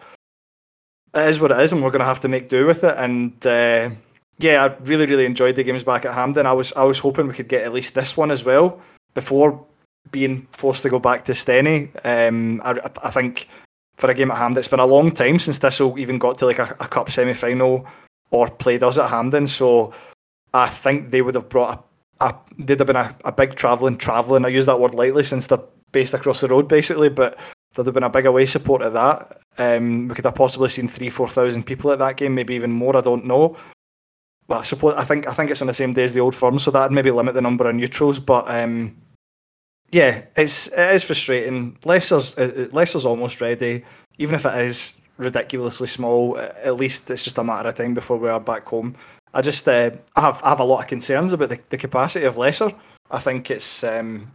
it 1.14 1.28
is 1.28 1.40
what 1.40 1.52
it 1.52 1.60
is, 1.60 1.72
and 1.72 1.82
we're 1.82 1.90
going 1.90 2.00
to 2.00 2.06
have 2.06 2.20
to 2.20 2.28
make 2.28 2.50
do 2.50 2.66
with 2.66 2.84
it. 2.84 2.94
And 2.98 3.46
uh, 3.46 3.90
yeah, 4.38 4.64
I 4.64 4.74
really, 4.84 5.06
really 5.06 5.24
enjoyed 5.24 5.54
the 5.54 5.64
games 5.64 5.84
back 5.84 6.04
at 6.04 6.14
Hampden. 6.14 6.46
I 6.46 6.52
was, 6.52 6.72
I 6.74 6.84
was 6.84 6.98
hoping 6.98 7.28
we 7.28 7.34
could 7.34 7.48
get 7.48 7.62
at 7.62 7.72
least 7.72 7.94
this 7.94 8.16
one 8.16 8.30
as 8.30 8.44
well 8.44 8.80
before 9.14 9.64
being 10.10 10.46
forced 10.50 10.82
to 10.82 10.90
go 10.90 10.98
back 10.98 11.24
to 11.26 11.32
Stenny. 11.32 11.90
Um, 12.04 12.60
I, 12.64 12.78
I 13.02 13.10
think 13.10 13.48
for 13.96 14.10
a 14.10 14.14
game 14.14 14.30
at 14.30 14.38
Hampden, 14.38 14.58
it's 14.58 14.68
been 14.68 14.80
a 14.80 14.86
long 14.86 15.10
time 15.10 15.38
since 15.38 15.58
Thistle 15.58 15.98
even 15.98 16.18
got 16.18 16.38
to 16.38 16.46
like 16.46 16.58
a, 16.58 16.76
a 16.80 16.88
cup 16.88 17.10
semi 17.10 17.34
final 17.34 17.86
or 18.30 18.50
played 18.50 18.82
us 18.82 18.98
at 18.98 19.10
Hampden. 19.10 19.46
So 19.46 19.92
I 20.52 20.68
think 20.68 21.10
they 21.10 21.22
would 21.22 21.34
have 21.34 21.48
brought 21.48 21.87
a 22.20 22.34
there'd 22.58 22.80
have 22.80 22.86
been 22.86 22.96
a, 22.96 23.14
a 23.24 23.32
big 23.32 23.54
travelling, 23.54 23.96
travelling. 23.96 24.44
I 24.44 24.48
use 24.48 24.66
that 24.66 24.80
word 24.80 24.94
lightly 24.94 25.24
since 25.24 25.46
they're 25.46 25.60
based 25.92 26.14
across 26.14 26.40
the 26.40 26.48
road, 26.48 26.68
basically, 26.68 27.08
but 27.08 27.38
there'd 27.74 27.86
have 27.86 27.94
been 27.94 28.02
a 28.02 28.10
big 28.10 28.26
away 28.26 28.46
support 28.46 28.82
at 28.82 28.94
that. 28.94 29.40
Um, 29.58 30.08
we 30.08 30.14
could 30.14 30.24
have 30.24 30.34
possibly 30.34 30.68
seen 30.68 30.88
three, 30.88 31.10
four 31.10 31.28
thousand 31.28 31.64
people 31.64 31.90
at 31.90 31.98
that 31.98 32.16
game, 32.16 32.34
maybe 32.34 32.54
even 32.54 32.70
more. 32.70 32.96
I 32.96 33.00
don't 33.00 33.24
know. 33.24 33.56
Well, 34.46 34.60
I 34.60 34.62
suppose 34.62 34.94
I 34.94 35.04
think 35.04 35.28
I 35.28 35.32
think 35.32 35.50
it's 35.50 35.60
on 35.60 35.66
the 35.66 35.74
same 35.74 35.92
day 35.92 36.04
as 36.04 36.14
the 36.14 36.20
old 36.20 36.34
firm, 36.34 36.58
so 36.58 36.70
that'd 36.70 36.92
maybe 36.92 37.10
limit 37.10 37.34
the 37.34 37.42
number 37.42 37.68
of 37.68 37.74
neutrals. 37.74 38.18
But 38.18 38.48
um, 38.48 38.96
yeah, 39.90 40.22
it's 40.36 40.68
it 40.68 40.94
is 40.94 41.04
frustrating. 41.04 41.76
Lesser's 41.84 42.36
uh, 42.38 42.68
uh 42.70 42.74
Lesser's 42.74 43.06
almost 43.06 43.40
ready, 43.40 43.84
even 44.18 44.34
if 44.34 44.46
it 44.46 44.54
is 44.64 44.96
ridiculously 45.16 45.88
small. 45.88 46.38
At 46.38 46.76
least 46.76 47.10
it's 47.10 47.24
just 47.24 47.38
a 47.38 47.44
matter 47.44 47.68
of 47.68 47.74
time 47.74 47.94
before 47.94 48.16
we 48.16 48.28
are 48.28 48.40
back 48.40 48.66
home. 48.66 48.96
I 49.34 49.42
just 49.42 49.68
uh, 49.68 49.90
I 50.16 50.20
have 50.20 50.40
I 50.42 50.50
have 50.50 50.60
a 50.60 50.64
lot 50.64 50.80
of 50.80 50.86
concerns 50.86 51.32
about 51.32 51.50
the, 51.50 51.60
the 51.68 51.76
capacity 51.76 52.24
of 52.24 52.36
Lesser. 52.36 52.72
I 53.10 53.18
think 53.18 53.50
it's 53.50 53.84
um, 53.84 54.32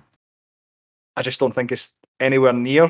I 1.16 1.22
just 1.22 1.40
don't 1.40 1.54
think 1.54 1.72
it's 1.72 1.94
anywhere 2.20 2.54
near 2.54 2.90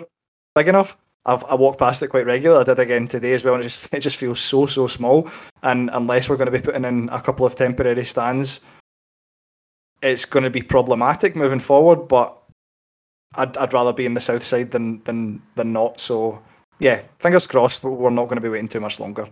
big 0.56 0.68
enough. 0.68 0.97
I've 1.26 1.43
I 1.45 1.56
walk 1.56 1.78
past 1.78 2.04
it 2.04 2.10
quite 2.10 2.26
regularly. 2.26 2.62
I 2.62 2.66
did 2.66 2.80
again 2.80 3.08
today 3.08 3.34
as 3.34 3.43
well, 3.43 3.56
and 3.56 3.62
it 3.62 3.68
just 3.68 3.93
it 3.93 3.99
just 4.01 4.18
feels 4.18 4.39
so 4.39 4.66
so 4.66 4.88
small. 4.88 5.30
And 5.62 5.89
unless 5.93 6.28
we're 6.28 6.38
going 6.38 6.51
to 6.51 6.58
be 6.58 6.64
putting 6.64 6.86
in 6.86 7.10
a 7.10 7.22
couple 7.22 7.45
of 7.45 7.56
temporary 7.56 8.06
stands, 8.06 8.60
it's 10.01 10.26
going 10.26 10.43
to 10.43 10.49
be 10.49 10.62
problematic 10.62 11.36
moving 11.36 11.60
forward. 11.60 12.08
But 12.08 12.38
I'd 13.36 13.56
I'd 13.58 13.74
rather 13.74 13.93
be 13.93 14.06
in 14.06 14.14
the 14.14 14.22
south 14.22 14.43
side 14.43 14.72
than 14.72 15.01
than 15.04 15.41
than 15.56 15.72
not. 15.72 15.99
So 15.99 16.41
yeah, 16.80 17.01
fingers 17.20 17.47
crossed. 17.47 17.84
But 17.84 17.91
we're 17.91 18.10
not 18.10 18.26
going 18.26 18.38
to 18.38 18.41
be 18.41 18.49
waiting 18.49 18.68
too 18.68 18.82
much 18.82 18.99
longer. 18.99 19.30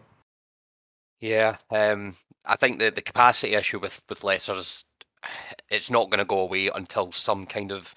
Yeah, 1.19 1.57
um, 1.69 2.15
I 2.45 2.55
think 2.55 2.79
the, 2.79 2.91
the 2.91 3.01
capacity 3.01 3.53
issue 3.55 3.79
with 3.79 4.03
with 4.09 4.23
Lesser 4.23 4.53
is 4.53 4.85
it's 5.69 5.91
not 5.91 6.09
going 6.09 6.19
to 6.19 6.25
go 6.25 6.39
away 6.39 6.69
until 6.73 7.11
some 7.11 7.45
kind 7.45 7.71
of 7.71 7.93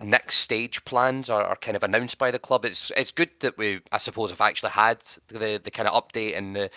next 0.00 0.36
stage 0.36 0.84
plans 0.84 1.28
are, 1.28 1.44
are 1.44 1.56
kind 1.56 1.76
of 1.76 1.82
announced 1.82 2.18
by 2.18 2.30
the 2.30 2.38
club. 2.38 2.64
It's 2.64 2.92
it's 2.96 3.12
good 3.12 3.30
that 3.40 3.58
we, 3.58 3.80
I 3.92 3.98
suppose, 3.98 4.30
have 4.30 4.40
actually 4.40 4.70
had 4.70 5.00
the 5.28 5.60
the 5.62 5.70
kind 5.70 5.88
of 5.88 6.02
update 6.02 6.36
and 6.36 6.56
the 6.56 6.70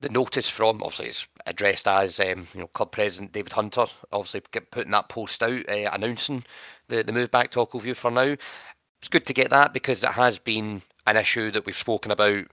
the 0.00 0.08
notice 0.10 0.50
from 0.50 0.82
obviously 0.82 1.06
it's 1.06 1.26
addressed 1.46 1.88
as 1.88 2.20
um, 2.20 2.46
you 2.54 2.60
know 2.60 2.66
club 2.68 2.92
president 2.92 3.32
David 3.32 3.52
Hunter, 3.52 3.86
obviously 4.12 4.40
putting 4.70 4.92
that 4.92 5.08
post 5.08 5.42
out 5.42 5.68
uh, 5.68 5.90
announcing 5.92 6.44
the 6.88 7.02
the 7.02 7.12
move 7.12 7.30
back 7.30 7.50
to 7.50 7.60
Ochilview 7.60 7.96
for 7.96 8.10
now. 8.10 8.36
It's 9.00 9.08
good 9.10 9.26
to 9.26 9.34
get 9.34 9.50
that 9.50 9.72
because 9.72 10.02
it 10.04 10.12
has 10.12 10.38
been 10.38 10.82
an 11.06 11.16
issue 11.16 11.50
that 11.50 11.66
we've 11.66 11.76
spoken 11.76 12.10
about. 12.10 12.46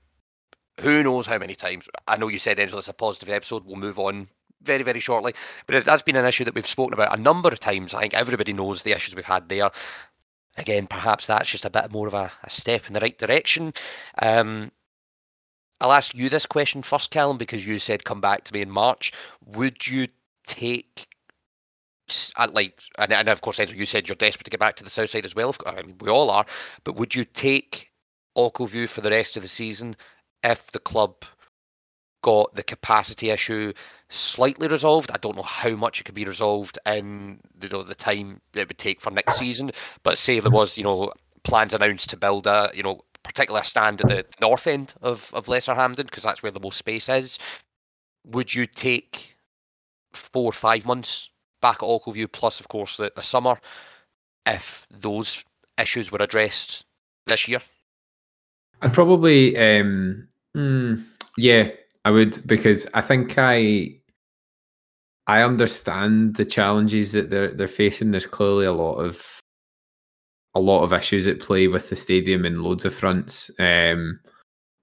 Who 0.81 1.03
knows 1.03 1.27
how 1.27 1.37
many 1.37 1.55
times? 1.55 1.87
I 2.07 2.17
know 2.17 2.27
you 2.27 2.39
said 2.39 2.59
Angela, 2.59 2.79
it's 2.79 2.87
a 2.87 2.93
positive 2.93 3.29
episode. 3.29 3.65
We'll 3.65 3.75
move 3.75 3.99
on 3.99 4.27
very, 4.61 4.83
very 4.83 4.99
shortly. 4.99 5.33
But 5.67 5.85
that's 5.85 6.01
been 6.01 6.15
an 6.15 6.25
issue 6.25 6.45
that 6.45 6.55
we've 6.55 6.65
spoken 6.65 6.93
about 6.93 7.17
a 7.17 7.21
number 7.21 7.49
of 7.49 7.59
times. 7.59 7.93
I 7.93 8.01
think 8.01 8.13
everybody 8.13 8.53
knows 8.53 8.83
the 8.83 8.93
issues 8.93 9.15
we've 9.15 9.25
had 9.25 9.49
there. 9.49 9.69
Again, 10.57 10.87
perhaps 10.87 11.27
that's 11.27 11.49
just 11.49 11.65
a 11.65 11.69
bit 11.69 11.91
more 11.91 12.07
of 12.07 12.13
a, 12.13 12.31
a 12.43 12.49
step 12.49 12.87
in 12.87 12.93
the 12.93 12.99
right 12.99 13.17
direction. 13.17 13.73
Um, 14.21 14.71
I'll 15.79 15.91
ask 15.91 16.15
you 16.15 16.29
this 16.29 16.45
question 16.45 16.81
first, 16.81 17.11
Calum, 17.11 17.37
because 17.37 17.67
you 17.67 17.77
said 17.79 18.05
come 18.05 18.21
back 18.21 18.45
to 18.45 18.53
me 18.53 18.61
in 18.61 18.69
March. 18.69 19.11
Would 19.45 19.87
you 19.87 20.07
take 20.45 21.07
uh, 22.37 22.47
like 22.51 22.81
and, 22.97 23.13
and 23.13 23.29
of 23.29 23.41
course 23.41 23.59
you 23.59 23.85
said 23.85 24.07
you're 24.07 24.15
desperate 24.15 24.43
to 24.43 24.51
get 24.51 24.59
back 24.59 24.75
to 24.75 24.83
the 24.83 24.89
south 24.89 25.09
side 25.09 25.25
as 25.25 25.35
well 25.35 25.55
I 25.65 25.81
mean 25.81 25.95
we 26.01 26.09
all 26.09 26.29
are 26.29 26.45
but 26.83 26.95
would 26.97 27.15
you 27.15 27.23
take 27.23 27.91
Ochilview 28.37 28.89
for 28.89 28.99
the 28.99 29.09
rest 29.09 29.37
of 29.37 29.43
the 29.43 29.49
season 29.49 29.95
if 30.43 30.71
the 30.71 30.79
club 30.79 31.25
got 32.23 32.55
the 32.55 32.63
capacity 32.63 33.29
issue 33.29 33.73
slightly 34.09 34.67
resolved. 34.67 35.11
I 35.11 35.17
don't 35.17 35.35
know 35.35 35.43
how 35.43 35.71
much 35.71 35.99
it 35.99 36.05
could 36.05 36.15
be 36.15 36.25
resolved 36.25 36.79
in 36.85 37.39
you 37.61 37.69
know 37.69 37.83
the 37.83 37.93
time 37.93 38.41
it 38.55 38.67
would 38.67 38.77
take 38.79 39.01
for 39.01 39.11
next 39.11 39.37
season. 39.37 39.71
But 40.01 40.17
say 40.17 40.39
there 40.39 40.51
was 40.51 40.77
you 40.77 40.83
know 40.83 41.13
plans 41.43 41.73
announced 41.73 42.09
to 42.09 42.17
build 42.17 42.47
a 42.47 42.71
you 42.73 42.81
know 42.81 43.01
particularly 43.21 43.61
a 43.61 43.65
stand 43.65 44.01
at 44.01 44.07
the 44.07 44.25
north 44.41 44.65
end 44.65 44.93
of 45.01 45.31
of 45.33 45.47
Lesser 45.47 45.75
Hampden 45.75 46.07
because 46.07 46.23
that's 46.23 46.41
where 46.41 46.51
the 46.51 46.59
most 46.59 46.77
space 46.77 47.07
is. 47.09 47.37
Would 48.25 48.55
you 48.55 48.65
take 48.65 49.35
four 50.13 50.45
or 50.45 50.53
five 50.53 50.85
months 50.85 51.29
back 51.61 51.83
at 51.83 51.89
Ochilview 51.89 52.31
plus 52.31 52.59
of 52.59 52.67
course 52.69 52.97
the, 52.97 53.11
the 53.15 53.23
summer 53.23 53.59
if 54.45 54.87
those 54.91 55.43
issues 55.77 56.11
were 56.11 56.19
addressed 56.19 56.85
this 57.25 57.47
year? 57.47 57.59
I'd 58.81 58.93
probably 58.93 59.57
um, 59.57 60.27
mm, 60.55 61.03
yeah 61.37 61.69
I 62.05 62.11
would 62.11 62.37
because 62.45 62.87
I 62.93 63.01
think 63.01 63.37
I 63.37 63.95
I 65.27 65.41
understand 65.41 66.35
the 66.35 66.45
challenges 66.45 67.13
that 67.13 67.29
they're 67.29 67.51
they're 67.51 67.67
facing. 67.67 68.11
There's 68.11 68.27
clearly 68.27 68.65
a 68.65 68.73
lot 68.73 68.95
of 68.95 69.39
a 70.55 70.59
lot 70.59 70.83
of 70.83 70.93
issues 70.93 71.25
at 71.27 71.39
play 71.39 71.67
with 71.67 71.89
the 71.89 71.95
stadium 71.95 72.45
in 72.45 72.61
loads 72.61 72.85
of 72.85 72.93
fronts, 72.93 73.49
um, 73.59 74.19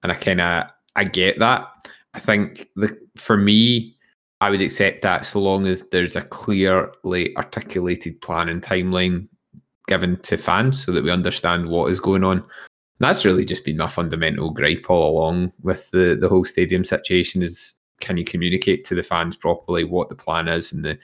and 0.02 0.12
I 0.12 0.14
kind 0.14 0.40
of 0.40 0.64
I 0.96 1.04
get 1.04 1.38
that. 1.40 1.68
I 2.14 2.18
think 2.18 2.68
the 2.74 2.96
for 3.16 3.36
me, 3.36 3.96
I 4.40 4.48
would 4.48 4.62
accept 4.62 5.02
that 5.02 5.26
so 5.26 5.40
long 5.40 5.66
as 5.66 5.86
there's 5.90 6.16
a 6.16 6.22
clearly 6.22 7.36
articulated 7.36 8.20
plan 8.22 8.48
and 8.48 8.62
timeline 8.62 9.28
given 9.88 10.16
to 10.22 10.38
fans, 10.38 10.82
so 10.82 10.92
that 10.92 11.04
we 11.04 11.10
understand 11.10 11.68
what 11.68 11.90
is 11.90 12.00
going 12.00 12.24
on 12.24 12.44
that's 13.00 13.24
really 13.24 13.44
just 13.44 13.64
been 13.64 13.78
my 13.78 13.88
fundamental 13.88 14.50
gripe 14.50 14.86
all 14.88 15.10
along 15.10 15.52
with 15.62 15.90
the 15.90 16.16
the 16.20 16.28
whole 16.28 16.44
stadium 16.44 16.84
situation 16.84 17.42
is 17.42 17.80
can 18.00 18.16
you 18.16 18.24
communicate 18.24 18.84
to 18.84 18.94
the 18.94 19.02
fans 19.02 19.36
properly 19.36 19.84
what 19.84 20.08
the 20.08 20.14
plan 20.14 20.48
is 20.48 20.72
and 20.72 20.84
the 20.84 20.98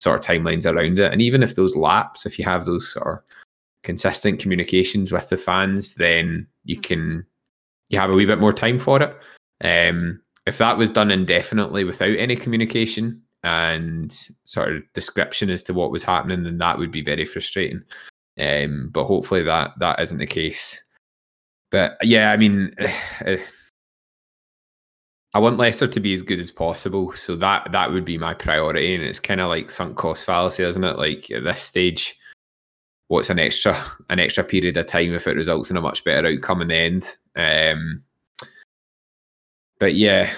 sort 0.00 0.18
of 0.18 0.24
timelines 0.24 0.70
around 0.70 0.98
it? 0.98 1.12
And 1.12 1.22
even 1.22 1.42
if 1.42 1.54
those 1.54 1.76
lapse 1.76 2.26
if 2.26 2.38
you 2.38 2.44
have 2.44 2.64
those 2.64 2.90
sort 2.90 3.06
of 3.06 3.18
consistent 3.84 4.40
communications 4.40 5.12
with 5.12 5.28
the 5.28 5.36
fans 5.36 5.94
then 5.94 6.46
you 6.64 6.78
can 6.78 7.24
you 7.88 7.98
have 7.98 8.10
a 8.10 8.14
wee 8.14 8.26
bit 8.26 8.40
more 8.40 8.52
time 8.52 8.78
for 8.78 9.02
it. 9.02 9.16
Um, 9.62 10.20
if 10.46 10.58
that 10.58 10.78
was 10.78 10.90
done 10.90 11.10
indefinitely 11.10 11.84
without 11.84 12.16
any 12.18 12.34
communication 12.34 13.22
and 13.44 14.12
sort 14.44 14.74
of 14.74 14.82
description 14.94 15.50
as 15.50 15.62
to 15.64 15.74
what 15.74 15.90
was 15.90 16.02
happening 16.02 16.44
then 16.44 16.58
that 16.58 16.78
would 16.78 16.92
be 16.92 17.02
very 17.02 17.26
frustrating. 17.26 17.82
Um, 18.40 18.88
but 18.90 19.04
hopefully 19.04 19.42
that 19.42 19.72
that 19.78 20.00
isn't 20.00 20.18
the 20.18 20.26
case 20.26 20.82
but 21.72 21.96
yeah, 22.02 22.30
I 22.30 22.36
mean, 22.36 22.72
I 25.34 25.38
want 25.38 25.56
Lesser 25.56 25.88
to 25.88 26.00
be 26.00 26.12
as 26.12 26.20
good 26.20 26.38
as 26.38 26.52
possible, 26.52 27.12
so 27.12 27.34
that 27.36 27.72
that 27.72 27.90
would 27.90 28.04
be 28.04 28.18
my 28.18 28.34
priority. 28.34 28.94
And 28.94 29.02
it's 29.02 29.18
kind 29.18 29.40
of 29.40 29.48
like 29.48 29.70
sunk 29.70 29.96
cost 29.96 30.26
fallacy, 30.26 30.62
isn't 30.62 30.84
it? 30.84 30.98
Like 30.98 31.30
at 31.30 31.42
this 31.42 31.62
stage, 31.62 32.14
what's 33.08 33.30
an 33.30 33.38
extra 33.38 33.74
an 34.10 34.20
extra 34.20 34.44
period 34.44 34.76
of 34.76 34.86
time 34.86 35.14
if 35.14 35.26
it 35.26 35.36
results 35.36 35.70
in 35.70 35.78
a 35.78 35.80
much 35.80 36.04
better 36.04 36.28
outcome 36.28 36.60
in 36.60 36.68
the 36.68 36.74
end? 36.74 37.16
Um, 37.34 38.04
but 39.80 39.94
yeah, 39.94 40.30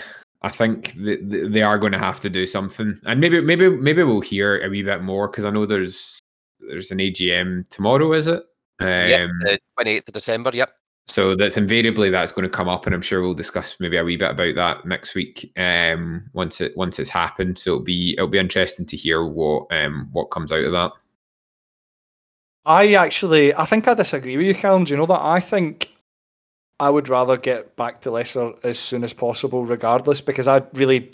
I 0.42 0.48
think 0.50 0.94
they 0.94 1.62
are 1.62 1.78
going 1.78 1.92
to 1.92 1.98
have 1.98 2.20
to 2.20 2.30
do 2.30 2.46
something, 2.46 3.00
and 3.04 3.20
maybe 3.20 3.40
maybe 3.40 3.68
maybe 3.68 4.04
we'll 4.04 4.20
hear 4.20 4.62
a 4.62 4.68
wee 4.68 4.84
bit 4.84 5.02
more 5.02 5.26
because 5.26 5.44
I 5.44 5.50
know 5.50 5.66
there's 5.66 6.20
there's 6.60 6.92
an 6.92 6.98
AGM 6.98 7.68
tomorrow, 7.68 8.12
is 8.12 8.28
it? 8.28 8.44
Um, 8.78 8.88
yeah, 8.88 9.26
the 9.40 9.58
twenty 9.76 9.90
eighth 9.90 10.06
of 10.06 10.14
December. 10.14 10.50
Yep. 10.54 10.70
So 11.06 11.36
that's 11.36 11.58
invariably 11.58 12.10
that's 12.10 12.32
going 12.32 12.44
to 12.44 12.56
come 12.56 12.68
up, 12.68 12.86
and 12.86 12.94
I'm 12.94 13.02
sure 13.02 13.22
we'll 13.22 13.34
discuss 13.34 13.76
maybe 13.78 13.98
a 13.98 14.04
wee 14.04 14.16
bit 14.16 14.30
about 14.30 14.54
that 14.54 14.86
next 14.86 15.14
week 15.14 15.52
um, 15.56 16.28
once 16.32 16.60
it 16.60 16.76
once 16.76 16.98
it's 16.98 17.10
happened. 17.10 17.58
So 17.58 17.72
it'll 17.72 17.84
be 17.84 18.14
it'll 18.14 18.26
be 18.26 18.38
interesting 18.38 18.86
to 18.86 18.96
hear 18.96 19.24
what 19.24 19.66
um, 19.70 20.08
what 20.12 20.30
comes 20.30 20.50
out 20.50 20.64
of 20.64 20.72
that. 20.72 20.92
I 22.64 22.94
actually 22.94 23.54
I 23.54 23.66
think 23.66 23.86
I 23.86 23.94
disagree 23.94 24.36
with 24.36 24.46
you, 24.46 24.54
Calum. 24.54 24.84
Do 24.84 24.92
you 24.92 24.96
know 24.96 25.06
that 25.06 25.20
I 25.20 25.40
think 25.40 25.92
I 26.80 26.88
would 26.88 27.08
rather 27.08 27.36
get 27.36 27.76
back 27.76 28.00
to 28.00 28.10
Lesser 28.10 28.52
as 28.62 28.78
soon 28.78 29.04
as 29.04 29.12
possible, 29.12 29.64
regardless, 29.64 30.20
because 30.20 30.48
I 30.48 30.62
really 30.72 31.12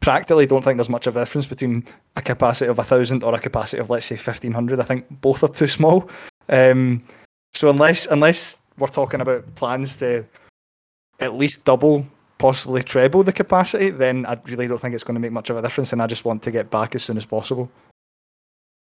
practically 0.00 0.44
don't 0.46 0.62
think 0.62 0.76
there's 0.76 0.90
much 0.90 1.06
of 1.06 1.16
a 1.16 1.20
difference 1.20 1.46
between 1.46 1.82
a 2.16 2.22
capacity 2.22 2.68
of 2.68 2.78
a 2.78 2.84
thousand 2.84 3.24
or 3.24 3.34
a 3.34 3.40
capacity 3.40 3.80
of 3.80 3.88
let's 3.88 4.04
say 4.04 4.18
fifteen 4.18 4.52
hundred. 4.52 4.80
I 4.80 4.84
think 4.84 5.06
both 5.22 5.42
are 5.42 5.48
too 5.48 5.66
small. 5.66 6.10
Um, 6.50 7.02
so 7.54 7.70
unless 7.70 8.06
unless 8.06 8.58
we're 8.78 8.88
talking 8.88 9.20
about 9.20 9.54
plans 9.54 9.96
to 9.96 10.24
at 11.20 11.34
least 11.34 11.64
double, 11.64 12.06
possibly 12.38 12.82
treble 12.82 13.22
the 13.22 13.32
capacity, 13.32 13.90
then 13.90 14.26
I 14.26 14.38
really 14.46 14.66
don't 14.66 14.78
think 14.78 14.94
it's 14.94 15.04
going 15.04 15.14
to 15.14 15.20
make 15.20 15.32
much 15.32 15.50
of 15.50 15.56
a 15.56 15.62
difference, 15.62 15.92
and 15.92 16.02
I 16.02 16.06
just 16.06 16.24
want 16.24 16.42
to 16.42 16.50
get 16.50 16.70
back 16.70 16.94
as 16.94 17.04
soon 17.04 17.16
as 17.16 17.24
possible. 17.24 17.70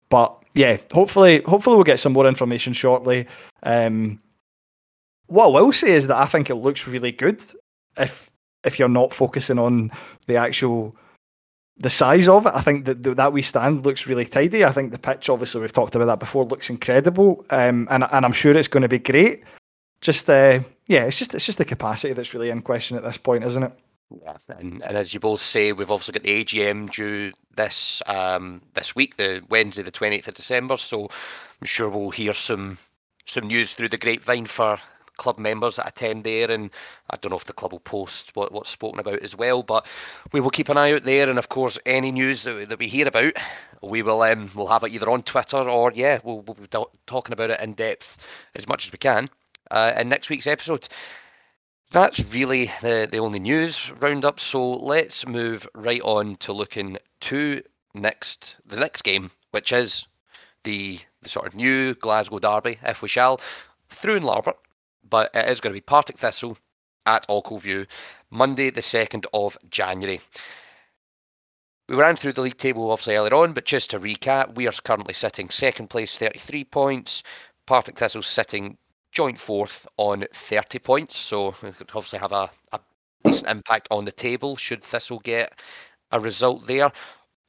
But 0.09 0.35
yeah, 0.53 0.77
hopefully, 0.93 1.41
hopefully 1.45 1.75
we'll 1.75 1.83
get 1.83 1.99
some 1.99 2.13
more 2.13 2.27
information 2.27 2.73
shortly. 2.73 3.27
Um, 3.63 4.21
what 5.27 5.47
I 5.47 5.61
will 5.61 5.73
say 5.73 5.91
is 5.91 6.07
that 6.07 6.17
I 6.17 6.25
think 6.25 6.49
it 6.49 6.55
looks 6.55 6.87
really 6.87 7.11
good 7.11 7.43
if 7.97 8.31
if 8.63 8.79
you're 8.79 8.89
not 8.89 9.13
focusing 9.13 9.59
on 9.59 9.91
the 10.25 10.37
actual 10.37 10.95
the 11.79 11.89
size 11.89 12.27
of 12.27 12.47
it, 12.47 12.53
I 12.55 12.61
think 12.61 12.85
that 12.85 13.03
that 13.03 13.33
we 13.33 13.41
stand 13.41 13.85
looks 13.85 14.07
really 14.07 14.25
tidy. 14.25 14.65
I 14.65 14.71
think 14.71 14.91
the 14.91 14.97
pitch, 14.97 15.29
obviously, 15.29 15.61
we've 15.61 15.73
talked 15.73 15.95
about 15.95 16.05
that 16.05 16.19
before, 16.19 16.45
looks 16.45 16.69
incredible, 16.69 17.45
um, 17.49 17.87
and 17.91 18.05
and 18.11 18.25
I'm 18.25 18.31
sure 18.31 18.57
it's 18.57 18.67
going 18.67 18.81
to 18.81 18.89
be 18.89 18.99
great 18.99 19.43
just 20.01 20.29
uh, 20.29 20.61
yeah, 20.87 21.03
it's 21.05 21.17
just 21.17 21.33
it's 21.33 21.45
just 21.45 21.57
the 21.57 21.65
capacity 21.65 22.13
that's 22.13 22.33
really 22.33 22.49
in 22.49 22.61
question 22.61 22.97
at 22.97 23.03
this 23.03 23.17
point, 23.17 23.43
isn't 23.43 23.63
it? 23.63 23.71
Yeah, 24.21 24.37
and, 24.57 24.81
and 24.83 24.97
as 24.97 25.13
you 25.13 25.19
both 25.19 25.41
say, 25.41 25.73
we've 25.73 25.91
also 25.91 26.13
got 26.13 26.23
the 26.23 26.43
AGM 26.43 26.91
due 26.91 27.33
this 27.55 28.01
um, 28.05 28.61
this 28.73 28.95
week, 28.95 29.17
the 29.17 29.43
Wednesday, 29.49 29.81
the 29.81 29.91
twenty 29.91 30.17
eighth 30.17 30.27
of 30.27 30.33
December. 30.33 30.77
So 30.77 31.05
I'm 31.05 31.67
sure 31.67 31.89
we'll 31.89 32.11
hear 32.11 32.33
some 32.33 32.77
some 33.25 33.47
news 33.47 33.73
through 33.73 33.89
the 33.89 33.97
grapevine 33.97 34.45
for 34.45 34.79
club 35.17 35.39
members 35.39 35.75
that 35.75 35.89
attend 35.89 36.23
there, 36.23 36.49
and 36.49 36.69
I 37.09 37.17
don't 37.17 37.31
know 37.31 37.37
if 37.37 37.45
the 37.45 37.53
club 37.53 37.73
will 37.73 37.79
post 37.79 38.35
what, 38.35 38.53
what's 38.53 38.69
spoken 38.69 38.99
about 38.99 39.19
as 39.19 39.35
well. 39.35 39.63
But 39.63 39.85
we 40.31 40.39
will 40.39 40.51
keep 40.51 40.69
an 40.69 40.77
eye 40.77 40.93
out 40.93 41.03
there, 41.03 41.29
and 41.29 41.37
of 41.37 41.49
course, 41.49 41.77
any 41.85 42.11
news 42.11 42.43
that, 42.43 42.69
that 42.69 42.79
we 42.79 42.87
hear 42.87 43.07
about, 43.07 43.33
we 43.81 44.03
will 44.03 44.21
um, 44.21 44.49
we'll 44.55 44.67
have 44.67 44.83
it 44.83 44.93
either 44.93 45.09
on 45.09 45.23
Twitter 45.23 45.57
or 45.69 45.91
yeah, 45.93 46.19
we'll, 46.23 46.41
we'll 46.43 46.55
be 46.55 46.67
talking 47.07 47.33
about 47.33 47.49
it 47.49 47.59
in 47.59 47.73
depth 47.73 48.17
as 48.55 48.67
much 48.69 48.85
as 48.85 48.91
we 48.93 48.99
can 48.99 49.27
uh, 49.71 49.93
in 49.97 50.09
next 50.09 50.29
week's 50.29 50.47
episode. 50.47 50.87
That's 51.91 52.33
really 52.33 52.71
the, 52.81 53.07
the 53.09 53.19
only 53.19 53.39
news 53.39 53.91
roundup. 53.99 54.39
So 54.39 54.73
let's 54.73 55.25
move 55.25 55.67
right 55.73 56.01
on 56.01 56.35
to 56.37 56.51
looking 56.51 56.97
to 57.21 57.61
next 57.93 58.57
the 58.65 58.77
next 58.77 59.03
game, 59.03 59.31
which 59.51 59.71
is 59.71 60.07
the, 60.63 60.99
the 61.21 61.29
sort 61.29 61.47
of 61.47 61.55
new 61.55 61.93
Glasgow 61.93 62.39
Derby, 62.39 62.79
if 62.83 63.01
we 63.01 63.07
shall, 63.07 63.39
through 63.89 64.15
in 64.15 64.23
Larbert. 64.23 64.57
But 65.09 65.31
it 65.33 65.47
is 65.49 65.61
going 65.61 65.73
to 65.73 65.77
be 65.77 65.81
Partick 65.81 66.17
Thistle 66.17 66.57
at 67.05 67.27
Ochilview, 67.29 67.87
Monday 68.29 68.69
the 68.69 68.81
2nd 68.81 69.25
of 69.33 69.57
January. 69.69 70.19
We 71.87 71.95
ran 71.95 72.17
through 72.17 72.33
the 72.33 72.41
league 72.41 72.57
table 72.57 72.91
obviously 72.91 73.15
earlier 73.15 73.33
on, 73.33 73.53
but 73.53 73.63
just 73.63 73.91
to 73.91 73.99
recap, 73.99 74.55
we 74.55 74.67
are 74.67 74.73
currently 74.83 75.13
sitting 75.13 75.49
second 75.49 75.89
place, 75.89 76.17
33 76.17 76.65
points. 76.65 77.23
Partick 77.65 77.97
Thistle 77.97 78.21
sitting 78.21 78.77
joint 79.17 79.39
fourth 79.39 79.87
on 79.97 80.23
30 80.31 80.77
points, 80.77 81.17
so 81.17 81.47
it 81.63 81.75
could 81.75 81.89
obviously 81.95 82.19
have 82.19 82.31
a, 82.31 82.51
a 82.71 82.79
decent 83.23 83.49
impact 83.49 83.87
on 83.89 84.05
the 84.05 84.11
table 84.11 84.55
should 84.55 84.83
Thistle 84.83 85.17
get 85.17 85.59
a 86.11 86.19
result 86.19 86.67
there. 86.67 86.91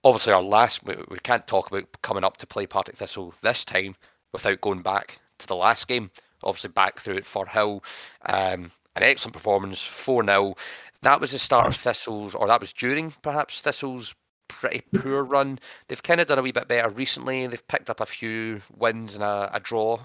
obviously 0.02 0.32
our 0.32 0.42
last 0.42 0.82
we, 0.86 0.94
we 1.10 1.18
can't 1.18 1.46
talk 1.46 1.70
about 1.70 1.84
coming 2.00 2.24
up 2.24 2.38
to 2.38 2.46
play 2.46 2.66
Partick 2.66 2.96
Thistle 2.96 3.34
this 3.42 3.66
time 3.66 3.96
without 4.32 4.62
going 4.62 4.80
back 4.80 5.20
to 5.40 5.46
the 5.46 5.54
last 5.54 5.86
game. 5.88 6.10
Obviously 6.42 6.70
back 6.70 7.00
through 7.00 7.18
at 7.18 7.24
Firhill, 7.24 7.84
um, 8.24 8.72
an 8.96 9.02
excellent 9.02 9.34
performance, 9.34 9.84
four 9.84 10.24
0 10.24 10.54
That 11.02 11.20
was 11.20 11.32
the 11.32 11.38
start 11.38 11.66
of 11.66 11.76
Thistle's, 11.76 12.34
or 12.34 12.48
that 12.48 12.60
was 12.60 12.72
during 12.72 13.10
perhaps 13.20 13.60
Thistle's 13.60 14.14
pretty 14.48 14.80
poor 14.94 15.22
run. 15.22 15.58
They've 15.86 16.02
kind 16.02 16.22
of 16.22 16.28
done 16.28 16.38
a 16.38 16.42
wee 16.42 16.50
bit 16.50 16.66
better 16.66 16.88
recently. 16.88 17.46
They've 17.46 17.68
picked 17.68 17.90
up 17.90 18.00
a 18.00 18.06
few 18.06 18.62
wins 18.74 19.14
and 19.14 19.22
a, 19.22 19.50
a 19.52 19.60
draw, 19.60 19.98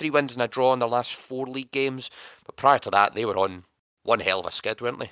three 0.00 0.10
wins 0.10 0.32
and 0.32 0.42
a 0.42 0.48
draw 0.48 0.72
in 0.72 0.80
their 0.80 0.88
last 0.88 1.14
four 1.14 1.46
league 1.46 1.70
games. 1.70 2.10
But 2.44 2.56
prior 2.56 2.78
to 2.80 2.90
that, 2.90 3.14
they 3.14 3.24
were 3.24 3.38
on 3.38 3.62
one 4.02 4.18
hell 4.18 4.40
of 4.40 4.46
a 4.46 4.50
skid, 4.50 4.80
weren't 4.80 4.98
they? 4.98 5.10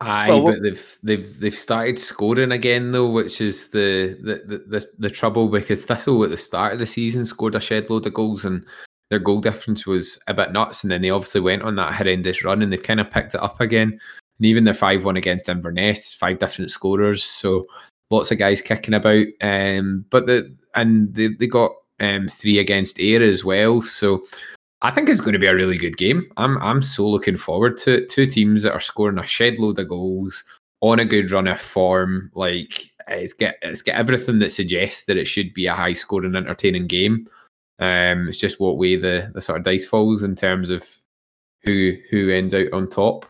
Aye, 0.00 0.28
well, 0.28 0.44
but 0.44 0.62
they've 0.62 0.98
they've 1.02 1.40
they've 1.40 1.54
started 1.54 1.98
scoring 1.98 2.52
again 2.52 2.92
though, 2.92 3.10
which 3.10 3.40
is 3.40 3.68
the 3.70 4.16
the, 4.22 4.58
the 4.68 4.88
the 4.98 5.10
trouble 5.10 5.48
because 5.48 5.84
Thistle 5.84 6.22
at 6.22 6.30
the 6.30 6.36
start 6.36 6.74
of 6.74 6.78
the 6.78 6.86
season 6.86 7.24
scored 7.24 7.56
a 7.56 7.60
shed 7.60 7.90
load 7.90 8.06
of 8.06 8.14
goals 8.14 8.44
and 8.44 8.64
their 9.10 9.18
goal 9.18 9.40
difference 9.40 9.86
was 9.86 10.20
a 10.28 10.34
bit 10.34 10.52
nuts, 10.52 10.84
and 10.84 10.90
then 10.92 11.02
they 11.02 11.10
obviously 11.10 11.40
went 11.40 11.62
on 11.62 11.74
that 11.76 11.94
horrendous 11.94 12.44
run 12.44 12.62
and 12.62 12.72
they've 12.72 12.82
kind 12.82 13.00
of 13.00 13.10
picked 13.10 13.34
it 13.34 13.42
up 13.42 13.60
again. 13.60 13.98
And 14.38 14.46
even 14.46 14.64
their 14.64 14.74
five 14.74 15.04
one 15.04 15.16
against 15.16 15.48
Inverness, 15.48 16.14
five 16.14 16.38
different 16.38 16.70
scorers, 16.70 17.24
so 17.24 17.66
lots 18.10 18.30
of 18.30 18.38
guys 18.38 18.60
kicking 18.60 18.94
about. 18.94 19.26
Um, 19.40 20.04
but 20.10 20.26
the 20.26 20.54
and 20.76 21.12
they 21.14 21.28
they 21.28 21.48
got 21.48 21.72
um 22.00 22.28
three 22.28 22.58
against 22.58 23.00
Ayr 23.00 23.22
as 23.22 23.44
well, 23.44 23.82
so 23.82 24.24
I 24.80 24.90
think 24.92 25.08
it's 25.08 25.20
going 25.20 25.32
to 25.32 25.38
be 25.38 25.46
a 25.46 25.54
really 25.54 25.76
good 25.76 25.96
game. 25.96 26.30
I'm 26.36 26.56
I'm 26.58 26.82
so 26.82 27.08
looking 27.08 27.36
forward 27.36 27.78
to 27.78 28.06
two 28.06 28.26
teams 28.26 28.62
that 28.62 28.72
are 28.72 28.80
scoring 28.80 29.18
a 29.18 29.26
shed 29.26 29.58
load 29.58 29.78
of 29.78 29.88
goals 29.88 30.44
on 30.80 31.00
a 31.00 31.04
good 31.04 31.30
run 31.30 31.48
of 31.48 31.60
form. 31.60 32.30
Like 32.34 32.90
it's 33.08 33.32
get 33.32 33.58
it's 33.62 33.82
got 33.82 33.96
everything 33.96 34.38
that 34.38 34.52
suggests 34.52 35.04
that 35.04 35.16
it 35.16 35.26
should 35.26 35.52
be 35.52 35.66
a 35.66 35.74
high 35.74 35.94
scoring, 35.94 36.36
entertaining 36.36 36.86
game. 36.86 37.28
Um, 37.80 38.28
it's 38.28 38.38
just 38.38 38.60
what 38.60 38.78
way 38.78 38.96
the 38.96 39.30
the 39.34 39.40
sort 39.40 39.58
of 39.58 39.64
dice 39.64 39.86
falls 39.86 40.22
in 40.22 40.36
terms 40.36 40.70
of 40.70 40.84
who 41.62 41.94
who 42.10 42.30
ends 42.30 42.54
out 42.54 42.72
on 42.72 42.88
top. 42.88 43.26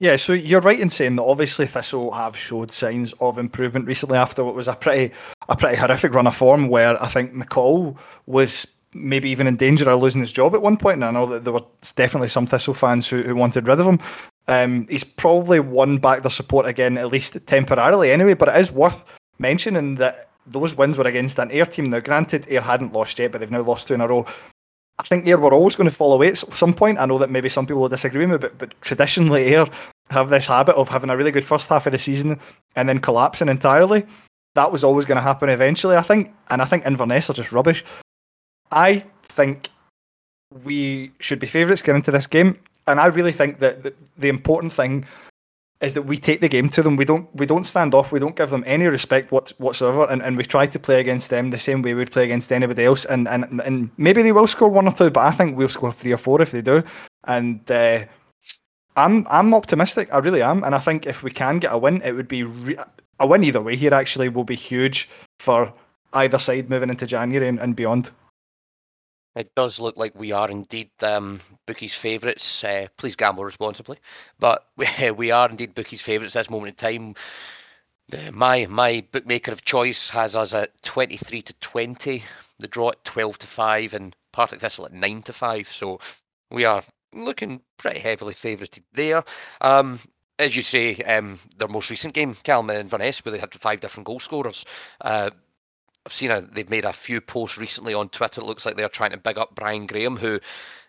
Yeah, 0.00 0.16
so 0.16 0.32
you're 0.32 0.60
right 0.60 0.78
in 0.78 0.88
saying 0.88 1.16
that 1.16 1.22
obviously 1.22 1.66
Thistle 1.66 2.10
have 2.12 2.36
showed 2.36 2.72
signs 2.72 3.14
of 3.20 3.38
improvement 3.38 3.86
recently 3.86 4.18
after 4.18 4.42
what 4.44 4.54
was 4.54 4.66
a 4.66 4.74
pretty 4.74 5.14
a 5.48 5.56
pretty 5.56 5.76
horrific 5.76 6.14
run 6.14 6.26
of 6.26 6.34
form 6.34 6.68
where 6.68 7.00
I 7.02 7.06
think 7.06 7.32
McCall 7.32 7.96
was 8.26 8.66
maybe 8.92 9.30
even 9.30 9.46
in 9.46 9.56
danger 9.56 9.88
of 9.88 10.00
losing 10.00 10.20
his 10.20 10.32
job 10.32 10.54
at 10.54 10.62
one 10.62 10.76
point. 10.76 10.96
And 10.96 11.04
I 11.04 11.10
know 11.10 11.26
that 11.26 11.44
there 11.44 11.52
were 11.52 11.64
definitely 11.96 12.28
some 12.28 12.46
Thistle 12.46 12.74
fans 12.74 13.08
who, 13.08 13.22
who 13.22 13.34
wanted 13.34 13.68
rid 13.68 13.80
of 13.80 13.86
him. 13.86 14.00
Um, 14.46 14.86
he's 14.88 15.04
probably 15.04 15.60
won 15.60 15.98
back 15.98 16.22
their 16.22 16.30
support 16.30 16.66
again, 16.66 16.98
at 16.98 17.08
least 17.08 17.36
temporarily 17.46 18.10
anyway. 18.10 18.34
But 18.34 18.48
it 18.48 18.56
is 18.56 18.72
worth 18.72 19.04
mentioning 19.38 19.96
that 19.96 20.30
those 20.46 20.76
wins 20.76 20.98
were 20.98 21.04
against 21.04 21.38
an 21.38 21.50
Ayr 21.50 21.66
team. 21.66 21.86
Now, 21.86 22.00
granted, 22.00 22.46
Ayr 22.48 22.60
hadn't 22.60 22.92
lost 22.92 23.18
yet, 23.18 23.32
but 23.32 23.40
they've 23.40 23.50
now 23.50 23.62
lost 23.62 23.88
two 23.88 23.94
in 23.94 24.00
a 24.00 24.08
row. 24.08 24.26
I 24.98 25.02
think 25.02 25.26
Ayr 25.26 25.38
were 25.38 25.52
always 25.52 25.74
going 25.76 25.88
to 25.88 25.94
fall 25.94 26.12
away 26.12 26.28
at 26.28 26.38
some 26.38 26.72
point. 26.72 26.98
I 26.98 27.06
know 27.06 27.18
that 27.18 27.30
maybe 27.30 27.48
some 27.48 27.66
people 27.66 27.82
will 27.82 27.88
disagree 27.88 28.26
with 28.26 28.30
me, 28.30 28.38
but, 28.38 28.58
but 28.58 28.80
traditionally, 28.80 29.54
Ayr 29.54 29.66
have 30.10 30.30
this 30.30 30.46
habit 30.46 30.76
of 30.76 30.88
having 30.88 31.10
a 31.10 31.16
really 31.16 31.32
good 31.32 31.44
first 31.44 31.68
half 31.68 31.86
of 31.86 31.92
the 31.92 31.98
season 31.98 32.38
and 32.76 32.88
then 32.88 33.00
collapsing 33.00 33.48
entirely. 33.48 34.06
That 34.54 34.70
was 34.70 34.84
always 34.84 35.04
going 35.04 35.16
to 35.16 35.22
happen 35.22 35.48
eventually, 35.48 35.96
I 35.96 36.02
think. 36.02 36.32
And 36.48 36.62
I 36.62 36.64
think 36.64 36.86
Inverness 36.86 37.28
are 37.28 37.34
just 37.34 37.50
rubbish. 37.50 37.84
I 38.70 39.04
think 39.22 39.70
we 40.62 41.10
should 41.18 41.40
be 41.40 41.46
favourites 41.48 41.82
going 41.82 41.96
into 41.96 42.12
this 42.12 42.28
game, 42.28 42.58
and 42.86 43.00
I 43.00 43.06
really 43.06 43.32
think 43.32 43.58
that 43.58 43.82
the, 43.82 43.94
the 44.16 44.28
important 44.28 44.72
thing 44.72 45.06
is 45.84 45.94
that 45.94 46.02
we 46.02 46.16
take 46.16 46.40
the 46.40 46.48
game 46.48 46.68
to 46.70 46.82
them. 46.82 46.96
We 46.96 47.04
don't 47.04 47.28
we 47.34 47.46
don't 47.46 47.64
stand 47.64 47.94
off. 47.94 48.12
We 48.12 48.18
don't 48.18 48.36
give 48.36 48.50
them 48.50 48.64
any 48.66 48.86
respect 48.86 49.30
what, 49.30 49.52
whatsoever, 49.58 50.04
and, 50.10 50.22
and 50.22 50.36
we 50.36 50.44
try 50.44 50.66
to 50.66 50.78
play 50.78 51.00
against 51.00 51.30
them 51.30 51.50
the 51.50 51.58
same 51.58 51.82
way 51.82 51.94
we'd 51.94 52.10
play 52.10 52.24
against 52.24 52.52
anybody 52.52 52.84
else. 52.84 53.04
And, 53.04 53.28
and 53.28 53.60
and 53.60 53.90
maybe 53.96 54.22
they 54.22 54.32
will 54.32 54.46
score 54.46 54.68
one 54.68 54.88
or 54.88 54.92
two, 54.92 55.10
but 55.10 55.20
I 55.20 55.30
think 55.30 55.56
we'll 55.56 55.68
score 55.68 55.92
three 55.92 56.12
or 56.12 56.18
four 56.18 56.42
if 56.42 56.50
they 56.50 56.62
do. 56.62 56.82
And 57.24 57.70
uh, 57.70 58.04
I'm 58.96 59.26
I'm 59.28 59.54
optimistic. 59.54 60.08
I 60.12 60.18
really 60.18 60.42
am, 60.42 60.64
and 60.64 60.74
I 60.74 60.78
think 60.78 61.06
if 61.06 61.22
we 61.22 61.30
can 61.30 61.58
get 61.58 61.72
a 61.72 61.78
win, 61.78 62.02
it 62.02 62.12
would 62.12 62.28
be 62.28 62.42
re- 62.42 62.78
a 63.20 63.26
win 63.26 63.44
either 63.44 63.62
way. 63.62 63.76
Here 63.76 63.94
actually 63.94 64.28
will 64.28 64.44
be 64.44 64.56
huge 64.56 65.08
for 65.38 65.72
either 66.12 66.38
side 66.38 66.70
moving 66.70 66.90
into 66.90 67.06
January 67.06 67.48
and, 67.48 67.58
and 67.58 67.76
beyond. 67.76 68.10
It 69.34 69.54
does 69.56 69.80
look 69.80 69.96
like 69.96 70.14
we 70.14 70.32
are 70.32 70.48
indeed 70.48 70.90
um, 71.02 71.40
bookies' 71.66 71.96
favourites. 71.96 72.62
Uh, 72.62 72.86
please 72.96 73.16
gamble 73.16 73.44
responsibly, 73.44 73.98
but 74.38 74.66
we, 74.76 75.10
we 75.10 75.30
are 75.30 75.48
indeed 75.48 75.74
bookies' 75.74 76.02
favourites 76.02 76.36
at 76.36 76.40
this 76.40 76.50
moment 76.50 76.82
in 76.82 76.98
time. 76.98 77.14
Uh, 78.12 78.30
my 78.32 78.66
my 78.66 79.04
bookmaker 79.12 79.50
of 79.50 79.64
choice 79.64 80.10
has 80.10 80.36
us 80.36 80.54
at 80.54 80.82
twenty 80.82 81.16
three 81.16 81.42
to 81.42 81.54
twenty, 81.54 82.22
the 82.58 82.68
draw 82.68 82.90
at 82.90 83.04
twelve 83.04 83.38
to 83.38 83.46
five, 83.46 83.94
and 83.94 84.14
Partick 84.32 84.60
Thistle 84.60 84.86
at 84.86 84.92
nine 84.92 85.22
to 85.22 85.32
five. 85.32 85.68
So 85.68 85.98
we 86.50 86.64
are 86.64 86.84
looking 87.12 87.60
pretty 87.76 88.00
heavily 88.00 88.34
favourited 88.34 88.84
there. 88.92 89.24
Um, 89.60 90.00
as 90.38 90.56
you 90.56 90.62
say, 90.62 90.96
um, 90.96 91.38
their 91.56 91.68
most 91.68 91.90
recent 91.90 92.14
game, 92.14 92.36
Calm 92.44 92.68
and 92.70 92.78
Inverness, 92.78 93.24
where 93.24 93.32
they 93.32 93.38
had 93.38 93.54
five 93.54 93.80
different 93.80 94.06
goal 94.06 94.20
scorers. 94.20 94.64
Uh, 95.00 95.30
I've 96.06 96.12
seen 96.12 96.30
a, 96.30 96.42
they've 96.42 96.68
made 96.68 96.84
a 96.84 96.92
few 96.92 97.20
posts 97.20 97.58
recently 97.58 97.94
on 97.94 98.08
Twitter. 98.10 98.40
It 98.40 98.46
looks 98.46 98.66
like 98.66 98.76
they're 98.76 98.88
trying 98.88 99.12
to 99.12 99.16
big 99.16 99.38
up 99.38 99.54
Brian 99.54 99.86
Graham, 99.86 100.18
who 100.18 100.38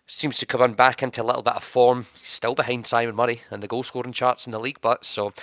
seems 0.07 0.38
to 0.38 0.45
come 0.45 0.74
back 0.74 1.01
into 1.01 1.22
a 1.22 1.24
little 1.24 1.41
bit 1.41 1.55
of 1.55 1.63
form. 1.63 2.05
He's 2.20 2.28
still 2.28 2.55
behind 2.55 2.86
Simon 2.86 3.16
Murray 3.16 3.41
in 3.51 3.61
the 3.61 3.68
goal 3.68 3.84
scoring 3.84 4.13
charts 4.13 4.45
in 4.45 4.51
the 4.51 4.59
league, 4.59 4.80
but 4.82 5.05
so 5.05 5.34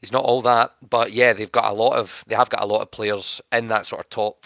he's 0.00 0.12
not 0.12 0.24
all 0.24 0.42
that. 0.42 0.74
But 0.88 1.12
yeah, 1.12 1.32
they've 1.32 1.50
got 1.50 1.70
a 1.70 1.74
lot 1.74 1.94
of 1.94 2.24
they 2.26 2.34
have 2.34 2.50
got 2.50 2.62
a 2.62 2.66
lot 2.66 2.82
of 2.82 2.90
players 2.90 3.40
in 3.50 3.68
that 3.68 3.86
sort 3.86 4.02
of 4.02 4.10
top, 4.10 4.44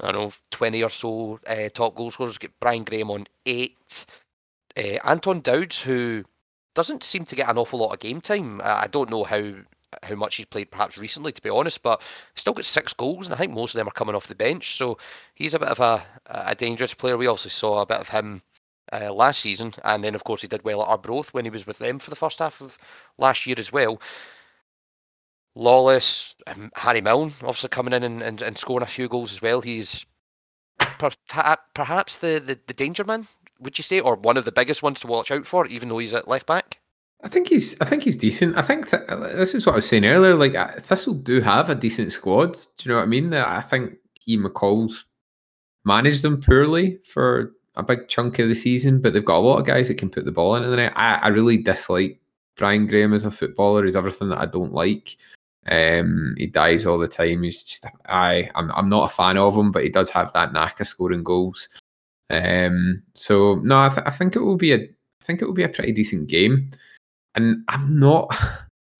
I 0.00 0.12
don't 0.12 0.20
know, 0.20 0.32
twenty 0.50 0.82
or 0.82 0.90
so 0.90 1.40
uh, 1.46 1.68
top 1.70 1.94
goal 1.94 2.10
scorers. 2.10 2.38
Get 2.38 2.60
Brian 2.60 2.84
Graham 2.84 3.10
on 3.10 3.26
eight. 3.46 4.06
Uh, 4.76 4.98
Anton 5.04 5.40
Dowds, 5.40 5.82
who 5.82 6.24
doesn't 6.74 7.02
seem 7.02 7.24
to 7.24 7.34
get 7.34 7.50
an 7.50 7.58
awful 7.58 7.80
lot 7.80 7.94
of 7.94 7.98
game 7.98 8.20
time. 8.20 8.60
I 8.62 8.86
don't 8.86 9.10
know 9.10 9.24
how 9.24 9.54
how 10.02 10.14
much 10.14 10.36
he's 10.36 10.46
played 10.46 10.70
perhaps 10.70 10.98
recently, 10.98 11.32
to 11.32 11.42
be 11.42 11.50
honest, 11.50 11.82
but 11.82 12.02
still 12.34 12.52
got 12.52 12.64
six 12.64 12.92
goals, 12.92 13.26
and 13.26 13.34
I 13.34 13.38
think 13.38 13.52
most 13.52 13.74
of 13.74 13.78
them 13.78 13.88
are 13.88 13.92
coming 13.92 14.14
off 14.14 14.26
the 14.26 14.34
bench. 14.34 14.76
So 14.76 14.98
he's 15.34 15.54
a 15.54 15.58
bit 15.58 15.68
of 15.68 15.80
a, 15.80 16.02
a 16.26 16.54
dangerous 16.54 16.94
player. 16.94 17.16
We 17.16 17.26
also 17.26 17.48
saw 17.48 17.80
a 17.80 17.86
bit 17.86 18.00
of 18.00 18.08
him 18.08 18.42
uh, 18.92 19.12
last 19.12 19.40
season, 19.40 19.74
and 19.84 20.02
then 20.02 20.14
of 20.14 20.24
course 20.24 20.42
he 20.42 20.48
did 20.48 20.64
well 20.64 20.82
at 20.82 20.88
Arbroath 20.88 21.32
when 21.32 21.44
he 21.44 21.50
was 21.50 21.66
with 21.66 21.78
them 21.78 21.98
for 21.98 22.10
the 22.10 22.16
first 22.16 22.38
half 22.38 22.60
of 22.60 22.78
last 23.16 23.46
year 23.46 23.56
as 23.58 23.72
well. 23.72 24.00
Lawless, 25.54 26.36
um, 26.46 26.70
Harry 26.76 27.00
Milne, 27.00 27.32
obviously 27.40 27.68
coming 27.68 27.92
in 27.92 28.04
and, 28.04 28.22
and, 28.22 28.42
and 28.42 28.56
scoring 28.56 28.82
a 28.82 28.86
few 28.86 29.08
goals 29.08 29.32
as 29.32 29.42
well. 29.42 29.60
He's 29.60 30.06
per- 30.78 31.10
perhaps 31.74 32.18
the, 32.18 32.42
the, 32.44 32.58
the 32.66 32.74
danger 32.74 33.04
man, 33.04 33.26
would 33.58 33.76
you 33.76 33.82
say, 33.82 34.00
or 34.00 34.14
one 34.14 34.36
of 34.36 34.44
the 34.44 34.52
biggest 34.52 34.82
ones 34.82 35.00
to 35.00 35.06
watch 35.06 35.30
out 35.30 35.46
for, 35.46 35.66
even 35.66 35.88
though 35.88 35.98
he's 35.98 36.14
at 36.14 36.28
left 36.28 36.46
back? 36.46 36.78
I 37.22 37.28
think 37.28 37.48
he's. 37.48 37.80
I 37.80 37.84
think 37.84 38.04
he's 38.04 38.16
decent. 38.16 38.56
I 38.56 38.62
think 38.62 38.90
th- 38.90 39.02
this 39.08 39.54
is 39.54 39.66
what 39.66 39.72
I 39.72 39.76
was 39.76 39.88
saying 39.88 40.04
earlier. 40.04 40.34
Like 40.34 40.54
Thistle 40.80 41.14
do 41.14 41.40
have 41.40 41.68
a 41.68 41.74
decent 41.74 42.12
squad. 42.12 42.52
Do 42.52 42.60
you 42.84 42.90
know 42.90 42.96
what 42.98 43.04
I 43.04 43.06
mean? 43.06 43.34
I 43.34 43.60
think 43.60 43.94
he 44.14 44.38
McCall's 44.38 45.04
managed 45.84 46.22
them 46.22 46.40
poorly 46.40 46.98
for 47.04 47.54
a 47.74 47.82
big 47.82 48.08
chunk 48.08 48.38
of 48.38 48.48
the 48.48 48.54
season, 48.54 49.00
but 49.00 49.12
they've 49.12 49.24
got 49.24 49.38
a 49.38 49.46
lot 49.46 49.58
of 49.58 49.66
guys 49.66 49.88
that 49.88 49.98
can 49.98 50.10
put 50.10 50.24
the 50.24 50.32
ball 50.32 50.54
into 50.54 50.68
the 50.68 50.76
net. 50.76 50.92
I, 50.94 51.16
I 51.16 51.28
really 51.28 51.56
dislike 51.56 52.20
Brian 52.56 52.86
Graham 52.86 53.14
as 53.14 53.24
a 53.24 53.30
footballer. 53.30 53.84
He's 53.84 53.96
everything 53.96 54.28
that 54.28 54.38
I 54.38 54.46
don't 54.46 54.72
like. 54.72 55.16
Um, 55.66 56.34
he 56.38 56.46
dives 56.46 56.86
all 56.86 56.98
the 56.98 57.08
time. 57.08 57.42
He's 57.42 57.64
just 57.64 57.84
I. 58.06 58.48
I'm 58.54 58.70
I'm 58.70 58.88
not 58.88 59.10
a 59.10 59.14
fan 59.14 59.38
of 59.38 59.56
him, 59.56 59.72
but 59.72 59.82
he 59.82 59.88
does 59.88 60.10
have 60.10 60.32
that 60.34 60.52
knack 60.52 60.78
of 60.78 60.86
scoring 60.86 61.24
goals. 61.24 61.68
Um, 62.30 63.02
so 63.14 63.56
no, 63.56 63.80
I, 63.80 63.88
th- 63.88 64.06
I 64.06 64.10
think 64.10 64.36
it 64.36 64.40
will 64.40 64.56
be 64.56 64.72
a. 64.72 64.76
I 64.76 65.24
think 65.24 65.42
it 65.42 65.46
will 65.46 65.54
be 65.54 65.64
a 65.64 65.68
pretty 65.68 65.92
decent 65.92 66.28
game 66.28 66.70
and 67.38 67.64
I'm 67.68 67.98
not. 67.98 68.34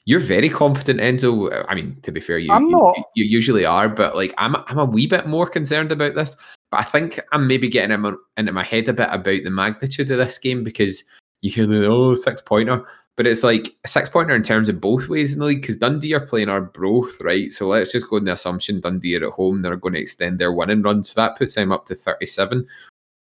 You're 0.04 0.20
very 0.20 0.48
confident, 0.48 1.00
Enzo. 1.00 1.66
I 1.68 1.74
mean, 1.74 1.98
to 2.00 2.10
be 2.10 2.18
fair, 2.18 2.38
you, 2.38 2.50
I'm 2.50 2.70
not. 2.70 2.96
You, 2.96 3.04
you, 3.14 3.24
usually 3.26 3.66
are, 3.66 3.90
but 3.90 4.16
like 4.16 4.32
I'm, 4.38 4.56
I'm 4.56 4.78
a 4.78 4.84
wee 4.86 5.06
bit 5.06 5.26
more 5.26 5.46
concerned 5.46 5.92
about 5.92 6.14
this. 6.14 6.34
But 6.70 6.80
I 6.80 6.84
think 6.84 7.20
I'm 7.32 7.46
maybe 7.46 7.68
getting 7.68 8.16
into 8.38 8.52
my 8.52 8.64
head 8.64 8.88
a 8.88 8.94
bit 8.94 9.10
about 9.10 9.44
the 9.44 9.50
magnitude 9.50 10.10
of 10.10 10.16
this 10.16 10.38
game 10.38 10.64
because 10.64 11.04
you 11.42 11.50
hear 11.50 11.66
the 11.66 11.86
oh 11.86 12.14
six 12.14 12.40
pointer, 12.40 12.86
but 13.18 13.26
it's 13.26 13.42
like 13.42 13.76
a 13.84 13.88
six 13.88 14.08
pointer 14.08 14.34
in 14.34 14.42
terms 14.42 14.70
of 14.70 14.80
both 14.80 15.10
ways 15.10 15.34
in 15.34 15.40
the 15.40 15.44
league 15.44 15.60
because 15.60 15.76
Dundee 15.76 16.14
are 16.14 16.26
playing 16.26 16.48
Arbroath, 16.48 17.20
right? 17.20 17.52
So 17.52 17.68
let's 17.68 17.92
just 17.92 18.08
go 18.08 18.16
on 18.16 18.24
the 18.24 18.32
assumption 18.32 18.80
Dundee 18.80 19.16
are 19.16 19.26
at 19.26 19.34
home, 19.34 19.60
they're 19.60 19.76
going 19.76 19.92
to 19.92 20.00
extend 20.00 20.38
their 20.38 20.54
winning 20.54 20.80
run, 20.80 21.04
so 21.04 21.20
that 21.20 21.36
puts 21.36 21.54
them 21.54 21.70
up 21.70 21.84
to 21.84 21.94
37. 21.94 22.66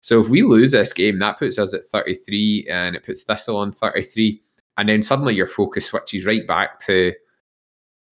So 0.01 0.21
if 0.21 0.29
we 0.29 0.43
lose 0.43 0.71
this 0.71 0.93
game, 0.93 1.17
that 1.17 1.39
puts 1.39 1.57
us 1.57 1.73
at 1.73 1.83
33, 1.83 2.67
and 2.69 2.95
it 2.95 3.03
puts 3.03 3.23
Thistle 3.23 3.57
on 3.57 3.71
33 3.71 4.39
and 4.77 4.89
then 4.89 5.01
suddenly 5.01 5.35
your 5.35 5.47
focus 5.47 5.85
switches 5.85 6.25
right 6.25 6.45
back 6.47 6.79
to 6.85 7.13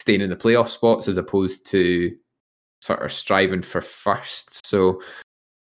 staying 0.02 0.22
in 0.22 0.30
the 0.30 0.36
playoff 0.36 0.68
spots 0.68 1.08
as 1.08 1.18
opposed 1.18 1.66
to 1.68 2.16
sort 2.82 3.02
of 3.02 3.12
striving 3.12 3.62
for 3.62 3.82
first. 3.82 4.66
So, 4.66 5.02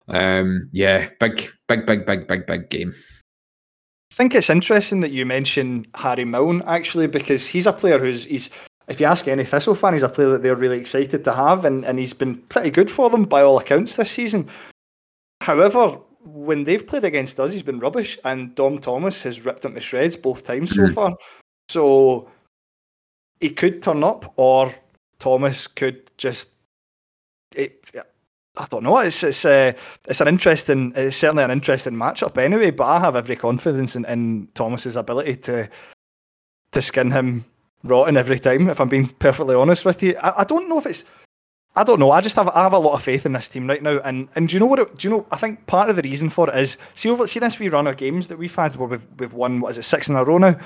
um, 0.08 0.68
yeah, 0.72 1.08
big, 1.20 1.50
big, 1.68 1.86
big, 1.86 2.06
big, 2.06 2.26
big, 2.26 2.46
big 2.46 2.70
game. 2.70 2.94
I 4.12 4.14
think 4.14 4.34
it's 4.34 4.50
interesting 4.50 5.00
that 5.00 5.12
you 5.12 5.24
mention 5.24 5.86
Harry 5.94 6.24
Milne 6.24 6.62
actually 6.66 7.06
because 7.06 7.46
he's 7.46 7.66
a 7.66 7.72
player 7.72 7.98
who's 7.98 8.24
he's 8.24 8.50
if 8.88 8.98
you 8.98 9.06
ask 9.06 9.28
any 9.28 9.44
Thistle 9.44 9.76
fan, 9.76 9.92
he's 9.92 10.02
a 10.02 10.08
player 10.08 10.30
that 10.30 10.42
they're 10.42 10.56
really 10.56 10.80
excited 10.80 11.22
to 11.22 11.32
have, 11.32 11.64
and, 11.64 11.84
and 11.84 11.96
he's 11.96 12.12
been 12.12 12.36
pretty 12.48 12.70
good 12.70 12.90
for 12.90 13.08
them 13.08 13.24
by 13.24 13.40
all 13.40 13.56
accounts 13.56 13.94
this 13.94 14.10
season. 14.10 14.48
However, 15.42 16.00
when 16.24 16.64
they've 16.64 16.86
played 16.86 17.04
against 17.04 17.40
us, 17.40 17.52
he's 17.52 17.62
been 17.62 17.80
rubbish, 17.80 18.18
and 18.24 18.54
Dom 18.54 18.78
Thomas 18.78 19.22
has 19.22 19.44
ripped 19.44 19.64
him 19.64 19.74
to 19.74 19.80
shreds 19.80 20.16
both 20.16 20.44
times 20.44 20.74
so 20.74 20.82
Mm. 20.82 20.94
far. 20.94 21.16
So 21.68 22.28
he 23.40 23.50
could 23.50 23.82
turn 23.82 24.04
up, 24.04 24.32
or 24.36 24.72
Thomas 25.18 25.66
could 25.66 26.10
just. 26.16 26.50
It, 27.54 27.84
I 28.56 28.66
don't 28.68 28.82
know. 28.82 28.98
It's 28.98 29.22
it's 29.22 29.44
uh, 29.44 29.72
it's 30.08 30.20
an 30.20 30.28
interesting. 30.28 30.92
It's 30.94 31.16
certainly 31.16 31.44
an 31.44 31.50
interesting 31.50 31.94
matchup 31.94 32.36
anyway. 32.36 32.70
But 32.70 32.84
I 32.86 32.98
have 33.00 33.16
every 33.16 33.36
confidence 33.36 33.96
in, 33.96 34.04
in 34.04 34.48
Thomas's 34.54 34.96
ability 34.96 35.36
to 35.36 35.68
to 36.72 36.82
skin 36.82 37.10
him 37.10 37.44
rotten 37.84 38.16
every 38.16 38.38
time. 38.38 38.68
If 38.68 38.80
I'm 38.80 38.88
being 38.88 39.08
perfectly 39.08 39.54
honest 39.54 39.84
with 39.84 40.02
you, 40.02 40.16
I, 40.22 40.40
I 40.42 40.44
don't 40.44 40.68
know 40.68 40.78
if 40.78 40.86
it's. 40.86 41.04
I 41.76 41.84
don't 41.84 42.00
know. 42.00 42.10
I 42.10 42.20
just 42.20 42.36
have 42.36 42.48
I 42.48 42.62
have 42.64 42.72
a 42.72 42.78
lot 42.78 42.94
of 42.94 43.02
faith 43.02 43.24
in 43.26 43.32
this 43.32 43.48
team 43.48 43.68
right 43.68 43.82
now, 43.82 44.00
and 44.00 44.28
and 44.34 44.48
do 44.48 44.54
you 44.54 44.60
know 44.60 44.66
what? 44.66 44.80
It, 44.80 44.96
do 44.98 45.08
you 45.08 45.14
know? 45.14 45.26
I 45.30 45.36
think 45.36 45.66
part 45.66 45.88
of 45.88 45.96
the 45.96 46.02
reason 46.02 46.28
for 46.28 46.50
it 46.50 46.56
is 46.56 46.76
see 46.94 47.08
over 47.08 47.26
see 47.26 47.38
this 47.38 47.58
wee 47.58 47.68
run 47.68 47.86
of 47.86 47.96
games 47.96 48.28
that 48.28 48.38
we've 48.38 48.54
had 48.54 48.74
where 48.76 48.88
we've 48.88 49.06
we've 49.18 49.34
won 49.34 49.60
what 49.60 49.70
is 49.70 49.78
it 49.78 49.84
six 49.84 50.08
in 50.08 50.16
a 50.16 50.24
row 50.24 50.38
now. 50.38 50.56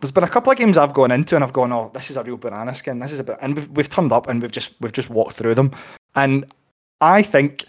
There's 0.00 0.12
been 0.12 0.24
a 0.24 0.28
couple 0.28 0.52
of 0.52 0.58
games 0.58 0.76
I've 0.76 0.92
gone 0.92 1.10
into 1.10 1.36
and 1.36 1.44
I've 1.44 1.54
gone, 1.54 1.72
oh, 1.72 1.90
this 1.94 2.10
is 2.10 2.18
a 2.18 2.22
real 2.22 2.36
banana 2.36 2.74
skin. 2.74 2.98
This 2.98 3.12
is 3.12 3.18
a 3.18 3.24
bit, 3.24 3.38
and 3.40 3.54
we've 3.54 3.68
we've 3.70 3.90
turned 3.90 4.12
up 4.12 4.28
and 4.28 4.40
we've 4.40 4.52
just 4.52 4.74
we've 4.80 4.92
just 4.92 5.10
walked 5.10 5.34
through 5.34 5.54
them, 5.54 5.72
and 6.14 6.46
I 7.00 7.22
think 7.22 7.66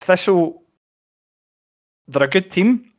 Thistle, 0.00 0.62
they're 2.06 2.22
a 2.22 2.28
good 2.28 2.50
team. 2.50 2.90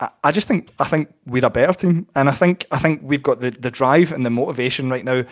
I, 0.00 0.10
I 0.24 0.32
just 0.32 0.48
think 0.48 0.70
I 0.78 0.84
think 0.84 1.12
we're 1.26 1.44
a 1.44 1.50
better 1.50 1.74
team, 1.74 2.06
and 2.14 2.28
I 2.28 2.32
think 2.32 2.66
I 2.70 2.78
think 2.78 3.02
we've 3.02 3.22
got 3.22 3.40
the, 3.40 3.50
the 3.50 3.70
drive 3.70 4.12
and 4.12 4.24
the 4.24 4.30
motivation 4.30 4.88
right 4.88 5.04
now, 5.04 5.24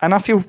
and 0.00 0.14
I 0.14 0.20
feel 0.20 0.44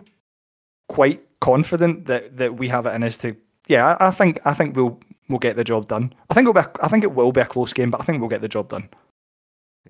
quite 0.87 1.26
confident 1.41 2.05
that, 2.05 2.37
that 2.37 2.57
we 2.57 2.67
have 2.69 2.85
it 2.85 2.93
in 2.93 3.03
us 3.03 3.17
to. 3.17 3.35
Yeah, 3.67 3.95
I, 3.99 4.07
I 4.07 4.11
think 4.11 4.39
I 4.45 4.53
think 4.53 4.75
we'll 4.75 4.99
we'll 5.29 5.39
get 5.39 5.55
the 5.55 5.63
job 5.63 5.87
done. 5.87 6.13
I 6.29 6.33
think 6.33 6.45
it'll 6.45 6.53
be 6.53 6.61
a, 6.61 6.71
I 6.81 6.87
think 6.87 7.03
it 7.03 7.13
will 7.13 7.31
be 7.31 7.41
a 7.41 7.45
close 7.45 7.73
game, 7.73 7.91
but 7.91 8.01
I 8.01 8.03
think 8.03 8.19
we'll 8.19 8.29
get 8.29 8.41
the 8.41 8.47
job 8.47 8.69
done. 8.69 8.89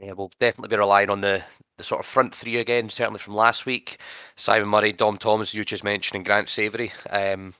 Yeah, 0.02 0.14
we'll 0.14 0.32
definitely 0.40 0.76
be 0.76 0.80
relying 0.80 1.10
on 1.10 1.22
the, 1.22 1.44
the 1.78 1.84
sort 1.84 2.00
of 2.00 2.06
front 2.06 2.34
three 2.34 2.58
again, 2.58 2.90
certainly 2.90 3.20
from 3.20 3.34
last 3.34 3.66
week. 3.66 3.98
Simon 4.36 4.70
Murray, 4.70 4.94
Dom 4.94 5.18
Thomas, 5.18 5.56
you 5.56 5.64
just 5.64 5.84
mentioned, 5.84 6.18
and 6.18 6.26
Grant 6.26 6.50
Savoury. 6.50 6.92
Um, 7.10 7.56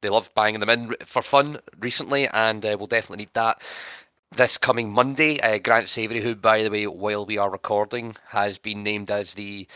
they 0.00 0.08
loved 0.08 0.34
banging 0.34 0.60
them 0.60 0.70
in 0.70 0.94
for 1.04 1.20
fun 1.20 1.58
recently, 1.78 2.28
and 2.28 2.64
uh, 2.64 2.76
we'll 2.78 2.86
definitely 2.86 3.24
need 3.24 3.34
that 3.34 3.60
this 4.36 4.56
coming 4.56 4.90
Monday. 4.90 5.38
Uh, 5.40 5.58
Grant 5.58 5.88
Savoury, 5.88 6.20
who, 6.20 6.34
by 6.34 6.62
the 6.62 6.70
way, 6.70 6.86
while 6.86 7.26
we 7.26 7.38
are 7.38 7.50
recording, 7.50 8.16
has 8.28 8.58
been 8.58 8.82
named 8.82 9.10
as 9.10 9.34
the 9.34 9.66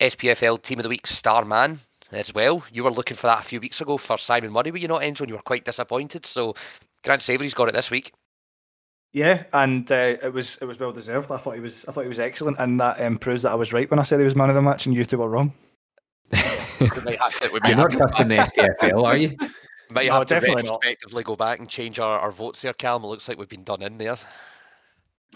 SPFL 0.00 0.60
Team 0.62 0.78
of 0.78 0.82
the 0.82 0.88
Week 0.88 1.06
star 1.06 1.44
man 1.44 1.80
as 2.14 2.34
well. 2.34 2.64
You 2.72 2.84
were 2.84 2.90
looking 2.90 3.16
for 3.16 3.26
that 3.28 3.40
a 3.40 3.44
few 3.44 3.60
weeks 3.60 3.80
ago 3.80 3.96
for 3.98 4.18
Simon 4.18 4.52
Murray, 4.52 4.70
were 4.70 4.78
you 4.78 4.88
not, 4.88 5.02
Enzo? 5.02 5.20
And 5.20 5.28
you 5.30 5.34
were 5.36 5.42
quite 5.42 5.64
disappointed. 5.64 6.26
So 6.26 6.54
Grant 7.04 7.22
Savoury's 7.22 7.54
got 7.54 7.68
it 7.68 7.74
this 7.74 7.90
week. 7.90 8.12
Yeah, 9.12 9.44
and 9.52 9.90
uh, 9.92 10.16
it 10.22 10.32
was 10.32 10.56
it 10.62 10.64
was 10.64 10.78
well 10.78 10.92
deserved. 10.92 11.30
I 11.30 11.36
thought 11.36 11.54
he 11.54 11.60
was 11.60 11.84
I 11.86 11.92
thought 11.92 12.00
he 12.02 12.08
was 12.08 12.18
excellent, 12.20 12.56
and 12.58 12.80
that 12.80 12.98
um, 13.02 13.18
proves 13.18 13.42
that 13.42 13.52
I 13.52 13.56
was 13.56 13.72
right 13.72 13.90
when 13.90 13.98
I 14.00 14.04
said 14.04 14.18
he 14.18 14.24
was 14.24 14.34
man 14.34 14.48
of 14.48 14.54
the 14.54 14.62
match, 14.62 14.86
and 14.86 14.94
you 14.94 15.04
two 15.04 15.18
were 15.18 15.28
wrong. 15.28 15.52
We 16.80 16.88
might 17.04 17.20
have 17.20 17.38
to, 17.40 17.50
we 17.52 17.60
might 17.60 17.68
You're 17.68 17.76
have 17.78 17.78
not 17.78 17.90
to- 17.92 17.96
trusting 17.98 18.28
the 18.28 18.36
SPFL, 18.36 19.04
are 19.04 19.16
you? 19.16 19.36
Might 19.92 20.06
No, 20.08 20.14
have 20.14 20.26
to 20.26 20.34
definitely 20.34 20.62
not. 20.64 20.80
retrospectively 20.82 21.22
go 21.22 21.36
back 21.36 21.58
and 21.60 21.68
change 21.68 22.00
our, 22.00 22.18
our 22.18 22.32
votes 22.32 22.62
there, 22.62 22.72
Calum. 22.72 23.04
It 23.04 23.08
looks 23.08 23.28
like 23.28 23.38
we've 23.38 23.48
been 23.48 23.62
done 23.62 23.82
in 23.82 23.98
there. 23.98 24.16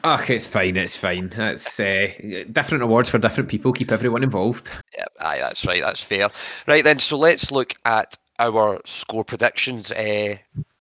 Ugh, 0.04 0.30
it's 0.30 0.46
fine. 0.46 0.76
It's 0.76 0.96
fine. 0.96 1.28
That's 1.30 1.80
uh, 1.80 2.08
different 2.52 2.84
awards 2.84 3.08
for 3.08 3.18
different 3.18 3.48
people. 3.48 3.72
Keep 3.72 3.92
everyone 3.92 4.22
involved. 4.22 4.72
Yeah, 4.96 5.06
aye, 5.20 5.38
that's 5.38 5.66
right. 5.66 5.80
That's 5.80 6.02
fair. 6.02 6.30
Right 6.66 6.84
then, 6.84 6.98
so 6.98 7.16
let's 7.16 7.50
look 7.50 7.74
at 7.84 8.16
our 8.38 8.80
score 8.84 9.24
predictions. 9.24 9.90
Uh, 9.92 10.36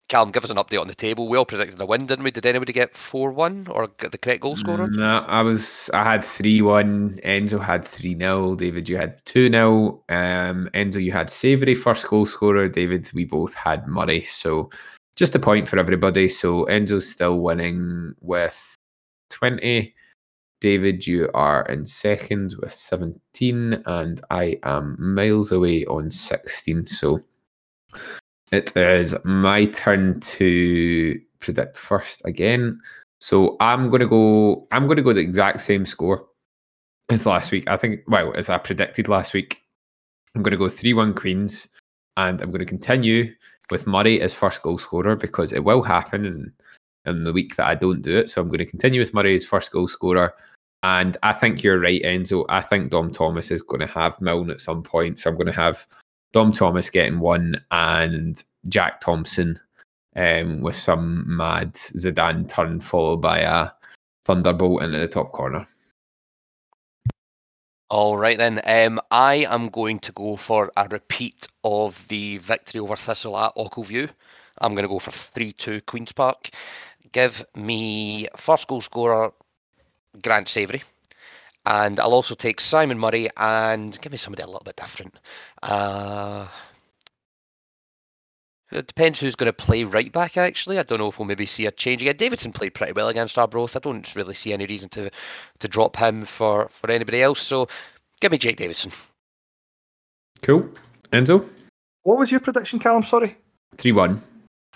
Calum, 0.09 0.31
give 0.31 0.43
us 0.43 0.49
an 0.51 0.57
update 0.57 0.81
on 0.81 0.89
the 0.89 0.95
table. 0.95 1.29
We 1.29 1.37
all 1.37 1.45
predicted 1.45 1.79
a 1.81 1.85
win, 1.85 2.07
didn't 2.07 2.25
we? 2.25 2.31
Did 2.31 2.47
anybody 2.47 2.73
get 2.73 2.97
four 2.97 3.31
one 3.31 3.67
or 3.69 3.89
get 3.99 4.11
the 4.11 4.17
correct 4.17 4.41
goal 4.41 4.57
scorer? 4.57 4.89
No, 4.91 5.19
I 5.29 5.43
was. 5.43 5.91
I 5.93 6.03
had 6.03 6.25
three 6.25 6.63
one. 6.63 7.17
Enzo 7.25 7.63
had 7.63 7.85
three 7.85 8.17
0 8.17 8.55
David, 8.55 8.89
you 8.89 8.97
had 8.97 9.23
two 9.27 9.51
0 9.51 10.03
Um, 10.09 10.71
Enzo, 10.73 11.03
you 11.03 11.13
had 11.13 11.29
Savoury 11.29 11.75
first 11.75 12.09
goal 12.09 12.25
scorer. 12.25 12.69
David, 12.69 13.11
we 13.13 13.27
both 13.27 13.53
had 13.53 13.87
Murray. 13.87 14.23
So 14.23 14.71
just 15.15 15.35
a 15.35 15.39
point 15.39 15.69
for 15.69 15.79
everybody. 15.79 16.31
So 16.31 16.65
Enzo's 16.67 17.11
still 17.11 17.41
winning 17.41 18.15
with 18.23 18.78
twenty. 19.31 19.95
David, 20.61 21.07
you 21.07 21.31
are 21.35 21.63
in 21.67 21.87
second 21.87 22.57
with 22.61 22.73
17, 22.73 23.81
and 23.87 24.21
I 24.31 24.59
am 24.65 24.97
miles 24.99 25.53
away 25.53 25.85
on 25.87 26.11
16. 26.11 26.85
So 26.89 27.21
it 28.51 28.77
is 28.77 29.15
my 29.25 29.67
turn 29.67 30.19
to 30.19 31.21
predict 31.39 31.79
first 31.79 32.23
again. 32.25 32.81
So 33.21 33.57
I'm 33.61 33.89
gonna 33.91 34.09
go. 34.09 34.67
I'm 34.73 34.89
gonna 34.89 35.03
go 35.03 35.13
the 35.13 35.21
exact 35.21 35.61
same 35.61 35.87
score 35.87 36.27
as 37.09 37.27
last 37.27 37.53
week. 37.53 37.69
I 37.69 37.77
think. 37.77 38.01
Well, 38.09 38.33
as 38.35 38.49
I 38.49 38.59
predicted 38.59 39.09
last 39.09 39.35
week, 39.35 39.63
I'm 40.35 40.43
gonna 40.43 40.57
go 40.57 40.69
three-one 40.69 41.15
Queens, 41.15 41.69
and 42.17 42.41
I'm 42.41 42.51
gonna 42.51 42.65
continue 42.65 43.33
with 43.71 43.87
Murray 43.87 44.21
as 44.21 44.35
first 44.35 44.63
goal 44.63 44.79
scorer 44.79 45.15
because 45.15 45.53
it 45.53 45.63
will 45.65 45.83
happen 45.83 46.25
in, 46.25 46.53
in 47.09 47.25
the 47.25 47.33
week 47.33 47.57
that 47.57 47.67
I 47.67 47.75
don't 47.75 48.03
do 48.03 48.17
it. 48.17 48.29
So 48.29 48.41
I'm 48.41 48.49
going 48.49 48.59
to 48.59 48.67
continue 48.67 49.01
with 49.01 49.15
Murray 49.15 49.35
as 49.35 49.45
first 49.45 49.73
goal 49.73 49.89
scorer. 49.89 50.35
And 50.83 51.17
I 51.23 51.33
think 51.33 51.63
you're 51.63 51.81
right, 51.81 52.03
Enzo. 52.03 52.45
I 52.49 52.61
think 52.61 52.91
Dom 52.91 53.11
Thomas 53.11 53.51
is 53.51 53.63
going 53.63 53.81
to 53.81 53.87
have 53.87 54.21
Milne 54.21 54.51
at 54.51 54.61
some 54.61 54.83
point. 54.83 55.19
So 55.19 55.31
I'm 55.31 55.37
going 55.37 55.47
to 55.47 55.53
have 55.53 55.87
Dom 56.33 56.53
Thomas 56.53 56.91
getting 56.91 57.19
one 57.19 57.61
and 57.71 58.43
Jack 58.69 59.01
Thompson 59.01 59.59
um, 60.15 60.61
with 60.61 60.77
some 60.77 61.25
mad 61.37 61.75
Zidane 61.75 62.49
turn 62.49 62.81
followed 62.81 63.19
by 63.19 63.39
a 63.41 63.71
thunderbolt 64.25 64.83
into 64.83 64.99
the 64.99 65.09
top 65.09 65.33
corner. 65.33 65.67
All 67.91 68.19
right 68.19 68.37
then. 68.37 68.61
Um, 68.65 69.01
I 69.11 69.47
am 69.49 69.71
going 69.71 69.99
to 70.01 70.13
go 70.13 70.37
for 70.37 70.71
a 70.77 70.87
repeat 70.89 71.49
of 71.65 72.07
the 72.09 72.37
victory 72.39 72.81
over 72.81 72.97
Thistle 72.97 73.39
at 73.39 73.57
Ochilview. 73.57 74.11
I'm 74.61 74.75
going 74.75 74.83
to 74.83 74.89
go 74.89 74.99
for 74.99 75.11
three 75.11 75.53
two 75.53 75.81
Queens 75.83 76.13
Park. 76.13 76.51
Give 77.13 77.45
me 77.55 78.29
first 78.37 78.69
goal 78.69 78.81
scorer 78.81 79.33
Grant 80.23 80.49
Savoury. 80.49 80.83
And 81.67 82.01
I'll 82.01 82.15
also 82.15 82.35
take 82.35 82.61
Simon 82.61 82.99
Murray 82.99 83.29
and 83.37 84.01
give 84.01 84.13
me 84.13 84.19
somebody 84.19 84.43
a 84.43 84.47
little 84.47 84.63
bit 84.65 84.77
different. 84.77 85.19
Uh, 85.63 86.47
it 88.71 88.87
depends 88.87 89.21
who's 89.21 89.35
going 89.35 89.49
to 89.49 89.53
play 89.53 89.85
right 89.85 90.11
back, 90.13 90.37
actually. 90.37 90.79
I 90.79 90.83
don't 90.83 90.99
know 90.99 91.09
if 91.09 91.19
we'll 91.19 91.27
maybe 91.27 91.47
see 91.47 91.67
a 91.67 91.71
change 91.71 92.03
again. 92.03 92.17
Davidson 92.17 92.53
played 92.53 92.75
pretty 92.75 92.93
well 92.93 93.09
against 93.09 93.37
Arbroath. 93.37 93.77
I 93.77 93.81
don't 93.81 94.15
really 94.15 94.35
see 94.35 94.53
any 94.53 94.67
reason 94.67 94.89
to, 94.91 95.11
to 95.59 95.69
drop 95.69 95.97
him 95.97 96.25
for, 96.25 96.69
for 96.71 96.91
anybody 96.91 97.23
else. 97.23 97.41
So 97.41 97.69
give 98.21 98.33
me 98.33 98.39
Jake 98.39 98.57
Davidson. 98.57 98.93
Cool. 100.43 100.69
Enzo? 101.13 101.49
What 102.03 102.19
was 102.19 102.31
your 102.31 102.41
prediction, 102.41 102.79
Calum? 102.79 103.03
Sorry, 103.03 103.37
3 103.77 103.93
1. 103.93 104.23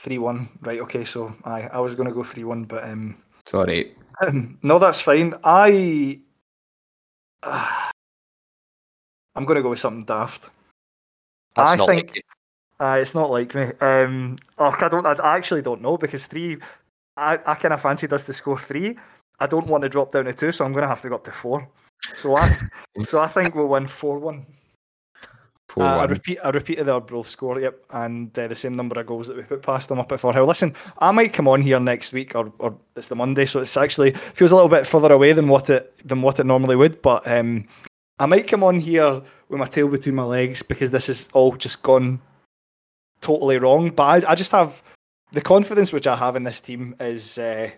Three 0.02 0.18
one. 0.18 0.48
Right. 0.60 0.80
Okay. 0.80 1.04
So 1.04 1.34
I 1.44 1.62
I 1.68 1.80
was 1.80 1.94
going 1.94 2.08
to 2.08 2.14
go 2.14 2.24
three 2.24 2.44
one, 2.44 2.64
but 2.64 2.82
um, 2.84 3.16
Sorry. 3.46 3.94
no, 4.62 4.78
that's 4.78 5.00
fine. 5.00 5.34
I 5.44 6.20
I'm 9.34 9.44
going 9.44 9.56
to 9.56 9.62
go 9.62 9.70
with 9.70 9.78
something 9.80 10.04
daft. 10.04 10.50
That's 11.54 11.80
I 11.80 11.86
think- 11.86 12.10
like. 12.16 12.24
Uh, 12.80 12.98
it's 13.00 13.14
not 13.14 13.30
like 13.30 13.54
me. 13.54 13.70
Um, 13.80 14.36
oh, 14.58 14.74
I 14.76 14.88
don't. 14.88 15.06
I 15.06 15.36
actually 15.36 15.62
don't 15.62 15.82
know 15.82 15.96
because 15.96 16.26
three. 16.26 16.58
I, 17.16 17.38
I 17.46 17.54
kind 17.54 17.72
of 17.72 17.80
fancied 17.80 18.12
us 18.12 18.26
to 18.26 18.32
score 18.32 18.58
three. 18.58 18.98
I 19.38 19.46
don't 19.46 19.68
want 19.68 19.82
to 19.82 19.88
drop 19.88 20.10
down 20.10 20.24
to 20.24 20.32
two, 20.32 20.50
so 20.50 20.64
I'm 20.64 20.72
going 20.72 20.82
to 20.82 20.88
have 20.88 21.02
to 21.02 21.08
go 21.08 21.14
up 21.14 21.22
to 21.24 21.30
four. 21.30 21.68
So 22.16 22.34
I, 22.34 22.56
so 23.02 23.20
I 23.20 23.28
think 23.28 23.54
we'll 23.54 23.68
win 23.68 23.86
four 23.86 24.18
one. 24.18 24.46
4 25.73 25.82
Uh, 25.82 25.86
I 25.86 25.97
1. 25.97 26.09
repeat, 26.11 26.39
I 26.44 26.51
repeated 26.51 26.89
our 26.89 27.01
Arbroath 27.01 27.28
score, 27.28 27.59
yep, 27.59 27.82
and 27.90 28.39
uh, 28.39 28.47
the 28.47 28.55
same 28.55 28.77
number 28.77 29.01
of 29.01 29.07
goals 29.07 29.27
that 29.28 29.36
we 29.36 29.43
put 29.43 29.62
past 29.62 29.89
them 29.89 29.99
up 29.99 30.12
at 30.12 30.20
Firhill. 30.20 30.47
Listen, 30.47 30.74
I 30.99 31.11
might 31.12 31.32
come 31.32 31.49
on 31.49 31.62
here 31.62 31.81
next 31.81 32.12
week, 32.12 32.35
or, 32.35 32.53
or 32.59 32.77
it's 32.94 33.09
the 33.09 33.16
Monday, 33.16 33.47
so 33.47 33.61
it's 33.61 33.77
actually 33.77 34.11
feels 34.12 34.53
a 34.53 34.55
little 34.55 34.69
bit 34.69 34.86
further 34.86 35.11
away 35.12 35.32
than 35.32 35.49
what 35.49 35.70
it 35.70 36.07
than 36.07 36.20
what 36.20 36.39
it 36.39 36.44
normally 36.44 36.77
would. 36.77 37.01
But 37.01 37.27
um, 37.27 37.66
I 38.19 38.27
might 38.27 38.47
come 38.49 38.62
on 38.62 38.78
here 38.81 39.23
with 39.49 39.59
my 39.59 39.66
tail 39.66 39.89
between 39.89 40.15
my 40.15 40.24
legs 40.24 40.62
because 40.62 40.90
this 40.90 41.07
has 41.07 41.28
all 41.32 41.57
just 41.57 41.82
gone 41.82 42.20
totally 43.23 43.57
wrong. 43.57 43.90
But 43.90 44.24
I, 44.27 44.32
I 44.32 44.35
just 44.35 44.53
have 44.53 44.82
the 45.32 45.40
confidence 45.40 45.90
which 45.90 46.07
I 46.07 46.16
have 46.16 46.36
in 46.36 46.44
this 46.44 46.61
team 46.61 46.94
is, 47.01 47.39
uh, 47.39 47.70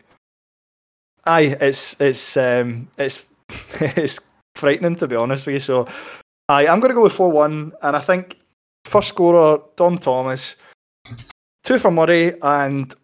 aye, 1.25 1.57
it's 1.61 1.95
it's 2.01 2.37
um, 2.37 2.89
it's 2.99 3.25
it's 3.81 4.19
frightening 4.57 4.97
to 4.97 5.07
be 5.07 5.15
honest 5.15 5.47
with 5.47 5.55
you. 5.55 5.61
So. 5.61 5.87
Aye, 6.49 6.67
I'm 6.67 6.81
going 6.81 6.91
to 6.91 6.95
go 6.95 7.03
with 7.03 7.13
4 7.13 7.31
1, 7.31 7.73
and 7.83 7.97
I 7.97 8.01
think 8.01 8.39
first 8.85 9.09
scorer, 9.09 9.61
Dom 9.77 9.97
Thomas, 9.97 10.57
two 11.63 11.79
for 11.79 11.91
Murray, 11.91 12.35
and 12.43 12.95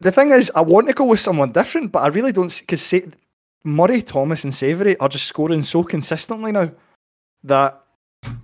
the 0.00 0.12
thing 0.12 0.30
is, 0.30 0.52
I 0.54 0.60
want 0.60 0.86
to 0.88 0.94
go 0.94 1.04
with 1.04 1.20
someone 1.20 1.52
different, 1.52 1.90
but 1.92 2.00
I 2.00 2.08
really 2.08 2.32
don't, 2.32 2.56
because 2.60 2.80
Sa- 2.80 3.10
Murray, 3.64 4.02
Thomas, 4.02 4.44
and 4.44 4.54
Savoury 4.54 4.96
are 4.98 5.08
just 5.08 5.26
scoring 5.26 5.62
so 5.62 5.82
consistently 5.82 6.52
now 6.52 6.70
that 7.44 7.82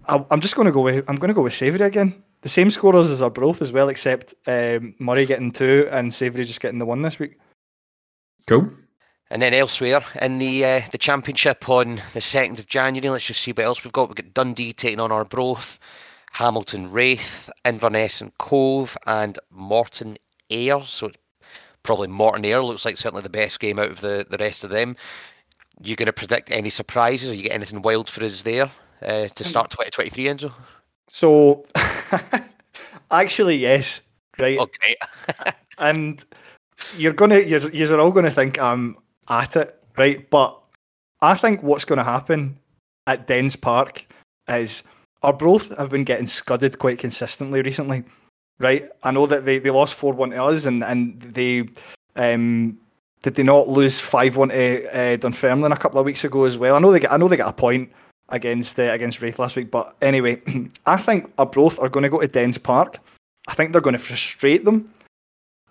I, 0.09 0.25
I'm 0.31 0.41
just 0.41 0.57
going 0.57 0.67
to 0.67 0.73
go 0.73 0.83
with 0.83 1.05
I'm 1.09 1.17
going 1.17 1.29
to 1.29 1.35
go 1.35 1.43
with 1.43 1.55
Savoury 1.55 1.87
again. 1.87 2.23
The 2.43 2.49
same 2.49 2.71
scorers 2.71 3.11
as 3.11 3.23
Arbroath 3.23 3.63
as 3.63 3.73
well, 3.73 3.89
except 3.89 4.35
um, 4.47 4.95
Murray 4.99 5.25
getting 5.25 5.51
two 5.51 5.89
and 5.91 6.13
Savoury 6.13 6.45
just 6.45 6.61
getting 6.61 6.79
the 6.79 6.87
one 6.87 7.03
this 7.03 7.19
week. 7.19 7.39
Cool. 8.47 8.71
And 9.31 9.43
then 9.43 9.55
elsewhere 9.55 10.03
in 10.23 10.39
the 10.39 10.65
uh, 10.65 10.81
the 10.93 10.99
championship 10.99 11.69
on 11.69 12.01
the 12.13 12.21
second 12.21 12.61
of 12.61 12.67
January, 12.67 13.11
let's 13.11 13.27
just 13.27 13.41
see 13.41 13.53
what 13.53 13.67
else 13.67 13.83
we've 13.83 13.93
got. 13.93 14.09
We've 14.09 14.17
got 14.17 14.35
Dundee 14.35 14.73
taking 14.73 15.01
on 15.01 15.11
Arbroath, 15.11 15.81
Hamilton 16.33 16.93
Raith, 16.93 17.51
Inverness 17.65 18.21
and 18.21 18.37
Cove, 18.39 18.97
and 19.07 19.39
Morton 19.51 20.17
Ayr. 20.51 20.81
So 20.85 21.09
it's 21.09 21.19
probably 21.83 22.09
Morton 22.09 22.45
Ayr 22.45 22.63
looks 22.63 22.85
like 22.85 22.97
certainly 22.97 23.23
the 23.23 23.29
best 23.29 23.59
game 23.59 23.79
out 23.79 23.91
of 23.91 24.01
the, 24.01 24.27
the 24.29 24.37
rest 24.39 24.63
of 24.63 24.71
them. 24.71 24.97
You 25.83 25.97
going 25.97 26.07
to 26.07 26.13
predict 26.13 26.51
any 26.51 26.71
surprises? 26.71 27.31
Or 27.31 27.35
you 27.35 27.43
get 27.43 27.53
anything 27.53 27.83
wild 27.83 28.09
for 28.09 28.25
us 28.25 28.43
there 28.43 28.71
uh, 29.03 29.27
to 29.29 29.45
start 29.45 29.71
2023, 29.71 30.25
Enzo? 30.25 30.53
So, 31.09 31.65
actually, 33.11 33.57
yes, 33.57 34.03
right. 34.39 34.59
Okay. 34.59 34.97
and 35.79 36.25
you're 36.97 37.13
gonna, 37.13 37.41
you're, 37.41 37.71
you're 37.71 38.01
all 38.01 38.11
gonna 38.11 38.31
think 38.31 38.59
I'm 38.61 38.97
at 39.29 39.57
it, 39.57 39.83
right? 39.97 40.29
But 40.31 40.59
I 41.21 41.35
think 41.35 41.63
what's 41.63 41.85
going 41.85 41.99
to 41.99 42.05
happen 42.05 42.59
at 43.07 43.27
Dens 43.27 43.57
Park 43.57 44.07
is 44.49 44.83
Arbroath 45.23 45.77
have 45.77 45.91
been 45.91 46.05
getting 46.05 46.27
scudded 46.27 46.79
quite 46.79 46.99
consistently 46.99 47.63
recently, 47.63 48.05
right? 48.59 48.89
I 49.03 49.11
know 49.11 49.27
that 49.27 49.45
they, 49.45 49.59
they 49.59 49.71
lost 49.71 49.95
4 49.95 50.13
1 50.13 50.31
to 50.31 50.45
us 50.45 50.67
and, 50.67 50.85
and 50.85 51.21
they. 51.21 51.69
Um, 52.15 52.79
did 53.23 53.35
they 53.35 53.43
not 53.43 53.69
lose 53.69 53.99
five 53.99 54.37
one 54.37 54.51
to 54.51 54.97
uh, 54.97 55.17
Dunfermline 55.17 55.73
a 55.73 55.77
couple 55.77 55.99
of 55.99 56.07
weeks 56.07 56.23
ago 56.23 56.45
as 56.45 56.59
well? 56.59 56.77
I 56.77 56.79
know 56.79 56.93
they 56.93 57.01
get 57.01 57.13
I 57.13 57.17
know 57.17 57.27
they 57.27 57.37
got 57.37 57.49
a 57.49 57.53
point 57.53 57.91
against 58.29 58.79
uh, 58.79 58.85
against 58.85 59.21
Raith 59.21 59.41
last 59.41 59.57
week, 59.57 59.69
but 59.69 59.97
anyway, 60.01 60.41
I 60.87 60.97
think 60.97 61.33
Arbroath 61.37 61.81
are 61.81 61.89
going 61.89 62.05
to 62.05 62.09
go 62.09 62.21
to 62.21 62.29
Dens 62.29 62.57
Park. 62.57 62.99
I 63.49 63.55
think 63.55 63.73
they're 63.73 63.81
going 63.81 63.97
to 63.97 63.99
frustrate 63.99 64.65
them, 64.65 64.93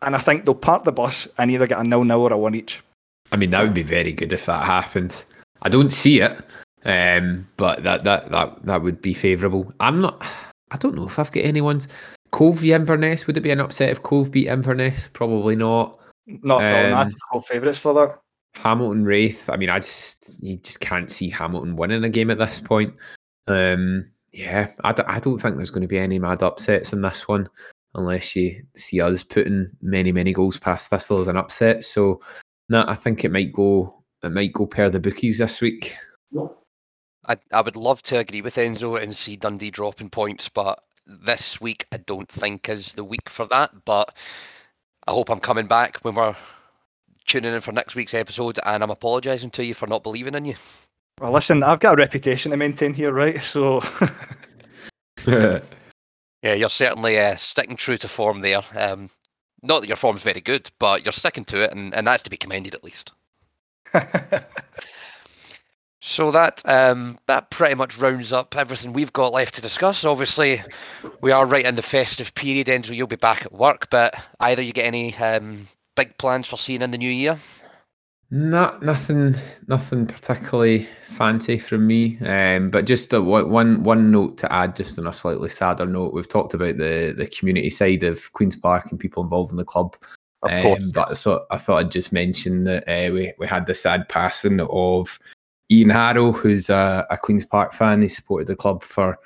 and 0.02 0.16
I 0.16 0.20
think 0.20 0.44
they'll 0.44 0.54
park 0.54 0.84
the 0.84 0.92
bus 0.92 1.30
and 1.38 1.50
either 1.50 1.66
get 1.66 1.80
a 1.80 1.84
nil 1.84 2.04
nil 2.04 2.22
or 2.22 2.34
a 2.34 2.38
one 2.38 2.56
each. 2.56 2.82
I 3.32 3.38
mean, 3.38 3.50
that 3.52 3.64
would 3.64 3.74
be 3.74 3.84
very 3.84 4.14
good 4.14 4.34
if 4.34 4.46
that 4.46 4.66
happened. 4.66 5.24
I 5.62 5.70
don't 5.70 5.92
see 5.92 6.22
it, 6.22 6.38
um, 6.86 7.48
but 7.58 7.84
that 7.84 8.04
that 8.04 8.30
that 8.30 8.66
that 8.66 8.82
would 8.82 9.02
be 9.02 9.14
favourable. 9.14 9.74
I'm 9.80 10.02
not. 10.02 10.24
I 10.72 10.78
don't 10.78 10.96
know 10.96 11.08
if 11.08 11.20
I've 11.20 11.32
got 11.32 11.44
anyone's 11.44 11.88
Cove 12.32 12.60
v 12.60 12.74
Inverness. 12.74 13.28
Would 13.28 13.38
it 13.38 13.42
be 13.42 13.52
an 13.52 13.60
upset 13.60 13.90
if 13.90 14.04
Cove 14.04 14.32
beat 14.32 14.48
Inverness? 14.48 15.10
Probably 15.14 15.56
not. 15.56 16.00
Not 16.28 16.64
at 16.64 16.94
all. 16.94 17.02
Um, 17.02 17.08
Um, 17.34 17.42
favourites 17.42 17.80
for 17.80 17.94
that. 17.94 18.20
Hamilton 18.56 19.06
Raith. 19.06 19.50
I 19.50 19.58
mean, 19.58 19.70
I 19.70 19.80
just 19.80 20.42
you 20.44 20.58
just 20.58 20.80
can't 20.80 21.12
see 21.12 21.30
Hamilton 21.30 21.76
winning 21.76 22.04
a 22.04 22.10
game 22.10 22.32
at 22.32 22.38
this 22.38 22.60
point. 22.60 22.94
Um, 23.48 24.10
yeah, 24.32 24.72
I, 24.84 24.92
d- 24.92 25.04
I 25.08 25.20
don't 25.20 25.38
think 25.38 25.56
there's 25.56 25.72
going 25.72 25.82
to 25.82 25.88
be 25.88 25.98
any 25.98 26.20
mad 26.20 26.44
upsets 26.44 26.94
in 26.94 27.02
this 27.02 27.28
one, 27.28 27.50
unless 27.96 28.36
you 28.36 28.62
see 28.76 29.00
us 29.02 29.24
putting 29.24 29.70
many 29.82 30.12
many 30.12 30.34
goals 30.34 30.60
past 30.60 30.90
Thistle 30.90 31.20
as 31.20 31.28
an 31.28 31.38
upset. 31.38 31.84
So, 31.84 32.22
no, 32.70 32.86
I 32.88 32.96
think 32.96 33.24
it 33.24 33.32
might 33.32 33.52
go 33.52 34.04
it 34.24 34.32
might 34.32 34.54
go 34.54 34.66
per 34.66 34.90
the 34.90 35.00
bookies 35.00 35.38
this 35.38 35.62
week. 35.62 35.96
I, 37.28 37.38
I 37.52 37.62
would 37.62 37.76
love 37.76 38.02
to 38.04 38.18
agree 38.18 38.42
with 38.42 38.56
Enzo 38.56 39.02
and 39.02 39.16
see 39.16 39.36
Dundee 39.36 39.72
dropping 39.72 40.10
points, 40.10 40.50
but 40.50 40.80
this 41.06 41.62
week 41.62 41.86
I 41.92 41.98
don't 41.98 42.30
think 42.30 42.70
is 42.70 42.94
the 42.94 43.04
week 43.04 43.30
for 43.30 43.46
that. 43.48 43.86
But 43.86 44.16
I 45.08 45.12
hope 45.12 45.30
I'm 45.30 45.40
coming 45.40 45.68
back 45.68 45.98
when 45.98 46.16
we're 46.16 46.36
tuning 47.28 47.54
in 47.54 47.62
for 47.62 47.72
next 47.72 47.96
week's 47.96 48.14
episode, 48.14 48.60
and 48.66 48.84
I'm 48.84 48.92
apologising 48.92 49.52
to 49.52 49.66
you 49.66 49.74
for 49.74 49.88
not 49.88 50.04
believing 50.04 50.36
in 50.36 50.46
you. 50.46 50.56
Well, 51.20 51.32
listen, 51.32 51.64
I've 51.64 51.80
got 51.80 51.94
a 51.94 52.02
reputation 52.02 52.52
to 52.52 52.58
maintain 52.58 52.94
here, 52.94 53.14
right? 53.14 53.42
So, 53.42 53.82
Yeah, 56.46 56.54
you're 56.54 56.70
certainly 56.70 57.18
uh, 57.18 57.38
sticking 57.38 57.76
true 57.76 57.98
to 57.98 58.08
form 58.08 58.42
there. 58.42 58.62
Um, 58.76 59.10
not 59.66 59.82
that 59.82 59.88
your 59.88 59.98
form's 59.98 60.24
very 60.24 60.42
good, 60.42 60.70
but 60.80 61.06
you're 61.06 61.12
sticking 61.12 61.46
to 61.46 61.64
it, 61.64 61.72
and, 61.72 61.94
and 61.94 62.08
that's 62.08 62.24
to 62.24 62.30
be 62.30 62.38
commended 62.38 62.76
at 62.76 62.84
least. 62.84 63.12
So 66.08 66.30
that 66.30 66.62
um, 66.70 67.18
that 67.26 67.50
pretty 67.50 67.74
much 67.74 67.98
rounds 67.98 68.32
up 68.32 68.56
everything 68.56 68.94
we've 68.94 69.12
got 69.12 69.34
left 69.34 69.56
to 69.56 69.62
discuss. 69.62 70.06
Obviously, 70.06 70.62
we 71.20 71.32
are 71.32 71.48
right 71.48 71.66
in 71.66 71.78
the 71.78 71.82
festive 71.82 72.36
period, 72.36 72.68
Enzo. 72.68 72.96
You'll 72.96 73.08
be 73.08 73.16
back 73.16 73.44
at 73.44 73.52
work, 73.52 73.90
but 73.90 74.14
either 74.40 74.62
you 74.62 74.72
get 74.72 74.86
any 74.86 75.16
um, 75.16 75.68
big 75.96 76.16
plans 76.20 76.48
for 76.48 76.58
seeing 76.58 76.84
in 76.84 76.92
the 76.92 77.00
new 77.00 77.10
year? 77.10 77.38
Not 78.36 78.84
nothing, 78.84 79.34
nothing 79.70 80.06
particularly 80.06 80.90
fancy 81.04 81.58
from 81.58 81.88
me. 81.88 82.18
Um, 82.20 82.70
but 82.70 82.86
just 82.86 83.14
a, 83.14 83.22
one 83.22 83.82
one 83.84 84.12
note 84.12 84.38
to 84.40 84.52
add, 84.52 84.76
just 84.76 85.00
on 85.00 85.08
a 85.08 85.14
slightly 85.14 85.48
sadder 85.48 85.86
note, 85.86 86.14
we've 86.14 86.28
talked 86.28 86.54
about 86.54 86.76
the 86.76 87.16
the 87.18 87.28
community 87.28 87.70
side 87.70 88.04
of 88.04 88.34
Queens 88.34 88.58
Park 88.58 88.92
and 88.92 89.00
people 89.00 89.24
involved 89.24 89.52
in 89.52 89.58
the 89.58 89.64
club. 89.64 89.96
Of 90.44 90.52
course, 90.64 90.84
Um, 90.84 90.92
but 90.92 91.12
I 91.12 91.16
thought 91.16 91.44
I 91.50 91.58
thought 91.58 91.78
I'd 91.78 91.92
just 91.92 92.12
mention 92.12 92.66
that 92.66 92.84
uh, 92.90 93.14
we 93.14 93.32
we 93.40 93.48
had 93.48 93.68
the 93.68 93.74
sad 93.74 94.10
passing 94.10 94.60
of 94.60 95.18
Ian 95.72 95.92
Harrow, 95.92 96.34
who's 96.34 96.70
a, 96.70 97.08
a 97.10 97.18
Queens 97.18 97.46
Park 97.46 97.72
fan. 97.72 98.02
He 98.02 98.10
supported 98.10 98.48
the 98.48 98.56
club 98.58 98.84
for 98.84 99.18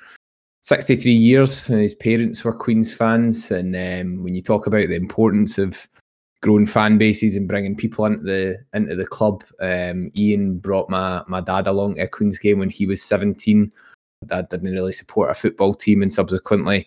63 0.60 1.10
years. 1.10 1.68
And 1.68 1.80
his 1.80 1.96
parents 1.96 2.44
were 2.44 2.52
Queens 2.52 2.94
fans, 2.94 3.50
and 3.50 3.74
um, 3.74 4.22
when 4.22 4.36
you 4.36 4.40
talk 4.40 4.68
about 4.68 4.86
the 4.86 4.94
importance 4.94 5.58
of 5.58 5.88
growing 6.42 6.66
fan 6.66 6.98
bases 6.98 7.36
and 7.36 7.48
bringing 7.48 7.76
people 7.76 8.04
into 8.06 8.22
the 8.24 8.58
into 8.74 8.96
the 8.96 9.06
club, 9.06 9.44
um, 9.60 10.10
Ian 10.16 10.58
brought 10.58 10.88
my 10.88 11.22
my 11.28 11.40
dad 11.40 11.66
along 11.66 11.96
to 11.96 12.02
a 12.02 12.08
Queens 12.08 12.38
game 12.38 12.58
when 12.58 12.70
he 12.70 12.86
was 12.86 13.02
17. 13.02 13.70
My 14.22 14.36
dad 14.36 14.48
didn't 14.48 14.72
really 14.72 14.92
support 14.92 15.30
a 15.30 15.34
football 15.34 15.74
team, 15.74 16.02
and 16.02 16.12
subsequently 16.12 16.86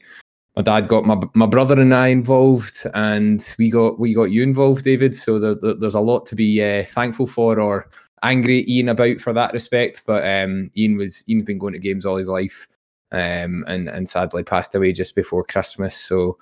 my 0.56 0.62
dad 0.62 0.88
got 0.88 1.06
my 1.06 1.20
my 1.34 1.46
brother 1.48 1.80
and 1.80 1.94
I 1.94 2.08
involved, 2.10 2.86
and 2.94 3.54
we 3.58 3.70
got 3.70 4.00
we 4.00 4.14
got 4.14 4.32
you 4.32 4.44
involved, 4.44 4.84
David. 4.84 5.16
So 5.16 5.40
there, 5.40 5.56
there- 5.56 5.76
there's 5.76 5.96
a 5.96 6.00
lot 6.00 6.26
to 6.28 6.36
be 6.36 6.62
uh, 6.64 6.84
thankful 6.86 7.28
for 7.28 7.60
or 7.60 7.90
angry 8.22 8.62
at 8.62 8.70
Ian 8.70 8.90
about 8.90 9.20
for 9.20 9.34
that 9.34 9.54
respect. 9.54 10.04
But 10.06 10.24
um, 10.28 10.72
Ian 10.78 10.98
was 10.98 11.24
Ian's 11.28 11.46
been 11.46 11.58
going 11.58 11.74
to 11.74 11.80
games 11.80 12.06
all 12.06 12.18
his 12.18 12.30
life, 12.30 12.68
um, 13.12 13.66
and 13.68 13.90
and 13.90 14.08
sadly 14.08 14.44
passed 14.44 14.76
away 14.76 14.92
just 14.94 15.16
before 15.16 15.44
Christmas. 15.44 15.96
So 15.98 16.38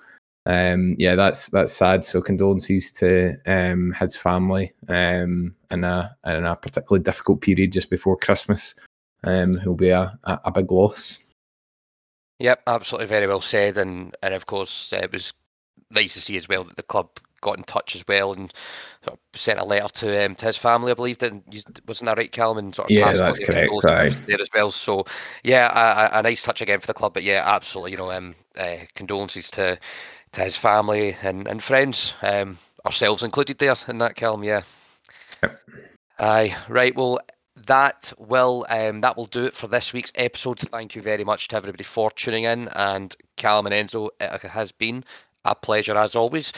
um, 0.46 0.96
yeah, 0.98 1.14
that's 1.14 1.48
that's 1.48 1.72
sad. 1.72 2.04
So 2.04 2.20
condolences 2.20 2.92
to 2.94 3.36
um, 3.46 3.92
his 3.98 4.16
family 4.16 4.72
um, 4.88 5.54
in 5.70 5.84
a 5.84 6.16
in 6.26 6.44
a 6.44 6.56
particularly 6.56 7.02
difficult 7.02 7.40
period 7.40 7.72
just 7.72 7.90
before 7.90 8.16
Christmas. 8.16 8.74
Um, 9.24 9.60
will 9.64 9.76
be 9.76 9.90
a, 9.90 10.18
a, 10.24 10.40
a 10.46 10.50
big 10.50 10.72
loss. 10.72 11.20
Yep, 12.40 12.62
absolutely, 12.66 13.06
very 13.06 13.26
well 13.28 13.40
said, 13.40 13.78
and 13.78 14.16
and 14.22 14.34
of 14.34 14.46
course 14.46 14.92
uh, 14.92 14.96
it 14.96 15.12
was 15.12 15.32
nice 15.90 16.14
to 16.14 16.20
see 16.20 16.36
as 16.36 16.48
well 16.48 16.64
that 16.64 16.76
the 16.76 16.82
club 16.82 17.08
got 17.40 17.58
in 17.58 17.64
touch 17.64 17.94
as 17.94 18.04
well 18.08 18.32
and 18.32 18.52
sort 19.04 19.18
of 19.18 19.40
sent 19.40 19.58
a 19.58 19.64
letter 19.64 19.88
to 19.88 20.24
um, 20.24 20.34
to 20.36 20.46
his 20.46 20.56
family, 20.56 20.90
I 20.90 20.94
believe. 20.94 21.18
That 21.18 21.34
wasn't 21.86 22.06
that 22.06 22.18
right, 22.18 22.32
Calum? 22.32 22.58
And 22.58 22.74
sort 22.74 22.86
of 22.86 22.92
Yeah, 22.92 23.12
that's 23.12 23.38
correct, 23.40 23.70
aye. 23.86 24.10
there 24.26 24.40
as 24.40 24.48
well. 24.54 24.70
So 24.70 25.04
yeah, 25.44 25.68
a, 26.10 26.16
a- 26.16 26.18
a 26.18 26.22
nice 26.22 26.42
touch 26.42 26.60
again 26.62 26.80
for 26.80 26.86
the 26.86 26.94
club. 26.94 27.14
But 27.14 27.22
yeah, 27.22 27.42
absolutely, 27.44 27.92
you 27.92 27.98
know, 27.98 28.10
um, 28.10 28.34
uh, 28.58 28.76
condolences 28.94 29.50
to 29.52 29.78
to 30.32 30.40
his 30.40 30.56
family 30.56 31.16
and 31.22 31.46
and 31.46 31.62
friends, 31.62 32.14
um, 32.22 32.58
ourselves 32.84 33.22
included 33.22 33.58
there 33.58 33.74
in 33.88 33.98
that, 33.98 34.16
Calum. 34.16 34.44
Yeah. 34.44 34.62
Yep. 35.42 35.60
Aye, 36.18 36.56
right. 36.68 36.94
Well, 36.94 37.18
that 37.66 38.12
will 38.18 38.66
um, 38.68 39.00
that 39.02 39.16
will 39.16 39.26
do 39.26 39.44
it 39.44 39.54
for 39.54 39.68
this 39.68 39.92
week's 39.92 40.12
episode. 40.14 40.58
Thank 40.58 40.94
you 40.94 41.02
very 41.02 41.24
much 41.24 41.48
to 41.48 41.56
everybody 41.56 41.84
for 41.84 42.10
tuning 42.10 42.44
in, 42.44 42.68
and 42.68 43.14
Calum 43.36 43.66
and 43.66 43.88
Enzo. 43.88 44.08
It 44.20 44.42
has 44.42 44.72
been 44.72 45.04
a 45.44 45.54
pleasure 45.54 45.96
as 45.96 46.16
always. 46.16 46.52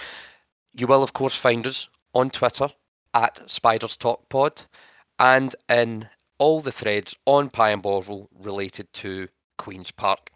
You 0.74 0.86
will, 0.86 1.02
of 1.02 1.12
course, 1.12 1.36
find 1.36 1.66
us 1.66 1.88
on 2.14 2.30
Twitter 2.30 2.68
at 3.12 3.48
Spiders 3.48 3.96
Talk 3.96 4.28
Pod, 4.28 4.62
and 5.18 5.54
in 5.68 6.08
all 6.38 6.60
the 6.60 6.72
threads 6.72 7.14
on 7.26 7.48
Pie 7.48 7.70
and 7.70 7.82
Bovril 7.82 8.28
related 8.38 8.92
to 8.94 9.28
Queens 9.56 9.90
Park. 9.90 10.30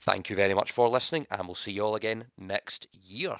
Thank 0.00 0.30
you 0.30 0.36
very 0.36 0.54
much 0.54 0.72
for 0.72 0.88
listening, 0.88 1.26
and 1.30 1.46
we'll 1.46 1.54
see 1.54 1.72
you 1.72 1.84
all 1.84 1.94
again 1.94 2.26
next 2.38 2.86
year. 2.92 3.36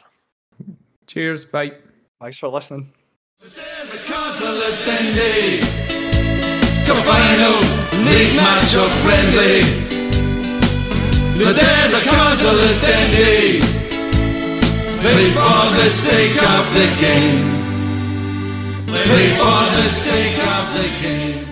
Cheers, 1.06 1.46
bye. 1.46 1.72
thanks 2.20 2.38
for 2.38 2.48
listening. 2.48 2.92
Because 3.40 4.42
of 4.42 4.54
the 4.58 4.76
Dundee 4.84 5.60
Cup 6.84 6.96
final, 7.06 7.60
league 8.04 8.34
match 8.34 8.74
or 8.74 8.88
friendly 9.04 9.62
But 11.38 11.54
they're 11.54 11.88
the 11.88 12.02
cause 12.04 12.42
of 12.44 12.56
the 12.58 12.74
Play 15.00 15.30
for 15.30 15.64
the 15.78 15.88
sake 15.88 16.42
of 16.42 16.74
the 16.74 16.88
game 17.00 17.46
Play 18.86 19.28
for 19.38 19.60
the 19.76 19.88
sake 19.88 20.38
of 20.38 20.74
the 20.74 20.88
game 21.02 21.47